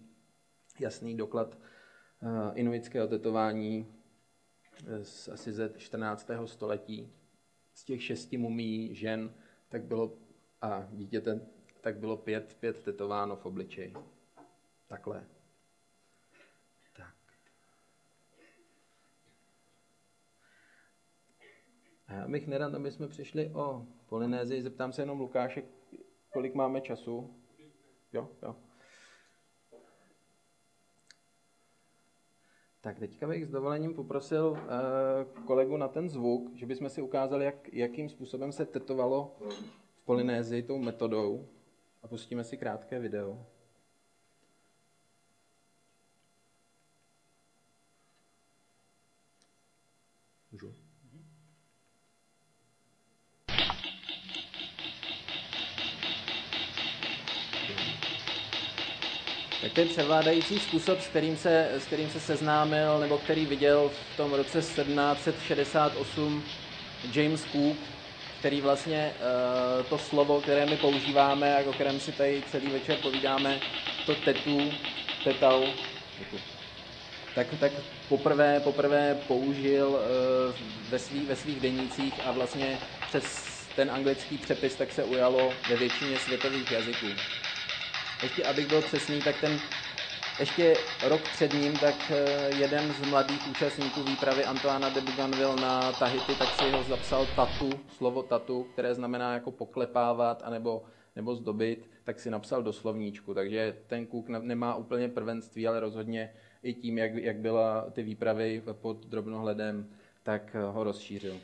jasný 0.80 1.16
doklad 1.16 1.58
uh, 2.22 2.30
inuitského 2.54 3.06
tetování 3.06 3.86
z, 5.02 5.28
asi 5.28 5.52
ze 5.52 5.72
14. 5.76 6.30
století. 6.44 7.12
Z 7.74 7.84
těch 7.84 8.02
šesti 8.02 8.38
mumí 8.38 8.94
žen 8.94 9.34
tak 9.68 9.84
bylo, 9.84 10.18
a 10.62 10.88
dítěte, 10.92 11.40
tak 11.80 11.98
bylo 11.98 12.16
pět, 12.16 12.56
pět 12.60 12.82
tetováno 12.82 13.36
v 13.36 13.46
obličeji. 13.46 13.94
Takhle. 14.86 15.35
A 22.08 22.12
já 22.12 22.28
bych 22.28 22.46
nerad, 22.46 22.74
aby 22.74 22.90
jsme 22.90 23.08
přišli 23.08 23.50
o 23.54 23.86
Polynézii. 24.06 24.62
Zeptám 24.62 24.92
se 24.92 25.02
jenom 25.02 25.20
Lukáše, 25.20 25.62
kolik 26.32 26.54
máme 26.54 26.80
času. 26.80 27.34
Jo, 28.12 28.28
jo. 28.42 28.56
Tak 32.80 32.98
teďka 32.98 33.26
bych 33.26 33.46
s 33.46 33.50
dovolením 33.50 33.94
poprosil 33.94 34.46
uh, 34.46 35.44
kolegu 35.44 35.76
na 35.76 35.88
ten 35.88 36.08
zvuk, 36.08 36.54
že 36.54 36.66
bychom 36.66 36.88
si 36.88 37.02
ukázali, 37.02 37.44
jak, 37.44 37.72
jakým 37.72 38.08
způsobem 38.08 38.52
se 38.52 38.66
tetovalo 38.66 39.36
v 39.96 40.04
Polynézii 40.04 40.62
tou 40.62 40.78
metodou 40.78 41.48
a 42.02 42.08
pustíme 42.08 42.44
si 42.44 42.56
krátké 42.56 42.98
video. 42.98 43.46
Tak 59.66 59.72
ten 59.72 59.88
převládající 59.88 60.58
způsob, 60.58 61.00
s 61.00 61.06
kterým, 61.06 61.36
se, 61.36 61.68
s 61.72 61.84
kterým 61.84 62.10
se 62.10 62.20
seznámil, 62.20 62.98
nebo 62.98 63.18
který 63.18 63.46
viděl 63.46 63.90
v 64.12 64.16
tom 64.16 64.32
roce 64.32 64.58
1768 64.58 66.42
James 67.14 67.44
Cook, 67.52 67.76
který 68.38 68.60
vlastně 68.60 69.12
uh, 69.78 69.86
to 69.86 69.98
slovo, 69.98 70.40
které 70.40 70.66
my 70.66 70.76
používáme 70.76 71.56
a 71.56 71.68
o 71.68 71.72
kterém 71.72 72.00
si 72.00 72.12
tady 72.12 72.42
celý 72.50 72.66
večer 72.66 72.96
povídáme, 73.02 73.60
to 74.06 74.14
tetu, 74.14 74.72
tetau, 75.24 75.66
tak, 77.34 77.46
tak 77.60 77.72
poprvé, 78.08 78.60
poprvé 78.60 79.18
použil 79.28 79.88
uh, 79.88 79.98
ve, 80.90 80.98
svý, 80.98 81.20
ve 81.20 81.36
svých 81.36 81.60
denících 81.60 82.14
a 82.24 82.32
vlastně 82.32 82.78
přes 83.08 83.24
ten 83.76 83.90
anglický 83.90 84.38
přepis 84.38 84.74
tak 84.74 84.92
se 84.92 85.04
ujalo 85.04 85.52
ve 85.68 85.76
většině 85.76 86.18
světových 86.18 86.72
jazyků 86.72 87.06
ještě 88.22 88.44
abych 88.44 88.68
byl 88.68 88.82
přesný, 88.82 89.22
tak 89.22 89.40
ten 89.40 89.58
ještě 90.40 90.74
rok 91.08 91.22
před 91.22 91.52
ním, 91.52 91.72
tak 91.78 91.94
eh, 92.10 92.50
jeden 92.58 92.92
z 92.92 93.10
mladých 93.10 93.50
účastníků 93.50 94.02
výpravy 94.02 94.44
Antoana 94.44 94.88
de 94.88 95.00
Bougainville 95.00 95.56
na 95.56 95.92
Tahiti, 95.92 96.34
tak 96.38 96.48
si 96.48 96.70
ho 96.70 96.82
zapsal 96.82 97.26
tatu, 97.36 97.70
slovo 97.88 98.22
tatu, 98.22 98.64
které 98.72 98.94
znamená 98.94 99.34
jako 99.34 99.50
poklepávat 99.50 100.42
anebo, 100.44 100.84
nebo 101.16 101.34
zdobit, 101.34 101.90
tak 102.04 102.20
si 102.20 102.30
napsal 102.30 102.62
do 102.62 102.72
slovníčku. 102.72 103.34
Takže 103.34 103.76
ten 103.86 104.06
kůk 104.06 104.28
nemá 104.28 104.74
úplně 104.74 105.08
prvenství, 105.08 105.68
ale 105.68 105.80
rozhodně 105.80 106.32
i 106.62 106.74
tím, 106.74 106.98
jak, 106.98 107.14
jak 107.14 107.36
byla 107.36 107.90
ty 107.90 108.02
výpravy 108.02 108.62
pod 108.72 109.06
drobnohledem, 109.06 109.90
tak 110.22 110.56
ho 110.70 110.84
rozšířil 110.84 111.36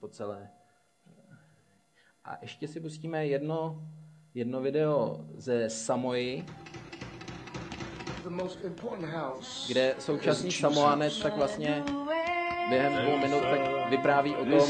po 0.00 0.08
celé. 0.08 0.50
A 2.24 2.38
ještě 2.42 2.68
si 2.68 2.80
pustíme 2.80 3.26
jedno 3.26 3.82
jedno 4.34 4.60
video 4.60 5.20
ze 5.36 5.70
Samoji, 5.70 6.44
kde 9.68 9.94
současný 9.98 10.52
Samoanec 10.52 11.22
tak 11.22 11.36
vlastně 11.36 11.84
během 12.68 13.02
dvou 13.02 13.18
minut 13.18 13.40
tak 13.40 13.90
vypráví 13.90 14.36
o 14.36 14.44
tom, 14.44 14.68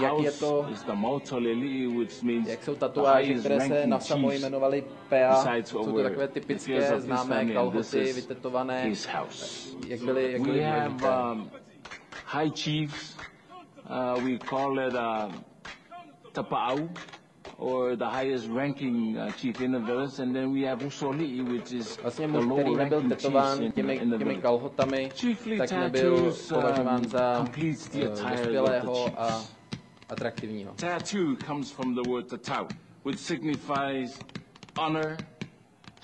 jak 0.00 0.12
je 0.22 0.32
to, 0.32 0.66
jak 2.46 2.64
jsou 2.64 2.74
tatuáže, 2.74 3.34
které 3.34 3.60
se 3.60 3.86
na 3.86 4.00
Samoji 4.00 4.38
jmenovaly 4.38 4.84
Pea, 5.08 5.44
jsou 5.64 5.84
to 5.84 6.02
takové 6.02 6.28
typické 6.28 7.00
známé 7.00 7.46
kalhoty, 7.46 8.12
vytetované, 8.12 8.92
jak 9.86 10.00
byly, 10.00 10.32
jak 10.32 10.42
byly. 10.42 10.64
Um, 11.32 11.50
high 12.26 12.50
chiefs, 12.50 13.16
uh, 14.16 14.24
we 14.24 14.38
call 14.38 14.80
it 14.80 14.94
uh, 14.94 15.34
tapau, 16.32 16.88
or 17.62 17.96
the 17.96 18.08
highest 18.08 18.48
ranking 18.48 19.16
uh, 19.16 19.30
chief 19.32 19.56
village, 19.56 20.18
and 20.18 20.34
then 20.34 20.52
we 20.52 20.62
have 20.62 20.80
Usoli, 20.80 21.42
which 21.48 21.72
is 21.72 21.96
vlastně 22.02 22.26
muž, 22.26 22.44
který 22.60 22.76
nebyl 22.76 23.02
tetován 23.08 23.72
těmi, 23.72 23.98
těmi 24.18 24.36
kalhotami, 24.36 25.10
tak 25.58 25.70
nebyl 25.72 26.34
považován 26.48 27.08
za 27.08 27.46
dospělého 28.10 29.20
a 29.20 29.44
atraktivního. 30.08 30.72
Tattoo 30.76 31.36
comes 31.46 31.70
from 31.70 31.94
the 31.94 32.02
word 32.10 32.26
tatau, 32.28 32.66
which 33.04 33.18
signifies 33.18 34.18
honor, 34.78 35.16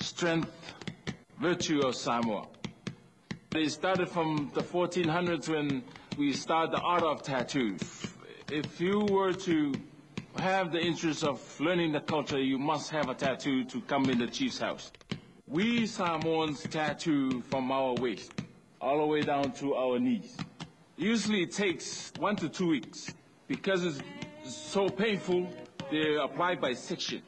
strength, 0.01 0.53
virtue 1.41 1.81
of 1.81 1.97
Samoa. 1.97 2.47
It 3.57 3.71
started 3.73 4.09
from 4.09 4.51
the 4.55 4.61
1400s 4.61 5.49
when 5.49 5.83
we 6.19 6.33
started 6.33 6.71
the 6.73 6.83
art 6.83 7.03
of 7.03 7.23
tattoos. 7.23 8.07
If 8.53 8.81
you 8.81 9.07
were 9.11 9.33
to 9.33 9.73
have 10.41 10.73
the 10.73 10.81
interest 10.81 11.25
of 11.25 11.41
learning 11.61 11.93
the 11.93 12.01
culture, 12.01 12.41
you 12.41 12.59
must 12.59 12.91
have 12.91 13.09
a 13.09 13.15
tattoo 13.15 13.65
to 13.65 13.81
come 13.83 14.09
in 14.09 14.19
the 14.19 14.27
chief's 14.27 14.59
house. 14.59 14.93
We 15.47 15.87
Samoans 15.87 16.63
tattoo 16.63 17.43
from 17.43 17.73
our 17.73 17.95
waist 17.95 18.33
all 18.81 18.99
the 18.99 19.07
way 19.07 19.23
down 19.23 19.53
to 19.53 19.75
our 19.75 19.99
knees. 19.99 20.37
Usually 20.97 21.43
it 21.43 21.53
takes 21.53 22.13
one 22.19 22.37
to 22.37 22.49
two 22.49 22.69
weeks 22.69 23.15
because 23.47 23.85
it's 23.85 24.03
so 24.45 24.89
painful, 24.89 25.49
they're 25.91 26.19
applied 26.19 26.61
by 26.61 26.75
section. 26.75 27.23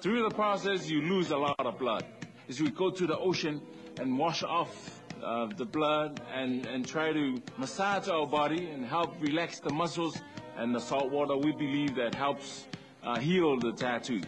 Through 0.00 0.28
the 0.28 0.34
process, 0.34 0.88
you 0.88 1.02
lose 1.02 1.30
a 1.30 1.36
lot 1.36 1.58
of 1.58 1.78
blood. 1.78 2.04
As 2.48 2.60
we 2.60 2.70
go 2.70 2.90
to 2.90 3.06
the 3.06 3.18
ocean 3.18 3.60
and 4.00 4.18
wash 4.18 4.42
off 4.42 5.02
uh, 5.22 5.46
the 5.56 5.64
blood 5.64 6.20
and, 6.34 6.66
and 6.66 6.86
try 6.86 7.12
to 7.12 7.40
massage 7.58 8.08
our 8.08 8.26
body 8.26 8.68
and 8.70 8.84
help 8.84 9.14
relax 9.20 9.60
the 9.60 9.72
muscles 9.72 10.20
and 10.56 10.74
the 10.74 10.80
salt 10.80 11.10
water 11.10 11.36
we 11.36 11.52
believe 11.52 11.94
that 11.96 12.14
helps 12.14 12.66
uh, 13.02 13.18
heal 13.18 13.58
the 13.58 13.72
tattoo. 13.72 14.20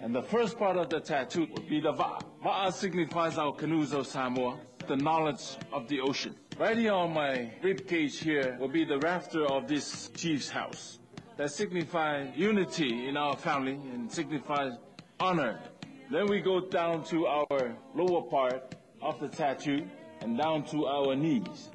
And 0.00 0.14
the 0.14 0.22
first 0.22 0.58
part 0.58 0.76
of 0.76 0.88
the 0.88 1.00
tattoo 1.00 1.46
would 1.52 1.68
be 1.68 1.80
the 1.80 1.92
va. 1.92 2.18
Va 2.42 2.72
signifies 2.72 3.38
our 3.38 3.52
canoes 3.52 3.92
of 3.92 4.06
Samoa, 4.06 4.58
the 4.88 4.96
knowledge 4.96 5.56
of 5.72 5.86
the 5.88 6.00
ocean. 6.00 6.34
Right 6.58 6.76
here 6.76 6.92
on 6.92 7.14
my 7.14 7.50
rib 7.62 7.86
cage 7.86 8.18
here 8.18 8.56
will 8.60 8.68
be 8.68 8.84
the 8.84 8.98
rafter 8.98 9.46
of 9.46 9.68
this 9.68 10.08
chief's 10.16 10.48
house. 10.48 10.98
That 11.36 11.50
signifies 11.50 12.36
unity 12.36 13.08
in 13.08 13.16
our 13.16 13.36
family 13.36 13.80
and 13.92 14.10
signifies 14.10 14.72
honor. 15.18 15.60
Then 16.10 16.26
we 16.26 16.40
go 16.40 16.60
down 16.60 17.04
to 17.04 17.26
our 17.26 17.74
lower 17.94 18.22
part 18.22 18.74
of 19.00 19.18
the 19.18 19.28
tattoo 19.28 19.86
and 20.20 20.36
down 20.36 20.64
to 20.66 20.86
our 20.86 21.16
knees. 21.16 21.70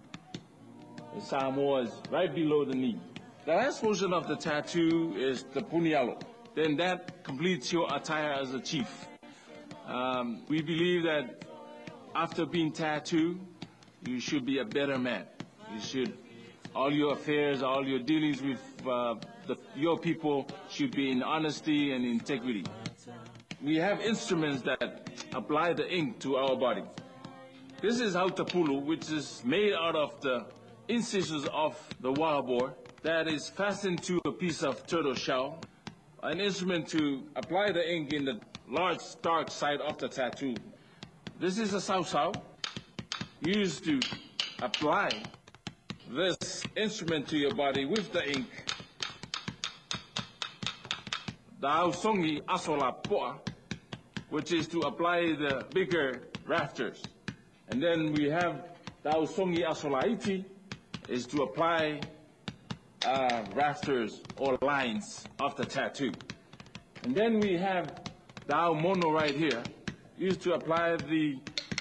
The 1.17 1.23
Samoa 1.23 1.81
is 1.81 1.91
right 2.11 2.33
below 2.33 2.63
the 2.63 2.75
knee. 2.75 2.99
The 3.45 3.55
last 3.55 3.81
portion 3.81 4.13
of 4.13 4.27
the 4.27 4.35
tattoo 4.35 5.15
is 5.17 5.45
the 5.51 5.61
punyalo. 5.61 6.21
Then 6.53 6.77
that 6.77 7.23
completes 7.23 7.73
your 7.73 7.91
attire 7.91 8.33
as 8.33 8.53
a 8.53 8.59
chief. 8.59 9.07
Um, 9.87 10.43
we 10.47 10.61
believe 10.61 11.01
that 11.03 11.43
after 12.13 12.45
being 12.45 12.71
tattooed, 12.71 13.39
you 14.07 14.19
should 14.19 14.45
be 14.45 14.59
a 14.59 14.65
better 14.65 14.99
man. 14.99 15.25
You 15.73 15.81
should, 15.81 16.17
all 16.75 16.93
your 16.93 17.13
affairs, 17.13 17.63
all 17.63 17.83
your 17.83 17.99
dealings 17.99 18.43
with 18.43 18.61
uh, 18.87 19.15
the, 19.47 19.57
your 19.75 19.97
people 19.97 20.47
should 20.69 20.95
be 20.95 21.09
in 21.09 21.23
honesty 21.23 21.93
and 21.93 22.05
integrity. 22.05 22.63
We 23.63 23.77
have 23.77 24.01
instruments 24.01 24.61
that 24.63 25.09
apply 25.33 25.73
the 25.73 25.91
ink 25.91 26.19
to 26.19 26.35
our 26.35 26.55
body. 26.55 26.83
This 27.81 27.99
is 27.99 28.13
hautapulu, 28.13 28.85
which 28.85 29.09
is 29.09 29.41
made 29.43 29.73
out 29.73 29.95
of 29.95 30.21
the 30.21 30.45
incisions 30.87 31.47
of 31.53 31.77
the 32.01 32.11
boar 32.11 32.73
that 33.03 33.27
is 33.27 33.49
fastened 33.49 34.01
to 34.03 34.19
a 34.25 34.31
piece 34.31 34.63
of 34.63 34.85
turtle 34.87 35.13
shell, 35.13 35.59
an 36.23 36.39
instrument 36.39 36.87
to 36.89 37.23
apply 37.35 37.71
the 37.71 37.93
ink 37.93 38.13
in 38.13 38.25
the 38.25 38.39
large 38.69 39.01
dark 39.21 39.49
side 39.49 39.81
of 39.81 39.97
the 39.97 40.07
tattoo. 40.07 40.55
This 41.39 41.57
is 41.57 41.73
a 41.73 41.81
sao 41.81 42.31
used 43.41 43.85
to 43.85 43.99
apply 44.61 45.09
this 46.09 46.63
instrument 46.75 47.27
to 47.27 47.37
your 47.37 47.53
body 47.53 47.85
with 47.85 48.11
the 48.11 48.27
ink. 48.29 48.47
The 51.59 51.67
Aosongi 51.67 52.41
Asola 52.43 53.03
Poa, 53.03 53.35
which 54.29 54.51
is 54.51 54.67
to 54.69 54.81
apply 54.81 55.33
the 55.33 55.65
bigger 55.73 56.23
rafters. 56.45 57.01
And 57.69 57.81
then 57.81 58.13
we 58.13 58.25
have 58.29 58.63
the 59.03 59.09
asola 59.09 59.65
Asolaiti, 59.65 60.45
is 61.07 61.25
to 61.27 61.43
apply 61.43 61.99
uh, 63.05 63.43
rafters 63.53 64.21
or 64.37 64.57
lines 64.61 65.25
of 65.39 65.55
the 65.55 65.65
tattoo. 65.65 66.11
And 67.03 67.15
then 67.15 67.39
we 67.39 67.55
have 67.57 68.01
the 68.47 68.53
Aomono 68.53 69.13
right 69.13 69.35
here, 69.35 69.61
used 70.17 70.41
to 70.41 70.53
apply 70.53 70.97
the, 70.97 71.39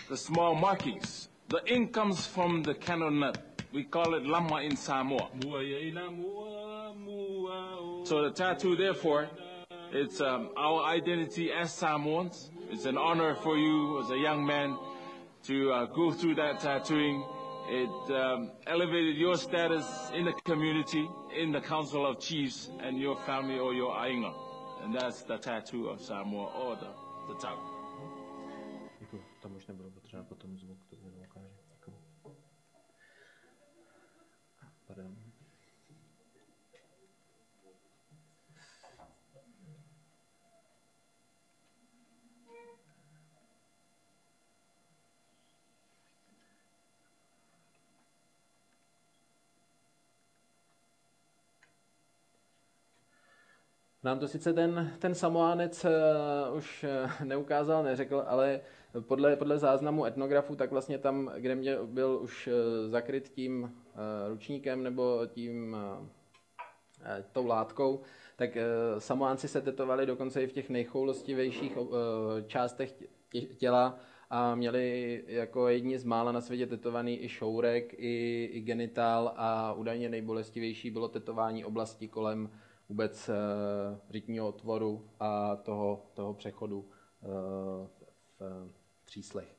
the 0.08 0.16
small 0.16 0.54
markings. 0.54 1.28
The 1.48 1.62
ink 1.66 1.92
comes 1.92 2.26
from 2.26 2.62
the 2.62 2.74
candle 2.74 3.10
nut. 3.10 3.38
We 3.72 3.84
call 3.84 4.14
it 4.14 4.24
lama 4.24 4.62
in 4.62 4.76
Samoa. 4.76 5.28
So 8.04 8.22
the 8.22 8.30
tattoo, 8.34 8.76
therefore, 8.76 9.28
it's 9.92 10.20
um, 10.20 10.50
our 10.56 10.84
identity 10.84 11.52
as 11.52 11.72
Samoans. 11.72 12.50
It's 12.70 12.84
an 12.84 12.98
honor 12.98 13.34
for 13.36 13.56
you 13.56 14.00
as 14.02 14.10
a 14.10 14.18
young 14.18 14.44
man 14.44 14.76
to 15.44 15.72
uh, 15.72 15.84
go 15.86 16.12
through 16.12 16.34
that 16.36 16.60
tattooing. 16.60 17.24
It 17.68 18.14
um, 18.14 18.52
elevated 18.66 19.16
your 19.16 19.36
status 19.36 19.84
in 20.14 20.24
the 20.24 20.32
community, 20.44 21.08
in 21.36 21.50
the 21.50 21.60
Council 21.60 22.06
of 22.06 22.20
Chiefs, 22.20 22.70
and 22.80 22.98
your 22.98 23.16
family 23.26 23.58
or 23.58 23.74
your 23.74 23.92
ainga. 23.92 24.32
And 24.82 24.94
that's 24.94 25.22
the 25.22 25.38
tattoo 25.38 25.88
of 25.88 26.00
Samoa 26.00 26.52
or 26.54 26.76
the, 26.76 27.34
the. 27.34 27.75
Nám 54.06 54.18
to 54.18 54.28
sice 54.28 54.52
ten, 54.52 54.92
ten 54.98 55.14
Samoánec 55.14 55.84
uh, 55.84 56.56
už 56.56 56.84
uh, 56.84 57.26
neukázal, 57.26 57.82
neřekl, 57.82 58.24
ale 58.26 58.60
podle, 59.00 59.36
podle 59.36 59.58
záznamu 59.58 60.04
etnografu, 60.04 60.56
tak 60.56 60.70
vlastně 60.70 60.98
tam, 60.98 61.30
kde 61.36 61.54
mě 61.54 61.76
byl 61.84 62.18
už 62.22 62.46
uh, 62.46 62.52
zakryt 62.90 63.28
tím 63.28 63.62
uh, 63.62 63.70
ručníkem 64.28 64.82
nebo 64.82 65.20
tím 65.26 65.76
uh, 66.00 66.06
tou 67.32 67.46
látkou, 67.46 68.00
tak 68.36 68.56
uh, 68.56 68.62
Samoánci 68.98 69.48
se 69.48 69.60
tetovali 69.60 70.06
dokonce 70.06 70.42
i 70.42 70.46
v 70.46 70.52
těch 70.52 70.70
nejchoulostivějších 70.70 71.76
uh, 71.76 71.88
částech 72.46 72.94
těla 73.56 73.98
a 74.30 74.54
měli 74.54 75.24
jako 75.26 75.68
jedni 75.68 75.98
z 75.98 76.04
mála 76.04 76.32
na 76.32 76.40
světě 76.40 76.66
tetovaný 76.66 77.24
i 77.24 77.28
šourek, 77.28 77.94
i, 77.98 78.44
i 78.52 78.60
genitál 78.60 79.32
a 79.36 79.72
údajně 79.72 80.08
nejbolestivější 80.08 80.90
bylo 80.90 81.08
tetování 81.08 81.64
oblasti 81.64 82.08
kolem 82.08 82.50
vůbec 82.88 83.28
uh, 83.28 83.34
rytního 84.10 84.48
otvoru 84.48 85.08
a 85.20 85.56
toho, 85.56 86.06
toho 86.14 86.34
přechodu 86.34 86.78
uh, 86.78 86.86
v, 88.38 88.70
tříslech. 89.04 89.56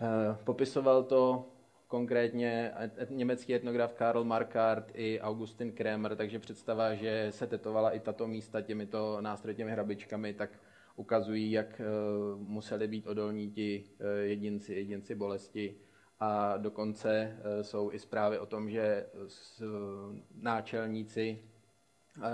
Uh, 0.00 0.36
popisoval 0.44 1.02
to 1.02 1.48
konkrétně 1.86 2.72
německý 3.10 3.54
etnograf 3.54 3.92
Karl 3.92 4.24
Markart 4.24 4.90
i 4.94 5.20
Augustin 5.20 5.72
Krémer, 5.72 6.16
takže 6.16 6.38
představa, 6.38 6.94
že 6.94 7.26
se 7.30 7.46
tetovala 7.46 7.90
i 7.90 8.00
tato 8.00 8.26
místa 8.26 8.60
těmito 8.60 9.20
nástroji, 9.20 9.56
těmi 9.56 9.70
hrabičkami, 9.70 10.34
tak 10.34 10.50
ukazují, 10.96 11.50
jak 11.52 11.80
museli 12.36 12.88
být 12.88 13.06
odolní 13.06 13.50
ti 13.50 13.84
jedinci, 14.22 14.74
jedinci 14.74 15.14
bolesti. 15.14 15.76
A 16.20 16.56
dokonce 16.56 17.36
jsou 17.62 17.92
i 17.92 17.98
zprávy 17.98 18.38
o 18.38 18.46
tom, 18.46 18.70
že 18.70 19.06
náčelníci 20.34 21.38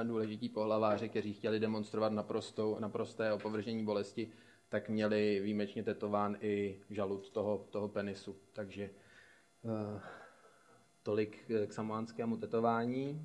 důležití 0.02 0.48
pohlaváři, 0.48 1.08
kteří 1.08 1.32
chtěli 1.32 1.60
demonstrovat 1.60 2.12
naprostou, 2.12 2.76
naprosté 2.78 3.32
opovržení 3.32 3.84
bolesti, 3.84 4.32
tak 4.68 4.88
měli 4.88 5.40
výjimečně 5.40 5.82
tetován 5.82 6.36
i 6.40 6.80
žalud 6.90 7.30
toho, 7.30 7.66
toho 7.70 7.88
penisu. 7.88 8.36
Takže 8.52 8.90
uh, 9.62 10.00
tolik 11.02 11.50
k 11.66 11.72
samoánskému 11.72 12.36
tetování. 12.36 13.22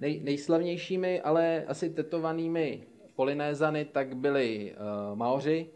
Nej, 0.00 0.20
nejslavnějšími, 0.20 1.20
ale 1.20 1.64
asi 1.64 1.90
tetovanými 1.90 2.86
polinézany, 3.14 3.84
tak 3.84 4.16
byli 4.16 4.74
uh, 4.74 5.18
Maoři. 5.18 5.70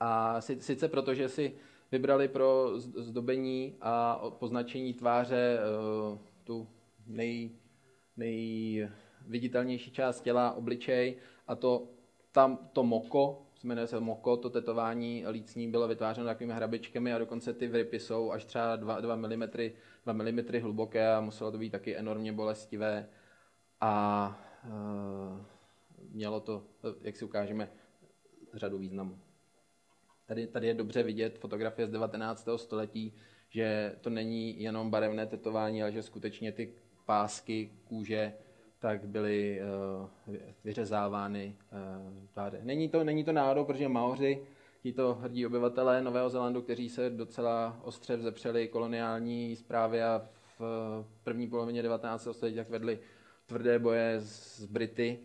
A 0.00 0.40
sice 0.40 0.88
proto, 0.88 1.14
že 1.14 1.28
si 1.28 1.54
vybrali 1.92 2.28
pro 2.28 2.72
zdobení 2.78 3.76
a 3.80 4.20
poznačení 4.38 4.94
tváře 4.94 5.58
uh, 5.58 6.18
tu 6.44 6.68
nej, 7.08 7.50
nejviditelnější 8.16 9.90
část 9.90 10.20
těla, 10.20 10.52
obličej 10.52 11.16
a 11.46 11.54
to, 11.54 11.88
tam, 12.32 12.70
to 12.72 12.84
moko, 12.84 13.46
jmenuje 13.64 13.86
se 13.86 14.00
moko, 14.00 14.36
to 14.36 14.50
tetování 14.50 15.24
lícní 15.30 15.70
bylo 15.70 15.88
vytvářeno 15.88 16.26
takovými 16.26 16.52
hrabičkami 16.52 17.12
a 17.12 17.18
dokonce 17.18 17.52
ty 17.52 17.68
vrypy 17.68 18.00
jsou 18.00 18.32
až 18.32 18.44
třeba 18.44 18.76
2, 18.76 19.00
2 19.00 19.16
mm, 19.16 19.42
2 20.04 20.12
mm 20.12 20.60
hluboké 20.60 21.12
a 21.12 21.20
muselo 21.20 21.52
to 21.52 21.58
být 21.58 21.70
taky 21.70 21.96
enormně 21.96 22.32
bolestivé 22.32 23.08
a 23.80 24.40
uh, 24.66 25.40
mělo 26.10 26.40
to, 26.40 26.64
jak 27.00 27.16
si 27.16 27.24
ukážeme, 27.24 27.70
řadu 28.54 28.78
významů. 28.78 29.18
Tady, 30.26 30.46
tady 30.46 30.66
je 30.66 30.74
dobře 30.74 31.02
vidět 31.02 31.38
fotografie 31.38 31.86
z 31.86 31.90
19. 31.90 32.48
století, 32.56 33.14
že 33.48 33.96
to 34.00 34.10
není 34.10 34.62
jenom 34.62 34.90
barevné 34.90 35.26
tetování, 35.26 35.82
ale 35.82 35.92
že 35.92 36.02
skutečně 36.02 36.52
ty 36.52 36.74
pásky 37.08 37.70
kůže 37.84 38.32
tak 38.78 39.08
byly 39.08 39.60
uh, 40.26 40.36
vyřezávány 40.64 41.56
tváře. 42.32 42.60
Není 42.62 42.88
to, 42.88 43.04
není 43.04 43.24
to 43.24 43.32
náhodou, 43.32 43.64
protože 43.64 43.88
Maoři, 43.88 44.42
tito 44.82 45.14
hrdí 45.14 45.46
obyvatelé 45.46 46.02
Nového 46.02 46.30
Zélandu, 46.30 46.62
kteří 46.62 46.88
se 46.88 47.10
docela 47.10 47.80
ostře 47.84 48.16
vzepřeli 48.16 48.68
koloniální 48.68 49.56
zprávy 49.56 50.02
a 50.02 50.28
v 50.58 51.04
první 51.22 51.48
polovině 51.48 51.82
19. 51.82 52.28
století 52.32 52.56
tak 52.56 52.68
vedli 52.68 52.98
tvrdé 53.46 53.78
boje 53.78 54.14
s 54.20 54.64
Brity, 54.64 55.18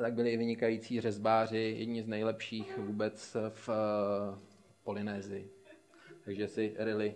tak 0.00 0.14
byli 0.14 0.30
i 0.30 0.36
vynikající 0.36 1.00
řezbáři, 1.00 1.74
jedni 1.78 2.02
z 2.02 2.06
nejlepších 2.06 2.78
vůbec 2.78 3.36
v 3.48 3.68
Polynézii. 4.84 5.50
Takže 6.24 6.48
si 6.48 6.74
ryli 6.78 7.14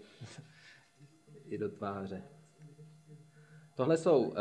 i 1.49 1.59
do 1.59 1.69
tváře. 1.69 2.23
Tohle 3.81 3.97
jsou 3.97 4.23
uh, 4.23 4.35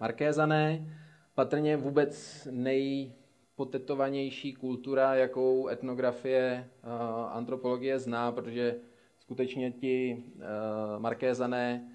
markézané. 0.00 0.86
patrně 1.34 1.76
vůbec 1.76 2.48
nejpotetovanější 2.50 4.54
kultura, 4.54 5.14
jakou 5.14 5.68
etnografie, 5.68 6.68
antropologie 7.30 7.98
zná, 7.98 8.32
protože 8.32 8.76
skutečně 9.18 9.72
ti 9.72 10.24
markézané, 10.98 11.88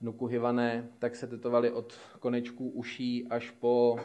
nukuhyvané, 0.00 0.88
tak 0.98 1.16
se 1.16 1.26
tetovali 1.26 1.70
od 1.70 1.94
konečků 2.20 2.70
uší 2.70 3.28
až 3.28 3.50
po 3.50 4.00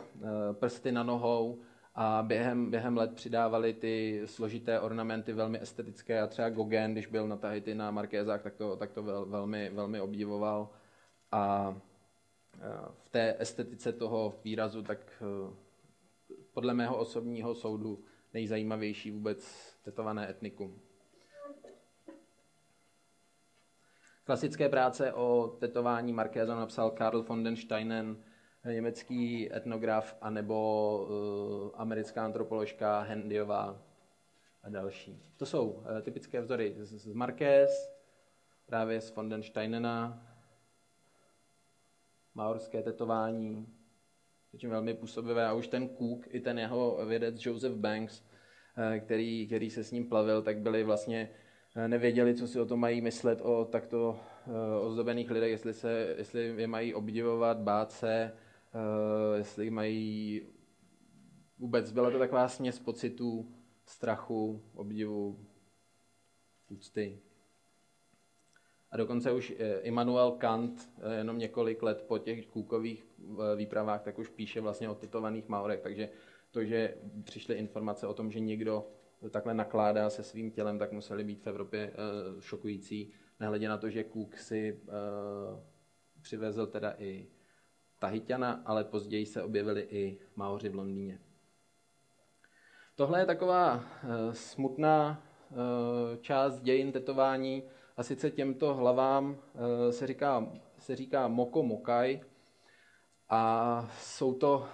prsty 0.54 0.92
na 0.92 1.04
nohou 1.04 1.60
a 1.96 2.24
během, 2.28 2.72
během 2.72 2.98
let 2.98 3.14
přidávali 3.14 3.74
ty 3.74 4.22
složité 4.26 4.80
ornamenty 4.80 5.34
velmi 5.34 5.62
estetické 5.62 6.22
a 6.22 6.28
třeba 6.28 6.50
Gauguin, 6.50 6.92
když 6.92 7.08
byl 7.08 7.28
na 7.28 7.38
Tahiti 7.38 7.76
na 7.76 7.92
Markézách, 7.92 8.42
tak 8.42 8.56
to, 8.56 8.76
tak 8.76 8.92
to 8.92 9.04
vel, 9.04 9.26
velmi, 9.26 9.70
velmi 9.70 10.02
obdivoval 10.02 10.70
a 11.32 11.76
v 13.04 13.10
té 13.10 13.36
estetice 13.40 13.94
toho 13.94 14.34
výrazu, 14.44 14.84
tak 14.84 15.00
e, 15.22 15.54
podle 16.54 16.74
mého 16.74 16.98
osobního 16.98 17.56
soudu 17.56 18.04
nejzajímavější 18.34 19.12
vůbec 19.12 19.74
tetované 19.84 20.30
etnikum. 20.30 20.80
Klasické 24.24 24.70
práce 24.70 25.14
o 25.14 25.56
tetování 25.60 26.14
Markéza 26.14 26.56
napsal 26.56 26.92
Karl 26.92 27.24
von 27.24 27.44
den 27.44 27.56
Steinen, 27.56 28.18
německý 28.66 29.54
etnograf, 29.56 30.18
anebo 30.22 31.00
uh, 31.02 31.72
americká 31.82 32.26
antropoložka 32.26 33.00
Hendyová 33.00 33.82
a 34.64 34.70
další. 34.70 35.22
To 35.38 35.46
jsou 35.46 35.70
uh, 35.70 36.02
typické 36.02 36.42
vzory 36.42 36.76
z, 36.80 36.98
z 36.98 37.14
Marquez, 37.14 37.92
právě 38.66 39.02
z 39.02 39.16
von 39.16 39.30
den 39.30 39.44
Steinena, 39.44 40.27
maorské 42.38 42.84
tetování, 42.84 43.68
je 44.64 44.70
velmi 44.70 44.94
působivé. 44.94 45.46
A 45.46 45.54
už 45.54 45.68
ten 45.68 45.90
Cook 45.90 46.26
i 46.30 46.40
ten 46.40 46.60
jeho 46.60 47.06
vědec 47.06 47.46
Joseph 47.46 47.76
Banks, 47.76 48.22
uh, 48.22 49.06
který, 49.06 49.48
který 49.48 49.70
se 49.70 49.84
s 49.84 49.92
ním 49.92 50.10
plavil, 50.10 50.42
tak 50.42 50.60
byli 50.60 50.84
vlastně 50.84 51.30
nevěděli, 51.88 52.36
co 52.36 52.48
si 52.48 52.60
o 52.60 52.66
tom 52.66 52.80
mají 52.80 53.02
myslet 53.02 53.42
o 53.42 53.66
takto 53.66 54.20
ozdobených 54.82 55.32
lidech, 55.32 55.52
jestli, 55.52 55.74
se, 55.74 56.16
jestli 56.18 56.54
je 56.58 56.68
mají 56.68 56.94
obdivovat, 56.94 57.58
bát 57.58 57.92
se, 57.92 58.34
jestli 59.36 59.70
mají 59.70 60.42
vůbec, 61.60 61.92
byla 61.92 62.12
to 62.12 62.20
taková 62.20 62.48
směs 62.48 62.80
pocitů, 62.80 63.54
strachu, 63.86 64.64
obdivu, 64.74 65.46
úcty. 66.70 67.22
Dokonce 68.98 69.32
už 69.32 69.54
eh, 69.58 69.80
Immanuel 69.80 70.32
Kant, 70.32 70.90
eh, 71.00 71.18
jenom 71.18 71.38
několik 71.38 71.84
let 71.84 72.06
po 72.08 72.18
těch 72.18 72.48
kůkových 72.48 73.08
výpravách, 73.56 74.02
tak 74.02 74.20
už 74.20 74.30
píše 74.30 74.62
vlastně 74.62 74.90
o 74.90 74.96
titovaných 74.96 75.48
Maorech. 75.48 75.80
Takže 75.80 76.10
to, 76.52 76.64
že 76.64 76.96
přišly 77.24 77.56
informace 77.56 78.08
o 78.08 78.14
tom, 78.14 78.32
že 78.32 78.40
někdo 78.40 78.88
takhle 79.30 79.54
nakládá 79.54 80.10
se 80.10 80.24
svým 80.24 80.52
tělem, 80.52 80.80
tak 80.80 80.92
museli 80.92 81.24
být 81.24 81.44
v 81.44 81.48
Evropě 81.48 81.94
šokující. 82.40 83.12
Nehledě 83.40 83.70
na 83.70 83.78
to, 83.78 83.90
že 83.90 84.04
Cook 84.14 84.38
si 84.38 84.80
přivezl 86.22 86.68
teda 86.68 86.96
i 86.98 87.28
Tahitiana, 88.00 88.62
ale 88.66 88.84
později 88.84 89.26
se 89.26 89.44
objevili 89.44 89.82
i 89.90 90.20
Maoři 90.36 90.70
v 90.70 90.76
Londýně. 90.76 91.20
Tohle 92.96 93.20
je 93.20 93.26
taková 93.26 93.84
eh, 93.84 94.34
smutná 94.34 95.24
eh, 95.52 96.18
část 96.18 96.60
dějin 96.62 96.92
tetování 96.92 97.64
a 97.98 98.04
sice 98.04 98.32
těmto 98.32 98.74
hlavám 98.74 99.38
eh, 99.38 99.92
se 99.92 100.08
říká, 100.08 100.48
se 100.80 100.96
říká 100.96 101.28
Moko 101.28 101.64
Mokai 101.64 102.22
a 103.30 103.90
jsou 104.00 104.34
to 104.34 104.66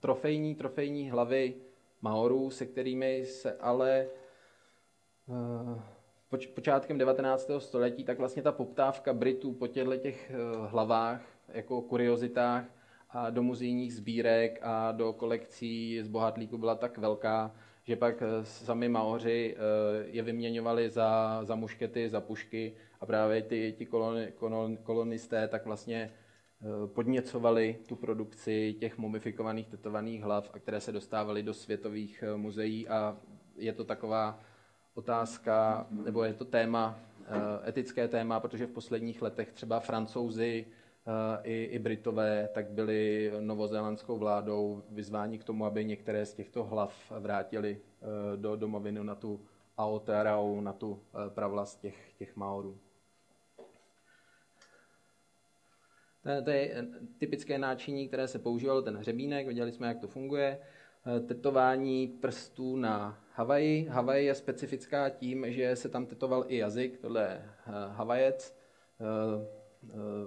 trofejní, 0.00 0.54
trofejní 0.54 1.10
hlavy 1.10 1.54
Maorů, 2.02 2.50
se 2.50 2.66
kterými 2.66 3.24
se 3.26 3.52
ale 3.52 4.06
počátkem 6.54 6.98
19. 6.98 7.50
století, 7.58 8.04
tak 8.04 8.18
vlastně 8.18 8.42
ta 8.42 8.52
poptávka 8.52 9.12
Britů 9.12 9.52
po 9.52 9.66
těchto 9.66 9.96
těch 9.96 10.32
hlavách 10.66 11.22
jako 11.48 11.82
kuriozitách 11.82 12.64
a 13.10 13.30
do 13.30 13.42
muzejních 13.42 13.94
sbírek 13.94 14.58
a 14.62 14.92
do 14.92 15.12
kolekcí 15.12 16.02
z 16.02 16.08
bohatlíku 16.08 16.58
byla 16.58 16.74
tak 16.74 16.98
velká, 16.98 17.54
že 17.84 17.96
pak 17.96 18.22
eh, 18.22 18.44
sami 18.44 18.88
Maoři 18.88 19.56
eh, 19.56 19.60
je 20.06 20.22
vyměňovali 20.22 20.90
za, 20.90 21.40
za 21.44 21.54
muškety, 21.54 22.08
za 22.08 22.20
pušky 22.20 22.74
a 23.00 23.06
právě 23.06 23.42
ty, 23.42 23.74
ti 23.78 23.86
koloni, 23.86 24.32
kolonisté 24.82 25.48
tak 25.48 25.66
vlastně 25.66 26.10
eh, 26.10 26.86
podněcovali 26.86 27.78
tu 27.88 27.96
produkci 27.96 28.76
těch 28.80 28.98
mumifikovaných 28.98 29.68
tetovaných 29.68 30.22
hlav, 30.22 30.50
a 30.52 30.58
které 30.58 30.80
se 30.80 30.92
dostávaly 30.92 31.42
do 31.42 31.54
světových 31.54 32.24
muzeí. 32.36 32.88
A 32.88 33.16
je 33.56 33.72
to 33.72 33.84
taková 33.84 34.40
otázka, 34.94 35.86
nebo 35.90 36.24
je 36.24 36.34
to 36.34 36.44
téma, 36.44 37.00
etické 37.66 38.08
téma, 38.08 38.40
protože 38.40 38.66
v 38.66 38.70
posledních 38.70 39.22
letech 39.22 39.52
třeba 39.52 39.80
francouzi 39.80 40.66
i, 41.42 41.64
i 41.64 41.78
Britové, 41.78 42.48
tak 42.54 42.70
byli 42.70 43.32
novozélandskou 43.40 44.18
vládou 44.18 44.82
vyzváni 44.90 45.38
k 45.38 45.44
tomu, 45.44 45.66
aby 45.66 45.84
některé 45.84 46.26
z 46.26 46.34
těchto 46.34 46.64
hlav 46.64 47.12
vrátili 47.20 47.80
eh, 47.80 48.36
do 48.36 48.56
domoviny 48.56 49.04
na 49.04 49.14
tu 49.14 49.40
Aotearao, 49.76 50.60
na 50.60 50.72
tu 50.72 51.02
eh, 51.14 51.30
pravlast 51.30 51.80
těch, 51.80 52.12
těch 52.12 52.36
Maorů. 52.36 52.78
To 56.44 56.50
je 56.50 56.86
typické 57.18 57.58
náčiní, 57.58 58.08
které 58.08 58.28
se 58.28 58.38
používalo, 58.38 58.82
ten 58.82 58.96
hřebínek, 58.96 59.46
viděli 59.46 59.72
jsme, 59.72 59.86
jak 59.86 59.98
to 59.98 60.08
funguje. 60.08 60.58
Tetování 61.26 62.08
prstů 62.08 62.76
na 62.76 63.20
Havaji. 63.34 63.86
Havaj 63.90 64.24
je 64.24 64.34
specifická 64.34 65.08
tím, 65.08 65.44
že 65.48 65.76
se 65.76 65.88
tam 65.88 66.06
tetoval 66.06 66.44
i 66.48 66.56
jazyk, 66.56 66.98
tohle 66.98 67.22
je 67.22 67.42
Havajec 67.88 68.62
Eh, 69.02 69.61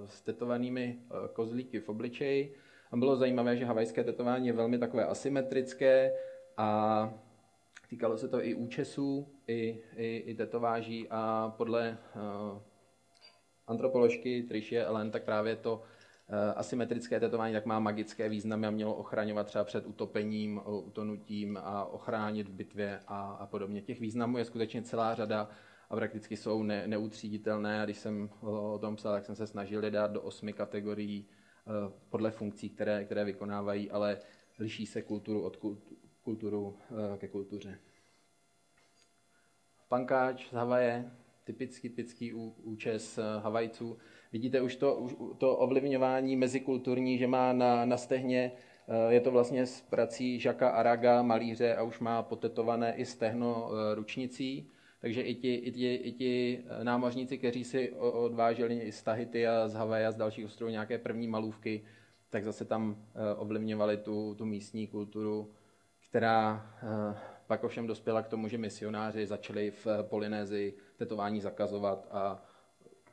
s 0.06 0.22
tetovanými 0.22 0.98
eh, 0.98 1.14
kozlíky 1.32 1.80
v 1.80 1.88
obličeji. 1.88 2.54
A 2.92 2.96
bylo 2.96 3.16
zajímavé, 3.16 3.56
že 3.56 3.64
havajské 3.64 4.04
tetování 4.04 4.46
je 4.46 4.52
velmi 4.52 4.78
takové 4.78 5.04
asymetrické 5.04 6.12
a 6.56 7.14
týkalo 7.90 8.18
se 8.18 8.28
to 8.28 8.44
i 8.44 8.54
účesů, 8.54 9.28
i, 9.46 9.82
i, 9.96 10.16
i 10.16 10.34
tetováží 10.34 11.06
a 11.10 11.54
podle 11.56 11.98
uh, 12.16 12.58
antropoložky 13.66 14.42
Trišie 14.42 14.84
Ellen, 14.84 15.10
tak 15.10 15.24
právě 15.24 15.56
to 15.56 15.82
asymetrické 16.56 17.20
tetování 17.20 17.54
tak 17.54 17.66
má 17.66 17.78
magické 17.78 18.28
významy 18.28 18.66
a 18.66 18.70
mělo 18.70 18.94
ochraňovat 18.94 19.46
třeba 19.46 19.64
před 19.64 19.86
utopením, 19.86 20.60
utonutím 20.66 21.58
a 21.62 21.84
ochránit 21.84 22.48
v 22.48 22.52
bitvě 22.52 23.00
a, 23.06 23.30
a 23.40 23.46
podobně. 23.46 23.82
Těch 23.82 24.00
významů 24.00 24.38
je 24.38 24.44
skutečně 24.44 24.82
celá 24.82 25.14
řada 25.14 25.48
a 25.90 25.96
prakticky 25.96 26.36
jsou 26.36 26.62
ne, 26.62 26.86
neutříditelné. 26.86 27.82
A 27.82 27.84
když 27.84 27.98
jsem 27.98 28.30
o 28.40 28.78
tom 28.78 28.96
psal, 28.96 29.12
tak 29.12 29.24
jsem 29.24 29.36
se 29.36 29.46
snažil 29.46 29.84
je 29.84 29.90
dát 29.90 30.10
do 30.10 30.22
osmi 30.22 30.52
kategorií 30.52 31.28
eh, 31.28 31.92
podle 32.08 32.30
funkcí, 32.30 32.70
které, 32.70 33.04
které 33.04 33.24
vykonávají, 33.24 33.90
ale 33.90 34.18
liší 34.58 34.86
se 34.86 35.02
kulturu 35.02 35.42
od 35.42 35.56
kulturu 36.22 36.78
eh, 36.90 37.18
ke 37.18 37.28
kultuře. 37.28 37.78
Pankáč 39.88 40.48
z 40.48 40.52
Havaje, 40.52 41.10
typický, 41.44 41.88
typický 41.88 42.34
účes 42.62 43.18
eh, 43.18 43.22
Havajců. 43.42 43.98
Vidíte 44.32 44.60
už 44.60 44.76
to, 44.76 45.08
to 45.38 45.56
ovlivňování 45.56 46.36
mezikulturní, 46.36 47.18
že 47.18 47.26
má 47.26 47.52
na, 47.52 47.84
na 47.84 47.96
stehně, 47.96 48.52
je 49.08 49.20
to 49.20 49.30
vlastně 49.30 49.66
s 49.66 49.80
prací 49.80 50.40
Žaka 50.40 50.68
Araga, 50.68 51.22
malíře, 51.22 51.76
a 51.76 51.82
už 51.82 51.98
má 51.98 52.22
potetované 52.22 52.94
i 52.96 53.04
stehno 53.04 53.70
ručnicí. 53.94 54.70
Takže 55.06 55.22
i 55.22 55.34
ti, 55.34 55.54
i 55.54 55.72
ti, 55.72 55.94
i 55.94 56.12
ti 56.12 56.64
eh, 56.66 56.84
námořníci, 56.84 57.38
kteří 57.38 57.64
si 57.64 57.92
odváželi 57.92 58.92
z 58.92 59.02
Tahiti 59.02 59.46
a 59.46 59.68
z 59.68 59.74
Havaje 59.74 60.06
a 60.06 60.10
z 60.10 60.16
dalších 60.16 60.46
ostrovů 60.46 60.70
nějaké 60.70 60.98
první 60.98 61.28
malůvky, 61.28 61.84
tak 62.30 62.44
zase 62.44 62.64
tam 62.64 62.96
eh, 63.14 63.34
ovlivňovali 63.34 63.96
tu, 63.96 64.34
tu 64.34 64.44
místní 64.44 64.86
kulturu, 64.86 65.52
která 66.08 66.70
eh, 66.82 67.18
pak 67.46 67.64
ovšem 67.64 67.86
dospěla 67.86 68.22
k 68.22 68.28
tomu, 68.28 68.48
že 68.48 68.58
misionáři 68.58 69.26
začali 69.26 69.70
v 69.70 69.86
Polynézii 70.02 70.76
tetování 70.96 71.40
zakazovat 71.40 72.08
a 72.10 72.42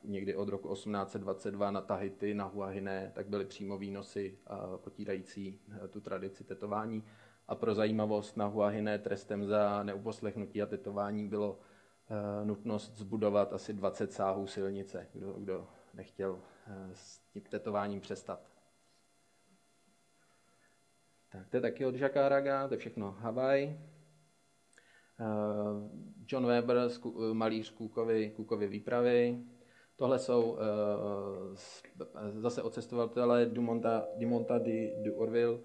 někdy 0.04 0.36
od 0.36 0.48
roku 0.48 0.74
1822 0.74 1.70
na 1.70 1.80
Tahiti, 1.80 2.34
na 2.34 2.44
Huahine, 2.44 3.12
tak 3.14 3.28
byly 3.28 3.44
přímo 3.44 3.78
výnosy 3.78 4.38
potírající 4.76 5.60
tu 5.90 6.00
tradici 6.00 6.44
tetování. 6.44 7.04
A 7.48 7.54
pro 7.54 7.74
zajímavost 7.74 8.36
na 8.36 8.46
Huahine 8.46 8.98
trestem 8.98 9.46
za 9.46 9.82
neuposlechnutí 9.82 10.62
a 10.62 10.66
tetování 10.66 11.28
bylo 11.28 11.58
nutnost 12.44 12.96
zbudovat 12.96 13.52
asi 13.52 13.72
20 13.72 14.12
sáhů 14.12 14.46
silnice, 14.46 15.08
kdo, 15.12 15.32
kdo 15.32 15.68
nechtěl 15.94 16.40
eh, 16.66 16.90
s 16.94 17.18
tím 17.18 17.42
tetováním 17.42 18.00
přestat. 18.00 18.50
Tak 21.28 21.48
to 21.48 21.56
je 21.56 21.60
taky 21.60 21.86
od 21.86 21.94
Jacques 21.94 22.68
to 22.68 22.74
je 22.74 22.78
všechno 22.78 23.10
Havaj. 23.10 23.64
Eh, 23.64 25.24
John 26.28 26.46
Weber, 26.46 26.78
malíř 27.32 27.70
Kůkovy, 27.70 28.30
Kůkovy 28.30 28.66
výpravy. 28.66 29.44
Tohle 29.96 30.18
jsou 30.18 30.58
zase 32.34 32.62
od 32.62 32.74
cestovatele 32.74 33.46
Dumonta, 33.46 34.06
Dumonta 34.16 34.58
di, 34.58 34.94
di 35.02 35.10
Orville, 35.10 35.58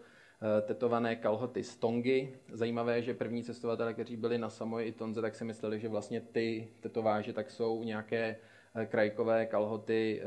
tetované 0.61 1.15
kalhoty 1.15 1.63
z 1.63 1.75
Tongy. 1.75 2.37
Zajímavé, 2.51 3.01
že 3.01 3.13
první 3.13 3.43
cestovatelé, 3.43 3.93
kteří 3.93 4.17
byli 4.17 4.37
na 4.37 4.49
Samoji 4.49 4.87
i 4.87 4.91
Tonze, 4.91 5.21
tak 5.21 5.35
si 5.35 5.45
mysleli, 5.45 5.79
že 5.79 5.89
vlastně 5.89 6.21
ty 6.21 6.67
tetováže 6.79 7.33
tak 7.33 7.51
jsou 7.51 7.83
nějaké 7.83 8.35
krajkové 8.85 9.45
kalhoty, 9.45 10.21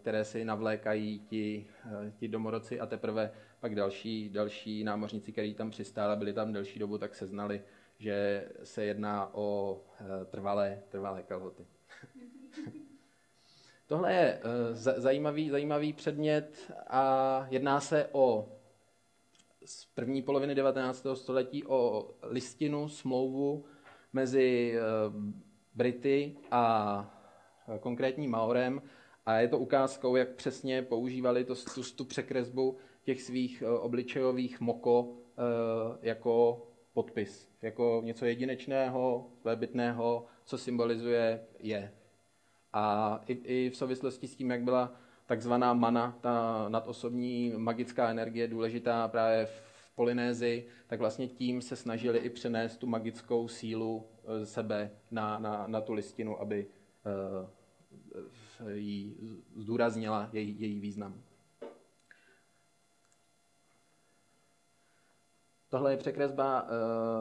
které 0.00 0.24
si 0.24 0.44
navlékají 0.44 1.18
ti, 1.18 1.66
ti 2.16 2.28
domorodci 2.28 2.80
a 2.80 2.86
teprve 2.86 3.30
pak 3.60 3.74
další, 3.74 4.28
další 4.28 4.84
námořníci, 4.84 5.32
kteří 5.32 5.54
tam 5.54 5.70
přistáli, 5.70 6.16
byli 6.16 6.32
tam 6.32 6.52
delší 6.52 6.78
dobu, 6.78 6.98
tak 6.98 7.14
se 7.14 7.26
znali, 7.26 7.62
že 7.98 8.48
se 8.62 8.84
jedná 8.84 9.34
o 9.34 9.80
trvalé, 10.30 10.82
trvalé 10.88 11.22
kalhoty. 11.22 11.66
Tohle 13.86 14.12
je 14.12 14.40
zajímavý, 14.72 15.50
zajímavý 15.50 15.92
předmět 15.92 16.72
a 16.86 17.46
jedná 17.50 17.80
se 17.80 18.08
o 18.12 18.48
z 19.64 19.84
první 19.84 20.22
poloviny 20.22 20.54
19. 20.54 21.06
století 21.14 21.66
o 21.66 22.10
listinu, 22.22 22.88
smlouvu 22.88 23.64
mezi 24.12 24.74
Brity 25.74 26.36
a 26.50 27.18
konkrétní 27.80 28.28
Maorem 28.28 28.82
a 29.26 29.34
je 29.34 29.48
to 29.48 29.58
ukázkou, 29.58 30.16
jak 30.16 30.34
přesně 30.34 30.82
používali 30.82 31.44
to, 31.44 31.54
tu, 31.54 31.82
tu 31.96 32.04
překresbu 32.04 32.76
těch 33.02 33.22
svých 33.22 33.62
obličejových 33.80 34.60
moko 34.60 35.16
jako 36.02 36.66
podpis, 36.92 37.48
jako 37.62 38.00
něco 38.04 38.24
jedinečného, 38.24 39.30
svébytného, 39.40 40.26
co 40.44 40.58
symbolizuje 40.58 41.46
je. 41.58 41.92
A 42.72 43.20
i, 43.26 43.32
i 43.32 43.70
v 43.70 43.76
souvislosti 43.76 44.28
s 44.28 44.36
tím, 44.36 44.50
jak 44.50 44.62
byla 44.62 45.01
takzvaná 45.26 45.74
mana, 45.74 46.18
ta 46.20 46.66
nadosobní 46.68 47.52
magická 47.56 48.10
energie 48.10 48.48
důležitá 48.48 49.08
právě 49.08 49.46
v 49.46 49.72
Polynézi, 49.94 50.66
tak 50.86 50.98
vlastně 50.98 51.28
tím 51.28 51.62
se 51.62 51.76
snažili 51.76 52.18
i 52.18 52.30
přenést 52.30 52.76
tu 52.76 52.86
magickou 52.86 53.48
sílu 53.48 54.06
z 54.42 54.52
sebe 54.52 54.90
na, 55.10 55.38
na, 55.38 55.66
na 55.66 55.80
tu 55.80 55.92
listinu, 55.92 56.40
aby 56.40 56.66
uh, 58.66 58.70
jí 58.74 59.16
zdůraznila 59.56 60.28
její, 60.32 60.60
její 60.60 60.80
význam. 60.80 61.22
Tohle 65.68 65.92
je 65.92 65.96
překresba 65.96 66.62
uh, 66.62 66.68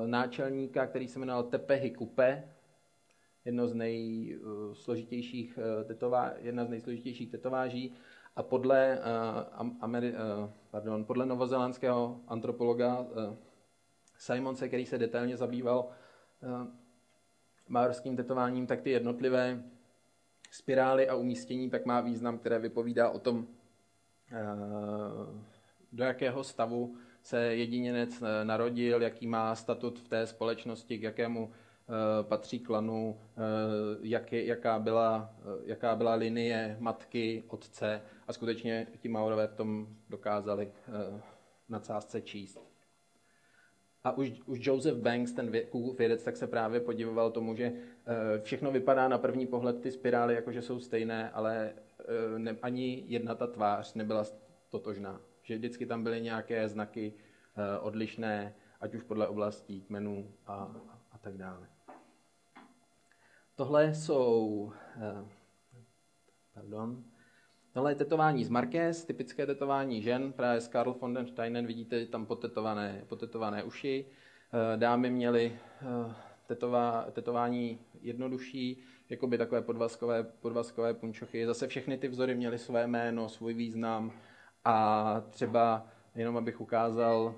náčelníka, 0.07 0.87
který 0.87 1.07
se 1.07 1.19
jmenoval 1.19 1.43
Tepe 1.43 1.75
Hikupe, 1.75 2.43
jedno 3.45 3.67
z 3.67 3.73
nejsložitějších 3.73 5.57
uh, 5.57 5.87
tetová, 5.87 6.33
jedna 6.37 6.65
z 6.65 6.69
nejsložitějších 6.69 7.31
tetováží. 7.31 7.93
A 8.35 8.43
podle, 8.43 8.99
uh, 9.59 9.67
Ameri, 9.79 10.13
uh, 10.13 10.17
pardon, 10.71 11.05
podle 11.05 11.25
novozelandského 11.25 12.21
antropologa 12.27 12.99
uh, 12.99 13.35
Simonse, 14.17 14.67
který 14.67 14.85
se 14.85 14.97
detailně 14.97 15.37
zabýval 15.37 15.89
uh, 16.43 16.67
maorským 17.67 18.17
tetováním, 18.17 18.67
tak 18.67 18.81
ty 18.81 18.89
jednotlivé 18.89 19.63
spirály 20.51 21.09
a 21.09 21.15
umístění 21.15 21.69
tak 21.69 21.85
má 21.85 22.01
význam, 22.01 22.37
které 22.37 22.59
vypovídá 22.59 23.09
o 23.09 23.19
tom, 23.19 23.47
do 25.91 26.03
jakého 26.03 26.43
stavu 26.43 26.95
se 27.21 27.55
jedinec 27.55 28.23
narodil, 28.43 29.01
jaký 29.01 29.27
má 29.27 29.55
statut 29.55 29.99
v 29.99 30.07
té 30.07 30.27
společnosti, 30.27 30.97
k 30.97 31.01
jakému 31.01 31.51
patří 32.21 32.59
klanu, 32.59 33.19
jak 34.01 34.33
je, 34.33 34.45
jaká, 34.45 34.79
byla, 34.79 35.35
jaká 35.65 35.95
byla 35.95 36.13
linie 36.13 36.77
matky, 36.79 37.43
otce 37.47 38.01
a 38.27 38.33
skutečně 38.33 38.87
ti 38.99 39.09
Maorové 39.09 39.47
v 39.47 39.53
tom 39.53 39.87
dokázali 40.09 40.71
na 41.69 41.79
cásce 41.79 42.21
číst. 42.21 42.71
A 44.03 44.17
už, 44.17 44.41
už 44.45 44.59
Joseph 44.61 44.97
Banks, 44.97 45.31
ten 45.31 45.51
vědec, 45.97 46.23
tak 46.23 46.37
se 46.37 46.47
právě 46.47 46.79
podivoval 46.79 47.31
tomu, 47.31 47.55
že 47.55 47.73
všechno 48.41 48.71
vypadá 48.71 49.07
na 49.07 49.17
první 49.17 49.47
pohled 49.47 49.81
ty 49.81 49.91
spirály, 49.91 50.35
jakože 50.35 50.61
jsou 50.61 50.79
stejné, 50.79 51.29
ale 51.29 51.73
ne, 52.37 52.57
ani 52.61 53.03
jedna 53.07 53.35
ta 53.35 53.47
tvář 53.47 53.93
nebyla 53.93 54.25
totožná. 54.69 55.21
Že 55.41 55.55
vždycky 55.55 55.85
tam 55.85 56.03
byly 56.03 56.21
nějaké 56.21 56.69
znaky 56.69 57.13
odlišné, 57.81 58.55
ať 58.79 58.95
už 58.95 59.03
podle 59.03 59.27
oblastí, 59.27 59.81
kmenů 59.81 60.31
a, 60.47 60.75
a 61.11 61.17
tak 61.17 61.37
dále. 61.37 61.67
Tohle 63.55 63.95
jsou, 63.95 64.71
pardon, 66.53 67.03
tohle 67.73 67.91
je 67.91 67.95
tetování 67.95 68.45
z 68.45 68.49
Marquez, 68.49 69.05
typické 69.05 69.45
tetování 69.45 70.01
žen, 70.01 70.33
právě 70.33 70.61
z 70.61 70.67
Karl 70.67 70.93
von 70.93 71.13
den 71.13 71.27
Steinen, 71.27 71.65
vidíte 71.65 72.05
tam 72.05 72.25
potetované, 72.25 73.05
potetované 73.07 73.63
uši. 73.63 74.05
Dámy 74.75 75.09
měly 75.09 75.59
tetová, 76.47 77.07
tetování 77.11 77.79
jednodušší, 78.01 78.83
jako 79.09 79.27
by 79.27 79.37
takové 79.37 79.61
podvazkové, 79.61 80.23
podvazkové 80.23 80.93
punčochy. 80.93 81.45
Zase 81.45 81.67
všechny 81.67 81.97
ty 81.97 82.07
vzory 82.07 82.35
měly 82.35 82.57
své 82.57 82.87
jméno, 82.87 83.29
svůj 83.29 83.53
význam 83.53 84.11
a 84.65 85.23
třeba 85.29 85.87
jenom 86.15 86.37
abych 86.37 86.61
ukázal, 86.61 87.35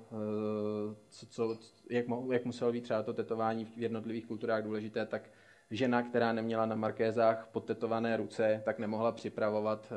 co, 1.08 1.26
co, 1.26 1.58
jak, 1.90 2.06
jak 2.32 2.44
muselo 2.44 2.72
být 2.72 2.84
třeba 2.84 3.02
to 3.02 3.12
tetování 3.12 3.64
v 3.64 3.78
jednotlivých 3.78 4.26
kulturách 4.26 4.64
důležité, 4.64 5.06
tak 5.06 5.30
žena, 5.70 6.02
která 6.02 6.32
neměla 6.32 6.66
na 6.66 6.76
markézách 6.76 7.48
potetované 7.52 8.16
ruce, 8.16 8.62
tak 8.64 8.78
nemohla 8.78 9.12
připravovat 9.12 9.92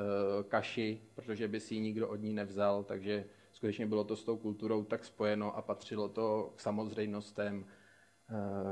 kaši, 0.48 1.02
protože 1.16 1.48
by 1.48 1.60
si 1.60 1.76
ji 1.76 1.80
nikdo 1.80 2.10
od 2.10 2.16
ní 2.16 2.34
nevzal, 2.34 2.84
takže 2.84 3.26
skutečně 3.52 3.86
bylo 3.86 4.04
to 4.04 4.16
s 4.16 4.24
tou 4.24 4.38
kulturou 4.38 4.84
tak 4.84 5.06
spojeno 5.06 5.58
a 5.58 5.62
patřilo 5.62 6.10
to 6.10 6.54
k 6.56 6.60
samozřejmostem, 6.60 7.66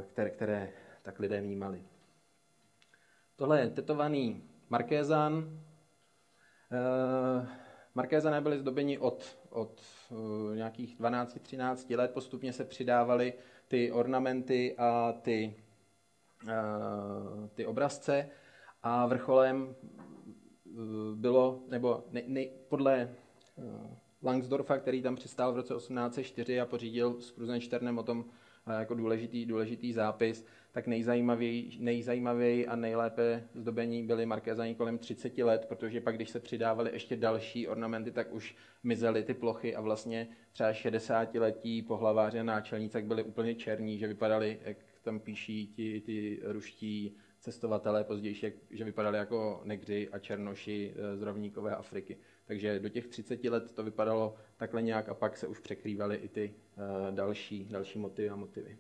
které, 0.08 0.30
které 0.30 0.70
tak 1.02 1.20
lidé 1.20 1.42
vnímali. 1.42 1.84
Tohle 3.36 3.60
je 3.60 3.70
tetovaný 3.70 4.44
markézán. 4.70 5.60
Markézané 7.96 8.42
byli 8.42 8.60
zdobeni 8.60 8.98
od, 8.98 9.38
od 9.50 9.82
nějakých 10.56 11.00
12-13 11.00 11.98
let, 11.98 12.12
postupně 12.12 12.54
se 12.54 12.66
přidávaly 12.66 13.34
ty 13.68 13.92
ornamenty 13.92 14.76
a 14.78 15.14
ty 15.22 15.56
Eh, 15.56 15.65
ty 17.54 17.66
obrazce 17.66 18.30
a 18.84 19.06
vrcholem 19.08 19.76
eh, 19.76 20.80
bylo, 21.16 21.64
nebo 21.70 22.04
ne, 22.12 22.24
ne, 22.28 22.46
podle 22.68 23.02
eh, 23.02 23.62
Langsdorfa, 24.24 24.78
který 24.78 25.02
tam 25.02 25.16
přistál 25.16 25.54
v 25.54 25.56
roce 25.56 25.74
1804 25.74 26.62
a 26.62 26.66
pořídil 26.66 27.22
s 27.22 27.32
Kruzenšternem 27.32 27.98
o 27.98 28.04
tom 28.04 28.26
jako 28.80 28.94
důležitý, 28.96 29.46
důležitý 29.46 29.94
zápis, 29.94 30.46
tak 30.72 30.88
nejzajímavěji, 30.88 31.78
nejzajímavěji 31.80 32.68
a 32.68 32.76
nejlépe 32.76 33.48
zdobení 33.54 34.04
byly 34.04 34.26
markézani 34.26 34.76
kolem 34.76 34.98
30 34.98 35.38
let, 35.38 35.66
protože 35.70 36.02
pak, 36.02 36.16
když 36.16 36.30
se 36.30 36.40
přidávaly 36.40 36.92
ještě 36.94 37.16
další 37.16 37.68
ornamenty, 37.68 38.12
tak 38.12 38.34
už 38.34 38.56
mizely 38.84 39.24
ty 39.24 39.34
plochy 39.34 39.76
a 39.76 39.82
vlastně 39.82 40.28
třeba 40.52 40.74
60 40.74 41.36
letí 41.36 41.82
pohlaváři 41.82 42.40
a 42.40 42.44
náčelníci 42.44 42.94
tak 42.94 43.06
byli 43.06 43.24
úplně 43.24 43.56
černí, 43.56 43.98
že 43.98 44.08
vypadali 44.08 44.60
jak 44.64 44.78
tam 45.06 45.20
píší 45.20 45.68
ti, 45.68 46.02
ty 46.02 46.40
ruští 46.44 47.18
cestovatelé 47.40 48.04
později, 48.04 48.36
že 48.70 48.84
vypadali 48.84 49.18
jako 49.18 49.62
negři 49.64 50.10
a 50.12 50.20
černoši 50.20 50.94
z 51.16 51.22
rovníkové 51.22 51.76
Afriky. 51.76 52.18
Takže 52.46 52.80
do 52.80 52.90
těch 52.90 53.08
30 53.08 53.44
let 53.44 53.72
to 53.72 53.84
vypadalo 53.84 54.36
takhle 54.58 54.82
nějak 54.82 55.10
a 55.10 55.14
pak 55.14 55.38
se 55.38 55.48
už 55.48 55.60
překrývaly 55.60 56.16
i 56.16 56.28
ty 56.28 56.54
další, 57.12 57.66
další 57.66 58.00
motivy 58.00 58.30
a 58.30 58.36
motivy. 58.36 58.78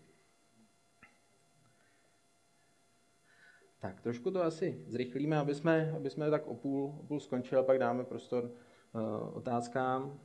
Tak, 3.80 4.02
trošku 4.02 4.32
to 4.32 4.44
asi 4.44 4.84
zrychlíme, 4.88 5.38
aby 5.38 5.56
jsme, 5.56 5.94
aby 5.96 6.10
jsme 6.10 6.30
tak 6.30 6.48
o 6.48 6.56
půl, 6.56 6.98
o 7.00 7.04
půl 7.04 7.20
skončili 7.20 7.62
a 7.62 7.64
pak 7.64 7.80
dáme 7.80 8.04
prostor 8.04 8.44
uh, 8.44 9.38
otázkám. 9.38 10.20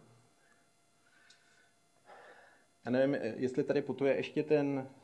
Já 2.84 2.90
nevím, 2.90 3.14
jestli 3.36 3.64
tady 3.64 3.82
putuje 3.82 4.16
ještě 4.16 4.42
ten 4.42 4.88
Eh, 4.96 4.99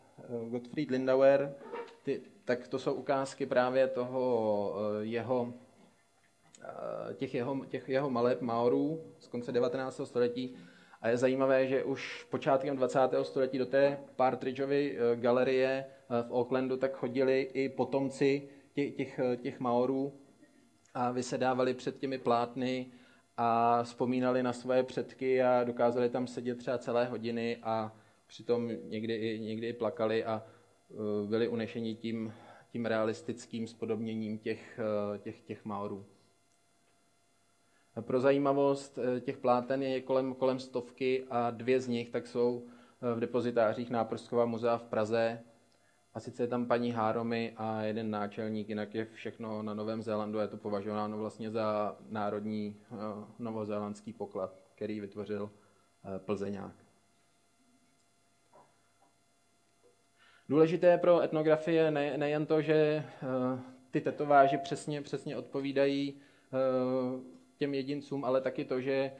Gottfried 0.48 0.90
Lindauer, 0.90 1.54
ty, 2.02 2.22
tak 2.44 2.68
to 2.68 2.78
jsou 2.78 2.94
ukázky 2.94 3.46
právě 3.46 3.88
toho 3.88 4.74
eh, 5.00 5.04
jeho, 5.04 5.54
eh, 6.62 7.14
těch 7.14 7.34
jeho, 7.34 7.64
těch 7.64 7.88
jeho 7.88 8.10
maleb 8.10 8.40
Maorů 8.40 9.00
z 9.18 9.26
konce 9.26 9.52
19. 9.52 10.00
století. 10.04 10.56
A 11.02 11.08
je 11.08 11.16
zajímavé, 11.16 11.66
že 11.66 11.84
už 11.84 12.26
počátkem 12.30 12.76
20. 12.76 12.98
století 13.22 13.58
do 13.58 13.66
té 13.66 13.98
Partridgeovy 14.16 14.98
galerie 15.14 15.84
v 16.08 16.32
Aucklandu 16.32 16.76
tak 16.76 16.96
chodili 16.96 17.40
i 17.40 17.68
potomci 17.68 18.48
těch, 18.74 18.94
těch, 18.94 19.20
těch 19.42 19.60
Maorů 19.60 20.12
a 20.94 21.10
vysedávali 21.10 21.74
před 21.74 21.98
těmi 21.98 22.18
plátny 22.18 22.86
a 23.36 23.82
vzpomínali 23.82 24.42
na 24.42 24.52
svoje 24.52 24.82
předky 24.82 25.42
a 25.42 25.64
dokázali 25.64 26.08
tam 26.08 26.26
sedět 26.26 26.58
třeba 26.58 26.78
celé 26.78 27.04
hodiny 27.04 27.56
a 27.62 27.92
přitom 28.26 28.70
někdy 28.82 29.14
i, 29.14 29.40
někdy 29.40 29.68
i 29.68 29.72
plakali 29.72 30.24
a 30.24 30.42
e, 30.42 31.26
byli 31.26 31.48
unešeni 31.48 31.94
tím, 31.94 32.32
tím 32.68 32.86
realistickým 32.86 33.66
spodobněním 33.66 34.38
těch, 34.38 34.78
e, 35.14 35.18
těch, 35.18 35.40
těch 35.40 35.64
Maorů. 35.64 36.06
Pro 38.00 38.20
zajímavost, 38.20 38.98
těch 39.20 39.38
pláten 39.38 39.82
je 39.82 40.00
kolem, 40.00 40.34
kolem 40.34 40.58
stovky 40.58 41.24
a 41.30 41.50
dvě 41.50 41.80
z 41.80 41.88
nich 41.88 42.10
tak 42.10 42.26
jsou 42.26 42.66
v 43.14 43.20
depozitářích 43.20 43.90
Náprskova 43.90 44.44
muzea 44.44 44.78
v 44.78 44.84
Praze. 44.84 45.42
A 46.14 46.20
sice 46.20 46.42
je 46.42 46.46
tam 46.46 46.66
paní 46.66 46.92
Háromy 46.92 47.52
a 47.56 47.82
jeden 47.82 48.10
náčelník, 48.10 48.68
jinak 48.68 48.94
je 48.94 49.04
všechno 49.04 49.62
na 49.62 49.74
Novém 49.74 50.02
Zélandu. 50.02 50.38
Je 50.38 50.48
to 50.48 50.56
považováno 50.56 51.18
vlastně 51.18 51.50
za 51.50 51.96
národní 52.08 52.76
novozélandský 53.38 54.12
poklad, 54.12 54.60
který 54.74 55.00
vytvořil 55.00 55.50
Plzeňák. 56.18 56.85
Důležité 60.48 60.98
pro 60.98 61.22
etnografii 61.22 61.90
ne, 61.90 62.18
nejen 62.18 62.46
to, 62.46 62.62
že 62.62 62.74
eh, 62.74 63.60
ty 63.90 64.00
tetováže 64.00 64.58
přesně, 64.58 65.02
přesně 65.02 65.36
odpovídají 65.36 66.14
eh, 66.14 66.56
těm 67.56 67.74
jedincům, 67.74 68.24
ale 68.24 68.40
taky 68.40 68.64
to, 68.64 68.80
že 68.80 68.92
eh, 68.92 69.12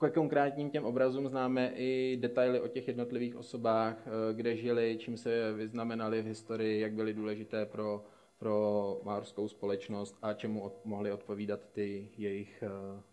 ke 0.00 0.10
konkrétním 0.10 0.70
těm 0.70 0.84
obrazům 0.84 1.28
známe 1.28 1.72
i 1.74 2.18
detaily 2.20 2.60
o 2.60 2.68
těch 2.68 2.88
jednotlivých 2.88 3.36
osobách, 3.36 3.96
kde 4.32 4.56
žili, 4.56 4.96
čím 5.00 5.16
se 5.16 5.52
vyznamenali 5.52 6.22
v 6.22 6.26
historii, 6.26 6.80
jak 6.80 6.92
byly 6.92 7.14
důležité 7.14 7.66
pro, 7.66 8.04
pro 8.38 9.00
máorskou 9.04 9.48
společnost 9.48 10.18
a 10.22 10.32
čemu 10.34 10.62
od, 10.62 10.84
mohly 10.84 11.12
odpovídat 11.12 11.60
ty 11.72 12.08
jejich 12.16 12.64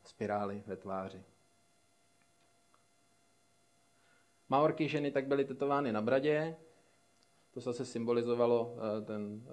spirály 0.04 0.64
ve 0.68 0.76
tváři. 0.76 1.24
Maorky 4.50 4.88
ženy 4.88 5.12
tak 5.12 5.28
byly 5.28 5.46
tetovány 5.46 5.92
na 5.92 6.02
bradě, 6.02 6.56
to 7.54 7.60
zase 7.60 7.86
symbolizovalo 7.86 8.76
eh, 8.78 9.06
ten 9.06 9.42
eh, 9.48 9.52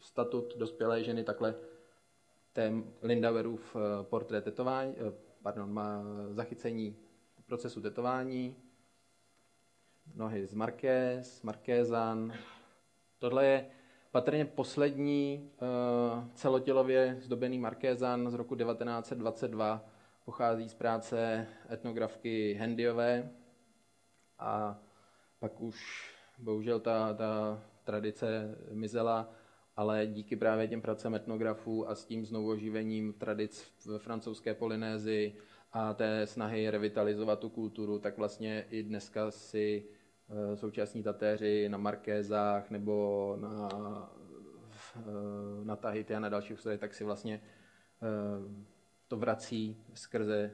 statut 0.00 0.56
dospělé 0.56 1.04
ženy, 1.04 1.24
takhle 1.24 1.54
ten 2.52 2.84
Lindauerův 3.02 3.76
eh, 3.76 4.04
portrét 4.04 4.44
tetování, 4.44 4.94
pardon, 5.42 5.72
má 5.72 6.04
zachycení 6.30 6.96
procesu 7.46 7.80
tetování, 7.80 8.56
nohy 10.14 10.46
z 10.46 10.54
Marquez, 10.54 11.42
Markézan. 11.42 12.32
Tohle 13.18 13.46
je 13.46 13.66
patrně 14.10 14.44
poslední 14.44 15.50
celotělově 16.34 17.16
zdobený 17.20 17.58
Markézan 17.58 18.30
z 18.30 18.34
roku 18.34 18.56
1922. 18.56 19.84
Pochází 20.24 20.68
z 20.68 20.74
práce 20.74 21.46
etnografky 21.70 22.54
Hendyové 22.54 23.30
a 24.44 24.78
pak 25.38 25.60
už 25.60 26.10
bohužel 26.38 26.80
ta, 26.80 27.14
ta 27.14 27.62
tradice 27.84 28.58
mizela, 28.72 29.30
ale 29.76 30.06
díky 30.06 30.36
právě 30.36 30.68
těm 30.68 30.80
pracem 30.80 31.14
etnografů 31.14 31.88
a 31.88 31.94
s 31.94 32.04
tím 32.04 32.24
znovu 32.26 32.48
oživením 32.50 33.12
tradic 33.12 33.72
v 33.86 33.98
francouzské 33.98 34.54
Polynézii 34.54 35.36
a 35.72 35.94
té 35.94 36.26
snahy 36.26 36.70
revitalizovat 36.70 37.38
tu 37.38 37.48
kulturu, 37.48 37.98
tak 37.98 38.18
vlastně 38.18 38.66
i 38.70 38.82
dneska 38.82 39.30
si 39.30 39.84
eh, 40.28 40.56
současní 40.56 41.02
tatéři 41.02 41.68
na 41.68 41.78
Markézách 41.78 42.70
nebo 42.70 43.36
na, 43.40 43.68
eh, 44.96 45.64
na 45.64 45.76
Tahiti 45.76 46.14
a 46.14 46.20
na 46.20 46.28
dalších 46.28 46.56
ostrovech, 46.56 46.80
tak 46.80 46.94
si 46.94 47.04
vlastně 47.04 47.40
eh, 48.02 48.64
to 49.08 49.16
vrací 49.16 49.84
skrze 49.94 50.50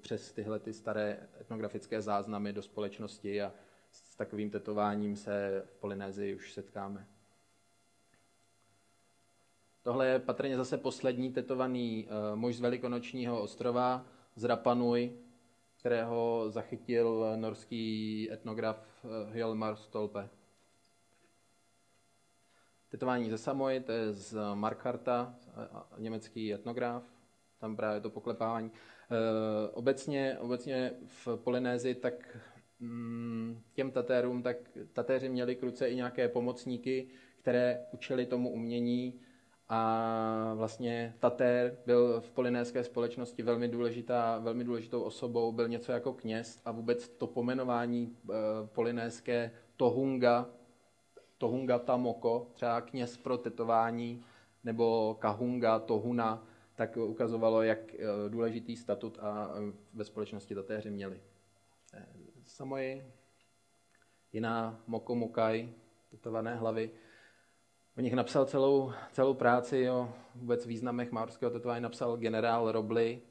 přes 0.00 0.32
tyhle 0.32 0.58
ty 0.58 0.72
staré 0.72 1.28
etnografické 1.40 2.02
záznamy 2.02 2.52
do 2.52 2.62
společnosti 2.62 3.42
a 3.42 3.52
s 3.90 4.16
takovým 4.16 4.50
tetováním 4.50 5.16
se 5.16 5.62
v 5.66 5.76
Polynézii 5.80 6.34
už 6.34 6.52
setkáme. 6.52 7.06
Tohle 9.82 10.06
je 10.06 10.18
patrně 10.18 10.56
zase 10.56 10.78
poslední 10.78 11.32
tetovaný 11.32 12.06
uh, 12.06 12.38
muž 12.38 12.56
z 12.56 12.60
Velikonočního 12.60 13.42
ostrova, 13.42 14.06
z 14.36 14.44
Rapanui, 14.44 15.18
kterého 15.78 16.44
zachytil 16.48 17.36
norský 17.36 18.28
etnograf 18.32 19.04
uh, 19.04 19.10
Hjalmar 19.32 19.76
Stolpe. 19.76 20.28
Tetování 22.88 23.30
ze 23.30 23.38
Samoy, 23.38 23.80
to 23.80 23.92
je 23.92 24.12
z 24.12 24.38
Markharta, 24.54 25.34
německý 25.98 26.54
etnograf, 26.54 27.02
tam 27.58 27.76
právě 27.76 28.00
to 28.00 28.10
poklepávání. 28.10 28.70
E, 29.10 29.68
obecně, 29.68 30.36
obecně 30.40 30.92
v 31.06 31.36
Polynézii 31.36 31.94
tak 31.94 32.36
Mm, 32.80 33.62
těm 33.72 33.90
tatérům, 33.90 34.42
tak 34.42 34.56
tatéři 34.92 35.28
měli 35.28 35.56
k 35.56 35.62
ruce 35.62 35.88
i 35.88 35.96
nějaké 35.96 36.28
pomocníky, 36.28 37.08
které 37.38 37.86
učili 37.92 38.26
tomu 38.26 38.50
umění. 38.50 39.20
A 39.68 40.52
vlastně 40.54 41.14
tatér 41.18 41.78
byl 41.86 42.20
v 42.20 42.30
polinéské 42.30 42.84
společnosti 42.84 43.42
velmi, 43.42 43.68
důležitá, 43.68 44.38
velmi 44.38 44.64
důležitou 44.64 45.02
osobou, 45.02 45.52
byl 45.52 45.68
něco 45.68 45.92
jako 45.92 46.12
kněz 46.12 46.60
a 46.64 46.72
vůbec 46.72 47.08
to 47.08 47.26
pomenování 47.26 48.16
e, 48.30 48.32
polinéské 48.66 49.50
Tohunga, 49.76 50.46
Tohunga 51.38 51.78
Tamoko, 51.78 52.46
třeba 52.54 52.80
kněz 52.80 53.16
pro 53.16 53.38
tetování, 53.38 54.24
nebo 54.64 55.16
Kahunga, 55.20 55.78
Tohuna, 55.78 56.46
tak 56.80 56.96
ukazovalo, 56.96 57.62
jak 57.62 57.94
e, 57.94 57.98
důležitý 58.28 58.76
statut 58.76 59.18
a 59.20 59.50
e, 59.54 59.72
ve 59.94 60.04
společnosti 60.04 60.54
tatéři 60.54 60.90
měli. 60.90 61.20
Samoji, 62.44 63.12
jiná 64.32 64.82
Mokomukaj, 64.86 65.68
tetované 66.10 66.54
hlavy. 66.54 66.90
O 67.98 68.00
nich 68.00 68.12
napsal 68.12 68.44
celou, 68.44 68.92
celou 69.12 69.34
práci 69.34 69.90
o 69.90 70.08
vůbec 70.34 70.66
významech 70.66 71.12
maorského 71.12 71.50
tetování, 71.50 71.82
napsal 71.82 72.16
generál 72.16 72.72
Robly, 72.72 73.22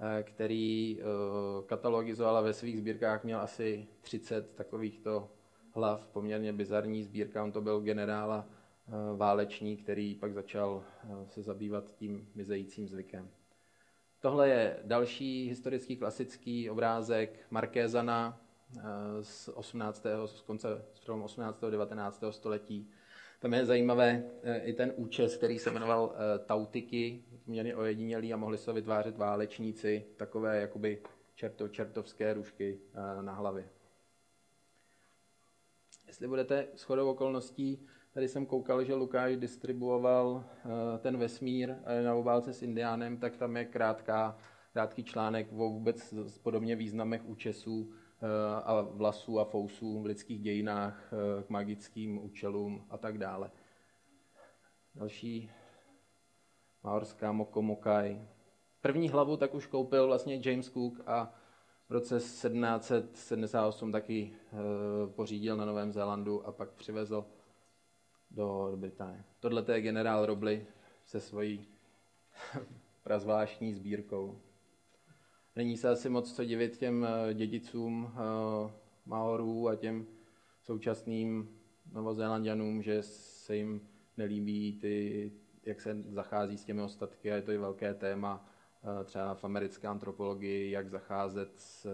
eh, 0.00 0.22
který 0.22 0.98
eh, 1.00 1.04
katalogizoval 1.66 2.36
a 2.36 2.40
ve 2.40 2.52
svých 2.52 2.78
sbírkách 2.78 3.24
měl 3.24 3.40
asi 3.40 3.88
30 4.00 4.54
takovýchto 4.54 5.30
hlav, 5.74 6.06
poměrně 6.06 6.52
bizarní 6.52 7.02
sbírka. 7.02 7.44
On 7.44 7.52
to 7.52 7.60
byl 7.60 7.80
generála 7.80 8.48
eh, 8.48 8.59
válečník, 9.16 9.82
který 9.82 10.14
pak 10.14 10.32
začal 10.32 10.84
se 11.26 11.42
zabývat 11.42 11.94
tím 11.96 12.28
mizejícím 12.34 12.88
zvykem. 12.88 13.30
Tohle 14.20 14.48
je 14.48 14.78
další 14.84 15.48
historický 15.48 15.96
klasický 15.96 16.70
obrázek 16.70 17.46
Markézana, 17.50 18.40
Eh, 18.78 19.24
z 19.24 19.48
18. 19.48 20.06
z 20.26 20.40
konce 20.40 20.84
z 20.94 21.08
18. 21.08 21.70
19. 21.70 22.32
století. 22.32 22.90
Tam 23.40 23.54
je 23.54 23.66
zajímavé 23.66 24.24
eh, 24.42 24.58
i 24.58 24.72
ten 24.72 24.92
účes, 24.96 25.36
který 25.36 25.58
se 25.58 25.70
jmenoval 25.70 26.14
eh, 26.14 26.38
tautiky, 26.38 27.24
měli 27.46 27.74
ojedinělý 27.74 28.32
a 28.32 28.36
mohli 28.36 28.58
se 28.58 28.72
vytvářet 28.72 29.16
válečníci, 29.16 30.06
takové 30.16 30.60
jakoby 30.60 31.02
čerto, 31.34 31.68
čertovské 31.68 32.34
rušky 32.34 32.80
na 33.20 33.32
hlavě. 33.32 33.68
Jestli 36.06 36.28
budete 36.28 36.68
shodou 36.76 37.10
okolností, 37.10 37.86
tady 38.14 38.28
jsem 38.28 38.46
koukal, 38.46 38.84
že 38.84 38.94
Lukáš 38.94 39.36
distribuoval 39.36 40.44
ten 40.98 41.16
vesmír 41.16 41.74
na 42.04 42.14
obálce 42.14 42.52
s 42.52 42.62
Indiánem, 42.62 43.16
tak 43.16 43.36
tam 43.36 43.56
je 43.56 43.64
krátká, 43.64 44.36
krátký 44.72 45.04
článek 45.04 45.52
o 45.52 45.68
vůbec 45.68 46.14
podobně 46.42 46.76
významech 46.76 47.24
účesů 47.24 47.92
Eh, 48.22 48.62
a 48.64 48.80
vlasů 48.80 49.40
a 49.40 49.44
fousů 49.44 50.00
v 50.02 50.04
lidských 50.06 50.40
dějinách 50.40 51.12
eh, 51.12 51.42
k 51.42 51.50
magickým 51.50 52.24
účelům 52.24 52.86
a 52.90 52.98
tak 52.98 53.18
dále. 53.18 53.50
Další 54.94 55.50
maorská 56.82 57.32
Mokomokaj. 57.32 58.28
První 58.80 59.08
hlavu 59.08 59.36
tak 59.36 59.54
už 59.54 59.66
koupil 59.66 60.06
vlastně 60.06 60.40
James 60.44 60.70
Cook 60.70 61.00
a 61.06 61.34
v 61.88 61.92
roce 61.92 62.16
1778 62.16 63.92
taky 63.92 64.32
eh, 64.32 64.56
pořídil 65.06 65.56
na 65.56 65.64
Novém 65.64 65.92
Zélandu 65.92 66.46
a 66.46 66.52
pak 66.52 66.70
přivezl 66.70 67.24
do, 68.30 68.72
Británie. 68.76 69.24
Tohle 69.40 69.64
je 69.72 69.80
generál 69.80 70.26
Robley 70.26 70.66
se 71.04 71.20
svojí 71.20 71.66
prazvláštní 73.02 73.74
sbírkou. 73.74 74.40
Není 75.56 75.76
se 75.76 75.88
asi 75.88 76.08
moc 76.08 76.32
co 76.32 76.44
divit 76.44 76.76
těm 76.76 77.06
eh, 77.06 77.34
dědicům 77.34 78.12
eh, 78.14 78.72
Mahorů 79.06 79.68
a 79.68 79.76
těm 79.76 80.06
současným 80.62 81.48
Novozélandianům, 81.92 82.82
že 82.82 83.02
se 83.02 83.56
jim 83.56 83.88
nelíbí 84.16 84.78
ty, 84.80 85.32
jak 85.66 85.80
se 85.80 86.02
zachází 86.02 86.58
s 86.58 86.64
těmi 86.64 86.82
ostatky 86.82 87.32
a 87.32 87.36
je 87.36 87.42
to 87.42 87.52
i 87.52 87.58
velké 87.58 87.94
téma 87.94 88.48
eh, 89.00 89.04
třeba 89.04 89.34
v 89.34 89.44
americké 89.44 89.88
antropologii, 89.88 90.70
jak 90.70 90.88
zacházet 90.88 91.52
s 91.56 91.86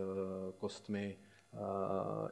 kostmi 0.58 1.18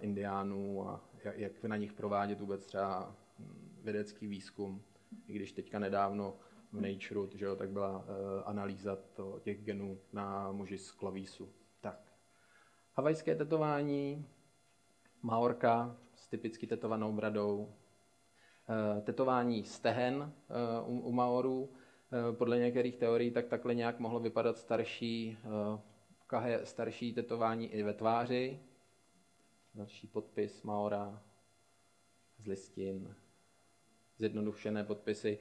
indiánů 0.01 0.89
a 0.89 1.05
jak 1.25 1.65
na 1.65 1.77
nich 1.77 1.93
provádět 1.93 2.41
vůbec 2.41 2.67
třeba 2.67 3.17
hm, 3.39 3.74
vědecký 3.85 4.27
výzkum. 4.27 4.83
I 5.27 5.33
když 5.33 5.53
teďka 5.53 5.79
nedávno 5.79 6.37
v 6.73 6.81
Nature, 6.81 7.39
že 7.39 7.45
jo, 7.45 7.57
tak 7.57 7.71
byla 7.71 7.99
uh, 7.99 8.05
analýza 8.45 8.97
to, 8.97 9.41
těch 9.43 9.65
genů 9.65 9.99
na 10.13 10.53
muži 10.53 10.79
z 10.79 10.93
klavísu. 10.93 11.53
Tak. 11.81 12.13
Havajské 12.95 13.35
tetování, 13.35 14.27
Maorka 15.23 15.97
s 16.15 16.29
typicky 16.29 16.67
tetovanou 16.67 17.13
bradou, 17.13 17.57
uh, 17.59 19.03
tetování 19.03 19.65
stehen 19.65 20.33
uh, 20.87 20.97
u, 20.97 21.01
u 21.01 21.13
Maorů, 21.13 21.73
podle 22.33 22.59
některých 22.59 22.97
teorií, 22.97 23.31
tak 23.31 23.47
takhle 23.47 23.75
nějak 23.75 23.99
mohlo 23.99 24.21
vypadat 24.21 24.59
starší, 24.59 25.39
kahe, 26.27 26.67
starší 26.67 27.13
tetování 27.13 27.73
i 27.73 27.83
ve 27.83 27.95
tváři. 27.95 28.61
Další 29.75 30.07
podpis 30.07 30.63
Maora 30.63 31.23
z 32.39 32.47
listin, 32.47 33.15
zjednodušené 34.19 34.85
podpisy. 34.85 35.39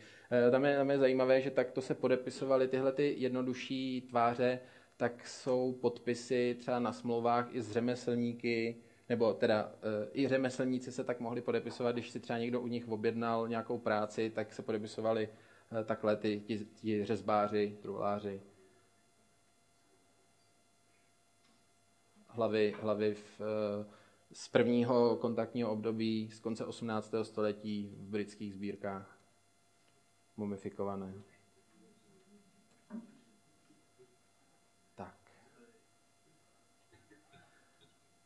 Tam 0.51 0.65
je, 0.65 0.77
tam 0.77 0.91
je 0.91 0.97
zajímavé, 0.97 1.41
že 1.41 1.51
takto 1.51 1.81
se 1.81 1.93
podepisovaly 1.95 2.67
tyhle 2.67 2.91
ty 2.91 3.15
jednodušší 3.17 4.01
tváře, 4.01 4.59
tak 4.97 5.27
jsou 5.27 5.73
podpisy 5.81 6.55
třeba 6.59 6.79
na 6.79 6.93
smlouvách 6.93 7.47
i 7.51 7.61
s 7.61 7.71
řemeslníky, 7.71 8.77
nebo 9.09 9.33
teda 9.33 9.71
e, 9.81 10.09
i 10.13 10.27
řemeslníci 10.27 10.91
se 10.91 11.03
tak 11.03 11.19
mohli 11.19 11.41
podepisovat, 11.41 11.91
když 11.91 12.09
si 12.09 12.19
třeba 12.19 12.39
někdo 12.39 12.61
u 12.61 12.67
nich 12.67 12.87
objednal 12.87 13.47
nějakou 13.47 13.77
práci, 13.77 14.29
tak 14.29 14.53
se 14.53 14.61
podepisovali 14.61 15.29
e, 15.79 15.83
takhle 15.83 16.15
ty, 16.15 16.39
ti, 16.39 16.65
ti 16.75 17.05
řezbáři, 17.05 17.77
truhláři. 17.81 18.41
Hlavy, 22.27 22.75
hlavy 22.81 23.13
v, 23.13 23.41
z 24.33 24.47
prvního 24.47 25.15
kontaktního 25.15 25.71
období 25.71 26.29
z 26.31 26.39
konce 26.39 26.65
18. 26.65 27.13
století 27.23 27.95
v 27.97 28.09
britských 28.09 28.53
sbírkách 28.53 29.19
mumifikované. 30.37 31.13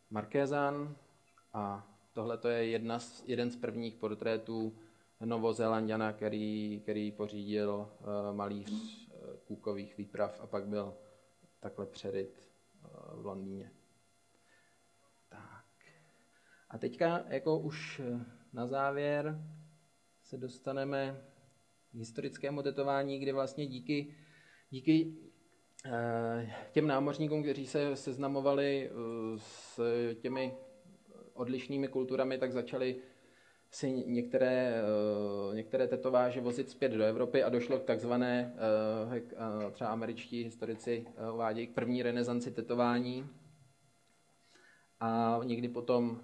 Markézan 0.10 0.96
a 1.54 1.88
tohle 2.14 2.40
je 2.48 2.66
jedna 2.66 3.00
z, 3.00 3.24
jeden 3.28 3.52
z 3.52 3.56
prvních 3.56 3.96
portrétů 3.96 4.78
Novozélandiana, 5.26 6.14
který, 6.14 6.80
který 6.84 7.12
pořídil 7.12 7.90
uh, 8.00 8.36
malíř 8.36 8.70
uh, 8.70 9.36
kůkových 9.48 9.98
výprav 9.98 10.40
a 10.44 10.48
pak 10.48 10.68
byl 10.68 10.94
takhle 11.60 11.86
přeryt 11.86 12.50
uh, 12.84 13.22
v 13.22 13.26
Londýně. 13.26 13.72
A 16.70 16.78
teďka 16.78 17.24
jako 17.28 17.60
už 17.60 18.02
na 18.54 18.68
závěr 18.68 19.42
se 20.24 20.38
dostaneme 20.38 21.22
k 21.92 21.96
historickému 21.96 22.64
tetování, 22.64 23.20
kdy 23.20 23.32
vlastně 23.32 23.68
díky, 23.68 24.16
díky 24.70 25.18
Eh, 25.86 26.54
těm 26.72 26.88
námořníkům, 26.88 27.44
kteří 27.44 27.68
se 27.68 27.96
seznamovali 27.96 28.90
eh, 28.90 28.94
s 29.38 29.80
těmi 30.22 30.58
odlišnými 31.34 31.88
kulturami, 31.88 32.38
tak 32.38 32.52
začali 32.52 32.96
si 33.72 33.92
některé, 33.92 34.82
eh, 35.52 35.56
některé 35.56 35.88
tetováže 35.88 36.42
vozit 36.42 36.70
zpět 36.70 36.90
do 36.90 37.04
Evropy 37.04 37.44
a 37.44 37.50
došlo 37.50 37.80
k 37.80 37.84
takzvané, 37.84 38.56
třeba 39.72 39.90
američtí 39.90 40.44
historici 40.44 41.08
uvádějí, 41.34 41.68
k 41.68 41.74
první 41.74 42.04
renesanci 42.04 42.52
tetování. 42.52 43.30
A 45.00 45.40
někdy 45.44 45.68
potom 45.68 46.22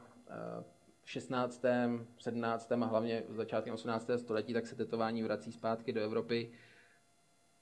v 1.03 1.11
16., 1.11 1.65
17. 2.17 2.71
a 2.71 2.85
hlavně 2.85 3.23
začátkem 3.29 3.73
18. 3.73 4.09
století, 4.17 4.53
tak 4.53 4.67
se 4.67 4.75
tetování 4.75 5.23
vrací 5.23 5.51
zpátky 5.51 5.93
do 5.93 6.01
Evropy 6.01 6.51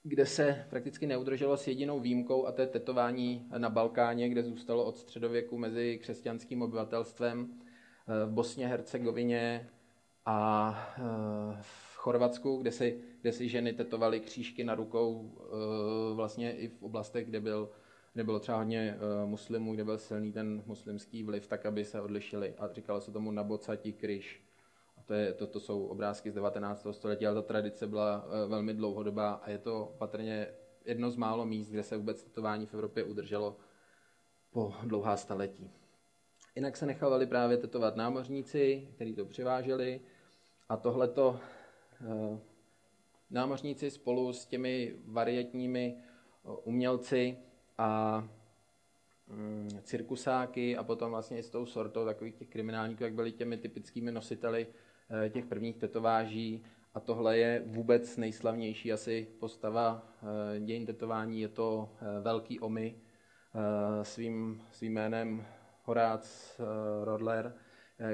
kde 0.03 0.25
se 0.25 0.65
prakticky 0.69 1.07
neudrželo 1.07 1.57
s 1.57 1.67
jedinou 1.67 1.99
výjimkou, 1.99 2.45
a 2.45 2.51
to 2.51 2.61
je 2.61 2.67
tetování 2.67 3.47
na 3.57 3.69
Balkáně, 3.69 4.29
kde 4.29 4.43
zůstalo 4.43 4.85
od 4.85 4.97
středověku 4.97 5.57
mezi 5.57 5.97
křesťanským 6.01 6.61
obyvatelstvem 6.61 7.49
eh, 7.51 8.25
v 8.25 8.31
Bosně, 8.31 8.67
Hercegovině 8.67 9.69
a 10.25 10.93
eh, 10.97 11.01
v 11.61 11.95
Chorvatsku, 11.95 12.57
kde 12.57 12.71
si, 12.71 13.01
kde 13.21 13.31
si 13.31 13.49
ženy 13.49 13.73
tetovaly 13.73 14.19
křížky 14.19 14.63
na 14.63 14.75
rukou 14.75 15.31
eh, 15.37 16.15
vlastně 16.15 16.51
i 16.51 16.67
v 16.67 16.83
oblastech, 16.83 17.27
kde, 17.27 17.39
byl, 17.39 17.69
kde 18.13 18.23
bylo 18.23 18.39
třeba 18.39 18.57
hodně 18.57 18.97
muslimů, 19.25 19.73
kde 19.73 19.83
byl 19.83 19.97
silný 19.97 20.31
ten 20.31 20.63
muslimský 20.65 21.23
vliv, 21.23 21.47
tak 21.47 21.65
aby 21.65 21.85
se 21.85 22.01
odlišili. 22.01 22.53
A 22.57 22.73
říkalo 22.73 23.01
se 23.01 23.11
tomu 23.11 23.31
nabocatí 23.31 23.93
kryš. 23.93 24.43
To, 25.05 25.13
je, 25.13 25.33
to, 25.33 25.47
to 25.47 25.59
jsou 25.59 25.85
obrázky 25.85 26.31
z 26.31 26.33
19. 26.33 26.87
století, 26.91 27.27
ale 27.27 27.35
ta 27.35 27.41
tradice 27.41 27.87
byla 27.87 28.25
uh, 28.25 28.49
velmi 28.49 28.73
dlouhodobá 28.73 29.31
a 29.31 29.49
je 29.49 29.57
to 29.57 29.95
patrně 29.97 30.47
jedno 30.85 31.11
z 31.11 31.15
málo 31.15 31.45
míst, 31.45 31.69
kde 31.69 31.83
se 31.83 31.97
vůbec 31.97 32.23
tetování 32.23 32.65
v 32.65 32.73
Evropě 32.73 33.03
udrželo 33.03 33.57
po 34.51 34.73
dlouhá 34.83 35.17
staletí. 35.17 35.71
Jinak 36.55 36.77
se 36.77 36.85
nechávali 36.85 37.25
právě 37.25 37.57
tetovat 37.57 37.95
námořníci, 37.95 38.87
kteří 38.95 39.15
to 39.15 39.25
přiváželi 39.25 40.01
a 40.69 40.77
tohleto 40.77 41.39
uh, 42.01 42.39
námořníci 43.29 43.91
spolu 43.91 44.33
s 44.33 44.45
těmi 44.45 44.95
varietními 45.05 45.97
umělci 46.63 47.37
a 47.81 48.23
um, 49.29 49.67
cirkusáky 49.83 50.77
a 50.77 50.83
potom 50.83 51.11
vlastně 51.11 51.37
i 51.37 51.43
s 51.43 51.49
tou 51.49 51.65
sortou 51.65 52.05
takových 52.05 52.35
těch 52.35 52.49
kriminálníků, 52.49 53.03
jak 53.03 53.13
byli 53.13 53.31
těmi 53.31 53.57
typickými 53.57 54.11
nositeli 54.11 54.67
Eh, 55.13 55.29
těch 55.29 55.45
prvních 55.45 55.77
tetováží. 55.77 56.63
A 56.93 56.99
tohle 56.99 57.37
je 57.37 57.63
vůbec 57.65 58.17
nejslavnější 58.17 58.93
asi 58.93 59.27
postava 59.39 60.07
eh, 60.55 60.59
dějin 60.59 60.85
tetování, 60.85 61.41
je 61.41 61.47
to 61.47 61.89
eh, 62.01 62.21
velký 62.21 62.59
Omy 62.59 62.95
svým, 64.01 64.61
svým 64.71 64.93
jménem 64.93 65.45
Horáce 65.83 66.63
Rodler, 67.03 67.53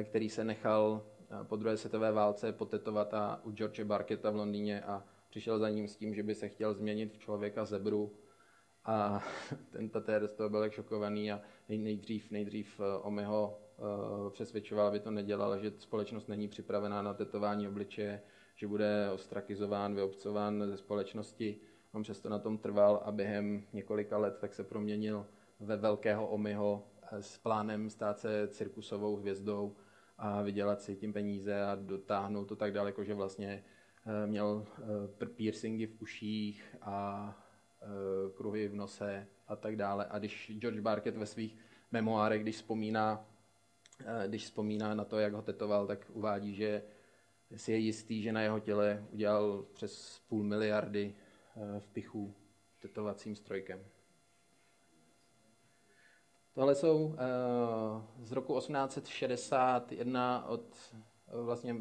který 0.03 0.29
se 0.29 0.43
nechal 0.43 1.05
po 1.43 1.55
druhé 1.55 1.77
světové 1.77 2.11
válce 2.11 2.51
potetovat 2.51 3.13
a 3.13 3.41
u 3.43 3.51
George 3.51 3.83
Barketa 3.83 4.29
v 4.31 4.35
Londýně 4.35 4.81
a 4.81 5.03
přišel 5.29 5.59
za 5.59 5.69
ním 5.69 5.87
s 5.87 5.95
tím, 5.95 6.15
že 6.15 6.23
by 6.23 6.35
se 6.35 6.49
chtěl 6.49 6.73
změnit 6.73 7.13
v 7.13 7.17
člověka 7.17 7.65
zebru 7.65 8.15
a 8.87 9.23
ten 9.71 9.89
tatér 9.89 10.27
z 10.27 10.33
toho 10.33 10.49
byl 10.49 10.69
šokovaný 10.69 11.31
a 11.31 11.41
nejdřív, 11.69 12.31
nejdřív 12.31 12.81
Omyho 13.01 13.67
Eh, 13.79 14.29
přesvědčoval, 14.29 14.87
aby 14.87 14.99
to 14.99 15.11
nedělal, 15.11 15.59
že 15.59 15.71
společnost 15.77 16.27
není 16.27 16.47
připravená 16.47 17.01
na 17.01 17.13
tetování 17.13 17.67
obličeje, 17.67 18.21
že 18.55 18.67
bude 18.67 19.11
ostrakizován, 19.13 19.95
vyobcován 19.95 20.63
ze 20.67 20.77
společnosti. 20.77 21.59
On 21.91 22.03
přesto 22.03 22.29
na 22.29 22.39
tom 22.39 22.57
trval 22.57 23.01
a 23.05 23.11
během 23.11 23.63
několika 23.73 24.17
let 24.17 24.37
tak 24.41 24.53
se 24.53 24.63
proměnil 24.63 25.25
ve 25.59 25.77
velkého 25.77 26.27
omyho 26.27 26.87
eh, 27.11 27.21
s 27.21 27.37
plánem 27.37 27.89
stát 27.89 28.19
se 28.19 28.47
cirkusovou 28.47 29.15
hvězdou 29.15 29.75
a 30.17 30.41
vydělat 30.41 30.81
si 30.81 30.95
tím 30.95 31.13
peníze 31.13 31.63
a 31.63 31.75
dotáhnout 31.75 32.45
to 32.45 32.55
tak 32.55 32.73
daleko, 32.73 33.03
že 33.03 33.13
vlastně 33.13 33.63
eh, 34.05 34.27
měl 34.27 34.65
piercingy 35.35 35.87
v 35.87 36.01
uších 36.01 36.75
a 36.81 37.46
kruhy 38.33 38.67
v 38.67 38.75
nose 38.75 39.27
a 39.47 39.55
tak 39.55 39.75
dále. 39.75 40.07
A 40.09 40.19
když 40.19 40.51
George 40.59 40.79
Barkett 40.79 41.17
ve 41.17 41.25
svých 41.25 41.57
memoárech, 41.91 42.41
když 42.41 42.55
vzpomíná 42.55 43.27
když 44.27 44.43
vzpomíná 44.43 44.95
na 44.95 45.05
to, 45.05 45.19
jak 45.19 45.33
ho 45.33 45.41
tetoval, 45.41 45.87
tak 45.87 46.11
uvádí, 46.13 46.55
že 46.55 46.83
si 47.55 47.71
je 47.71 47.77
jistý, 47.77 48.21
že 48.21 48.31
na 48.31 48.41
jeho 48.41 48.59
těle 48.59 49.05
udělal 49.11 49.65
přes 49.73 50.21
půl 50.27 50.43
miliardy 50.43 51.15
eh, 51.15 51.79
vpichů 51.79 52.35
tetovacím 52.79 53.35
strojkem. 53.35 53.85
Tohle 56.53 56.75
jsou 56.75 57.15
eh, 57.15 58.25
z 58.25 58.31
roku 58.31 58.57
1861 58.59 60.45
od 60.47 60.77
eh, 60.93 61.41
vlastně 61.41 61.75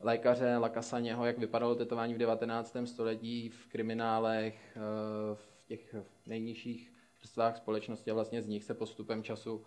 lékaře 0.00 0.56
Lakasaněho, 0.56 1.26
jak 1.26 1.38
vypadalo 1.38 1.74
tetování 1.74 2.14
v 2.14 2.18
19. 2.18 2.76
století 2.84 3.48
v 3.48 3.66
kriminálech, 3.66 4.78
v 5.34 5.64
těch 5.66 5.94
nejnižších 6.26 6.92
vrstvách 7.20 7.56
společnosti 7.56 8.10
a 8.10 8.14
vlastně 8.14 8.42
z 8.42 8.48
nich 8.48 8.64
se 8.64 8.74
postupem 8.74 9.22
času 9.22 9.64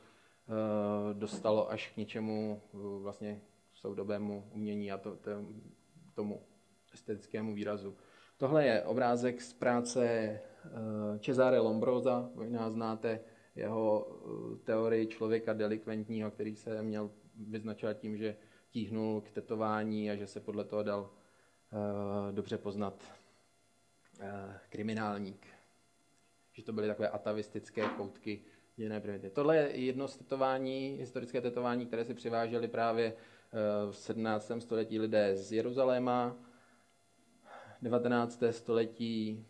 Eh, 0.51 1.13
dostalo 1.13 1.71
až 1.71 1.91
k 1.91 1.97
něčemu 1.97 2.61
eh, 2.73 2.77
vlastně 3.01 3.41
soudobému 3.73 4.49
umění 4.53 4.91
a 4.91 4.97
to, 4.97 5.15
to, 5.15 5.31
tomu 6.13 6.41
estetickému 6.93 7.53
výrazu. 7.55 7.95
Tohle 8.37 8.65
je 8.65 8.83
obrázek 8.83 9.41
z 9.41 9.53
práce 9.53 10.05
eh, 10.05 10.39
Cesare 11.19 11.59
Lombrosa, 11.59 12.29
možná 12.35 12.69
znáte 12.69 13.19
jeho 13.55 14.07
teorii 14.63 15.07
člověka 15.07 15.53
delikventního, 15.53 16.31
který 16.31 16.55
se 16.55 16.81
měl 16.81 17.11
vyznačovat 17.35 17.97
tím, 17.97 18.17
že 18.17 18.35
tíhnul 18.71 19.21
k 19.21 19.31
tetování 19.31 20.11
a 20.11 20.15
že 20.15 20.27
se 20.27 20.39
podle 20.39 20.63
toho 20.63 20.83
dal 20.83 21.09
dobře 22.31 22.57
poznat 22.57 23.03
kriminálník. 24.69 25.47
Že 26.53 26.63
to 26.63 26.73
byly 26.73 26.87
takové 26.87 27.09
atavistické 27.09 27.89
koutky 27.89 28.41
jiné 28.77 28.99
primity. 28.99 29.29
Tohle 29.29 29.57
je 29.57 29.79
jedno 29.79 30.07
z 30.07 30.17
tetování, 30.17 30.97
historické 30.99 31.41
tetování, 31.41 31.85
které 31.85 32.05
si 32.05 32.13
přiváželi 32.13 32.67
právě 32.67 33.13
eh, 33.13 33.91
v 33.91 33.97
17. 33.97 34.51
století 34.59 34.99
lidé 34.99 35.37
z 35.37 35.51
Jeruzaléma, 35.51 36.35
19. 37.81 38.43
století 38.51 39.45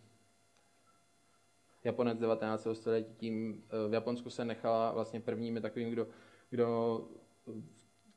Japonec 1.84 2.20
19. 2.20 2.68
století 2.74 3.14
tím 3.14 3.64
v 3.90 3.94
Japonsku 3.94 4.30
se 4.30 4.46
nechala 4.46 4.92
vlastně 4.92 5.20
prvními 5.20 5.62
takovým, 5.62 5.90
kdo, 5.90 6.08
kdo 6.50 7.00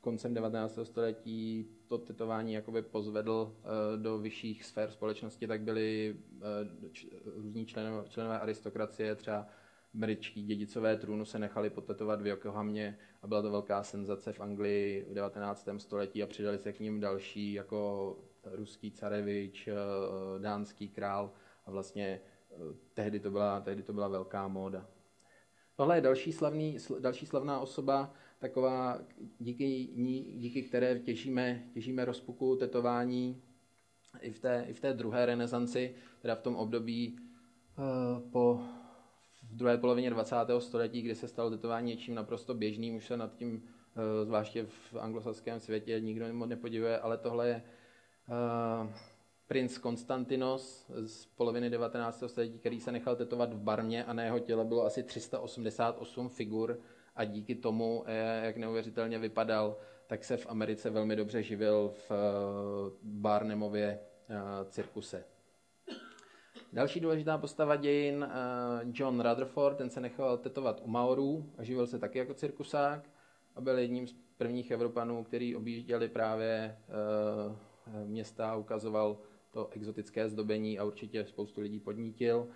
koncem 0.04 0.34
19. 0.34 0.78
století 0.82 1.68
to 1.86 1.98
tetování 1.98 2.52
jakoby 2.52 2.82
pozvedl 2.82 3.56
do 3.96 4.18
vyšších 4.18 4.64
sfér 4.64 4.90
společnosti, 4.90 5.46
tak 5.46 5.60
byli 5.60 6.16
různí 7.36 7.66
členové, 7.66 8.08
členové 8.08 8.40
aristokracie, 8.40 9.14
třeba 9.14 9.46
američtí 9.94 10.42
dědicové 10.42 10.96
trůnu 10.96 11.24
se 11.24 11.38
nechali 11.38 11.70
potetovat 11.70 12.22
v 12.22 12.26
Yokohamě 12.26 12.98
a 13.22 13.26
byla 13.26 13.42
to 13.42 13.50
velká 13.50 13.82
senzace 13.82 14.32
v 14.32 14.40
Anglii 14.40 15.06
v 15.10 15.14
19. 15.14 15.68
století 15.78 16.22
a 16.22 16.26
přidali 16.26 16.58
se 16.58 16.72
k 16.72 16.80
ním 16.80 17.00
další 17.00 17.52
jako 17.52 18.16
ruský 18.44 18.90
carevič, 18.90 19.68
eh, 19.68 19.74
dánský 20.38 20.88
král 20.88 21.32
a 21.66 21.70
vlastně 21.70 22.20
eh, 22.50 22.54
tehdy 22.94 23.20
to 23.20 23.30
byla, 23.30 23.60
tehdy 23.60 23.82
to 23.82 23.92
byla 23.92 24.08
velká 24.08 24.48
móda. 24.48 24.86
Tohle 25.76 25.96
je 25.96 26.00
další, 26.00 26.32
slavný, 26.32 26.76
další 26.98 27.26
slavná 27.26 27.60
osoba, 27.60 28.14
taková, 28.38 28.98
díky, 29.38 29.88
ní, 29.94 30.34
díky 30.36 30.62
které 30.62 30.98
těžíme, 30.98 31.62
těžíme 31.74 32.04
rozpuku 32.04 32.56
tetování 32.56 33.42
i 34.20 34.30
v 34.30 34.38
té, 34.38 34.64
i 34.68 34.72
v 34.72 34.80
té 34.80 34.92
druhé 34.92 35.26
renesanci, 35.26 35.94
teda 36.22 36.34
v 36.34 36.42
tom 36.42 36.56
období 36.56 37.18
uh, 37.78 38.30
po 38.30 38.60
v 39.50 39.56
druhé 39.56 39.78
polovině 39.78 40.10
20. 40.10 40.36
století, 40.58 41.02
kdy 41.02 41.14
se 41.14 41.28
stalo 41.28 41.50
tetování 41.50 41.90
něčím 41.90 42.14
naprosto 42.14 42.54
běžným, 42.54 42.94
už 42.94 43.06
se 43.06 43.16
nad 43.16 43.36
tím, 43.36 43.54
uh, 43.54 44.24
zvláště 44.24 44.66
v 44.66 44.96
anglosaském 44.96 45.60
světě, 45.60 46.00
nikdo 46.00 46.46
nepodivuje, 46.46 46.98
ale 46.98 47.18
tohle 47.18 47.48
je 47.48 47.62
uh, 48.28 48.92
princ 49.46 49.78
Konstantinos 49.78 50.90
z 51.06 51.26
poloviny 51.26 51.70
19. 51.70 52.24
století, 52.26 52.58
který 52.58 52.80
se 52.80 52.92
nechal 52.92 53.16
tetovat 53.16 53.52
v 53.52 53.58
barmě 53.58 54.04
a 54.04 54.12
na 54.12 54.22
jeho 54.22 54.38
těle 54.38 54.64
bylo 54.64 54.84
asi 54.84 55.02
388 55.02 56.28
figur 56.28 56.80
a 57.16 57.24
díky 57.24 57.54
tomu, 57.54 58.04
eh, 58.06 58.42
jak 58.44 58.56
neuvěřitelně 58.56 59.18
vypadal, 59.18 59.76
tak 60.06 60.24
se 60.24 60.36
v 60.36 60.46
Americe 60.46 60.90
velmi 60.90 61.16
dobře 61.16 61.42
živil 61.42 61.92
v 62.08 62.10
eh, 62.10 62.16
Barnemově 63.02 64.00
cirkuse. 64.68 65.24
Další 66.72 67.00
důležitá 67.00 67.38
postava 67.38 67.76
dějin, 67.76 68.28
John 68.84 69.20
Rutherford, 69.20 69.76
ten 69.76 69.90
se 69.90 70.00
nechal 70.00 70.38
tetovat 70.38 70.80
u 70.84 70.88
Maorů 70.88 71.52
a 71.58 71.62
živil 71.62 71.86
se 71.86 71.98
taky 71.98 72.18
jako 72.18 72.34
cirkusák 72.34 73.10
a 73.56 73.60
byl 73.60 73.78
jedním 73.78 74.06
z 74.06 74.14
prvních 74.36 74.70
Evropanů, 74.70 75.24
který 75.24 75.56
objížděli 75.56 76.08
právě 76.08 76.76
města, 78.04 78.56
ukazoval 78.56 79.18
to 79.54 79.68
exotické 79.70 80.28
zdobení 80.28 80.78
a 80.78 80.84
určitě 80.84 81.24
spoustu 81.24 81.60
lidí 81.60 81.80
podnítil. 81.80 82.48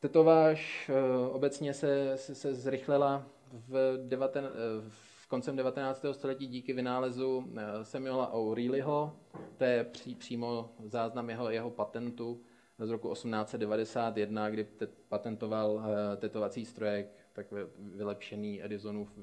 Tetováž 0.00 0.90
eh, 0.90 1.28
obecně 1.28 1.74
se, 1.74 2.16
se, 2.16 2.34
se 2.34 2.54
zrychlila 2.54 3.26
v, 3.52 3.98
devaten, 4.08 4.44
eh, 4.44 4.50
v 4.88 5.26
koncem 5.28 5.56
19. 5.56 6.04
století 6.12 6.46
díky 6.46 6.72
vynálezu 6.72 7.52
eh, 7.56 7.84
Samuela 7.84 8.32
O'Reillyho. 8.32 9.16
To 9.56 9.64
je 9.64 9.84
pří, 9.84 10.14
přímo 10.14 10.74
záznam 10.84 11.30
jeho, 11.30 11.50
jeho 11.50 11.70
patentu 11.70 12.42
z 12.78 12.90
roku 12.90 13.12
1891, 13.12 14.50
kdy 14.50 14.64
te, 14.64 14.86
patentoval 14.86 15.82
tetovací 16.16 16.64
strojek, 16.64 17.12
tak 17.32 17.46
vylepšený 17.78 18.64
Edisonův 18.64 19.18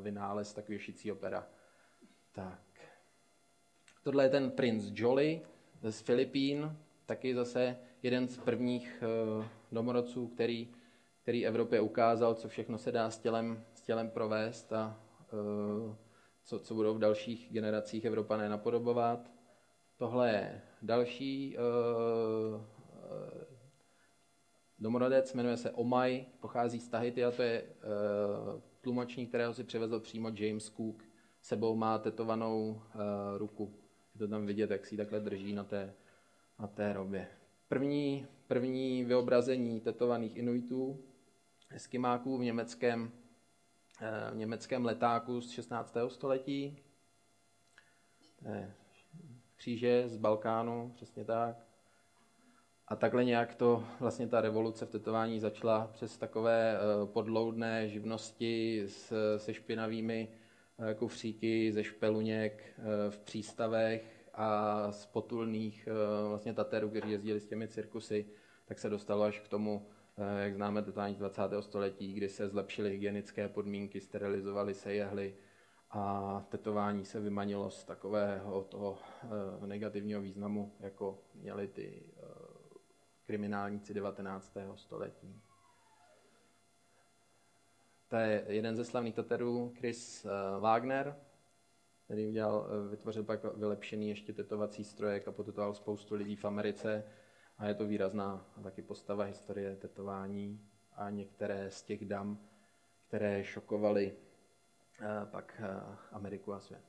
vynález, 0.00 0.54
takový 0.54 0.78
šící 0.78 1.12
opera. 1.12 1.46
Tak. 2.32 2.62
Tohle 4.02 4.24
je 4.24 4.28
ten 4.28 4.50
princ 4.50 4.84
Jolly 4.94 5.42
z 5.82 6.00
Filipín, 6.00 6.76
taky 7.06 7.34
zase 7.34 7.76
jeden 8.02 8.28
z 8.28 8.38
prvních 8.38 9.02
uh, 9.36 9.44
domorodců, 9.72 10.28
který, 10.28 10.68
který 11.22 11.46
Evropě 11.46 11.80
ukázal, 11.80 12.34
co 12.34 12.48
všechno 12.48 12.78
se 12.78 12.92
dá 12.92 13.10
s 13.10 13.18
tělem, 13.18 13.64
s 13.74 13.82
tělem 13.82 14.10
provést 14.10 14.72
a 14.72 15.00
uh, 15.32 15.94
co, 16.44 16.58
co 16.58 16.74
budou 16.74 16.94
v 16.94 16.98
dalších 16.98 17.48
generacích 17.52 18.04
Evropané 18.04 18.48
napodobovat. 18.48 19.30
Tohle 19.96 20.30
je 20.30 20.62
další 20.82 21.56
uh, 21.56 22.62
domorodec, 24.78 25.34
jmenuje 25.34 25.56
se 25.56 25.70
Omaj, 25.70 26.24
pochází 26.40 26.80
z 26.80 26.88
Tahiti 26.88 27.24
a 27.24 27.30
to 27.30 27.42
je 27.42 27.64
tlumočník, 28.80 29.28
kterého 29.28 29.54
si 29.54 29.64
přivezl 29.64 30.00
přímo 30.00 30.30
James 30.34 30.70
Cook. 30.70 31.02
Sebou 31.40 31.76
má 31.76 31.98
tetovanou 31.98 32.82
ruku 33.36 33.74
to 34.20 34.28
tam 34.28 34.46
vidět, 34.46 34.70
jak 34.70 34.86
si 34.86 34.96
takhle 34.96 35.20
drží 35.20 35.52
na 35.52 35.64
té, 35.64 35.94
na 36.58 36.66
té 36.66 36.92
robě. 36.92 37.28
První, 37.70 38.26
první 38.46 39.04
vyobrazení 39.04 39.80
tetovaných 39.80 40.36
Inuitů, 40.36 41.04
Eskimáků 41.70 42.38
v 42.38 42.44
německém, 42.44 43.10
eh, 44.00 44.30
v 44.32 44.36
německém 44.36 44.84
letáku 44.84 45.40
z 45.40 45.50
16. 45.50 46.10
století. 46.10 46.76
Kříže 49.56 50.08
z 50.08 50.16
Balkánu, 50.16 50.92
přesně 50.94 51.24
tak. 51.24 51.56
A 52.88 52.96
takhle 52.96 53.24
nějak 53.24 53.54
to, 53.54 53.84
vlastně 54.00 54.28
ta 54.28 54.40
revoluce 54.40 54.86
v 54.86 54.90
tetování 54.90 55.40
začala 55.40 55.90
přes 55.92 56.18
takové 56.18 56.76
eh, 56.76 57.06
podloudné 57.06 57.88
živnosti 57.88 58.84
se 59.36 59.54
špinavými 59.54 60.28
kufříky 60.98 61.72
ze 61.72 61.84
špeluněk 61.84 62.64
eh, 62.78 63.10
v 63.10 63.18
přístavech 63.18 64.19
a 64.34 64.92
z 64.92 65.06
potulných 65.06 65.88
eh, 65.88 66.28
vlastně 66.28 66.54
Taterů, 66.54 66.90
kteří 66.90 67.10
jezdili 67.10 67.40
s 67.40 67.46
těmi 67.46 67.68
cirkusy, 67.68 68.26
tak 68.64 68.78
se 68.78 68.90
dostalo 68.90 69.22
až 69.22 69.40
k 69.40 69.48
tomu, 69.48 69.88
eh, 70.18 70.42
jak 70.42 70.54
známe 70.54 70.82
tetování 70.82 71.14
20. 71.14 71.62
století, 71.62 72.12
kdy 72.12 72.28
se 72.28 72.48
zlepšily 72.48 72.90
hygienické 72.90 73.48
podmínky, 73.48 74.00
sterilizovaly 74.00 74.74
se 74.74 74.94
jehly 74.94 75.36
a 75.90 76.44
tetování 76.48 77.04
se 77.04 77.20
vymanilo 77.20 77.70
z 77.70 77.84
takového 77.84 78.62
toho 78.62 78.98
negativního 79.66 80.20
významu, 80.20 80.76
jako 80.80 81.18
měli 81.34 81.68
ty 81.68 82.02
kriminálníci 83.30 83.94
19. 83.94 84.56
století. 84.74 85.40
To 88.08 88.16
je 88.16 88.44
jeden 88.48 88.76
ze 88.76 88.84
slavných 88.84 89.14
Taterů, 89.14 89.72
Chris 89.78 90.24
eh, 90.24 90.60
Wagner, 90.60 91.16
který 92.10 92.26
udělal, 92.26 92.66
eh, 92.66 92.88
vytvořil 92.90 93.24
pak 93.24 93.56
vylepšený 93.56 94.08
ještě 94.08 94.32
tetovací 94.32 94.84
strojek 94.84 95.28
a 95.28 95.32
potetoval 95.32 95.74
spoustu 95.74 96.14
lidí 96.14 96.36
v 96.36 96.44
Americe. 96.44 97.04
A 97.58 97.66
je 97.66 97.74
to 97.74 97.86
výrazná 97.86 98.46
taky 98.62 98.82
postava 98.82 99.24
historie 99.24 99.76
tetování 99.76 100.60
a 100.96 101.10
některé 101.10 101.70
z 101.70 101.82
těch 101.82 102.04
dam, 102.04 102.38
které 103.08 103.44
šokovaly 103.44 104.12
eh, 105.00 105.26
pak 105.30 105.62
Ameriku 106.12 106.52
a 106.52 106.60
svět. 106.60 106.84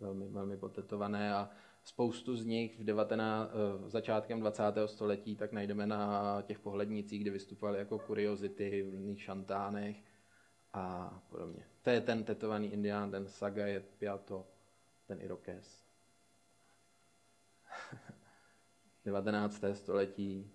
Velmi, 0.00 0.28
velmi 0.28 0.56
potetované 0.56 1.34
a 1.34 1.50
Spoustu 1.84 2.36
z 2.36 2.44
nich 2.44 2.80
v 2.80 2.84
19, 2.84 3.50
v 3.78 3.90
začátkem 3.90 4.40
20. 4.40 4.62
století 4.86 5.36
tak 5.36 5.52
najdeme 5.52 5.86
na 5.86 6.42
těch 6.42 6.58
pohlednicích, 6.58 7.20
kde 7.20 7.30
vystupovali 7.30 7.78
jako 7.78 7.98
kuriozity 7.98 8.82
v 8.82 8.90
různých 8.90 9.22
šantánech 9.22 9.96
a 10.74 11.10
podobně. 11.28 11.66
To 11.82 11.90
je 11.90 12.00
ten 12.00 12.24
tetovaný 12.24 12.72
indián, 12.72 13.10
ten 13.10 13.28
Saga 13.28 13.66
je 13.66 13.80
Piato, 13.80 14.46
ten 15.06 15.20
Irokes. 15.20 15.84
19. 19.04 19.64
století 19.72 20.50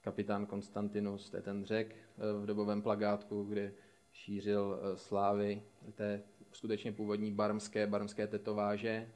kapitán 0.00 0.46
Konstantinus, 0.46 1.30
to 1.30 1.36
je 1.36 1.42
ten 1.42 1.64
řek 1.64 1.96
eh, 1.96 2.42
v 2.42 2.46
dobovém 2.46 2.82
plagátku, 2.82 3.44
kde 3.44 3.72
šířil 4.12 4.80
eh, 4.82 4.96
slávy 4.96 5.62
té 5.94 6.22
skutečně 6.52 6.92
původní 6.92 7.32
barmské, 7.32 7.86
barmské 7.86 8.26
tetováže, 8.26 9.12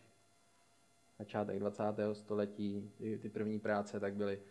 začátek 1.18 1.58
20. 1.58 1.82
století, 2.12 2.92
ty, 2.98 3.28
první 3.28 3.58
práce, 3.60 4.00
tak 4.00 4.14
byly 4.14 4.42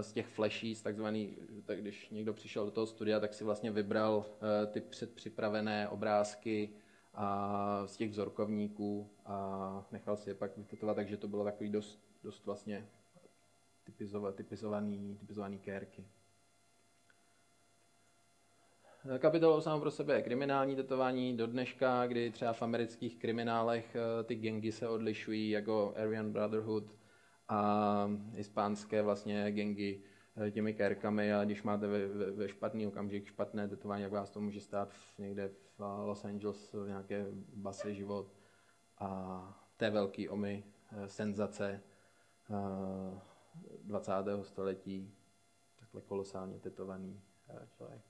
z 0.00 0.12
těch 0.12 0.26
flashes, 0.26 0.82
takzvaný, 0.82 1.36
tak 1.64 1.80
když 1.80 2.10
někdo 2.10 2.32
přišel 2.32 2.64
do 2.64 2.70
toho 2.70 2.86
studia, 2.86 3.20
tak 3.20 3.34
si 3.34 3.44
vlastně 3.44 3.70
vybral 3.70 4.26
eh, 4.26 4.66
ty 4.66 4.80
předpřipravené 4.80 5.88
obrázky 5.88 6.70
a 7.14 7.86
z 7.86 7.96
těch 7.96 8.10
vzorkovníků 8.10 9.10
a 9.26 9.86
nechal 9.92 10.16
si 10.16 10.30
je 10.30 10.34
pak 10.34 10.56
vytetovat, 10.56 10.96
takže 10.96 11.16
to 11.16 11.28
bylo 11.28 11.44
takový 11.44 11.70
dost, 11.70 12.00
dost 12.22 12.46
vlastně 12.46 12.88
typizovaný, 13.84 15.16
typizovaný 15.20 15.58
kérky. 15.58 16.06
Kapitolou 19.18 19.60
samo 19.60 19.80
pro 19.80 19.90
sebe 19.90 20.14
je 20.14 20.22
kriminální 20.22 20.76
tetování 20.76 21.36
do 21.36 21.46
dneška, 21.46 22.06
kdy 22.06 22.30
třeba 22.30 22.52
v 22.52 22.62
amerických 22.62 23.18
kriminálech 23.18 23.96
eh, 23.96 24.24
ty 24.24 24.34
gengy 24.34 24.72
se 24.72 24.88
odlišují 24.88 25.50
jako 25.50 25.94
Aryan 25.96 26.32
Brotherhood 26.32 26.84
a 27.52 28.10
hispánské 28.32 29.02
vlastně 29.02 29.52
gengy 29.52 30.02
eh, 30.36 30.50
těmi 30.50 30.74
kérkami 30.74 31.34
a 31.34 31.44
když 31.44 31.62
máte 31.62 31.86
ve, 31.86 32.08
ve, 32.08 32.30
ve 32.30 32.48
špatný 32.48 32.86
okamžik 32.86 33.26
špatné 33.26 33.68
tetování, 33.68 34.02
jak 34.02 34.12
vás 34.12 34.30
to 34.30 34.40
může 34.40 34.60
stát 34.60 34.92
v, 34.92 35.18
někde 35.18 35.48
v 35.48 35.80
Los 35.80 36.24
Angeles 36.24 36.72
v 36.72 36.88
nějaké 36.88 37.26
base 37.54 37.94
život 37.94 38.34
a 38.98 39.72
té 39.76 39.90
velký 39.90 40.28
omy, 40.28 40.64
eh, 40.92 41.08
senzace 41.08 41.82
20. 43.82 44.12
století, 44.42 45.14
takhle 45.80 46.00
kolosálně 46.00 46.58
tetovaný 46.58 47.20
člověk. 47.76 48.02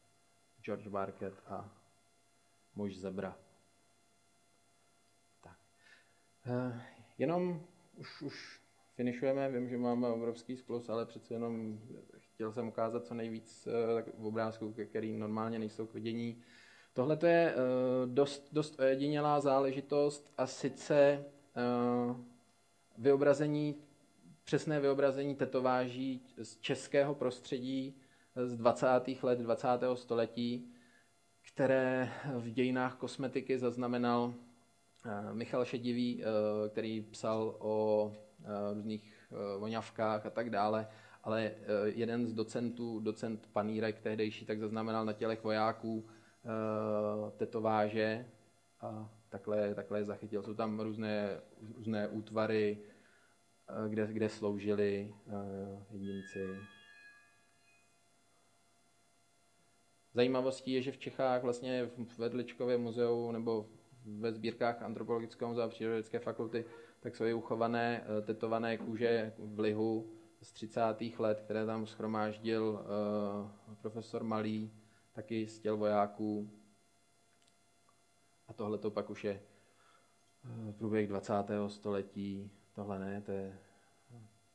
George 0.61 0.89
Barkett 0.89 1.43
a 1.47 1.71
muž 2.75 2.97
zebra. 2.97 3.37
Tak. 5.41 5.59
Jenom 7.19 7.67
už, 7.97 8.23
už 8.23 8.62
finišujeme, 8.95 9.51
vím, 9.51 9.69
že 9.69 9.79
máme 9.79 10.09
obrovský 10.09 10.57
sklus, 10.57 10.89
ale 10.89 11.07
přece 11.07 11.35
jenom 11.35 11.79
chtěl 12.19 12.53
jsem 12.53 12.69
ukázat 12.69 13.07
co 13.07 13.15
nejvíc 13.15 13.69
uh, 14.19 14.27
obrázků, 14.27 14.75
který 14.91 15.17
normálně 15.17 15.59
nejsou 15.59 15.87
k 15.87 15.95
vidění. 15.95 16.43
Tohle 16.93 17.19
je 17.27 17.55
uh, 17.55 18.15
dost, 18.15 18.49
dost 18.53 18.81
ojedinělá 18.81 19.41
záležitost 19.41 20.33
a 20.39 20.47
sice 20.47 21.25
uh, 22.09 22.17
vyobrazení, 22.99 23.77
přesné 24.45 24.81
vyobrazení 24.81 25.35
tetováží 25.35 26.27
z 26.43 26.57
českého 26.57 27.15
prostředí 27.15 27.97
z 28.37 28.57
20. 28.57 28.87
let 29.23 29.39
20. 29.39 29.69
století, 29.95 30.73
které 31.55 32.13
v 32.39 32.51
dějinách 32.51 32.97
kosmetiky 32.97 33.59
zaznamenal 33.59 34.35
Michal 35.33 35.65
Šedivý, 35.65 36.25
který 36.69 37.01
psal 37.01 37.57
o 37.59 38.13
různých 38.75 39.33
voňavkách 39.59 40.27
a 40.27 40.31
tak 40.31 40.51
dále, 40.51 40.89
ale 41.23 41.55
jeden 41.85 42.27
z 42.27 42.33
docentů, 42.33 43.01
docent 43.01 43.49
Panírek 43.53 44.01
tehdejší, 44.01 44.47
tak 44.47 44.59
zaznamenal 44.59 45.05
na 45.05 45.13
tělech 45.13 45.45
vojáků 45.45 46.09
tetováže 47.37 48.27
a 48.81 49.11
takhle, 49.29 49.75
takhle 49.75 49.99
je 49.99 50.05
zachytil. 50.05 50.43
Jsou 50.43 50.55
tam 50.55 50.81
různé, 50.81 51.41
různé 51.77 52.09
útvary, 52.09 52.79
kde, 53.89 54.07
kde 54.07 54.29
sloužili 54.29 55.15
jedinci. 55.91 56.57
Zajímavostí 60.15 60.73
je, 60.73 60.83
že 60.83 60.93
v 60.93 60.99
Čechách 60.99 61.43
vlastně 61.43 61.87
v 61.87 62.19
Vedličkově 62.19 62.79
muzeu 62.79 63.33
nebo 63.33 63.69
ve 64.05 64.33
sbírkách 64.33 64.83
Antropologického 64.83 65.49
muzea 65.49 65.69
Přírodovědecké 65.69 66.19
fakulty 66.19 66.65
tak 67.03 67.17
jsou 67.17 67.25
i 67.25 67.35
uchované 67.35 68.05
tetované 68.23 68.79
kůže 68.79 69.33
v 69.39 69.61
lihu 69.61 70.13
z 70.43 70.53
30. 70.53 70.81
let, 71.19 71.41
které 71.41 71.67
tam 71.67 71.87
schromáždil 71.87 72.65
uh, 72.65 73.75
profesor 73.81 74.25
Malý 74.25 74.73
taky 75.13 75.47
z 75.47 75.59
těl 75.59 75.77
vojáků. 75.77 76.51
A 78.49 78.53
tohle 78.53 78.79
to 78.79 78.91
pak 78.91 79.11
už 79.11 79.25
je 79.25 79.43
eh, 80.45 80.73
průběh 80.73 81.09
20. 81.09 81.33
století. 81.67 82.51
Tohle 82.75 82.99
ne, 82.99 83.23
to 83.23 83.33
je, 83.33 83.59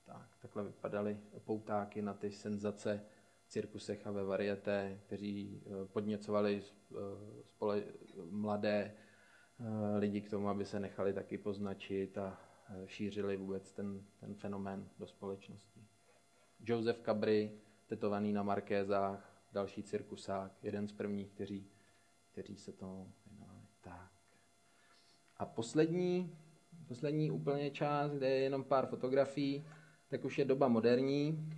tak, 0.06 0.38
takhle 0.41 0.64
vypadaly 0.64 1.19
poutáky 1.45 2.02
na 2.02 2.14
ty 2.14 2.32
senzace 2.32 3.06
v 3.44 3.48
cirkusech 3.48 4.07
a 4.07 4.11
ve 4.11 4.24
varieté, 4.24 4.99
kteří 5.06 5.64
eh, 5.65 5.86
podněcovali 5.86 6.61
eh, 6.61 6.95
spole, 7.44 7.84
mladé 8.30 8.95
lidi 9.97 10.21
k 10.21 10.29
tomu, 10.29 10.49
aby 10.49 10.65
se 10.65 10.79
nechali 10.79 11.13
taky 11.13 11.38
poznačit 11.38 12.17
a 12.17 12.38
šířili 12.85 13.38
vůbec 13.38 13.71
ten, 13.71 14.05
ten 14.19 14.35
fenomén 14.35 14.89
do 14.99 15.07
společnosti. 15.07 15.88
Joseph 16.59 17.01
Cabry, 17.05 17.51
tetovaný 17.88 18.34
na 18.34 18.43
markézách, 18.43 19.43
další 19.51 19.84
cirkusák, 19.84 20.51
jeden 20.63 20.88
z 20.88 20.91
prvních, 20.91 21.31
kteří, 21.31 21.69
kteří 22.31 22.57
se 22.57 22.71
to 22.71 23.07
věnovali. 23.25 23.67
Tak. 23.81 24.11
A 25.38 25.45
poslední, 25.45 26.38
poslední 26.88 27.31
úplně 27.31 27.71
část, 27.71 28.11
kde 28.11 28.29
je 28.29 28.39
jenom 28.39 28.63
pár 28.63 28.88
fotografií, 28.88 29.67
tak 30.07 30.25
už 30.25 30.38
je 30.38 30.45
doba 30.45 30.67
moderní. 30.67 31.49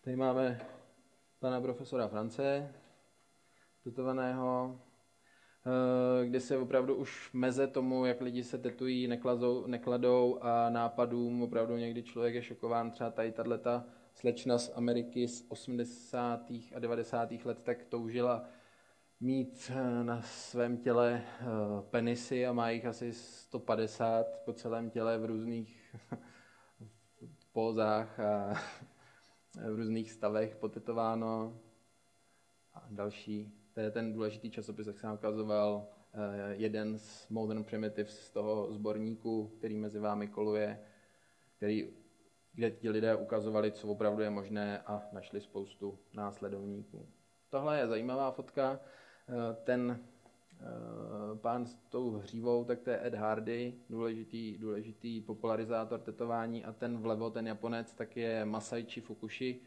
Tady 0.00 0.16
máme 0.16 0.60
pana 1.38 1.60
profesora 1.60 2.08
France, 2.08 2.74
tutovaného, 3.82 4.80
Eh, 5.66 6.26
kde 6.26 6.40
se 6.40 6.58
opravdu 6.58 6.94
už 6.94 7.32
meze 7.32 7.66
tomu, 7.66 8.04
jak 8.04 8.20
lidi 8.20 8.44
se 8.44 8.58
tetují, 8.58 9.08
nekladou, 9.08 9.66
nekladou 9.66 10.38
a 10.42 10.70
nápadům. 10.70 11.42
Opravdu 11.42 11.76
někdy 11.76 12.02
člověk 12.02 12.34
je 12.34 12.42
šokován. 12.42 12.90
Třeba 12.90 13.10
tady 13.10 13.32
tato 13.32 13.82
slečna 14.14 14.58
z 14.58 14.72
Ameriky 14.74 15.28
z 15.28 15.46
80. 15.48 16.50
a 16.74 16.78
90. 16.78 17.32
let 17.44 17.62
tak 17.62 17.84
toužila 17.84 18.44
mít 19.20 19.72
eh, 19.74 20.04
na 20.04 20.22
svém 20.22 20.76
těle 20.76 21.22
eh, 21.24 21.44
penisy 21.90 22.46
a 22.46 22.52
má 22.52 22.70
jich 22.70 22.86
asi 22.86 23.12
150 23.12 24.26
po 24.44 24.52
celém 24.52 24.90
těle 24.90 25.18
v 25.18 25.24
různých 25.24 25.96
pózách 27.52 28.20
a 28.20 28.54
v 29.72 29.76
různých 29.76 30.10
stavech 30.10 30.56
potetováno. 30.56 31.60
A 32.74 32.86
další 32.90 33.59
to 33.74 33.80
je 33.80 33.90
ten 33.90 34.12
důležitý 34.12 34.50
časopis, 34.50 34.86
jak 34.86 34.98
jsem 34.98 35.12
ukazoval, 35.12 35.86
eh, 36.12 36.54
jeden 36.54 36.98
z 36.98 37.28
Modern 37.28 37.64
Primitives 37.64 38.20
z 38.20 38.30
toho 38.30 38.72
sborníku, 38.72 39.52
který 39.58 39.76
mezi 39.76 39.98
vámi 39.98 40.28
koluje, 40.28 40.80
který, 41.56 41.88
kde 42.52 42.70
ti 42.70 42.90
lidé 42.90 43.16
ukazovali, 43.16 43.72
co 43.72 43.88
opravdu 43.88 44.22
je 44.22 44.30
možné 44.30 44.80
a 44.80 45.02
našli 45.12 45.40
spoustu 45.40 45.98
následovníků. 46.14 47.08
Tohle 47.50 47.78
je 47.78 47.86
zajímavá 47.86 48.30
fotka. 48.30 48.80
Eh, 49.28 49.56
ten 49.64 50.00
eh, 50.60 50.64
pán 51.34 51.66
s 51.66 51.74
tou 51.74 52.10
hřívou, 52.10 52.64
tak 52.64 52.80
to 52.80 52.90
je 52.90 53.06
Ed 53.06 53.14
Hardy, 53.14 53.74
důležitý, 53.90 54.58
důležitý 54.58 55.20
popularizátor 55.20 56.00
tetování 56.00 56.64
a 56.64 56.72
ten 56.72 56.98
vlevo, 56.98 57.30
ten 57.30 57.46
Japonec, 57.46 57.92
tak 57.92 58.16
je 58.16 58.44
Masaichi 58.44 59.00
Fukushi, 59.00 59.60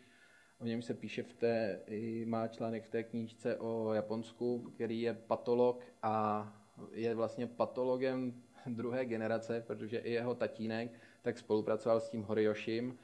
O 0.59 0.65
něm 0.65 0.81
se 0.81 0.93
píše 0.93 1.23
v 1.23 1.34
té, 1.34 1.80
má 2.25 2.47
článek 2.47 2.84
v 2.84 2.89
té 2.89 3.03
knížce 3.03 3.57
o 3.57 3.93
Japonsku, 3.93 4.71
který 4.75 5.01
je 5.01 5.13
patolog 5.13 5.84
a 6.01 6.47
je 6.91 7.15
vlastně 7.15 7.47
patologem 7.47 8.43
druhé 8.67 9.05
generace, 9.05 9.63
protože 9.67 9.97
i 9.97 10.11
jeho 10.11 10.35
tatínek 10.35 10.99
tak 11.21 11.38
spolupracoval 11.38 11.99
s 11.99 12.09
tím 12.09 12.23
Horiyoshim 12.23 12.97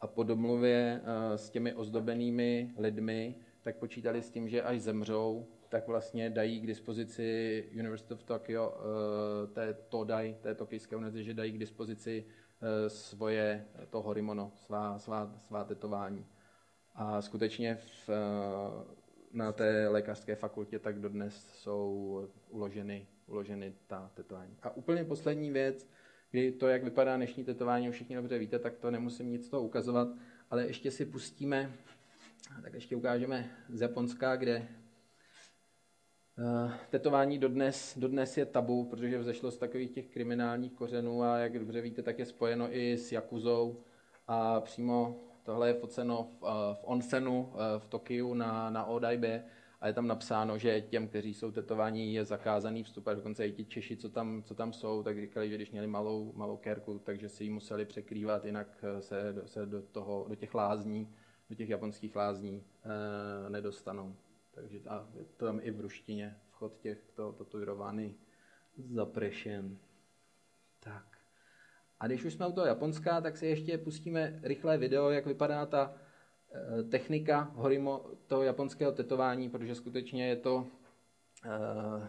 a 0.00 0.06
po 0.06 0.22
domluvě 0.22 1.00
eh, 1.04 1.38
s 1.38 1.50
těmi 1.50 1.74
ozdobenými 1.74 2.74
lidmi 2.78 3.36
tak 3.62 3.76
počítali 3.76 4.22
s 4.22 4.30
tím, 4.30 4.48
že 4.48 4.62
až 4.62 4.80
zemřou, 4.80 5.48
tak 5.68 5.86
vlastně 5.86 6.30
dají 6.30 6.60
k 6.60 6.66
dispozici 6.66 7.68
University 7.72 8.14
of 8.14 8.24
Tokyo, 8.24 8.74
eh, 8.74 9.46
té 9.46 9.74
Todai, 9.74 10.36
té 10.40 10.54
tokijské 10.54 10.96
univerzity, 10.96 11.24
že 11.24 11.34
dají 11.34 11.52
k 11.52 11.58
dispozici 11.58 12.24
eh, 12.26 12.90
svoje 12.90 13.66
to 13.90 14.02
horimono, 14.02 14.52
svá, 14.56 14.98
svá, 14.98 15.34
svá 15.46 15.64
tetování. 15.64 16.26
A 16.94 17.22
skutečně 17.22 17.74
v, 17.74 18.10
eh, 18.10 18.94
na 19.32 19.52
té 19.52 19.88
lékařské 19.88 20.36
fakultě 20.36 20.78
tak 20.78 21.00
dodnes 21.00 21.46
jsou 21.48 22.28
uloženy, 22.48 23.06
uloženy 23.26 23.74
ta 23.86 24.10
tetování. 24.14 24.56
A 24.62 24.76
úplně 24.76 25.04
poslední 25.04 25.50
věc, 25.50 25.88
kdy 26.30 26.52
to, 26.52 26.68
jak 26.68 26.84
vypadá 26.84 27.16
dnešní 27.16 27.44
tetování, 27.44 27.90
všichni 27.90 28.16
dobře 28.16 28.38
víte, 28.38 28.58
tak 28.58 28.76
to 28.76 28.90
nemusím 28.90 29.30
nic 29.30 29.48
toho 29.48 29.62
ukazovat, 29.62 30.08
ale 30.50 30.66
ještě 30.66 30.90
si 30.90 31.06
pustíme, 31.06 31.72
tak 32.62 32.74
ještě 32.74 32.96
ukážeme 32.96 33.50
z 33.68 33.80
Japonska, 33.80 34.36
kde 34.36 34.68
Uh, 36.38 36.72
tetování 36.90 37.38
dodnes, 37.38 37.98
dodnes 37.98 38.36
je 38.36 38.46
tabu, 38.46 38.84
protože 38.84 39.18
vzešlo 39.18 39.50
z 39.50 39.58
takových 39.58 39.90
těch 39.90 40.06
kriminálních 40.06 40.72
kořenů 40.72 41.22
a 41.22 41.38
jak 41.38 41.58
dobře 41.58 41.80
víte, 41.80 42.02
tak 42.02 42.18
je 42.18 42.26
spojeno 42.26 42.76
i 42.76 42.98
s 42.98 43.12
Jakuzou 43.12 43.84
a 44.26 44.60
přímo 44.60 45.23
Tohle 45.44 45.68
je 45.68 45.74
foceno 45.74 46.22
v, 46.22 46.44
eh, 46.44 46.74
v 46.74 46.84
onsenu 46.84 47.52
eh, 47.54 47.78
v 47.78 47.86
Tokiu 47.86 48.34
na, 48.34 48.70
na 48.70 48.84
Odaibe 48.84 49.44
a 49.80 49.86
je 49.86 49.92
tam 49.92 50.06
napsáno, 50.06 50.58
že 50.58 50.80
těm, 50.80 51.08
kteří 51.08 51.34
jsou 51.34 51.50
tetovaní, 51.50 52.14
je 52.14 52.24
zakázaný 52.24 52.82
vstup 52.82 53.08
a 53.08 53.14
dokonce 53.14 53.46
i 53.46 53.52
ti 53.52 53.64
Češi, 53.64 53.96
co 53.96 54.08
tam, 54.08 54.42
co 54.42 54.54
tam 54.54 54.72
jsou, 54.72 55.02
tak 55.02 55.20
říkali, 55.20 55.48
že 55.48 55.54
když 55.54 55.70
měli 55.70 55.86
malou, 55.86 56.32
malou 56.36 56.56
kérku, 56.56 56.98
takže 56.98 57.28
si 57.28 57.44
ji 57.44 57.50
museli 57.50 57.84
překrývat, 57.84 58.44
jinak 58.44 58.68
eh, 58.82 59.02
se, 59.02 59.34
se 59.46 59.66
do, 59.66 59.82
toho, 59.82 60.26
do 60.28 60.34
těch 60.34 60.54
lázní, 60.54 61.14
do 61.50 61.54
těch 61.54 61.68
japonských 61.68 62.16
lázní 62.16 62.64
e, 62.84 63.50
nedostanou. 63.50 64.16
Takže 64.50 64.80
a 64.88 65.08
je 65.14 65.24
to 65.24 65.46
tam 65.46 65.60
i 65.62 65.70
v 65.70 65.80
ruštině, 65.80 66.36
vchod 66.50 66.78
těchto 66.78 67.32
tatuírovány 67.32 68.14
zaprešen. 68.76 69.78
Tak. 70.80 71.13
A 72.00 72.06
když 72.06 72.24
už 72.24 72.32
jsme 72.34 72.46
u 72.46 72.52
toho 72.52 72.66
Japonska, 72.66 73.20
tak 73.20 73.36
si 73.36 73.46
ještě 73.46 73.78
pustíme 73.78 74.40
rychlé 74.42 74.78
video, 74.78 75.10
jak 75.10 75.26
vypadá 75.26 75.66
ta 75.66 75.94
eh, 76.54 76.82
technika 76.82 77.52
horimo, 77.54 78.06
toho 78.26 78.42
japonského 78.42 78.92
tetování, 78.92 79.50
protože 79.50 79.74
skutečně 79.74 80.28
je 80.28 80.36
to 80.36 80.66
eh, 81.44 82.08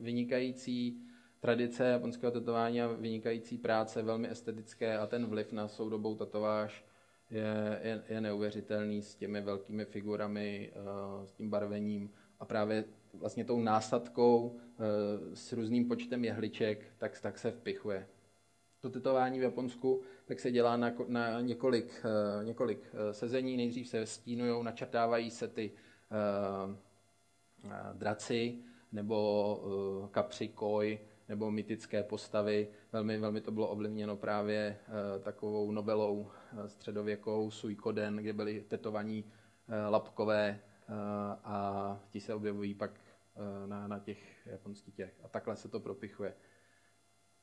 vynikající 0.00 1.02
tradice 1.40 1.84
japonského 1.84 2.32
tetování 2.32 2.82
a 2.82 2.86
vynikající 2.86 3.58
práce, 3.58 4.02
velmi 4.02 4.30
estetické 4.30 4.98
a 4.98 5.06
ten 5.06 5.26
vliv 5.26 5.52
na 5.52 5.68
soudobou 5.68 6.14
tetováž 6.14 6.84
je, 7.30 7.80
je, 7.82 8.02
je 8.08 8.20
neuvěřitelný 8.20 9.02
s 9.02 9.14
těmi 9.16 9.40
velkými 9.40 9.84
figurami, 9.84 10.72
eh, 10.74 11.26
s 11.26 11.32
tím 11.32 11.50
barvením 11.50 12.10
a 12.40 12.44
právě 12.44 12.84
vlastně 13.14 13.44
tou 13.44 13.60
násadkou 13.60 14.58
s 15.34 15.52
různým 15.52 15.88
počtem 15.88 16.24
jehliček, 16.24 16.86
tak, 16.98 17.20
tak 17.20 17.38
se 17.38 17.50
vpichuje 17.50 18.06
to 18.86 18.92
tetování 18.92 19.38
v 19.38 19.42
Japonsku, 19.42 20.02
tak 20.24 20.40
se 20.40 20.50
dělá 20.50 20.76
na, 20.76 20.92
na 21.08 21.40
několik, 21.40 22.04
uh, 22.38 22.44
několik 22.44 22.78
uh, 22.78 23.12
sezení. 23.12 23.56
Nejdřív 23.56 23.88
se 23.88 24.06
stínují, 24.06 24.64
načrtávají 24.64 25.30
se 25.30 25.48
ty 25.48 25.72
draci 27.92 28.58
nebo 28.92 30.08
kapři 30.10 30.48
koj 30.48 30.98
nebo 31.28 31.50
mytické 31.50 32.02
postavy. 32.02 32.68
Velmi, 32.92 33.18
velmi 33.18 33.40
to 33.40 33.50
bylo 33.50 33.68
ovlivněno 33.68 34.16
právě 34.16 34.78
takovou 35.22 35.72
novelou 35.72 36.30
středověkou 36.66 37.50
Suikoden, 37.50 38.16
kde 38.16 38.32
byli 38.32 38.60
tetovaní 38.60 39.24
lapkové 39.88 40.60
a 41.44 42.00
ti 42.10 42.20
se 42.20 42.34
objevují 42.34 42.74
pak 42.74 42.90
na, 43.66 43.88
na 43.88 43.98
těch 43.98 44.46
japonských 44.46 44.94
těch. 44.94 45.14
A 45.24 45.28
takhle 45.28 45.56
se 45.56 45.68
to 45.68 45.80
propichuje. 45.80 46.34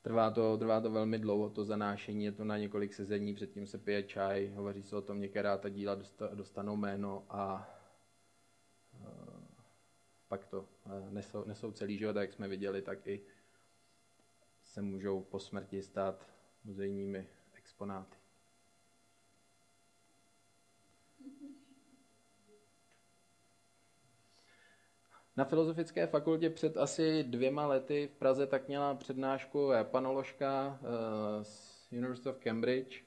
Trvá 0.04 0.30
to, 0.30 0.58
trvá 0.58 0.80
to 0.80 0.90
velmi 0.90 1.18
dlouho, 1.18 1.50
to 1.50 1.64
zanášení, 1.64 2.24
je 2.24 2.32
to 2.32 2.44
na 2.44 2.58
několik 2.58 2.94
sezení, 2.94 3.34
předtím 3.34 3.66
se 3.66 3.78
pije 3.78 4.02
čaj, 4.02 4.52
hovoří 4.54 4.82
se 4.82 4.96
o 4.96 5.02
tom, 5.02 5.20
některá 5.20 5.58
ta 5.58 5.68
díla 5.68 5.96
dostanou 6.34 6.76
jméno 6.76 7.26
a 7.28 7.70
uh, 8.92 9.06
pak 10.28 10.46
to 10.46 10.60
uh, 10.60 11.10
nesou, 11.10 11.44
nesou 11.44 11.72
celý 11.72 11.98
život, 11.98 12.16
jak 12.16 12.32
jsme 12.32 12.48
viděli, 12.48 12.82
tak 12.82 13.06
i 13.06 13.20
se 14.62 14.82
můžou 14.82 15.20
po 15.20 15.38
smrti 15.38 15.82
stát 15.82 16.28
muzejními 16.64 17.28
exponáty. 17.54 18.23
Na 25.36 25.44
Filozofické 25.44 26.06
fakultě 26.06 26.50
před 26.50 26.76
asi 26.76 27.24
dvěma 27.24 27.66
lety 27.66 28.08
v 28.12 28.18
Praze 28.18 28.46
tak 28.46 28.68
měla 28.68 28.94
přednášku 28.94 29.70
japanoložka 29.70 30.78
eh, 30.82 31.44
z 31.44 31.88
University 31.92 32.28
of 32.28 32.38
Cambridge 32.38 33.04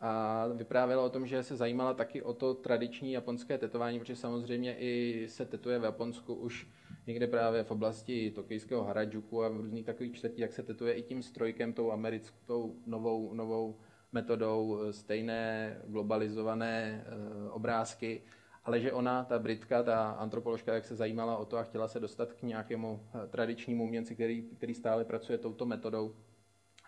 a 0.00 0.46
vyprávěla 0.46 1.02
o 1.02 1.10
tom, 1.10 1.26
že 1.26 1.42
se 1.42 1.56
zajímala 1.56 1.94
taky 1.94 2.22
o 2.22 2.34
to 2.34 2.54
tradiční 2.54 3.12
japonské 3.12 3.58
tetování, 3.58 3.98
protože 3.98 4.16
samozřejmě 4.16 4.76
i 4.78 5.24
se 5.28 5.46
tetuje 5.46 5.78
v 5.78 5.84
Japonsku 5.84 6.34
už 6.34 6.68
někde 7.06 7.26
právě 7.26 7.64
v 7.64 7.70
oblasti 7.70 8.30
tokijského 8.30 8.84
Harajuku 8.84 9.44
a 9.44 9.48
v 9.48 9.56
různých 9.56 9.86
takových 9.86 10.14
čtvrtí, 10.16 10.40
jak 10.40 10.52
se 10.52 10.62
tetuje 10.62 10.94
i 10.94 11.02
tím 11.02 11.22
strojkem, 11.22 11.72
tou 11.72 11.92
americkou 11.92 12.76
novou, 12.86 13.34
novou 13.34 13.80
metodou, 14.12 14.80
eh, 14.80 14.92
stejné 14.92 15.76
globalizované 15.86 17.04
eh, 17.06 17.50
obrázky 17.50 18.22
ale 18.68 18.80
že 18.80 18.92
ona, 18.92 19.24
ta 19.24 19.38
Britka, 19.38 19.82
ta 19.82 20.10
antropoložka, 20.10 20.74
jak 20.74 20.84
se 20.84 20.96
zajímala 20.96 21.36
o 21.36 21.44
to 21.44 21.56
a 21.56 21.62
chtěla 21.62 21.88
se 21.88 22.00
dostat 22.00 22.32
k 22.32 22.42
nějakému 22.42 23.00
eh, 23.14 23.26
tradičnímu 23.26 23.84
uměnci, 23.84 24.14
který, 24.14 24.42
který 24.42 24.74
stále 24.74 25.04
pracuje 25.04 25.38
touto 25.38 25.66
metodou. 25.66 26.14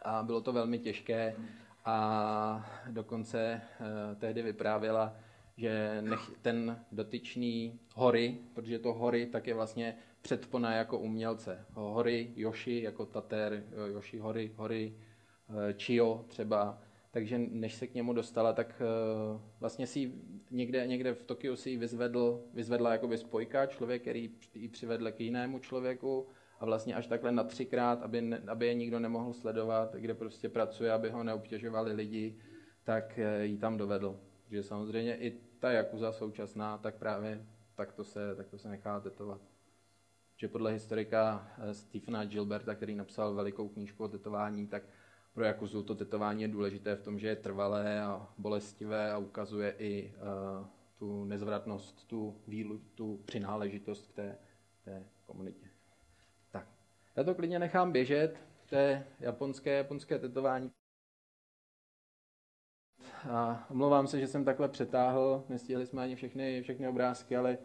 A 0.02 0.22
bylo 0.22 0.40
to 0.40 0.52
velmi 0.52 0.78
těžké 0.78 1.36
a 1.84 2.70
dokonce 2.90 3.40
eh, 3.40 4.14
tehdy 4.14 4.42
vyprávěla, 4.42 5.16
že 5.56 6.02
nech, 6.02 6.20
ten 6.42 6.84
dotyčný 6.92 7.80
hory, 7.94 8.38
protože 8.54 8.78
to 8.78 8.92
hory 8.92 9.26
tak 9.26 9.46
je 9.46 9.54
vlastně 9.54 9.96
předpona 10.22 10.74
jako 10.74 10.98
umělce. 10.98 11.66
Hory, 11.74 12.32
Yoshi 12.36 12.82
jako 12.82 13.06
Tater, 13.06 13.64
Yoshi 13.92 14.18
hory, 14.18 14.52
hory, 14.56 14.94
eh, 15.48 15.72
Chio 15.72 16.24
třeba, 16.28 16.78
takže 17.10 17.38
než 17.38 17.74
se 17.74 17.86
k 17.86 17.94
němu 17.94 18.12
dostala, 18.12 18.52
tak 18.52 18.82
uh, 19.34 19.40
vlastně 19.60 19.86
si 19.86 20.12
někde, 20.50 20.86
někde 20.86 21.14
v 21.14 21.22
Tokiu 21.22 21.56
si 21.56 21.70
ji 21.70 21.76
vyzvedl, 21.76 22.44
vyzvedla 22.54 22.92
jakoby 22.92 23.18
spojka, 23.18 23.66
člověk, 23.66 24.02
který 24.02 24.30
ji 24.54 24.68
přivedl 24.68 25.12
k 25.12 25.20
jinému 25.20 25.58
člověku 25.58 26.28
a 26.60 26.64
vlastně 26.64 26.94
až 26.94 27.06
takhle 27.06 27.32
na 27.32 27.44
třikrát, 27.44 28.02
aby, 28.02 28.20
ne, 28.20 28.42
aby 28.46 28.66
je 28.66 28.74
nikdo 28.74 29.00
nemohl 29.00 29.32
sledovat, 29.32 29.94
kde 29.94 30.14
prostě 30.14 30.48
pracuje, 30.48 30.92
aby 30.92 31.10
ho 31.10 31.24
neobtěžovali 31.24 31.92
lidi, 31.92 32.38
tak 32.84 33.18
uh, 33.18 33.42
ji 33.42 33.58
tam 33.58 33.76
dovedl. 33.76 34.20
Takže 34.44 34.62
samozřejmě 34.62 35.16
i 35.16 35.40
ta 35.58 35.72
Jakuza 35.72 36.12
současná, 36.12 36.78
tak 36.78 36.94
právě 36.94 37.46
tak 37.74 37.92
to 37.92 38.04
se, 38.04 38.34
tak 38.36 38.48
to 38.48 38.58
se 38.58 38.68
nechá 38.68 39.00
tetovat. 39.00 39.40
Že 40.36 40.48
podle 40.48 40.72
historika 40.72 41.48
uh, 41.58 41.70
Stephena 41.70 42.24
Gilberta, 42.24 42.74
který 42.74 42.94
napsal 42.94 43.34
velikou 43.34 43.68
knížku 43.68 44.04
o 44.04 44.08
tetování, 44.08 44.66
tak 44.66 44.82
pro 45.40 45.46
Jakuzu 45.46 45.82
to 45.82 45.94
tetování 45.94 46.42
je 46.42 46.48
důležité 46.48 46.96
v 46.96 47.02
tom, 47.02 47.18
že 47.18 47.28
je 47.28 47.36
trvalé 47.36 48.00
a 48.02 48.28
bolestivé 48.38 49.12
a 49.12 49.18
ukazuje 49.18 49.74
i 49.78 50.14
uh, 50.14 50.66
tu 50.98 51.24
nezvratnost, 51.24 52.06
tu 52.06 52.40
vílu, 52.48 52.80
tu 52.94 53.20
přináležitost 53.24 54.06
k 54.06 54.14
té, 54.14 54.38
té 54.84 55.04
komunitě. 55.26 55.66
Tak, 56.50 56.66
já 57.16 57.24
to 57.24 57.34
klidně 57.34 57.58
nechám 57.58 57.92
běžet, 57.92 58.40
to 58.68 58.76
je 58.76 59.06
japonské, 59.20 59.76
japonské 59.76 60.18
tetování. 60.18 60.70
A 63.30 63.66
omlouvám 63.70 64.06
se, 64.06 64.20
že 64.20 64.26
jsem 64.26 64.44
takhle 64.44 64.68
přetáhl, 64.68 65.44
nestihli 65.48 65.86
jsme 65.86 66.02
ani 66.02 66.16
všechny, 66.16 66.62
všechny 66.62 66.88
obrázky, 66.88 67.36
ale 67.36 67.58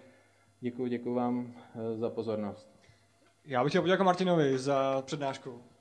děkuji, 0.59 0.87
děkuji 0.87 1.13
vám 1.15 1.53
eh, 1.75 1.97
za 1.97 2.09
pozornost. 2.09 2.69
Já 3.45 3.63
bych 3.63 3.71
chtěl 3.71 3.81
poděkovat 3.81 4.05
Martinovi 4.05 4.59
za 4.59 5.01
přednášku. 5.01 5.74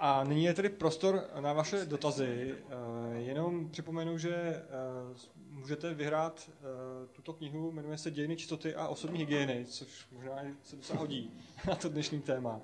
A 0.00 0.24
nyní 0.24 0.44
je 0.44 0.54
tedy 0.54 0.68
prostor 0.68 1.24
na 1.40 1.52
vaše 1.52 1.84
dotazy. 1.84 2.54
Eh, 2.54 3.18
jenom 3.18 3.70
připomenu, 3.70 4.18
že 4.18 4.34
eh, 4.34 4.64
můžete 5.50 5.94
vyhrát 5.94 6.50
eh, 6.50 6.62
tuto 7.12 7.32
knihu, 7.32 7.72
jmenuje 7.72 7.98
se 7.98 8.10
Dějiny 8.10 8.36
čistoty 8.36 8.74
a 8.74 8.88
osobní 8.88 9.18
hygieny, 9.18 9.64
což 9.64 10.06
možná 10.12 10.36
se 10.62 10.76
docela 10.76 10.98
hodí 10.98 11.32
na 11.68 11.74
to 11.74 11.88
dnešní 11.88 12.20
téma. 12.20 12.60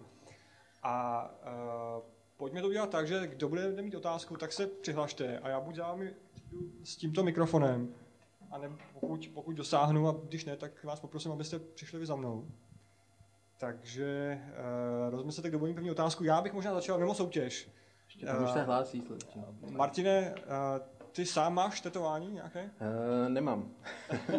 A 0.82 1.30
pojďme 2.36 2.60
to 2.60 2.68
udělat 2.68 2.90
tak, 2.90 3.08
že 3.08 3.26
kdo 3.26 3.48
bude 3.48 3.82
mít 3.82 3.94
otázku, 3.94 4.36
tak 4.36 4.52
se 4.52 4.66
přihlašte 4.66 5.38
a 5.38 5.48
já 5.48 5.60
buď 5.60 5.78
vámi 5.78 6.14
s 6.84 6.96
tímto 6.96 7.22
mikrofonem, 7.22 7.94
a 8.54 8.58
ne, 8.58 8.70
pokud, 9.00 9.28
pokud 9.34 9.52
dosáhnu 9.56 10.08
a 10.08 10.16
když 10.28 10.44
ne, 10.44 10.56
tak 10.56 10.84
vás 10.84 11.00
poprosím, 11.00 11.32
abyste 11.32 11.58
přišli 11.58 11.98
vy 11.98 12.06
za 12.06 12.16
mnou. 12.16 12.48
Takže 13.58 14.40
uh, 14.48 15.10
rozmyslete, 15.10 15.48
kdo 15.48 15.58
bude 15.58 15.74
první 15.74 15.90
otázku. 15.90 16.24
Já 16.24 16.40
bych 16.40 16.52
možná 16.52 16.74
začal 16.74 16.98
mimo 16.98 17.14
soutěž. 17.14 17.70
Ještě 18.04 18.26
uh, 18.26 18.42
už 18.44 18.50
se 18.50 18.62
hlásí. 18.62 19.02
Martine, 19.70 20.34
uh, 20.34 20.42
ty 21.12 21.26
sám 21.26 21.54
máš 21.54 21.80
tetování 21.80 22.32
nějaké? 22.32 22.64
Uh, 22.64 23.28
nemám. 23.28 23.70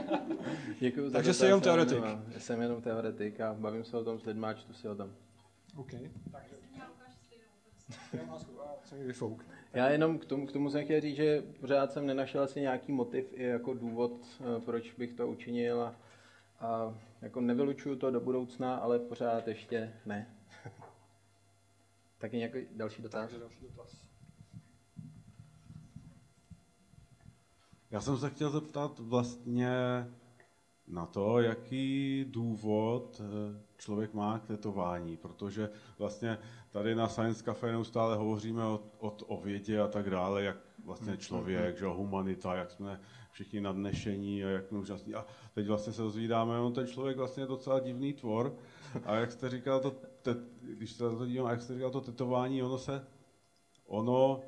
Děkuji 0.79 1.11
Takže 1.11 1.33
jsi 1.33 1.45
jenom 1.45 1.61
teoretik. 1.61 2.03
Já 2.33 2.39
jsem 2.39 2.61
jenom 2.61 2.81
teoretik 2.81 3.41
a 3.41 3.53
bavím 3.53 3.83
se 3.83 3.97
o 3.97 4.03
tom 4.03 4.19
s 4.19 4.25
lidmi 4.25 4.45
a 4.47 4.53
čtu 4.53 4.73
si 4.73 4.89
o 4.89 4.95
tom. 4.95 5.13
OK. 5.75 5.91
Takže... 5.91 6.55
Já 8.13 8.25
jenom 9.75 10.19
k 10.19 10.25
tomu, 10.25 10.47
k 10.47 10.51
tomu 10.51 10.69
jsem 10.69 10.83
chtěl 10.83 11.01
říct, 11.01 11.15
že 11.15 11.41
pořád 11.41 11.91
jsem 11.91 12.05
nenašel 12.05 12.43
asi 12.43 12.61
nějaký 12.61 12.91
motiv 12.91 13.25
i 13.33 13.43
jako 13.43 13.73
důvod, 13.73 14.41
proč 14.65 14.93
bych 14.93 15.13
to 15.13 15.27
učinil 15.27 15.81
a, 15.81 15.95
a 16.59 16.99
jako 17.21 17.41
nevylučuju 17.41 17.95
to 17.95 18.11
do 18.11 18.19
budoucna, 18.19 18.75
ale 18.75 18.99
pořád 18.99 19.47
ještě 19.47 19.93
ne. 20.05 20.35
Taky 22.17 22.37
nějaký 22.37 22.59
další 22.71 23.01
dotaz? 23.01 23.21
Takže 23.21 23.39
další 23.39 23.61
dotaz. 23.61 24.05
Já 27.91 28.01
jsem 28.01 28.17
se 28.17 28.29
chtěl 28.29 28.49
zeptat 28.49 28.99
vlastně 28.99 29.69
na 30.87 31.05
to, 31.05 31.39
jaký 31.39 32.25
důvod 32.29 33.21
eh, 33.21 33.61
člověk 33.77 34.13
má 34.13 34.39
k 34.39 34.47
tetování, 34.47 35.17
protože 35.17 35.69
vlastně 35.99 36.37
tady 36.71 36.95
na 36.95 37.07
Science 37.07 37.43
Cafe 37.43 37.71
neustále 37.71 38.15
hovoříme 38.15 38.63
o, 38.63 38.79
o, 38.99 39.07
o 39.27 39.41
vědě 39.41 39.79
a 39.79 39.87
tak 39.87 40.09
dále, 40.09 40.43
jak 40.43 40.57
vlastně 40.85 41.13
mm-hmm. 41.13 41.17
člověk, 41.17 41.77
že 41.77 41.85
humanita, 41.85 42.55
jak 42.55 42.71
jsme 42.71 42.99
všichni 43.31 43.61
nadnešení 43.61 44.45
a 44.45 44.47
jak 44.47 44.65
jsme 44.65 44.77
úžasní. 44.77 45.15
A 45.15 45.25
teď 45.53 45.67
vlastně 45.67 45.93
se 45.93 46.01
dozvídáme, 46.01 46.59
on 46.59 46.73
ten 46.73 46.87
člověk 46.87 47.17
vlastně 47.17 47.43
je 47.43 47.47
docela 47.47 47.79
divný 47.79 48.13
tvor. 48.13 48.55
A 49.05 49.15
jak 49.15 49.31
jste 49.31 49.49
říkal, 49.49 49.79
to, 49.79 49.91
te, 50.21 50.35
když 50.61 50.91
se 50.91 50.97
to 50.97 51.25
dívám, 51.25 51.51
jak 51.51 51.61
jste 51.61 51.73
říkal, 51.73 51.91
to 51.91 52.01
tetování, 52.01 52.63
ono 52.63 52.77
se, 52.77 53.07
ono 53.87 54.41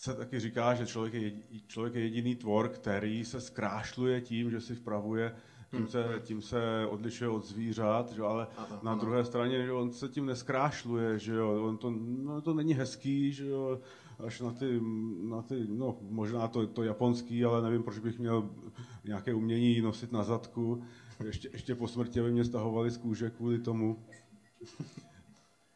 se 0.00 0.14
taky 0.14 0.40
říká, 0.40 0.74
že 0.74 0.86
člověk 0.86 1.14
je, 1.14 1.32
člověk 1.66 1.94
je 1.94 2.02
jediný 2.02 2.36
tvor, 2.36 2.68
který 2.68 3.24
se 3.24 3.40
zkrášluje 3.40 4.20
tím, 4.20 4.50
že 4.50 4.60
si 4.60 4.74
vpravuje 4.74 5.34
tím 5.70 5.86
se, 5.86 6.04
tím 6.22 6.42
se 6.42 6.86
odlišuje 6.86 7.30
od 7.30 7.44
zvířat, 7.44 8.12
že, 8.12 8.22
ale 8.22 8.46
ano, 8.56 8.80
na 8.82 8.92
ano. 8.92 9.00
druhé 9.00 9.24
straně, 9.24 9.64
že 9.64 9.72
on 9.72 9.92
se 9.92 10.08
tím 10.08 10.26
neskrášluje, 10.26 11.18
že 11.18 11.34
jo, 11.34 11.64
on 11.64 11.76
to, 11.76 11.90
no, 12.00 12.40
to 12.40 12.54
není 12.54 12.74
hezký, 12.74 13.32
že 13.32 13.46
jo, 13.46 13.80
až 14.26 14.40
na 14.40 14.52
ty, 14.52 14.80
na 15.22 15.42
ty 15.42 15.66
no 15.68 15.96
možná 16.00 16.48
to, 16.48 16.66
to 16.66 16.82
japonský, 16.82 17.44
ale 17.44 17.62
nevím, 17.62 17.82
proč 17.82 17.98
bych 17.98 18.18
měl 18.18 18.50
nějaké 19.04 19.34
umění 19.34 19.80
nosit 19.80 20.12
na 20.12 20.22
zadku. 20.22 20.82
Ještě, 21.24 21.48
ještě 21.52 21.74
po 21.74 21.88
smrti 21.88 22.20
by 22.20 22.32
mě 22.32 22.44
stahovali 22.44 22.90
z 22.90 22.96
kůže 22.96 23.30
kvůli 23.30 23.58
tomu. 23.58 24.04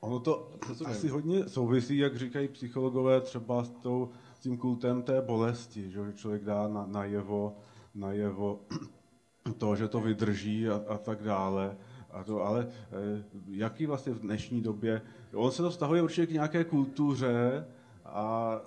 Ono 0.05 0.21
to 0.21 0.53
asi 0.85 1.09
hodně 1.09 1.49
souvisí, 1.49 1.99
jak 1.99 2.17
říkají 2.17 2.49
psychologové, 2.49 3.21
třeba 3.21 3.65
s, 3.65 3.71
tou, 3.71 4.11
s 4.35 4.39
tím 4.41 4.59
kultem 4.59 5.03
té 5.03 5.23
bolesti, 5.23 5.91
že 5.91 6.13
člověk 6.15 6.45
dá 6.45 6.69
na, 6.69 6.87
najevo, 6.87 7.57
najevo 7.95 8.61
to, 9.59 9.77
že 9.77 9.89
to 9.89 10.01
vydrží 10.01 10.69
a, 10.69 10.83
a 10.89 10.99
tak 10.99 11.23
dále. 11.23 11.77
A 12.11 12.25
to, 12.25 12.43
ale 12.43 12.69
eh, 12.69 13.25
jaký 13.47 13.87
vlastně 13.87 14.13
v 14.13 14.21
dnešní 14.21 14.61
době, 14.61 15.03
on 15.35 15.51
se 15.51 15.63
to 15.63 15.71
vztahuje 15.71 16.03
určitě 16.03 16.27
k 16.27 16.31
nějaké 16.31 16.65
kultuře, 16.65 17.67
A 18.05 18.61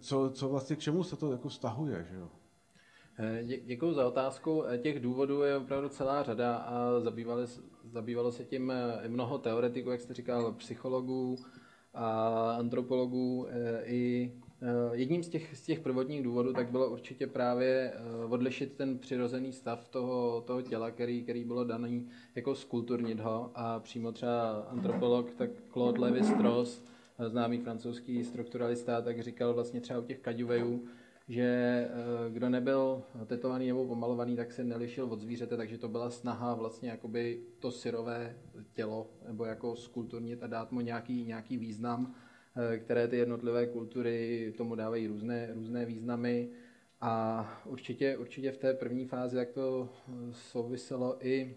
co, 0.00 0.30
co 0.30 0.48
vlastně 0.48 0.76
k 0.76 0.78
čemu 0.78 1.04
se 1.04 1.16
to 1.16 1.32
jako 1.32 1.50
stahuje, 1.50 2.06
že 2.10 2.16
jo? 2.16 2.28
Děkuji 3.64 3.94
za 3.94 4.06
otázku. 4.06 4.64
Těch 4.82 5.00
důvodů 5.00 5.42
je 5.42 5.56
opravdu 5.56 5.88
celá 5.88 6.22
řada 6.22 6.56
a 6.56 7.00
zabývali, 7.00 7.46
zabývalo 7.84 8.32
se 8.32 8.44
tím 8.44 8.72
mnoho 9.08 9.38
teoretiků, 9.38 9.90
jak 9.90 10.00
jste 10.00 10.14
říkal, 10.14 10.52
psychologů 10.52 11.36
a 11.94 12.50
antropologů 12.58 13.46
i 13.84 14.32
Eh, 14.62 14.96
jedním 14.96 15.22
z 15.22 15.28
těch, 15.28 15.56
z 15.56 15.62
těch 15.62 15.80
prvotních 15.80 16.22
důvodů 16.22 16.52
tak 16.52 16.70
bylo 16.70 16.90
určitě 16.90 17.26
právě 17.26 17.92
eh, 17.94 18.24
odlišit 18.24 18.72
ten 18.72 18.98
přirozený 18.98 19.52
stav 19.52 19.88
toho, 19.88 20.40
toho 20.46 20.62
těla, 20.62 20.90
který, 20.90 21.22
který 21.22 21.44
bylo 21.44 21.64
daný, 21.64 22.08
jako 22.34 22.54
skulturnit 22.54 23.20
ho 23.20 23.50
a 23.54 23.80
přímo 23.80 24.12
třeba 24.12 24.60
antropolog, 24.60 25.34
tak 25.34 25.50
Claude 25.72 26.00
Lévi-Strauss, 26.00 26.82
eh, 27.18 27.28
známý 27.28 27.58
francouzský 27.58 28.24
strukturalista, 28.24 29.00
tak 29.02 29.20
říkal 29.20 29.54
vlastně 29.54 29.80
třeba 29.80 29.98
u 29.98 30.04
těch 30.04 30.18
kaďuvejů, 30.18 30.84
že 31.28 31.88
kdo 32.28 32.48
nebyl 32.48 33.02
tetovaný 33.26 33.66
nebo 33.66 33.86
pomalovaný, 33.86 34.36
tak 34.36 34.52
se 34.52 34.64
nelišil 34.64 35.04
od 35.04 35.20
zvířete, 35.20 35.56
takže 35.56 35.78
to 35.78 35.88
byla 35.88 36.10
snaha 36.10 36.54
vlastně 36.54 36.90
jakoby 36.90 37.40
to 37.58 37.70
syrové 37.70 38.36
tělo 38.72 39.10
nebo 39.28 39.44
jako 39.44 39.76
skulturnit 39.76 40.42
a 40.42 40.46
dát 40.46 40.72
mu 40.72 40.80
nějaký, 40.80 41.24
nějaký 41.24 41.56
význam 41.56 42.14
Eh, 42.58 42.78
které 42.78 43.08
ty 43.08 43.16
jednotlivé 43.16 43.66
kultury 43.66 44.52
tomu 44.56 44.74
dávají 44.74 45.06
různé, 45.06 45.50
různé 45.54 45.84
významy. 45.84 46.50
A 47.00 47.44
určitě, 47.64 48.16
určitě 48.16 48.52
v 48.52 48.56
té 48.58 48.74
první 48.74 49.06
fázi 49.06 49.36
jak 49.36 49.50
to 49.50 49.88
eh, 50.08 50.12
souviselo 50.32 51.26
i 51.26 51.56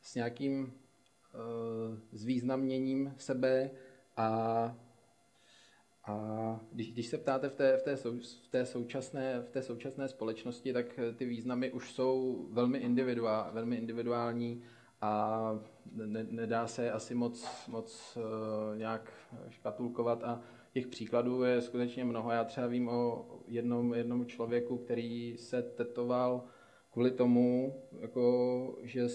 s 0.00 0.14
nějakým 0.14 0.72
zvýznamněním 2.12 3.14
sebe 3.16 3.70
a 4.16 4.76
a 6.06 6.60
když, 6.72 6.92
když 6.92 7.06
se 7.06 7.18
ptáte 7.18 7.48
v 7.48 7.54
té, 7.54 7.76
v, 7.76 7.82
té 7.82 7.96
sou, 7.96 8.18
v, 8.18 8.48
té 8.50 8.66
současné, 8.66 9.40
v 9.40 9.50
té 9.50 9.62
současné 9.62 10.08
společnosti, 10.08 10.72
tak 10.72 11.00
ty 11.16 11.24
významy 11.24 11.72
už 11.72 11.92
jsou 11.92 12.46
velmi, 12.50 12.78
individuál, 12.78 13.50
velmi 13.52 13.76
individuální 13.76 14.62
a 15.00 15.40
ne, 15.92 16.26
nedá 16.30 16.66
se 16.66 16.90
asi 16.90 17.14
moc, 17.14 17.48
moc 17.68 18.16
uh, 18.16 18.78
nějak 18.78 19.12
škatulkovat 19.48 20.24
a 20.24 20.40
těch 20.72 20.86
příkladů 20.86 21.42
je 21.42 21.60
skutečně 21.60 22.04
mnoho. 22.04 22.30
Já 22.30 22.44
třeba 22.44 22.66
vím 22.66 22.88
o 22.88 23.26
jednom, 23.48 23.94
jednom 23.94 24.26
člověku, 24.26 24.78
který 24.78 25.36
se 25.36 25.62
tetoval 25.62 26.44
kvůli 26.90 27.10
tomu, 27.10 27.82
jako, 28.00 28.78
že 28.82 29.08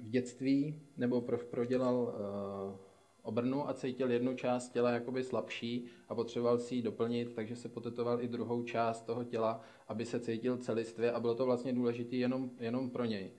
v 0.00 0.10
dětství 0.10 0.82
nebo 0.96 1.20
pro, 1.20 1.38
prodělal 1.38 1.94
uh, 1.94 2.83
obrnu 3.24 3.68
a 3.68 3.74
cítil 3.74 4.10
jednu 4.10 4.34
část 4.34 4.68
těla 4.68 4.90
jakoby 4.90 5.24
slabší 5.24 5.86
a 6.08 6.14
potřeboval 6.14 6.58
si 6.58 6.74
ji 6.74 6.82
doplnit, 6.82 7.34
takže 7.34 7.56
se 7.56 7.68
potetoval 7.68 8.22
i 8.22 8.28
druhou 8.28 8.62
část 8.62 9.02
toho 9.02 9.24
těla, 9.24 9.60
aby 9.88 10.04
se 10.04 10.20
cítil 10.20 10.56
celistvě 10.56 11.12
a 11.12 11.20
bylo 11.20 11.34
to 11.34 11.44
vlastně 11.44 11.72
důležité 11.72 12.16
jenom, 12.16 12.50
jenom 12.60 12.90
pro 12.90 13.04
něj. 13.04 13.32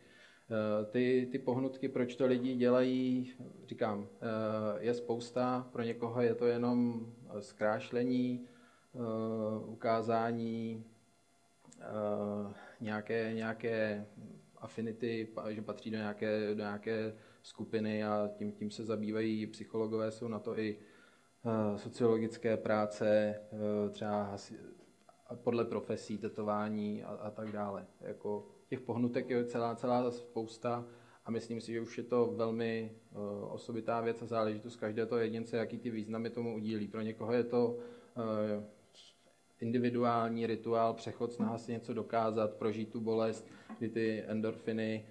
Eh, 0.49 0.85
ty, 0.85 1.27
ty 1.31 1.39
pohnutky, 1.39 1.89
proč 1.89 2.15
to 2.15 2.25
lidi 2.25 2.55
dělají, 2.55 3.33
říkám, 3.67 4.07
eh, 4.21 4.83
je 4.83 4.93
spousta. 4.93 5.69
Pro 5.71 5.83
někoho 5.83 6.21
je 6.21 6.35
to 6.35 6.45
jenom 6.45 7.07
zkrášlení, 7.39 8.47
eh, 8.95 8.99
ukázání 9.65 10.85
nějaké, 12.81 13.33
nějaké 13.33 14.05
affinity, 14.57 15.27
že 15.49 15.61
patří 15.61 15.91
do 15.91 15.97
nějaké, 15.97 16.55
do 16.55 16.63
nějaké 16.63 17.13
skupiny 17.45 18.03
a 18.03 18.29
tím, 18.37 18.51
tím 18.51 18.71
se 18.71 18.85
zabývají 18.85 19.47
psychologové, 19.47 20.11
jsou 20.11 20.27
na 20.27 20.39
to 20.39 20.59
i 20.59 20.79
sociologické 21.75 22.57
práce, 22.57 23.35
třeba 23.91 24.35
podle 25.35 25.65
profesí, 25.65 26.17
tetování 26.17 27.03
a, 27.03 27.07
a 27.07 27.31
tak 27.31 27.51
dále. 27.51 27.87
Jako 28.01 28.47
těch 28.67 28.81
pohnutek 28.81 29.29
je 29.29 29.45
celá, 29.45 29.75
celá 29.75 30.11
spousta 30.11 30.85
a 31.25 31.31
myslím 31.31 31.61
si, 31.61 31.73
že 31.73 31.81
už 31.81 31.97
je 31.97 32.03
to 32.03 32.33
velmi 32.35 32.91
uh, 33.11 33.53
osobitá 33.53 34.01
věc 34.01 34.21
a 34.21 34.25
záležitost 34.25 34.75
každého 34.75 35.07
toho 35.07 35.21
jedince, 35.21 35.57
jaký 35.57 35.77
ty 35.77 35.89
významy 35.89 36.29
tomu 36.29 36.55
udílí. 36.55 36.87
Pro 36.87 37.01
někoho 37.01 37.33
je 37.33 37.43
to 37.43 37.77
individuální 39.59 40.47
rituál, 40.47 40.93
přechod, 40.93 41.33
snaha 41.33 41.57
si 41.57 41.71
něco 41.71 41.93
dokázat, 41.93 42.53
prožít 42.53 42.91
tu 42.91 43.01
bolest, 43.01 43.47
kdy 43.77 43.89
ty 43.89 44.23
endorfiny 44.27 45.05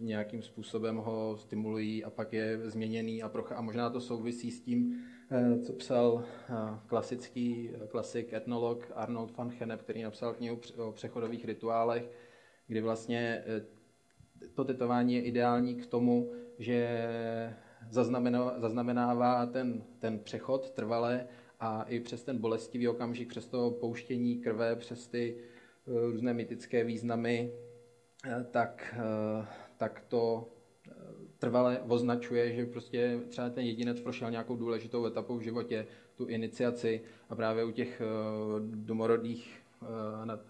nějakým 0.00 0.42
způsobem 0.42 0.96
ho 0.96 1.36
stimulují 1.38 2.04
a 2.04 2.10
pak 2.10 2.32
je 2.32 2.70
změněný 2.70 3.22
a, 3.22 3.28
proch- 3.28 3.56
a 3.56 3.60
možná 3.60 3.90
to 3.90 4.00
souvisí 4.00 4.50
s 4.50 4.60
tím, 4.60 5.04
uh, 5.30 5.62
co 5.62 5.72
psal 5.72 6.12
uh, 6.12 6.24
klasický 6.86 7.70
klasik, 7.88 8.32
etnolog 8.32 8.92
Arnold 8.94 9.36
van 9.36 9.50
Gennep, 9.50 9.82
který 9.82 10.02
napsal 10.02 10.34
knihu 10.34 10.60
o 10.76 10.92
přechodových 10.92 11.44
rituálech, 11.44 12.10
kdy 12.66 12.80
vlastně 12.80 13.44
eh, 13.46 13.62
to 14.54 14.64
tetování 14.64 15.14
je 15.14 15.22
ideální 15.22 15.74
k 15.74 15.86
tomu, 15.86 16.32
že 16.58 17.08
zaznamenává 18.58 19.46
ten, 19.46 19.84
ten 19.98 20.18
přechod 20.18 20.70
trvale 20.70 21.26
a 21.60 21.82
i 21.82 22.00
přes 22.00 22.22
ten 22.22 22.38
bolestivý 22.38 22.88
okamžik, 22.88 23.28
přes 23.28 23.46
to 23.46 23.70
pouštění 23.70 24.38
krve, 24.38 24.76
přes 24.76 25.06
ty 25.06 25.36
eh, 25.36 26.00
různé 26.10 26.34
mytické 26.34 26.84
významy, 26.84 27.52
eh, 27.52 27.65
tak, 28.50 28.94
tak 29.76 30.04
to 30.08 30.48
trvale 31.38 31.80
označuje, 31.80 32.54
že 32.54 32.66
prostě 32.66 33.20
třeba 33.28 33.50
ten 33.50 33.64
jedinec 33.64 34.00
prošel 34.00 34.30
nějakou 34.30 34.56
důležitou 34.56 35.06
etapou 35.06 35.36
v 35.36 35.42
životě, 35.42 35.86
tu 36.16 36.26
iniciaci 36.26 37.00
a 37.28 37.34
právě 37.34 37.64
u 37.64 37.70
těch 37.70 38.02
domorodých 38.60 39.62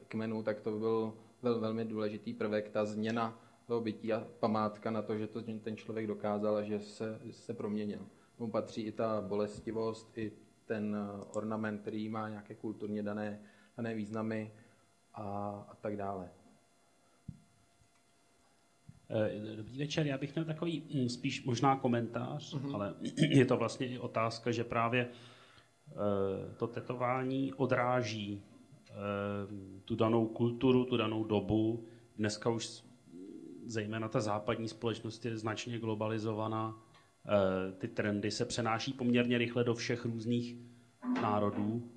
kmenů, 0.08 0.42
tak 0.42 0.60
to 0.60 0.78
byl 0.78 1.12
byl 1.42 1.60
velmi 1.60 1.84
důležitý 1.84 2.34
prvek, 2.34 2.68
ta 2.68 2.84
změna 2.84 3.38
toho 3.66 3.80
bytí 3.80 4.12
a 4.12 4.26
památka 4.40 4.90
na 4.90 5.02
to, 5.02 5.18
že 5.18 5.26
to 5.26 5.42
ten 5.42 5.76
člověk 5.76 6.06
dokázal 6.06 6.56
a 6.56 6.62
že 6.62 6.80
se, 6.80 7.20
se 7.30 7.54
proměnil. 7.54 8.06
Tomu 8.38 8.50
patří 8.50 8.82
i 8.82 8.92
ta 8.92 9.20
bolestivost, 9.20 10.18
i 10.18 10.32
ten 10.64 10.96
eh, 10.96 11.24
ornament, 11.34 11.80
který 11.80 12.08
má 12.08 12.28
nějaké 12.28 12.54
kulturně 12.54 13.02
dané, 13.02 13.40
dané 13.76 13.94
významy 13.94 14.52
a, 15.14 15.22
a 15.68 15.74
tak 15.74 15.96
dále. 15.96 16.30
Eh, 19.10 19.56
dobrý 19.56 19.78
večer, 19.78 20.06
já 20.06 20.18
bych 20.18 20.34
měl 20.34 20.44
takový 20.44 20.82
hm, 20.94 21.08
spíš 21.08 21.44
možná 21.44 21.76
komentář, 21.76 22.54
uh-huh. 22.54 22.74
ale 22.74 22.94
je 23.30 23.44
to 23.44 23.56
vlastně 23.56 23.86
i 23.86 23.98
otázka, 23.98 24.52
že 24.52 24.64
právě 24.64 25.08
eh, 25.08 26.54
to 26.56 26.66
tetování 26.66 27.52
odráží 27.54 28.42
Eh, 28.96 29.80
tu 29.84 29.96
danou 29.96 30.26
kulturu, 30.26 30.84
tu 30.84 30.96
danou 30.96 31.24
dobu. 31.24 31.86
Dneska 32.16 32.50
už 32.50 32.84
zejména 33.66 34.08
ta 34.08 34.20
západní 34.20 34.68
společnost 34.68 35.24
je 35.24 35.36
značně 35.36 35.78
globalizovaná. 35.78 36.82
Ty 37.78 37.88
trendy 37.88 38.30
se 38.30 38.44
přenáší 38.44 38.92
poměrně 38.92 39.38
rychle 39.38 39.64
do 39.64 39.74
všech 39.74 40.04
různých 40.04 40.56
národů. 41.22 41.90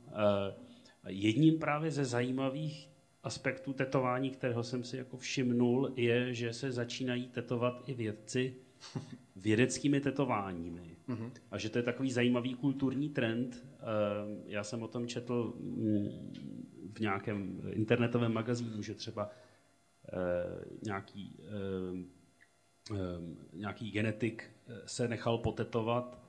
Jedním 1.08 1.60
právě 1.60 1.92
ze 1.92 2.06
zajímavých 2.06 2.89
aspektů 3.24 3.74
tetování, 3.74 4.30
kterého 4.30 4.64
jsem 4.64 4.84
si 4.84 4.98
jako 4.98 5.18
všimnul, 5.18 5.94
je, 5.96 6.34
že 6.34 6.54
se 6.54 6.72
začínají 6.72 7.28
tetovat 7.28 7.84
i 7.86 7.94
vědci 7.94 8.56
vědeckými 9.36 10.02
tetováními. 10.02 10.98
Mm-hmm. 11.10 11.32
A 11.52 11.58
že 11.58 11.70
to 11.70 11.78
je 11.78 11.84
takový 11.84 12.12
zajímavý 12.12 12.54
kulturní 12.54 13.10
trend. 13.10 13.66
Já 14.46 14.64
jsem 14.64 14.84
o 14.84 14.88
tom 14.88 15.08
četl 15.08 15.54
mm, 15.60 16.34
v 16.94 17.00
nějakém 17.00 17.62
internetovém 17.70 18.34
magazínu, 18.34 18.82
že 18.82 18.96
třeba 18.96 19.30
eh, 20.14 20.66
nějaký, 20.86 21.40
eh, 21.40 22.06
eh, 22.96 22.98
nějaký 23.54 23.92
genetik 23.92 24.52
se 24.86 25.08
nechal 25.08 25.38
potetovat 25.38 26.20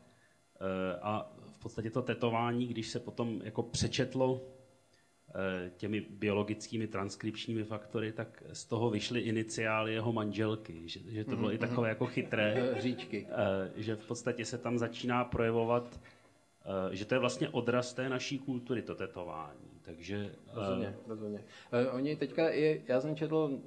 a 1.02 1.36
v 1.52 1.58
podstatě 1.58 1.90
to 1.90 2.02
tetování, 2.02 2.66
když 2.66 2.88
se 2.88 3.00
potom 3.00 3.40
jako 3.44 3.62
přečetlo 3.62 4.42
těmi 5.76 6.00
biologickými 6.00 6.86
transkripčními 6.86 7.64
faktory, 7.64 8.12
tak 8.12 8.42
z 8.52 8.64
toho 8.64 8.90
vyšly 8.90 9.20
iniciály 9.20 9.94
jeho 9.94 10.12
manželky, 10.12 10.88
že, 10.88 11.00
že 11.08 11.24
to 11.24 11.36
bylo 11.36 11.48
mm-hmm. 11.48 11.54
i 11.54 11.58
takové 11.58 11.88
jako 11.88 12.06
chytré, 12.06 12.74
Říčky. 12.78 13.26
že 13.76 13.96
v 13.96 14.06
podstatě 14.06 14.44
se 14.44 14.58
tam 14.58 14.78
začíná 14.78 15.24
projevovat, 15.24 16.00
že 16.90 17.04
to 17.04 17.14
je 17.14 17.18
vlastně 17.18 17.48
odraz 17.48 17.94
té 17.94 18.08
naší 18.08 18.38
kultury, 18.38 18.82
to 18.82 18.94
tetování. 18.94 19.70
Takže... 19.82 20.30
Rozhodně, 20.54 20.88
uh, 20.88 21.08
rozhodně. 21.08 21.44
Uh, 21.88 21.94
oni 21.94 22.16
teďka, 22.16 22.50
i, 22.50 22.82
já 22.88 23.00
jsem 23.00 23.16
četl 23.16 23.36
uh, 23.36 23.60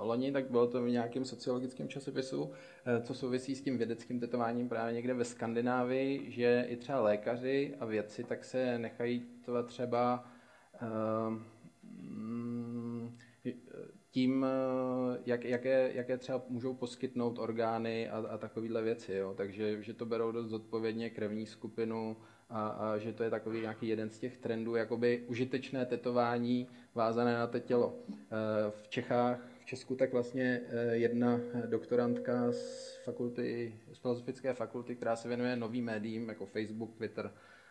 loni, 0.00 0.32
tak 0.32 0.50
bylo 0.50 0.66
to 0.66 0.82
v 0.82 0.88
nějakém 0.88 1.24
sociologickém 1.24 1.88
časopisu, 1.88 2.42
uh, 2.42 2.50
co 3.02 3.14
souvisí 3.14 3.54
s 3.54 3.62
tím 3.62 3.78
vědeckým 3.78 4.20
tetováním 4.20 4.68
právě 4.68 4.94
někde 4.94 5.14
ve 5.14 5.24
Skandinávii, 5.24 6.30
že 6.30 6.66
i 6.68 6.76
třeba 6.76 7.00
lékaři 7.00 7.74
a 7.80 7.84
vědci 7.84 8.24
tak 8.24 8.44
se 8.44 8.78
nechají 8.78 9.26
třeba 9.66 10.14
uh, 10.14 10.37
tím, 14.10 14.46
eh, 14.48 15.18
jak, 15.26 15.44
jaké, 15.44 15.90
jaké 15.94 16.18
třeba 16.18 16.42
můžou 16.48 16.74
poskytnout 16.74 17.38
orgány 17.38 18.08
a, 18.08 18.16
a 18.16 18.38
takovéhle 18.38 18.82
věci. 18.82 19.14
Jo. 19.14 19.34
Takže 19.36 19.82
že 19.82 19.94
to 19.94 20.06
berou 20.06 20.32
dost 20.32 20.48
zodpovědně 20.48 21.10
krevní 21.10 21.46
skupinu 21.46 22.16
a, 22.50 22.68
a 22.68 22.98
že 22.98 23.12
to 23.12 23.22
je 23.22 23.30
takový 23.30 23.60
nějaký 23.60 23.88
jeden 23.88 24.10
z 24.10 24.18
těch 24.18 24.36
trendů, 24.36 24.74
jakoby 24.74 25.24
užitečné 25.26 25.86
tetování 25.86 26.68
vázané 26.94 27.34
na 27.34 27.46
to 27.46 27.58
tělo. 27.58 27.94
V 28.70 28.88
Čechách, 28.88 29.40
v 29.60 29.64
Česku 29.64 29.96
tak 29.96 30.12
vlastně 30.12 30.60
jedna 30.92 31.40
doktorantka 31.66 32.52
z 32.52 32.96
fakulty, 33.04 33.74
z 33.92 33.98
filozofické 33.98 34.54
fakulty, 34.54 34.96
která 34.96 35.16
se 35.16 35.28
věnuje 35.28 35.56
novým 35.56 35.84
médiím, 35.84 36.28
jako 36.28 36.46
Facebook, 36.46 36.96
Twitter, 36.96 37.30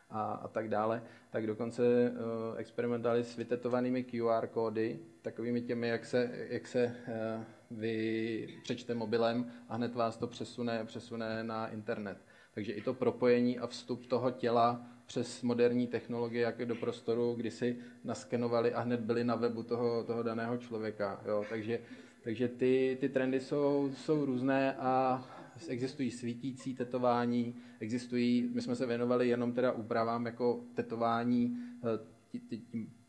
a, 0.09 0.31
a 0.31 0.47
tak 0.47 0.69
dále, 0.69 1.03
tak 1.29 1.47
dokonce 1.47 1.83
uh, 1.83 2.59
experimentovali 2.59 3.23
s 3.23 3.35
vytetovanými 3.35 4.03
QR 4.03 4.47
kódy, 4.47 4.99
takovými 5.21 5.61
těmi, 5.61 5.87
jak 5.87 6.05
se, 6.05 6.31
jak 6.49 6.67
se 6.67 6.85
uh, 6.85 7.43
vy 7.71 8.47
přečte 8.63 8.93
mobilem 8.93 9.51
a 9.69 9.75
hned 9.75 9.95
vás 9.95 10.17
to 10.17 10.27
přesune, 10.27 10.85
přesune 10.85 11.43
na 11.43 11.67
internet. 11.67 12.17
Takže 12.53 12.73
i 12.73 12.81
to 12.81 12.93
propojení 12.93 13.59
a 13.59 13.67
vstup 13.67 14.05
toho 14.05 14.31
těla 14.31 14.87
přes 15.05 15.41
moderní 15.41 15.87
technologie, 15.87 16.43
jak 16.43 16.65
do 16.65 16.75
prostoru, 16.75 17.33
kdy 17.33 17.51
si 17.51 17.77
naskenovali 18.03 18.73
a 18.73 18.81
hned 18.81 18.99
byli 18.99 19.23
na 19.23 19.35
webu 19.35 19.63
toho, 19.63 20.03
toho 20.03 20.23
daného 20.23 20.57
člověka. 20.57 21.21
Jo. 21.25 21.45
Takže, 21.49 21.79
takže 22.23 22.47
ty, 22.47 22.97
ty 22.99 23.09
trendy 23.09 23.39
jsou, 23.39 23.91
jsou 23.95 24.25
různé 24.25 24.73
a 24.73 25.23
existují 25.67 26.11
svítící 26.11 26.75
tetování, 26.75 27.55
existují, 27.79 28.49
my 28.53 28.61
jsme 28.61 28.75
se 28.75 28.85
věnovali 28.85 29.29
jenom 29.29 29.53
teda 29.53 29.71
úpravám 29.71 30.25
jako 30.25 30.63
tetování 30.73 31.57
eh, 31.83 32.57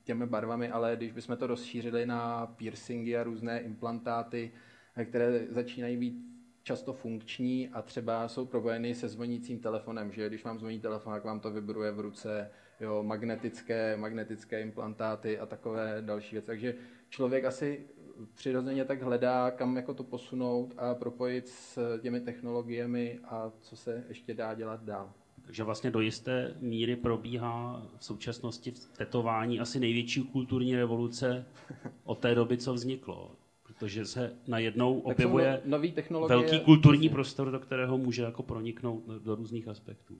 těmi 0.04 0.26
barvami, 0.26 0.70
ale 0.70 0.96
když 0.96 1.12
bychom 1.12 1.36
to 1.36 1.46
rozšířili 1.46 2.06
na 2.06 2.46
piercingy 2.46 3.16
a 3.16 3.22
různé 3.22 3.60
implantáty, 3.60 4.52
eh, 4.96 5.04
které 5.04 5.46
začínají 5.50 5.96
být 5.96 6.28
často 6.62 6.92
funkční 6.92 7.68
a 7.68 7.82
třeba 7.82 8.28
jsou 8.28 8.46
propojeny 8.46 8.94
se 8.94 9.08
zvonícím 9.08 9.60
telefonem, 9.60 10.12
že 10.12 10.28
když 10.28 10.44
vám 10.44 10.58
zvoní 10.58 10.80
telefon, 10.80 11.12
tak 11.12 11.24
vám 11.24 11.40
to 11.40 11.50
vibruje 11.50 11.92
v 11.92 12.00
ruce, 12.00 12.50
jo, 12.80 13.02
magnetické, 13.02 13.96
magnetické 13.96 14.60
implantáty 14.60 15.38
a 15.38 15.46
takové 15.46 15.98
další 16.00 16.34
věci. 16.34 16.46
Takže 16.46 16.74
člověk 17.08 17.44
asi 17.44 17.86
přirozeně 18.34 18.84
tak 18.84 19.02
hledá, 19.02 19.50
kam 19.50 19.76
jako 19.76 19.94
to 19.94 20.04
posunout 20.04 20.74
a 20.76 20.94
propojit 20.94 21.48
s 21.48 21.98
těmi 22.00 22.20
technologiemi 22.20 23.18
a 23.24 23.52
co 23.60 23.76
se 23.76 24.04
ještě 24.08 24.34
dá 24.34 24.54
dělat 24.54 24.84
dál. 24.84 25.12
Takže 25.48 25.64
vlastně 25.64 25.90
do 25.90 26.00
jisté 26.00 26.54
míry 26.60 26.96
probíhá 26.96 27.82
v 27.98 28.04
současnosti 28.04 28.70
v 28.70 28.96
tetování 28.96 29.60
asi 29.60 29.80
největší 29.80 30.22
kulturní 30.24 30.76
revoluce 30.76 31.46
od 32.04 32.18
té 32.18 32.34
doby, 32.34 32.58
co 32.58 32.74
vzniklo. 32.74 33.30
Protože 33.62 34.04
se 34.04 34.36
najednou 34.46 34.98
objevuje 34.98 35.60
nový 35.64 35.92
technologie, 35.92 36.38
velký 36.38 36.60
kulturní 36.60 37.08
prostor, 37.08 37.50
do 37.50 37.60
kterého 37.60 37.98
může 37.98 38.22
jako 38.22 38.42
proniknout 38.42 39.04
do 39.06 39.34
různých 39.34 39.68
aspektů. 39.68 40.16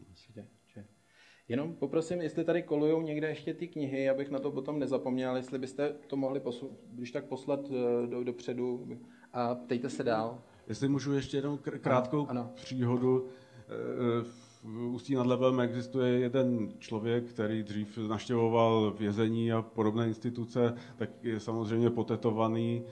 Jenom 1.49 1.75
poprosím, 1.75 2.21
jestli 2.21 2.45
tady 2.45 2.63
kolují 2.63 3.05
někde 3.05 3.29
ještě 3.29 3.55
ty 3.55 3.69
knihy, 3.69 4.11
abych 4.11 4.31
na 4.31 4.39
to 4.39 4.51
potom 4.51 4.79
nezapomněl, 4.79 5.37
jestli 5.37 5.59
byste 5.59 5.95
to 6.07 6.17
mohli 6.17 6.41
posu- 6.41 6.71
když 6.93 7.11
tak 7.11 7.25
poslat 7.25 7.61
eh, 7.71 8.07
do, 8.07 8.25
dopředu 8.25 8.89
a 9.33 9.55
ptejte 9.55 9.91
se 9.91 10.05
dál. 10.05 10.39
Jestli 10.69 10.89
můžu 10.89 11.13
ještě 11.13 11.37
jednou 11.37 11.59
krátkou 11.81 12.27
ano, 12.29 12.41
ano. 12.41 12.51
příhodu. 12.55 13.27
Eh, 13.59 14.25
v 14.63 14.87
Ústí 14.93 15.15
nad 15.15 15.27
Labem 15.27 15.61
existuje 15.61 16.19
jeden 16.19 16.73
člověk, 16.79 17.25
který 17.25 17.63
dřív 17.63 17.99
naštěvoval 17.99 18.95
vězení 18.99 19.53
a 19.53 19.63
podobné 19.63 20.07
instituce, 20.07 20.75
tak 20.97 21.11
je 21.23 21.41
samozřejmě 21.41 21.91
potetovaný, 21.91 22.85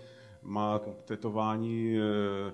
má 0.43 0.81
tetování 1.05 1.99
Eh, 1.99 2.53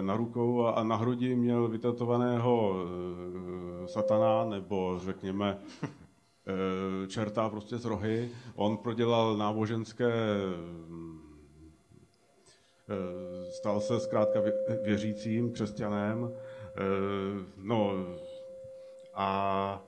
na 0.00 0.16
rukou 0.16 0.66
a 0.66 0.84
na 0.84 0.96
hrudi 0.96 1.36
měl 1.36 1.68
vytetovaného 1.68 2.74
eh, 2.74 3.88
satana, 3.88 4.44
nebo 4.44 5.00
řekněme 5.04 5.58
eh, 5.82 7.06
čerta 7.06 7.48
prostě 7.48 7.78
z 7.78 7.84
rohy. 7.84 8.30
On 8.54 8.76
prodělal 8.76 9.36
náboženské 9.36 10.12
stal 13.50 13.80
se 13.80 14.00
zkrátka 14.00 14.40
věřícím 14.82 15.52
křesťanem. 15.52 16.32
No 17.56 17.92
a 19.14 19.82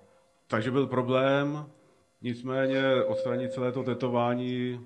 takže 0.47 0.70
byl 0.70 0.86
problém, 0.86 1.66
nicméně 2.23 3.05
odstranit 3.05 3.52
celé 3.52 3.73
to 3.73 3.82
tetování 3.82 4.81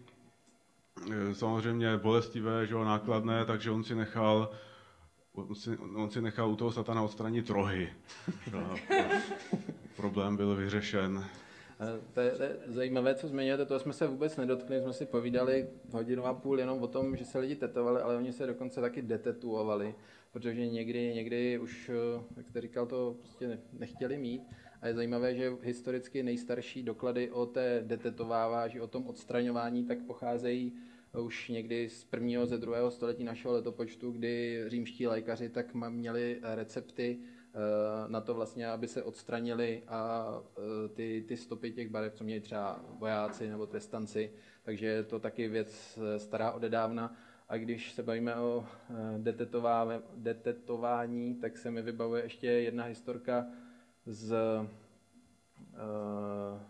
samozřejmě 1.32 1.96
bolestivé, 1.96 2.66
že 2.66 2.74
jo, 2.74 2.84
nákladné, 2.84 3.44
takže 3.44 3.70
on 3.70 3.84
si 3.84 3.94
nechal 3.94 4.50
on 5.36 5.54
si, 5.54 5.76
on 5.78 6.10
si 6.10 6.20
nechal 6.20 6.50
u 6.50 6.56
toho 6.56 6.72
satana 6.72 7.02
odstranit 7.02 7.50
rohy. 7.50 7.92
Problém 9.96 10.36
byl 10.36 10.56
vyřešen. 10.56 11.24
To 12.12 12.20
je, 12.20 12.30
to 12.30 12.42
je 12.42 12.56
zajímavé, 12.66 13.14
co 13.14 13.28
zmiňujete, 13.28 13.66
to 13.66 13.78
jsme 13.78 13.92
se 13.92 14.06
vůbec 14.06 14.36
nedotkli, 14.36 14.80
jsme 14.80 14.92
si 14.92 15.06
povídali 15.06 15.68
hodinu 15.90 16.26
a 16.26 16.34
půl 16.34 16.58
jenom 16.58 16.82
o 16.82 16.86
tom, 16.86 17.16
že 17.16 17.24
se 17.24 17.38
lidi 17.38 17.56
tetovali, 17.56 18.00
ale 18.00 18.16
oni 18.16 18.32
se 18.32 18.46
dokonce 18.46 18.80
taky 18.80 19.02
detetuovali, 19.02 19.94
protože 20.32 20.66
někdy, 20.66 21.14
někdy 21.14 21.58
už, 21.58 21.90
jak 22.36 22.48
jste 22.48 22.60
říkal, 22.60 22.86
to 22.86 23.16
prostě 23.18 23.58
nechtěli 23.72 24.18
mít. 24.18 24.42
A 24.82 24.88
je 24.88 24.94
zajímavé, 24.94 25.34
že 25.34 25.52
historicky 25.62 26.22
nejstarší 26.22 26.82
doklady 26.82 27.30
o 27.30 27.46
té 27.46 27.82
detetovávání, 27.86 28.80
o 28.80 28.86
tom 28.86 29.06
odstraňování, 29.06 29.84
tak 29.84 29.98
pocházejí 30.06 30.72
už 31.22 31.48
někdy 31.48 31.88
z 31.88 32.04
prvního, 32.04 32.46
ze 32.46 32.58
druhého 32.58 32.90
století 32.90 33.24
našeho 33.24 33.54
letopočtu, 33.54 34.10
kdy 34.10 34.64
římští 34.66 35.06
lékaři 35.06 35.48
tak 35.48 35.74
měli 35.74 36.40
recepty 36.42 37.18
eh, 37.18 37.58
na 38.08 38.20
to 38.20 38.34
vlastně, 38.34 38.68
aby 38.68 38.88
se 38.88 39.02
odstranili 39.02 39.82
a 39.88 40.28
eh, 40.58 40.88
ty, 40.88 41.24
ty 41.28 41.36
stopy 41.36 41.72
těch 41.72 41.88
barev, 41.88 42.14
co 42.14 42.24
měli 42.24 42.40
třeba 42.40 42.84
vojáci 42.98 43.48
nebo 43.48 43.66
trestanci, 43.66 44.32
takže 44.62 44.86
je 44.86 45.02
to 45.02 45.18
taky 45.18 45.48
věc 45.48 45.98
eh, 45.98 46.18
stará 46.18 46.52
odedávna. 46.52 47.16
A 47.48 47.56
když 47.56 47.92
se 47.92 48.02
bavíme 48.02 48.36
o 48.36 48.64
detetování, 50.16 51.34
tak 51.34 51.58
se 51.58 51.70
mi 51.70 51.82
vybavuje 51.82 52.22
ještě 52.22 52.46
jedna 52.46 52.84
historka 52.84 53.46
z, 54.06 54.36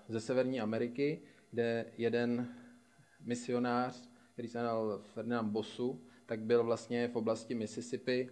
ze 0.08 0.20
Severní 0.20 0.60
Ameriky, 0.60 1.22
kde 1.50 1.86
jeden 1.98 2.48
misionář 3.20 4.08
který 4.36 4.48
se 4.48 4.58
jmenoval 4.58 4.98
Ferdinand 5.14 5.48
Bosu, 5.48 6.00
tak 6.26 6.40
byl 6.40 6.64
vlastně 6.64 7.08
v 7.08 7.16
oblasti 7.16 7.54
Mississippi, 7.54 8.30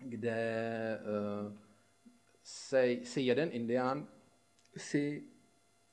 kde 0.00 1.00
uh, 1.00 1.52
se, 2.42 2.96
si 3.02 3.20
jeden 3.20 3.48
indián 3.52 4.06
si 4.76 5.24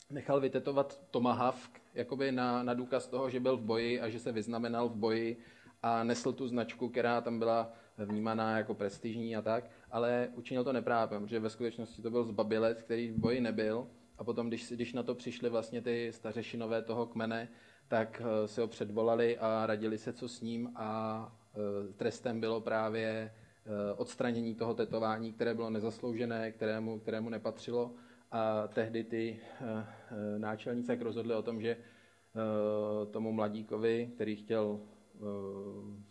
nechal 0.09 0.41
vytetovat 0.41 1.01
tomahawk, 1.11 1.81
jakoby 1.93 2.31
na, 2.31 2.63
na 2.63 2.73
důkaz 2.73 3.07
toho, 3.07 3.29
že 3.29 3.39
byl 3.39 3.57
v 3.57 3.61
boji 3.61 4.01
a 4.01 4.09
že 4.09 4.19
se 4.19 4.31
vyznamenal 4.31 4.89
v 4.89 4.95
boji 4.95 5.37
a 5.81 6.03
nesl 6.03 6.33
tu 6.33 6.47
značku, 6.47 6.89
která 6.89 7.21
tam 7.21 7.39
byla 7.39 7.73
vnímaná 7.97 8.57
jako 8.57 8.73
prestižní 8.73 9.35
a 9.35 9.41
tak, 9.41 9.71
ale 9.91 10.29
učinil 10.35 10.63
to 10.63 10.73
neprávem, 10.73 11.23
protože 11.23 11.39
ve 11.39 11.49
skutečnosti 11.49 12.01
to 12.01 12.11
byl 12.11 12.23
zbabilec, 12.23 12.81
který 12.81 13.11
v 13.11 13.17
boji 13.17 13.41
nebyl. 13.41 13.87
A 14.17 14.23
potom, 14.23 14.47
když, 14.47 14.71
když 14.71 14.93
na 14.93 15.03
to 15.03 15.15
přišli 15.15 15.49
vlastně 15.49 15.81
ty 15.81 16.11
stařešinové 16.13 16.81
toho 16.81 17.05
kmene, 17.05 17.49
tak 17.87 18.21
eh, 18.21 18.47
si 18.47 18.61
ho 18.61 18.67
předvolali 18.67 19.37
a 19.37 19.65
radili 19.65 19.97
se, 19.97 20.13
co 20.13 20.29
s 20.29 20.41
ním 20.41 20.71
a 20.75 21.31
eh, 21.53 21.93
trestem 21.93 22.39
bylo 22.39 22.61
právě 22.61 23.07
eh, 23.09 23.93
odstranění 23.93 24.55
toho 24.55 24.73
tetování, 24.73 25.33
které 25.33 25.53
bylo 25.53 25.69
nezasloužené, 25.69 26.51
kterému, 26.51 26.99
kterému 26.99 27.29
nepatřilo. 27.29 27.93
A 28.31 28.67
tehdy 28.67 29.03
ty 29.03 29.39
náčelníci 30.37 30.87
tak 30.87 31.01
rozhodli 31.01 31.35
o 31.35 31.41
tom, 31.41 31.61
že 31.61 31.77
tomu 33.11 33.31
mladíkovi, 33.31 34.11
který 34.15 34.35
chtěl 34.35 34.79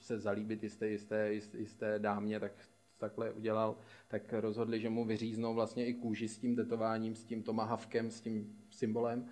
se 0.01 0.19
zalíbit 0.19 0.63
jisté, 0.63 0.89
jisté, 0.89 1.33
jisté 1.55 1.99
dámě, 1.99 2.41
tak 2.41 2.53
takhle 2.99 3.31
udělal, 3.31 3.77
tak 4.09 4.33
rozhodli, 4.33 4.81
že 4.81 4.91
mu 4.91 5.05
vyříznou 5.05 5.55
vlastně 5.55 5.87
i 5.87 5.95
kůži 5.95 6.29
s 6.29 6.39
tím 6.39 6.57
tetováním, 6.57 7.15
s 7.15 7.25
tím 7.25 7.43
tomahavkem, 7.43 8.11
s 8.11 8.21
tím 8.21 8.57
symbolem 8.71 9.29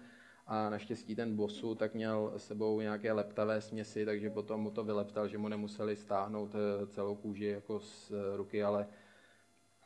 a 0.52 0.70
naštěstí 0.70 1.16
ten 1.16 1.36
bosu 1.36 1.74
tak 1.74 1.94
měl 1.94 2.32
s 2.36 2.46
sebou 2.46 2.80
nějaké 2.80 3.12
leptavé 3.12 3.60
směsi, 3.60 4.04
takže 4.04 4.30
potom 4.30 4.60
mu 4.60 4.70
to 4.70 4.84
vyleptal, 4.84 5.28
že 5.28 5.38
mu 5.38 5.48
nemuseli 5.48 5.96
stáhnout 5.96 6.54
eh, 6.54 6.86
celou 6.86 7.16
kůži 7.16 7.44
jako 7.44 7.80
z 7.80 8.10
eh, 8.10 8.36
ruky, 8.36 8.64
ale 8.64 8.88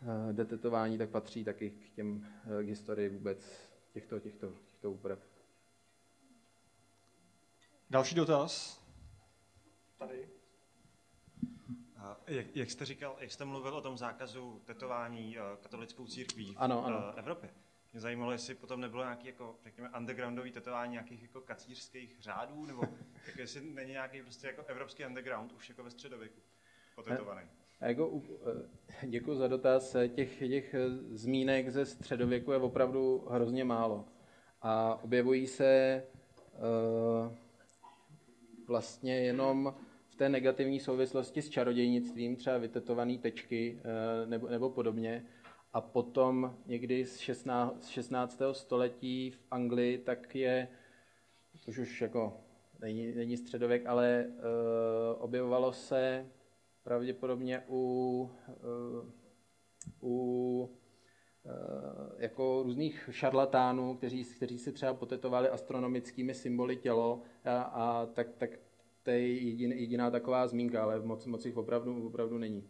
eh, 0.02 0.32
detetování 0.32 0.98
tak 0.98 1.10
patří 1.10 1.44
taky 1.44 1.70
k 1.70 1.90
těm 1.90 2.26
k 2.62 2.66
historii 2.66 3.08
vůbec 3.08 3.70
těchto, 3.92 4.20
těchto, 4.20 4.52
těchto 4.70 4.90
úprav. 4.90 5.18
Další 7.90 8.14
dotaz? 8.14 8.80
Tady. 9.98 10.28
Jak, 12.26 12.56
jak 12.56 12.70
jste 12.70 12.84
říkal, 12.84 13.16
jak 13.20 13.30
jste 13.32 13.44
mluvil 13.44 13.74
o 13.76 13.80
tom 13.80 13.98
zákazu 13.98 14.62
tetování 14.64 15.36
katolickou 15.60 16.06
církví 16.06 16.54
v 16.54 16.56
ano, 16.56 16.84
ano. 16.84 17.12
Evropě, 17.16 17.50
Mě 17.92 18.00
zajímalo, 18.00 18.32
jestli 18.32 18.54
potom 18.54 18.80
nebylo 18.80 19.02
nějaký, 19.02 19.26
jako, 19.26 19.56
řekněme, 19.64 19.90
undergroundový 19.98 20.52
tetování 20.52 20.92
nějakých 20.92 21.22
jako 21.22 21.40
kacířských 21.40 22.16
řádů, 22.20 22.66
nebo 22.66 22.82
jako 23.26 23.40
jestli 23.40 23.60
není 23.60 23.92
nějaký 23.92 24.22
prostě 24.22 24.46
jako 24.46 24.64
evropský 24.66 25.04
underground 25.04 25.52
už 25.52 25.68
jako 25.68 25.84
ve 25.84 25.90
středověku 25.90 26.40
potetovaný. 26.94 27.48
Jako, 27.80 28.22
děkuji 29.02 29.36
za 29.36 29.48
dotaz. 29.48 29.96
Těch, 30.14 30.38
těch 30.38 30.74
zmínek 31.10 31.70
ze 31.70 31.86
středověku 31.86 32.52
je 32.52 32.58
opravdu 32.58 33.26
hrozně 33.30 33.64
málo. 33.64 34.04
A 34.62 35.00
objevují 35.02 35.46
se 35.46 36.02
uh, 36.54 37.32
vlastně 38.66 39.20
jenom 39.20 39.74
v 40.08 40.14
té 40.14 40.28
negativní 40.28 40.80
souvislosti 40.80 41.42
s 41.42 41.48
čarodějnictvím, 41.48 42.36
třeba 42.36 42.58
vytetované 42.58 43.18
tečky 43.18 43.80
uh, 43.80 44.30
nebo, 44.30 44.48
nebo 44.48 44.70
podobně. 44.70 45.24
A 45.76 45.80
potom 45.80 46.56
někdy 46.66 47.06
z 47.06 47.18
16, 47.18 47.84
z 47.84 47.88
16. 47.88 48.42
století 48.52 49.30
v 49.30 49.38
Anglii, 49.50 49.98
tak 49.98 50.34
je, 50.34 50.68
což 51.64 51.78
už 51.78 52.00
jako 52.00 52.40
není, 52.80 53.12
není 53.14 53.36
středověk, 53.36 53.86
ale 53.86 54.26
uh, 54.28 54.34
objevovalo 55.18 55.72
se 55.72 56.26
pravděpodobně 56.82 57.62
u, 57.68 58.30
uh, 58.48 59.10
u 60.02 60.70
jako 62.18 62.62
různých 62.62 63.08
šarlatánů, 63.12 63.96
kteří, 63.96 64.24
kteří 64.24 64.58
si 64.58 64.72
třeba 64.72 64.94
potetovali 64.94 65.48
astronomickými 65.48 66.34
symboly 66.34 66.76
tělo 66.76 67.22
a, 67.44 67.62
a 67.62 68.06
tak, 68.06 68.28
tak 68.38 68.50
to 69.02 69.10
je 69.10 69.34
jedin, 69.34 69.72
jediná 69.72 70.10
taková 70.10 70.46
zmínka, 70.46 70.82
ale 70.82 71.00
moc, 71.00 71.26
moc 71.26 71.46
jich 71.46 71.56
opravdu, 71.56 72.06
opravdu 72.06 72.38
není. 72.38 72.68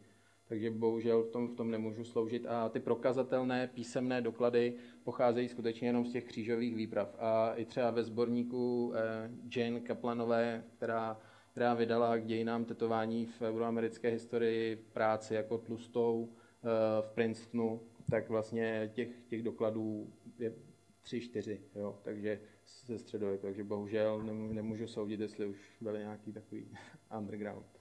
Takže 0.49 0.71
bohužel 0.71 1.23
v 1.23 1.29
tom, 1.29 1.49
v 1.49 1.55
tom 1.55 1.71
nemůžu 1.71 2.05
sloužit. 2.05 2.47
A 2.47 2.69
ty 2.69 2.81
prokazatelné 2.81 3.67
písemné 3.75 4.21
doklady 4.21 4.75
pocházejí 5.05 5.49
skutečně 5.49 5.89
jenom 5.89 6.07
z 6.07 6.13
těch 6.13 6.25
křížových 6.25 6.75
výprav. 6.75 7.17
A 7.19 7.55
i 7.55 7.65
třeba 7.65 7.91
ve 7.91 8.05
sborníku 8.05 8.93
eh, 8.95 9.31
Jane 9.57 9.81
Kaplanové, 9.81 10.65
která, 10.77 11.21
která 11.51 11.75
vydala 11.75 12.19
k 12.19 12.27
dějinám 12.27 12.65
tetování 12.65 13.27
v 13.27 13.43
euroamerické 13.43 14.09
historii 14.09 14.77
práci 14.77 15.35
jako 15.35 15.59
tlustou 15.59 16.29
eh, 16.33 16.69
v 17.03 17.11
Princetonu, 17.15 17.81
tak 18.11 18.29
vlastně 18.29 18.91
těch, 18.95 19.09
těch 19.27 19.43
dokladů 19.43 20.13
je 20.39 20.53
tři, 21.03 21.21
čtyři, 21.21 21.61
jo, 21.75 21.99
takže 22.03 22.41
ze 22.87 22.99
středověku, 22.99 23.47
takže 23.47 23.65
bohužel 23.65 24.23
nemůžu 24.53 24.87
soudit, 24.87 25.21
jestli 25.21 25.47
už 25.47 25.77
byly 25.81 25.99
nějaký 25.99 26.33
takový 26.33 26.69
underground. 27.19 27.76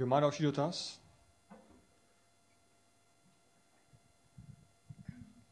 Kdo 0.00 0.06
má 0.06 0.20
další 0.20 0.42
dotaz? 0.42 1.02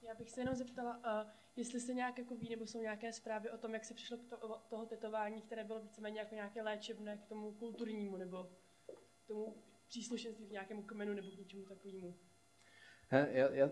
Já 0.03 0.15
bych 0.15 0.31
se 0.31 0.41
jenom 0.41 0.55
zeptala, 0.55 0.97
uh, 0.97 1.31
jestli 1.57 1.81
se 1.81 1.95
nějak 1.95 2.19
jako 2.19 2.37
ví, 2.37 2.49
nebo 2.51 2.67
jsou 2.67 2.83
nějaké 2.83 3.13
zprávy 3.13 3.51
o 3.51 3.59
tom, 3.59 3.75
jak 3.75 3.85
se 3.85 3.95
přišlo 3.95 4.17
k 4.17 4.25
to, 4.25 4.63
toho 4.69 4.87
tetování, 4.87 5.43
které 5.43 5.65
bylo 5.65 5.81
víceméně 5.81 6.21
jako 6.21 6.35
nějaké 6.35 6.63
léčebné 6.63 7.17
k 7.17 7.27
tomu 7.27 7.53
kulturnímu, 7.53 8.17
nebo 8.17 8.51
k 9.25 9.27
tomu 9.27 9.63
příslušenství 9.89 10.47
k 10.47 10.53
nějakému 10.53 10.83
kmenu, 10.83 11.15
nebo 11.15 11.31
k 11.31 11.39
něčemu 11.39 11.65
takovému. 11.65 12.19
He, 13.09 13.29
já, 13.33 13.51
já, 13.51 13.71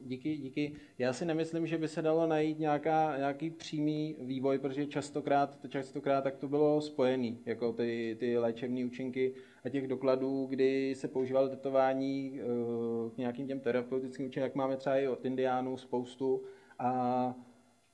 díky, 0.00 0.36
díky. 0.36 0.72
Já 0.98 1.12
si 1.12 1.24
nemyslím, 1.24 1.66
že 1.66 1.78
by 1.78 1.88
se 1.88 2.02
dalo 2.02 2.26
najít 2.26 2.58
nějaká, 2.58 3.16
nějaký 3.16 3.50
přímý 3.50 4.16
vývoj, 4.20 4.58
protože 4.58 4.86
častokrát, 4.86 5.58
častokrát 5.68 6.24
tak 6.24 6.36
to 6.36 6.48
bylo 6.48 6.80
spojený, 6.80 7.42
jako 7.46 7.72
ty, 7.72 8.16
ty 8.20 8.38
léčebné 8.38 8.84
účinky 8.84 9.34
a 9.64 9.68
těch 9.68 9.88
dokladů, 9.88 10.46
kdy 10.46 10.94
se 10.94 11.08
používalo 11.08 11.48
tetování 11.48 12.40
uh, 12.40 13.10
k 13.10 13.16
nějakým 13.16 13.46
těm 13.46 13.60
terapeutickým 13.60 14.26
účinkům, 14.26 14.42
jak 14.42 14.54
máme 14.54 14.76
třeba 14.76 14.96
i 14.96 15.08
od 15.08 15.24
indiánů 15.24 15.76
spoustu 15.76 16.42
a 16.78 17.26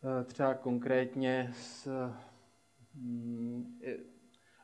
uh, 0.02 0.24
třeba 0.24 0.54
konkrétně 0.54 1.50
s, 1.54 1.88
um, 2.94 3.78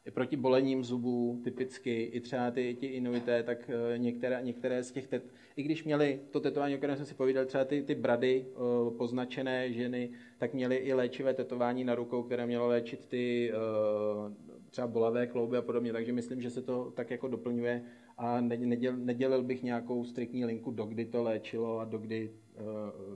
i 0.08 0.10
proti 0.10 0.36
bolením 0.36 0.84
zubů 0.84 1.40
typicky, 1.44 2.02
i 2.02 2.20
třeba 2.20 2.50
ty, 2.50 2.76
ti 2.80 2.86
inuité, 2.86 3.42
tak 3.42 3.70
uh, 3.70 3.98
některé, 3.98 4.40
některé 4.42 4.82
z 4.82 4.92
těch, 4.92 5.06
tet, 5.06 5.34
i 5.56 5.62
když 5.62 5.84
měli 5.84 6.20
to 6.30 6.40
tetování, 6.40 6.74
o 6.74 6.78
kterém 6.78 6.96
jsem 6.96 7.06
si 7.06 7.14
povídal, 7.14 7.44
třeba 7.44 7.64
ty, 7.64 7.82
ty 7.82 7.94
brady 7.94 8.46
uh, 8.46 8.96
poznačené 8.96 9.72
ženy, 9.72 10.10
tak 10.38 10.54
měly 10.54 10.76
i 10.76 10.92
léčivé 10.92 11.34
tetování 11.34 11.84
na 11.84 11.94
rukou, 11.94 12.22
které 12.22 12.46
mělo 12.46 12.66
léčit 12.66 13.04
ty 13.04 13.52
uh, 13.52 14.32
třeba 14.70 14.86
bolavé 14.86 15.26
klouby 15.26 15.56
a 15.56 15.62
podobně, 15.62 15.92
takže 15.92 16.12
myslím, 16.12 16.42
že 16.42 16.50
se 16.50 16.62
to 16.62 16.92
tak 16.96 17.10
jako 17.10 17.28
doplňuje 17.28 17.82
a 18.18 18.40
neděl, 18.40 18.96
nedělil 18.96 19.42
bych 19.42 19.62
nějakou 19.62 20.04
striktní 20.04 20.44
linku, 20.44 20.70
dokdy 20.70 21.04
to 21.04 21.22
léčilo 21.22 21.78
a 21.78 21.84
dokdy, 21.84 22.32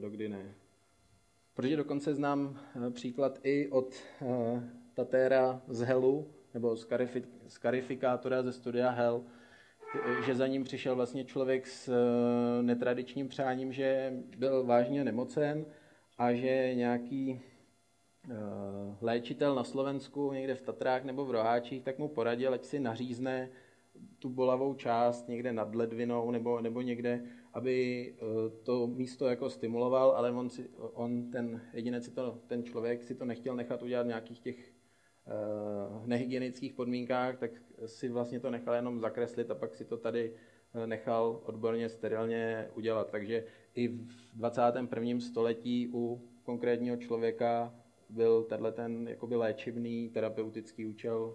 dokdy 0.01 0.29
ne. 0.29 0.55
Protože 1.55 1.77
dokonce 1.77 2.15
znám 2.15 2.59
příklad 2.91 3.39
i 3.43 3.69
od 3.69 3.95
Tatéra 4.95 5.63
z 5.69 5.81
Helu, 5.81 6.27
nebo 6.55 6.77
z 7.49 7.59
karifikátora 7.59 8.43
ze 8.43 8.53
studia 8.53 8.91
Hell, 8.91 9.25
že 10.27 10.35
za 10.35 10.47
ním 10.47 10.65
přišel 10.65 10.97
vlastně 10.97 11.25
člověk 11.25 11.67
s 11.67 11.89
eh, 11.89 12.63
netradičním 12.63 13.29
přáním, 13.29 13.73
že 13.73 14.13
byl 14.39 14.65
vážně 14.65 15.05
nemocen 15.05 15.65
a 16.19 16.33
že 16.33 16.75
nějaký 16.75 17.41
eh, 18.31 18.35
léčitel 19.01 19.55
na 19.55 19.65
Slovensku, 19.65 20.33
někde 20.33 20.55
v 20.55 20.63
Tatrách 20.63 21.05
nebo 21.05 21.25
v 21.25 21.31
Roháčích, 21.31 21.83
tak 21.83 21.99
mu 21.99 22.09
poradil, 22.09 22.55
ať 22.55 22.65
si 22.65 22.81
nařízne 22.81 23.49
tu 24.19 24.29
bolavou 24.29 24.75
část 24.75 25.29
někde 25.29 25.53
nad 25.53 25.75
ledvinou 25.75 26.31
nebo, 26.31 26.61
nebo 26.61 26.81
někde, 26.81 27.23
aby 27.53 28.07
eh, 28.17 28.51
to 28.63 28.87
místo 28.87 29.27
jako 29.27 29.51
stimuloval, 29.51 30.11
ale 30.11 30.31
on, 30.31 30.51
si, 30.51 30.69
on 30.77 31.31
ten 31.31 31.61
jedinec, 31.73 32.05
si 32.05 32.11
to, 32.11 32.39
ten 32.47 32.65
člověk 32.65 33.03
si 33.03 33.15
to 33.15 33.25
nechtěl 33.25 33.57
nechat 33.57 33.83
udělat 33.83 34.03
v 34.03 34.07
nějakých 34.07 34.41
těch 34.41 34.72
nehygienických 36.07 36.73
podmínkách, 36.73 37.39
tak 37.39 37.51
si 37.87 38.09
vlastně 38.09 38.41
to 38.41 38.51
nechal 38.51 38.75
jenom 38.75 39.01
zakreslit 39.01 39.51
a 39.51 39.55
pak 39.55 39.75
si 39.75 39.85
to 39.85 39.97
tady 39.97 40.35
eh, 40.75 40.87
nechal 40.87 41.41
odborně 41.45 41.89
sterilně 41.89 42.69
udělat. 42.75 43.11
Takže 43.11 43.45
i 43.75 43.89
v 43.89 44.35
21. 44.35 45.21
století 45.21 45.89
u 45.95 46.29
konkrétního 46.43 46.97
člověka 46.97 47.75
byl 48.09 48.43
tenhle 48.43 48.73
ten 48.73 49.09
jakoby 49.09 49.37
léčivný 49.37 50.11
terapeutický 50.11 50.87
účel 50.87 51.35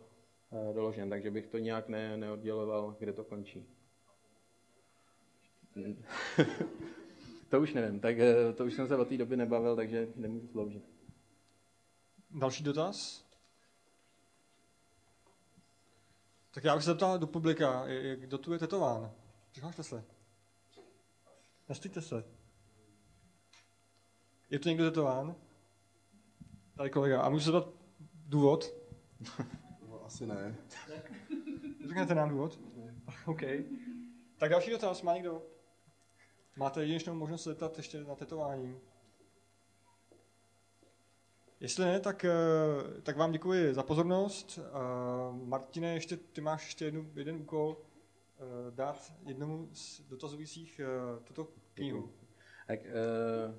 uh, 0.50 0.76
doložen, 0.76 1.10
takže 1.10 1.32
bych 1.32 1.48
to 1.48 1.58
nějak 1.58 1.90
ne, 1.90 2.18
neodděloval, 2.18 2.96
kde 3.00 3.14
to 3.14 3.24
končí. 3.24 3.66
to 7.50 7.62
už 7.62 7.74
nevím, 7.74 8.00
tak 8.00 8.16
to 8.56 8.66
už 8.66 8.74
jsem 8.74 8.88
se 8.88 8.98
od 8.98 9.08
té 9.08 9.18
doby 9.18 9.38
nebavil, 9.38 9.76
takže 9.76 10.08
nemůžu 10.16 10.48
sloužit. 10.48 10.84
Další 12.32 12.64
dotaz? 12.64 13.27
Tak 16.52 16.64
já 16.64 16.76
bych 16.76 16.84
se 16.84 16.90
zeptal 16.90 17.20
do 17.20 17.28
publika, 17.28 17.86
kdo 18.16 18.38
tu 18.38 18.54
je 18.54 18.60
tetován? 18.60 19.12
Přihlašte 19.52 19.84
se. 19.84 20.04
Nestýďte 21.70 22.02
se. 22.02 22.24
Je 24.50 24.60
tu 24.60 24.70
někdo 24.70 24.84
tetován? 24.84 25.36
Tady 26.78 26.90
kolega. 26.90 27.22
A 27.22 27.30
můžu 27.30 27.46
se 27.46 27.52
zeptat 27.52 27.74
důvod? 28.14 28.74
No, 29.90 30.06
asi 30.06 30.26
ne. 30.26 30.56
Řeknete 31.88 32.16
nám 32.16 32.30
důvod? 32.30 32.60
OK. 33.26 33.42
Tak 34.38 34.52
další 34.52 34.72
dotaz. 34.72 35.02
Má 35.02 35.14
někdo? 35.14 35.44
Máte 36.56 36.82
jedinečnou 36.82 37.14
možnost 37.14 37.44
se 37.44 37.50
zeptat 37.50 37.78
ještě 37.78 38.04
na 38.04 38.16
tetování? 38.16 38.80
Jestli 41.60 41.86
ne, 41.86 42.00
tak, 42.00 42.26
eh, 42.26 43.02
tak 43.02 43.18
vám 43.18 43.32
děkuji 43.32 43.74
za 43.74 43.84
pozornost. 43.84 44.60
Martine, 45.44 45.94
ještě, 45.94 46.18
ty 46.18 46.42
máš 46.42 46.66
ještě 46.66 46.86
jednu, 46.86 47.12
jeden 47.16 47.36
úkol, 47.36 47.78
eh, 47.78 48.72
dát 48.72 49.14
jednomu 49.26 49.70
z 49.74 50.02
dotazujících 50.02 50.82
eh, 50.84 51.24
tuto 51.24 51.48
knihu. 51.74 52.10
Tak 52.68 52.80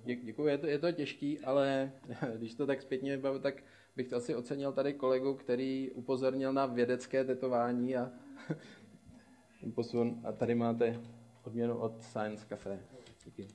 děkuji, 0.05 0.47
je 0.47 0.59
to, 0.59 0.67
je 0.67 0.79
to 0.79 0.93
těžký, 0.93 1.41
ale 1.41 1.93
když 2.37 2.55
to 2.55 2.67
tak 2.67 2.83
zpětně 2.83 3.19
bavu, 3.19 3.39
tak 3.39 3.63
bych 3.97 4.09
to 4.09 4.17
asi 4.17 4.35
ocenil 4.35 4.73
tady 4.73 4.93
kolegu, 4.93 5.35
který 5.35 5.91
upozornil 5.91 6.53
na 6.53 6.67
vědecké 6.67 7.25
tetování 7.25 7.97
a 7.97 8.11
posun. 9.75 10.21
A 10.25 10.33
tady 10.33 10.55
máte 10.55 11.01
odměnu 11.45 11.79
od 11.79 12.03
Science 12.03 12.47
Cafe. 12.49 12.81
Díky. 13.25 13.49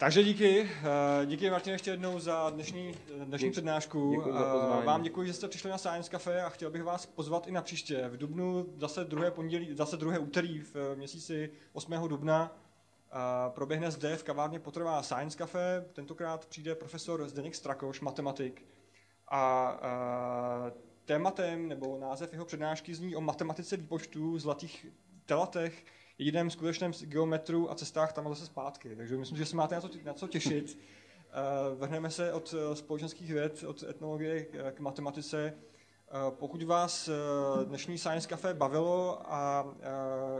Takže 0.00 0.22
díky. 0.22 0.68
Eh, 1.22 1.26
díky 1.26 1.50
Martin 1.50 1.72
ještě 1.72 1.90
jednou 1.90 2.20
za 2.20 2.50
dnešní, 2.50 2.94
dnešní 3.24 3.48
Dík, 3.48 3.52
přednášku. 3.52 4.10
Děkuji 4.10 4.32
za 4.32 4.78
eh, 4.82 4.84
Vám 4.84 5.02
děkuji, 5.02 5.26
že 5.26 5.32
jste 5.32 5.48
přišli 5.48 5.70
na 5.70 5.78
Science 5.78 6.10
Cafe 6.10 6.42
a 6.42 6.48
chtěl 6.48 6.70
bych 6.70 6.82
vás 6.82 7.06
pozvat 7.06 7.46
i 7.46 7.52
na 7.52 7.62
příště. 7.62 8.08
V 8.08 8.16
Dubnu 8.16 8.66
zase 8.76 9.04
druhé, 9.04 9.30
pondělí, 9.30 9.74
zase 9.74 9.96
druhé 9.96 10.18
úterý 10.18 10.60
v 10.60 10.76
eh, 10.76 10.96
měsíci 10.96 11.50
8. 11.72 11.92
dubna 12.08 12.56
proběhne 13.48 13.90
zde 13.90 14.16
v 14.16 14.24
kavárně 14.24 14.58
potrvá 14.58 15.02
Science 15.02 15.38
Cafe. 15.38 15.84
Tentokrát 15.92 16.46
přijde 16.46 16.74
profesor 16.74 17.28
Zdeněk 17.28 17.54
Strakoš, 17.54 18.00
matematik. 18.00 18.66
A 19.30 19.80
tématem 21.04 21.68
nebo 21.68 21.98
název 21.98 22.32
jeho 22.32 22.44
přednášky 22.44 22.94
zní 22.94 23.16
o 23.16 23.20
matematice 23.20 23.76
výpočtů, 23.76 24.38
zlatých 24.38 24.86
telatech, 25.26 25.84
jediném 26.20 26.50
skutečném 26.50 26.92
geometru 26.92 27.70
a 27.70 27.74
cestách 27.74 28.12
tam 28.12 28.26
a 28.26 28.30
zase 28.30 28.46
zpátky. 28.46 28.96
Takže 28.96 29.16
myslím, 29.16 29.38
že 29.38 29.46
se 29.46 29.56
máte 29.56 29.74
na 29.74 29.80
co, 29.80 29.88
na 30.04 30.12
co 30.12 30.28
těšit. 30.28 30.78
Uh, 31.72 31.78
vrhneme 31.78 32.10
se 32.10 32.32
od 32.32 32.52
uh, 32.52 32.74
společenských 32.74 33.32
věd, 33.32 33.64
od 33.66 33.82
etnologie 33.82 34.44
k, 34.44 34.80
matematice. 34.80 35.54
Uh, 35.54 36.34
pokud 36.34 36.62
vás 36.62 37.10
dnešní 37.64 37.98
Science 37.98 38.28
Café 38.28 38.54
bavilo 38.54 39.18
a 39.24 39.66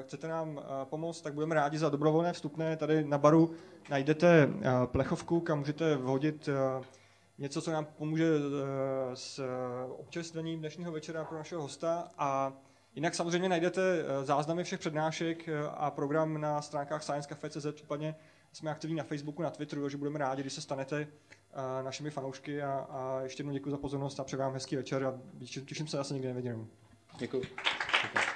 chcete 0.00 0.28
nám 0.28 0.60
pomoct, 0.84 1.20
tak 1.20 1.34
budeme 1.34 1.54
rádi 1.54 1.78
za 1.78 1.88
dobrovolné 1.88 2.32
vstupné. 2.32 2.76
Tady 2.76 3.04
na 3.04 3.18
baru 3.18 3.50
najdete 3.90 4.48
plechovku, 4.86 5.40
kam 5.40 5.58
můžete 5.58 5.96
vhodit 5.96 6.48
něco, 7.38 7.62
co 7.62 7.70
nám 7.70 7.84
pomůže 7.84 8.26
s 9.14 9.42
občerstvením 9.98 10.58
dnešního 10.58 10.92
večera 10.92 11.24
pro 11.24 11.38
našeho 11.38 11.62
hosta. 11.62 12.08
A 12.18 12.52
jinak 12.94 13.14
samozřejmě 13.14 13.48
najdete 13.48 13.80
uh, 14.04 14.24
záznamy 14.24 14.64
všech 14.64 14.80
přednášek 14.80 15.48
uh, 15.48 15.68
a 15.74 15.90
program 15.90 16.40
na 16.40 16.62
stránkách 16.62 17.02
sciencecafe.cz, 17.02 17.66
případně 17.72 18.14
jsme 18.52 18.70
aktivní 18.70 18.96
na 18.96 19.04
Facebooku, 19.04 19.42
na 19.42 19.50
Twitteru, 19.50 19.82
takže 19.82 19.96
budeme 19.96 20.18
rádi, 20.18 20.42
když 20.42 20.52
se 20.52 20.60
stanete 20.60 21.00
uh, 21.00 21.84
našimi 21.84 22.10
fanoušky 22.10 22.62
a, 22.62 22.86
a 22.90 23.20
ještě 23.22 23.40
jednou 23.40 23.52
děkuji 23.52 23.70
za 23.70 23.78
pozornost 23.78 24.20
a 24.20 24.24
přeji 24.24 24.38
vám 24.40 24.52
hezký 24.52 24.76
večer 24.76 25.04
a 25.04 25.18
těším 25.64 25.86
se 25.86 25.96
zase 25.96 26.14
někde 26.14 26.28
neviděnou. 26.28 26.66
Děkuji. 27.18 27.42
Děkuji. 28.02 28.29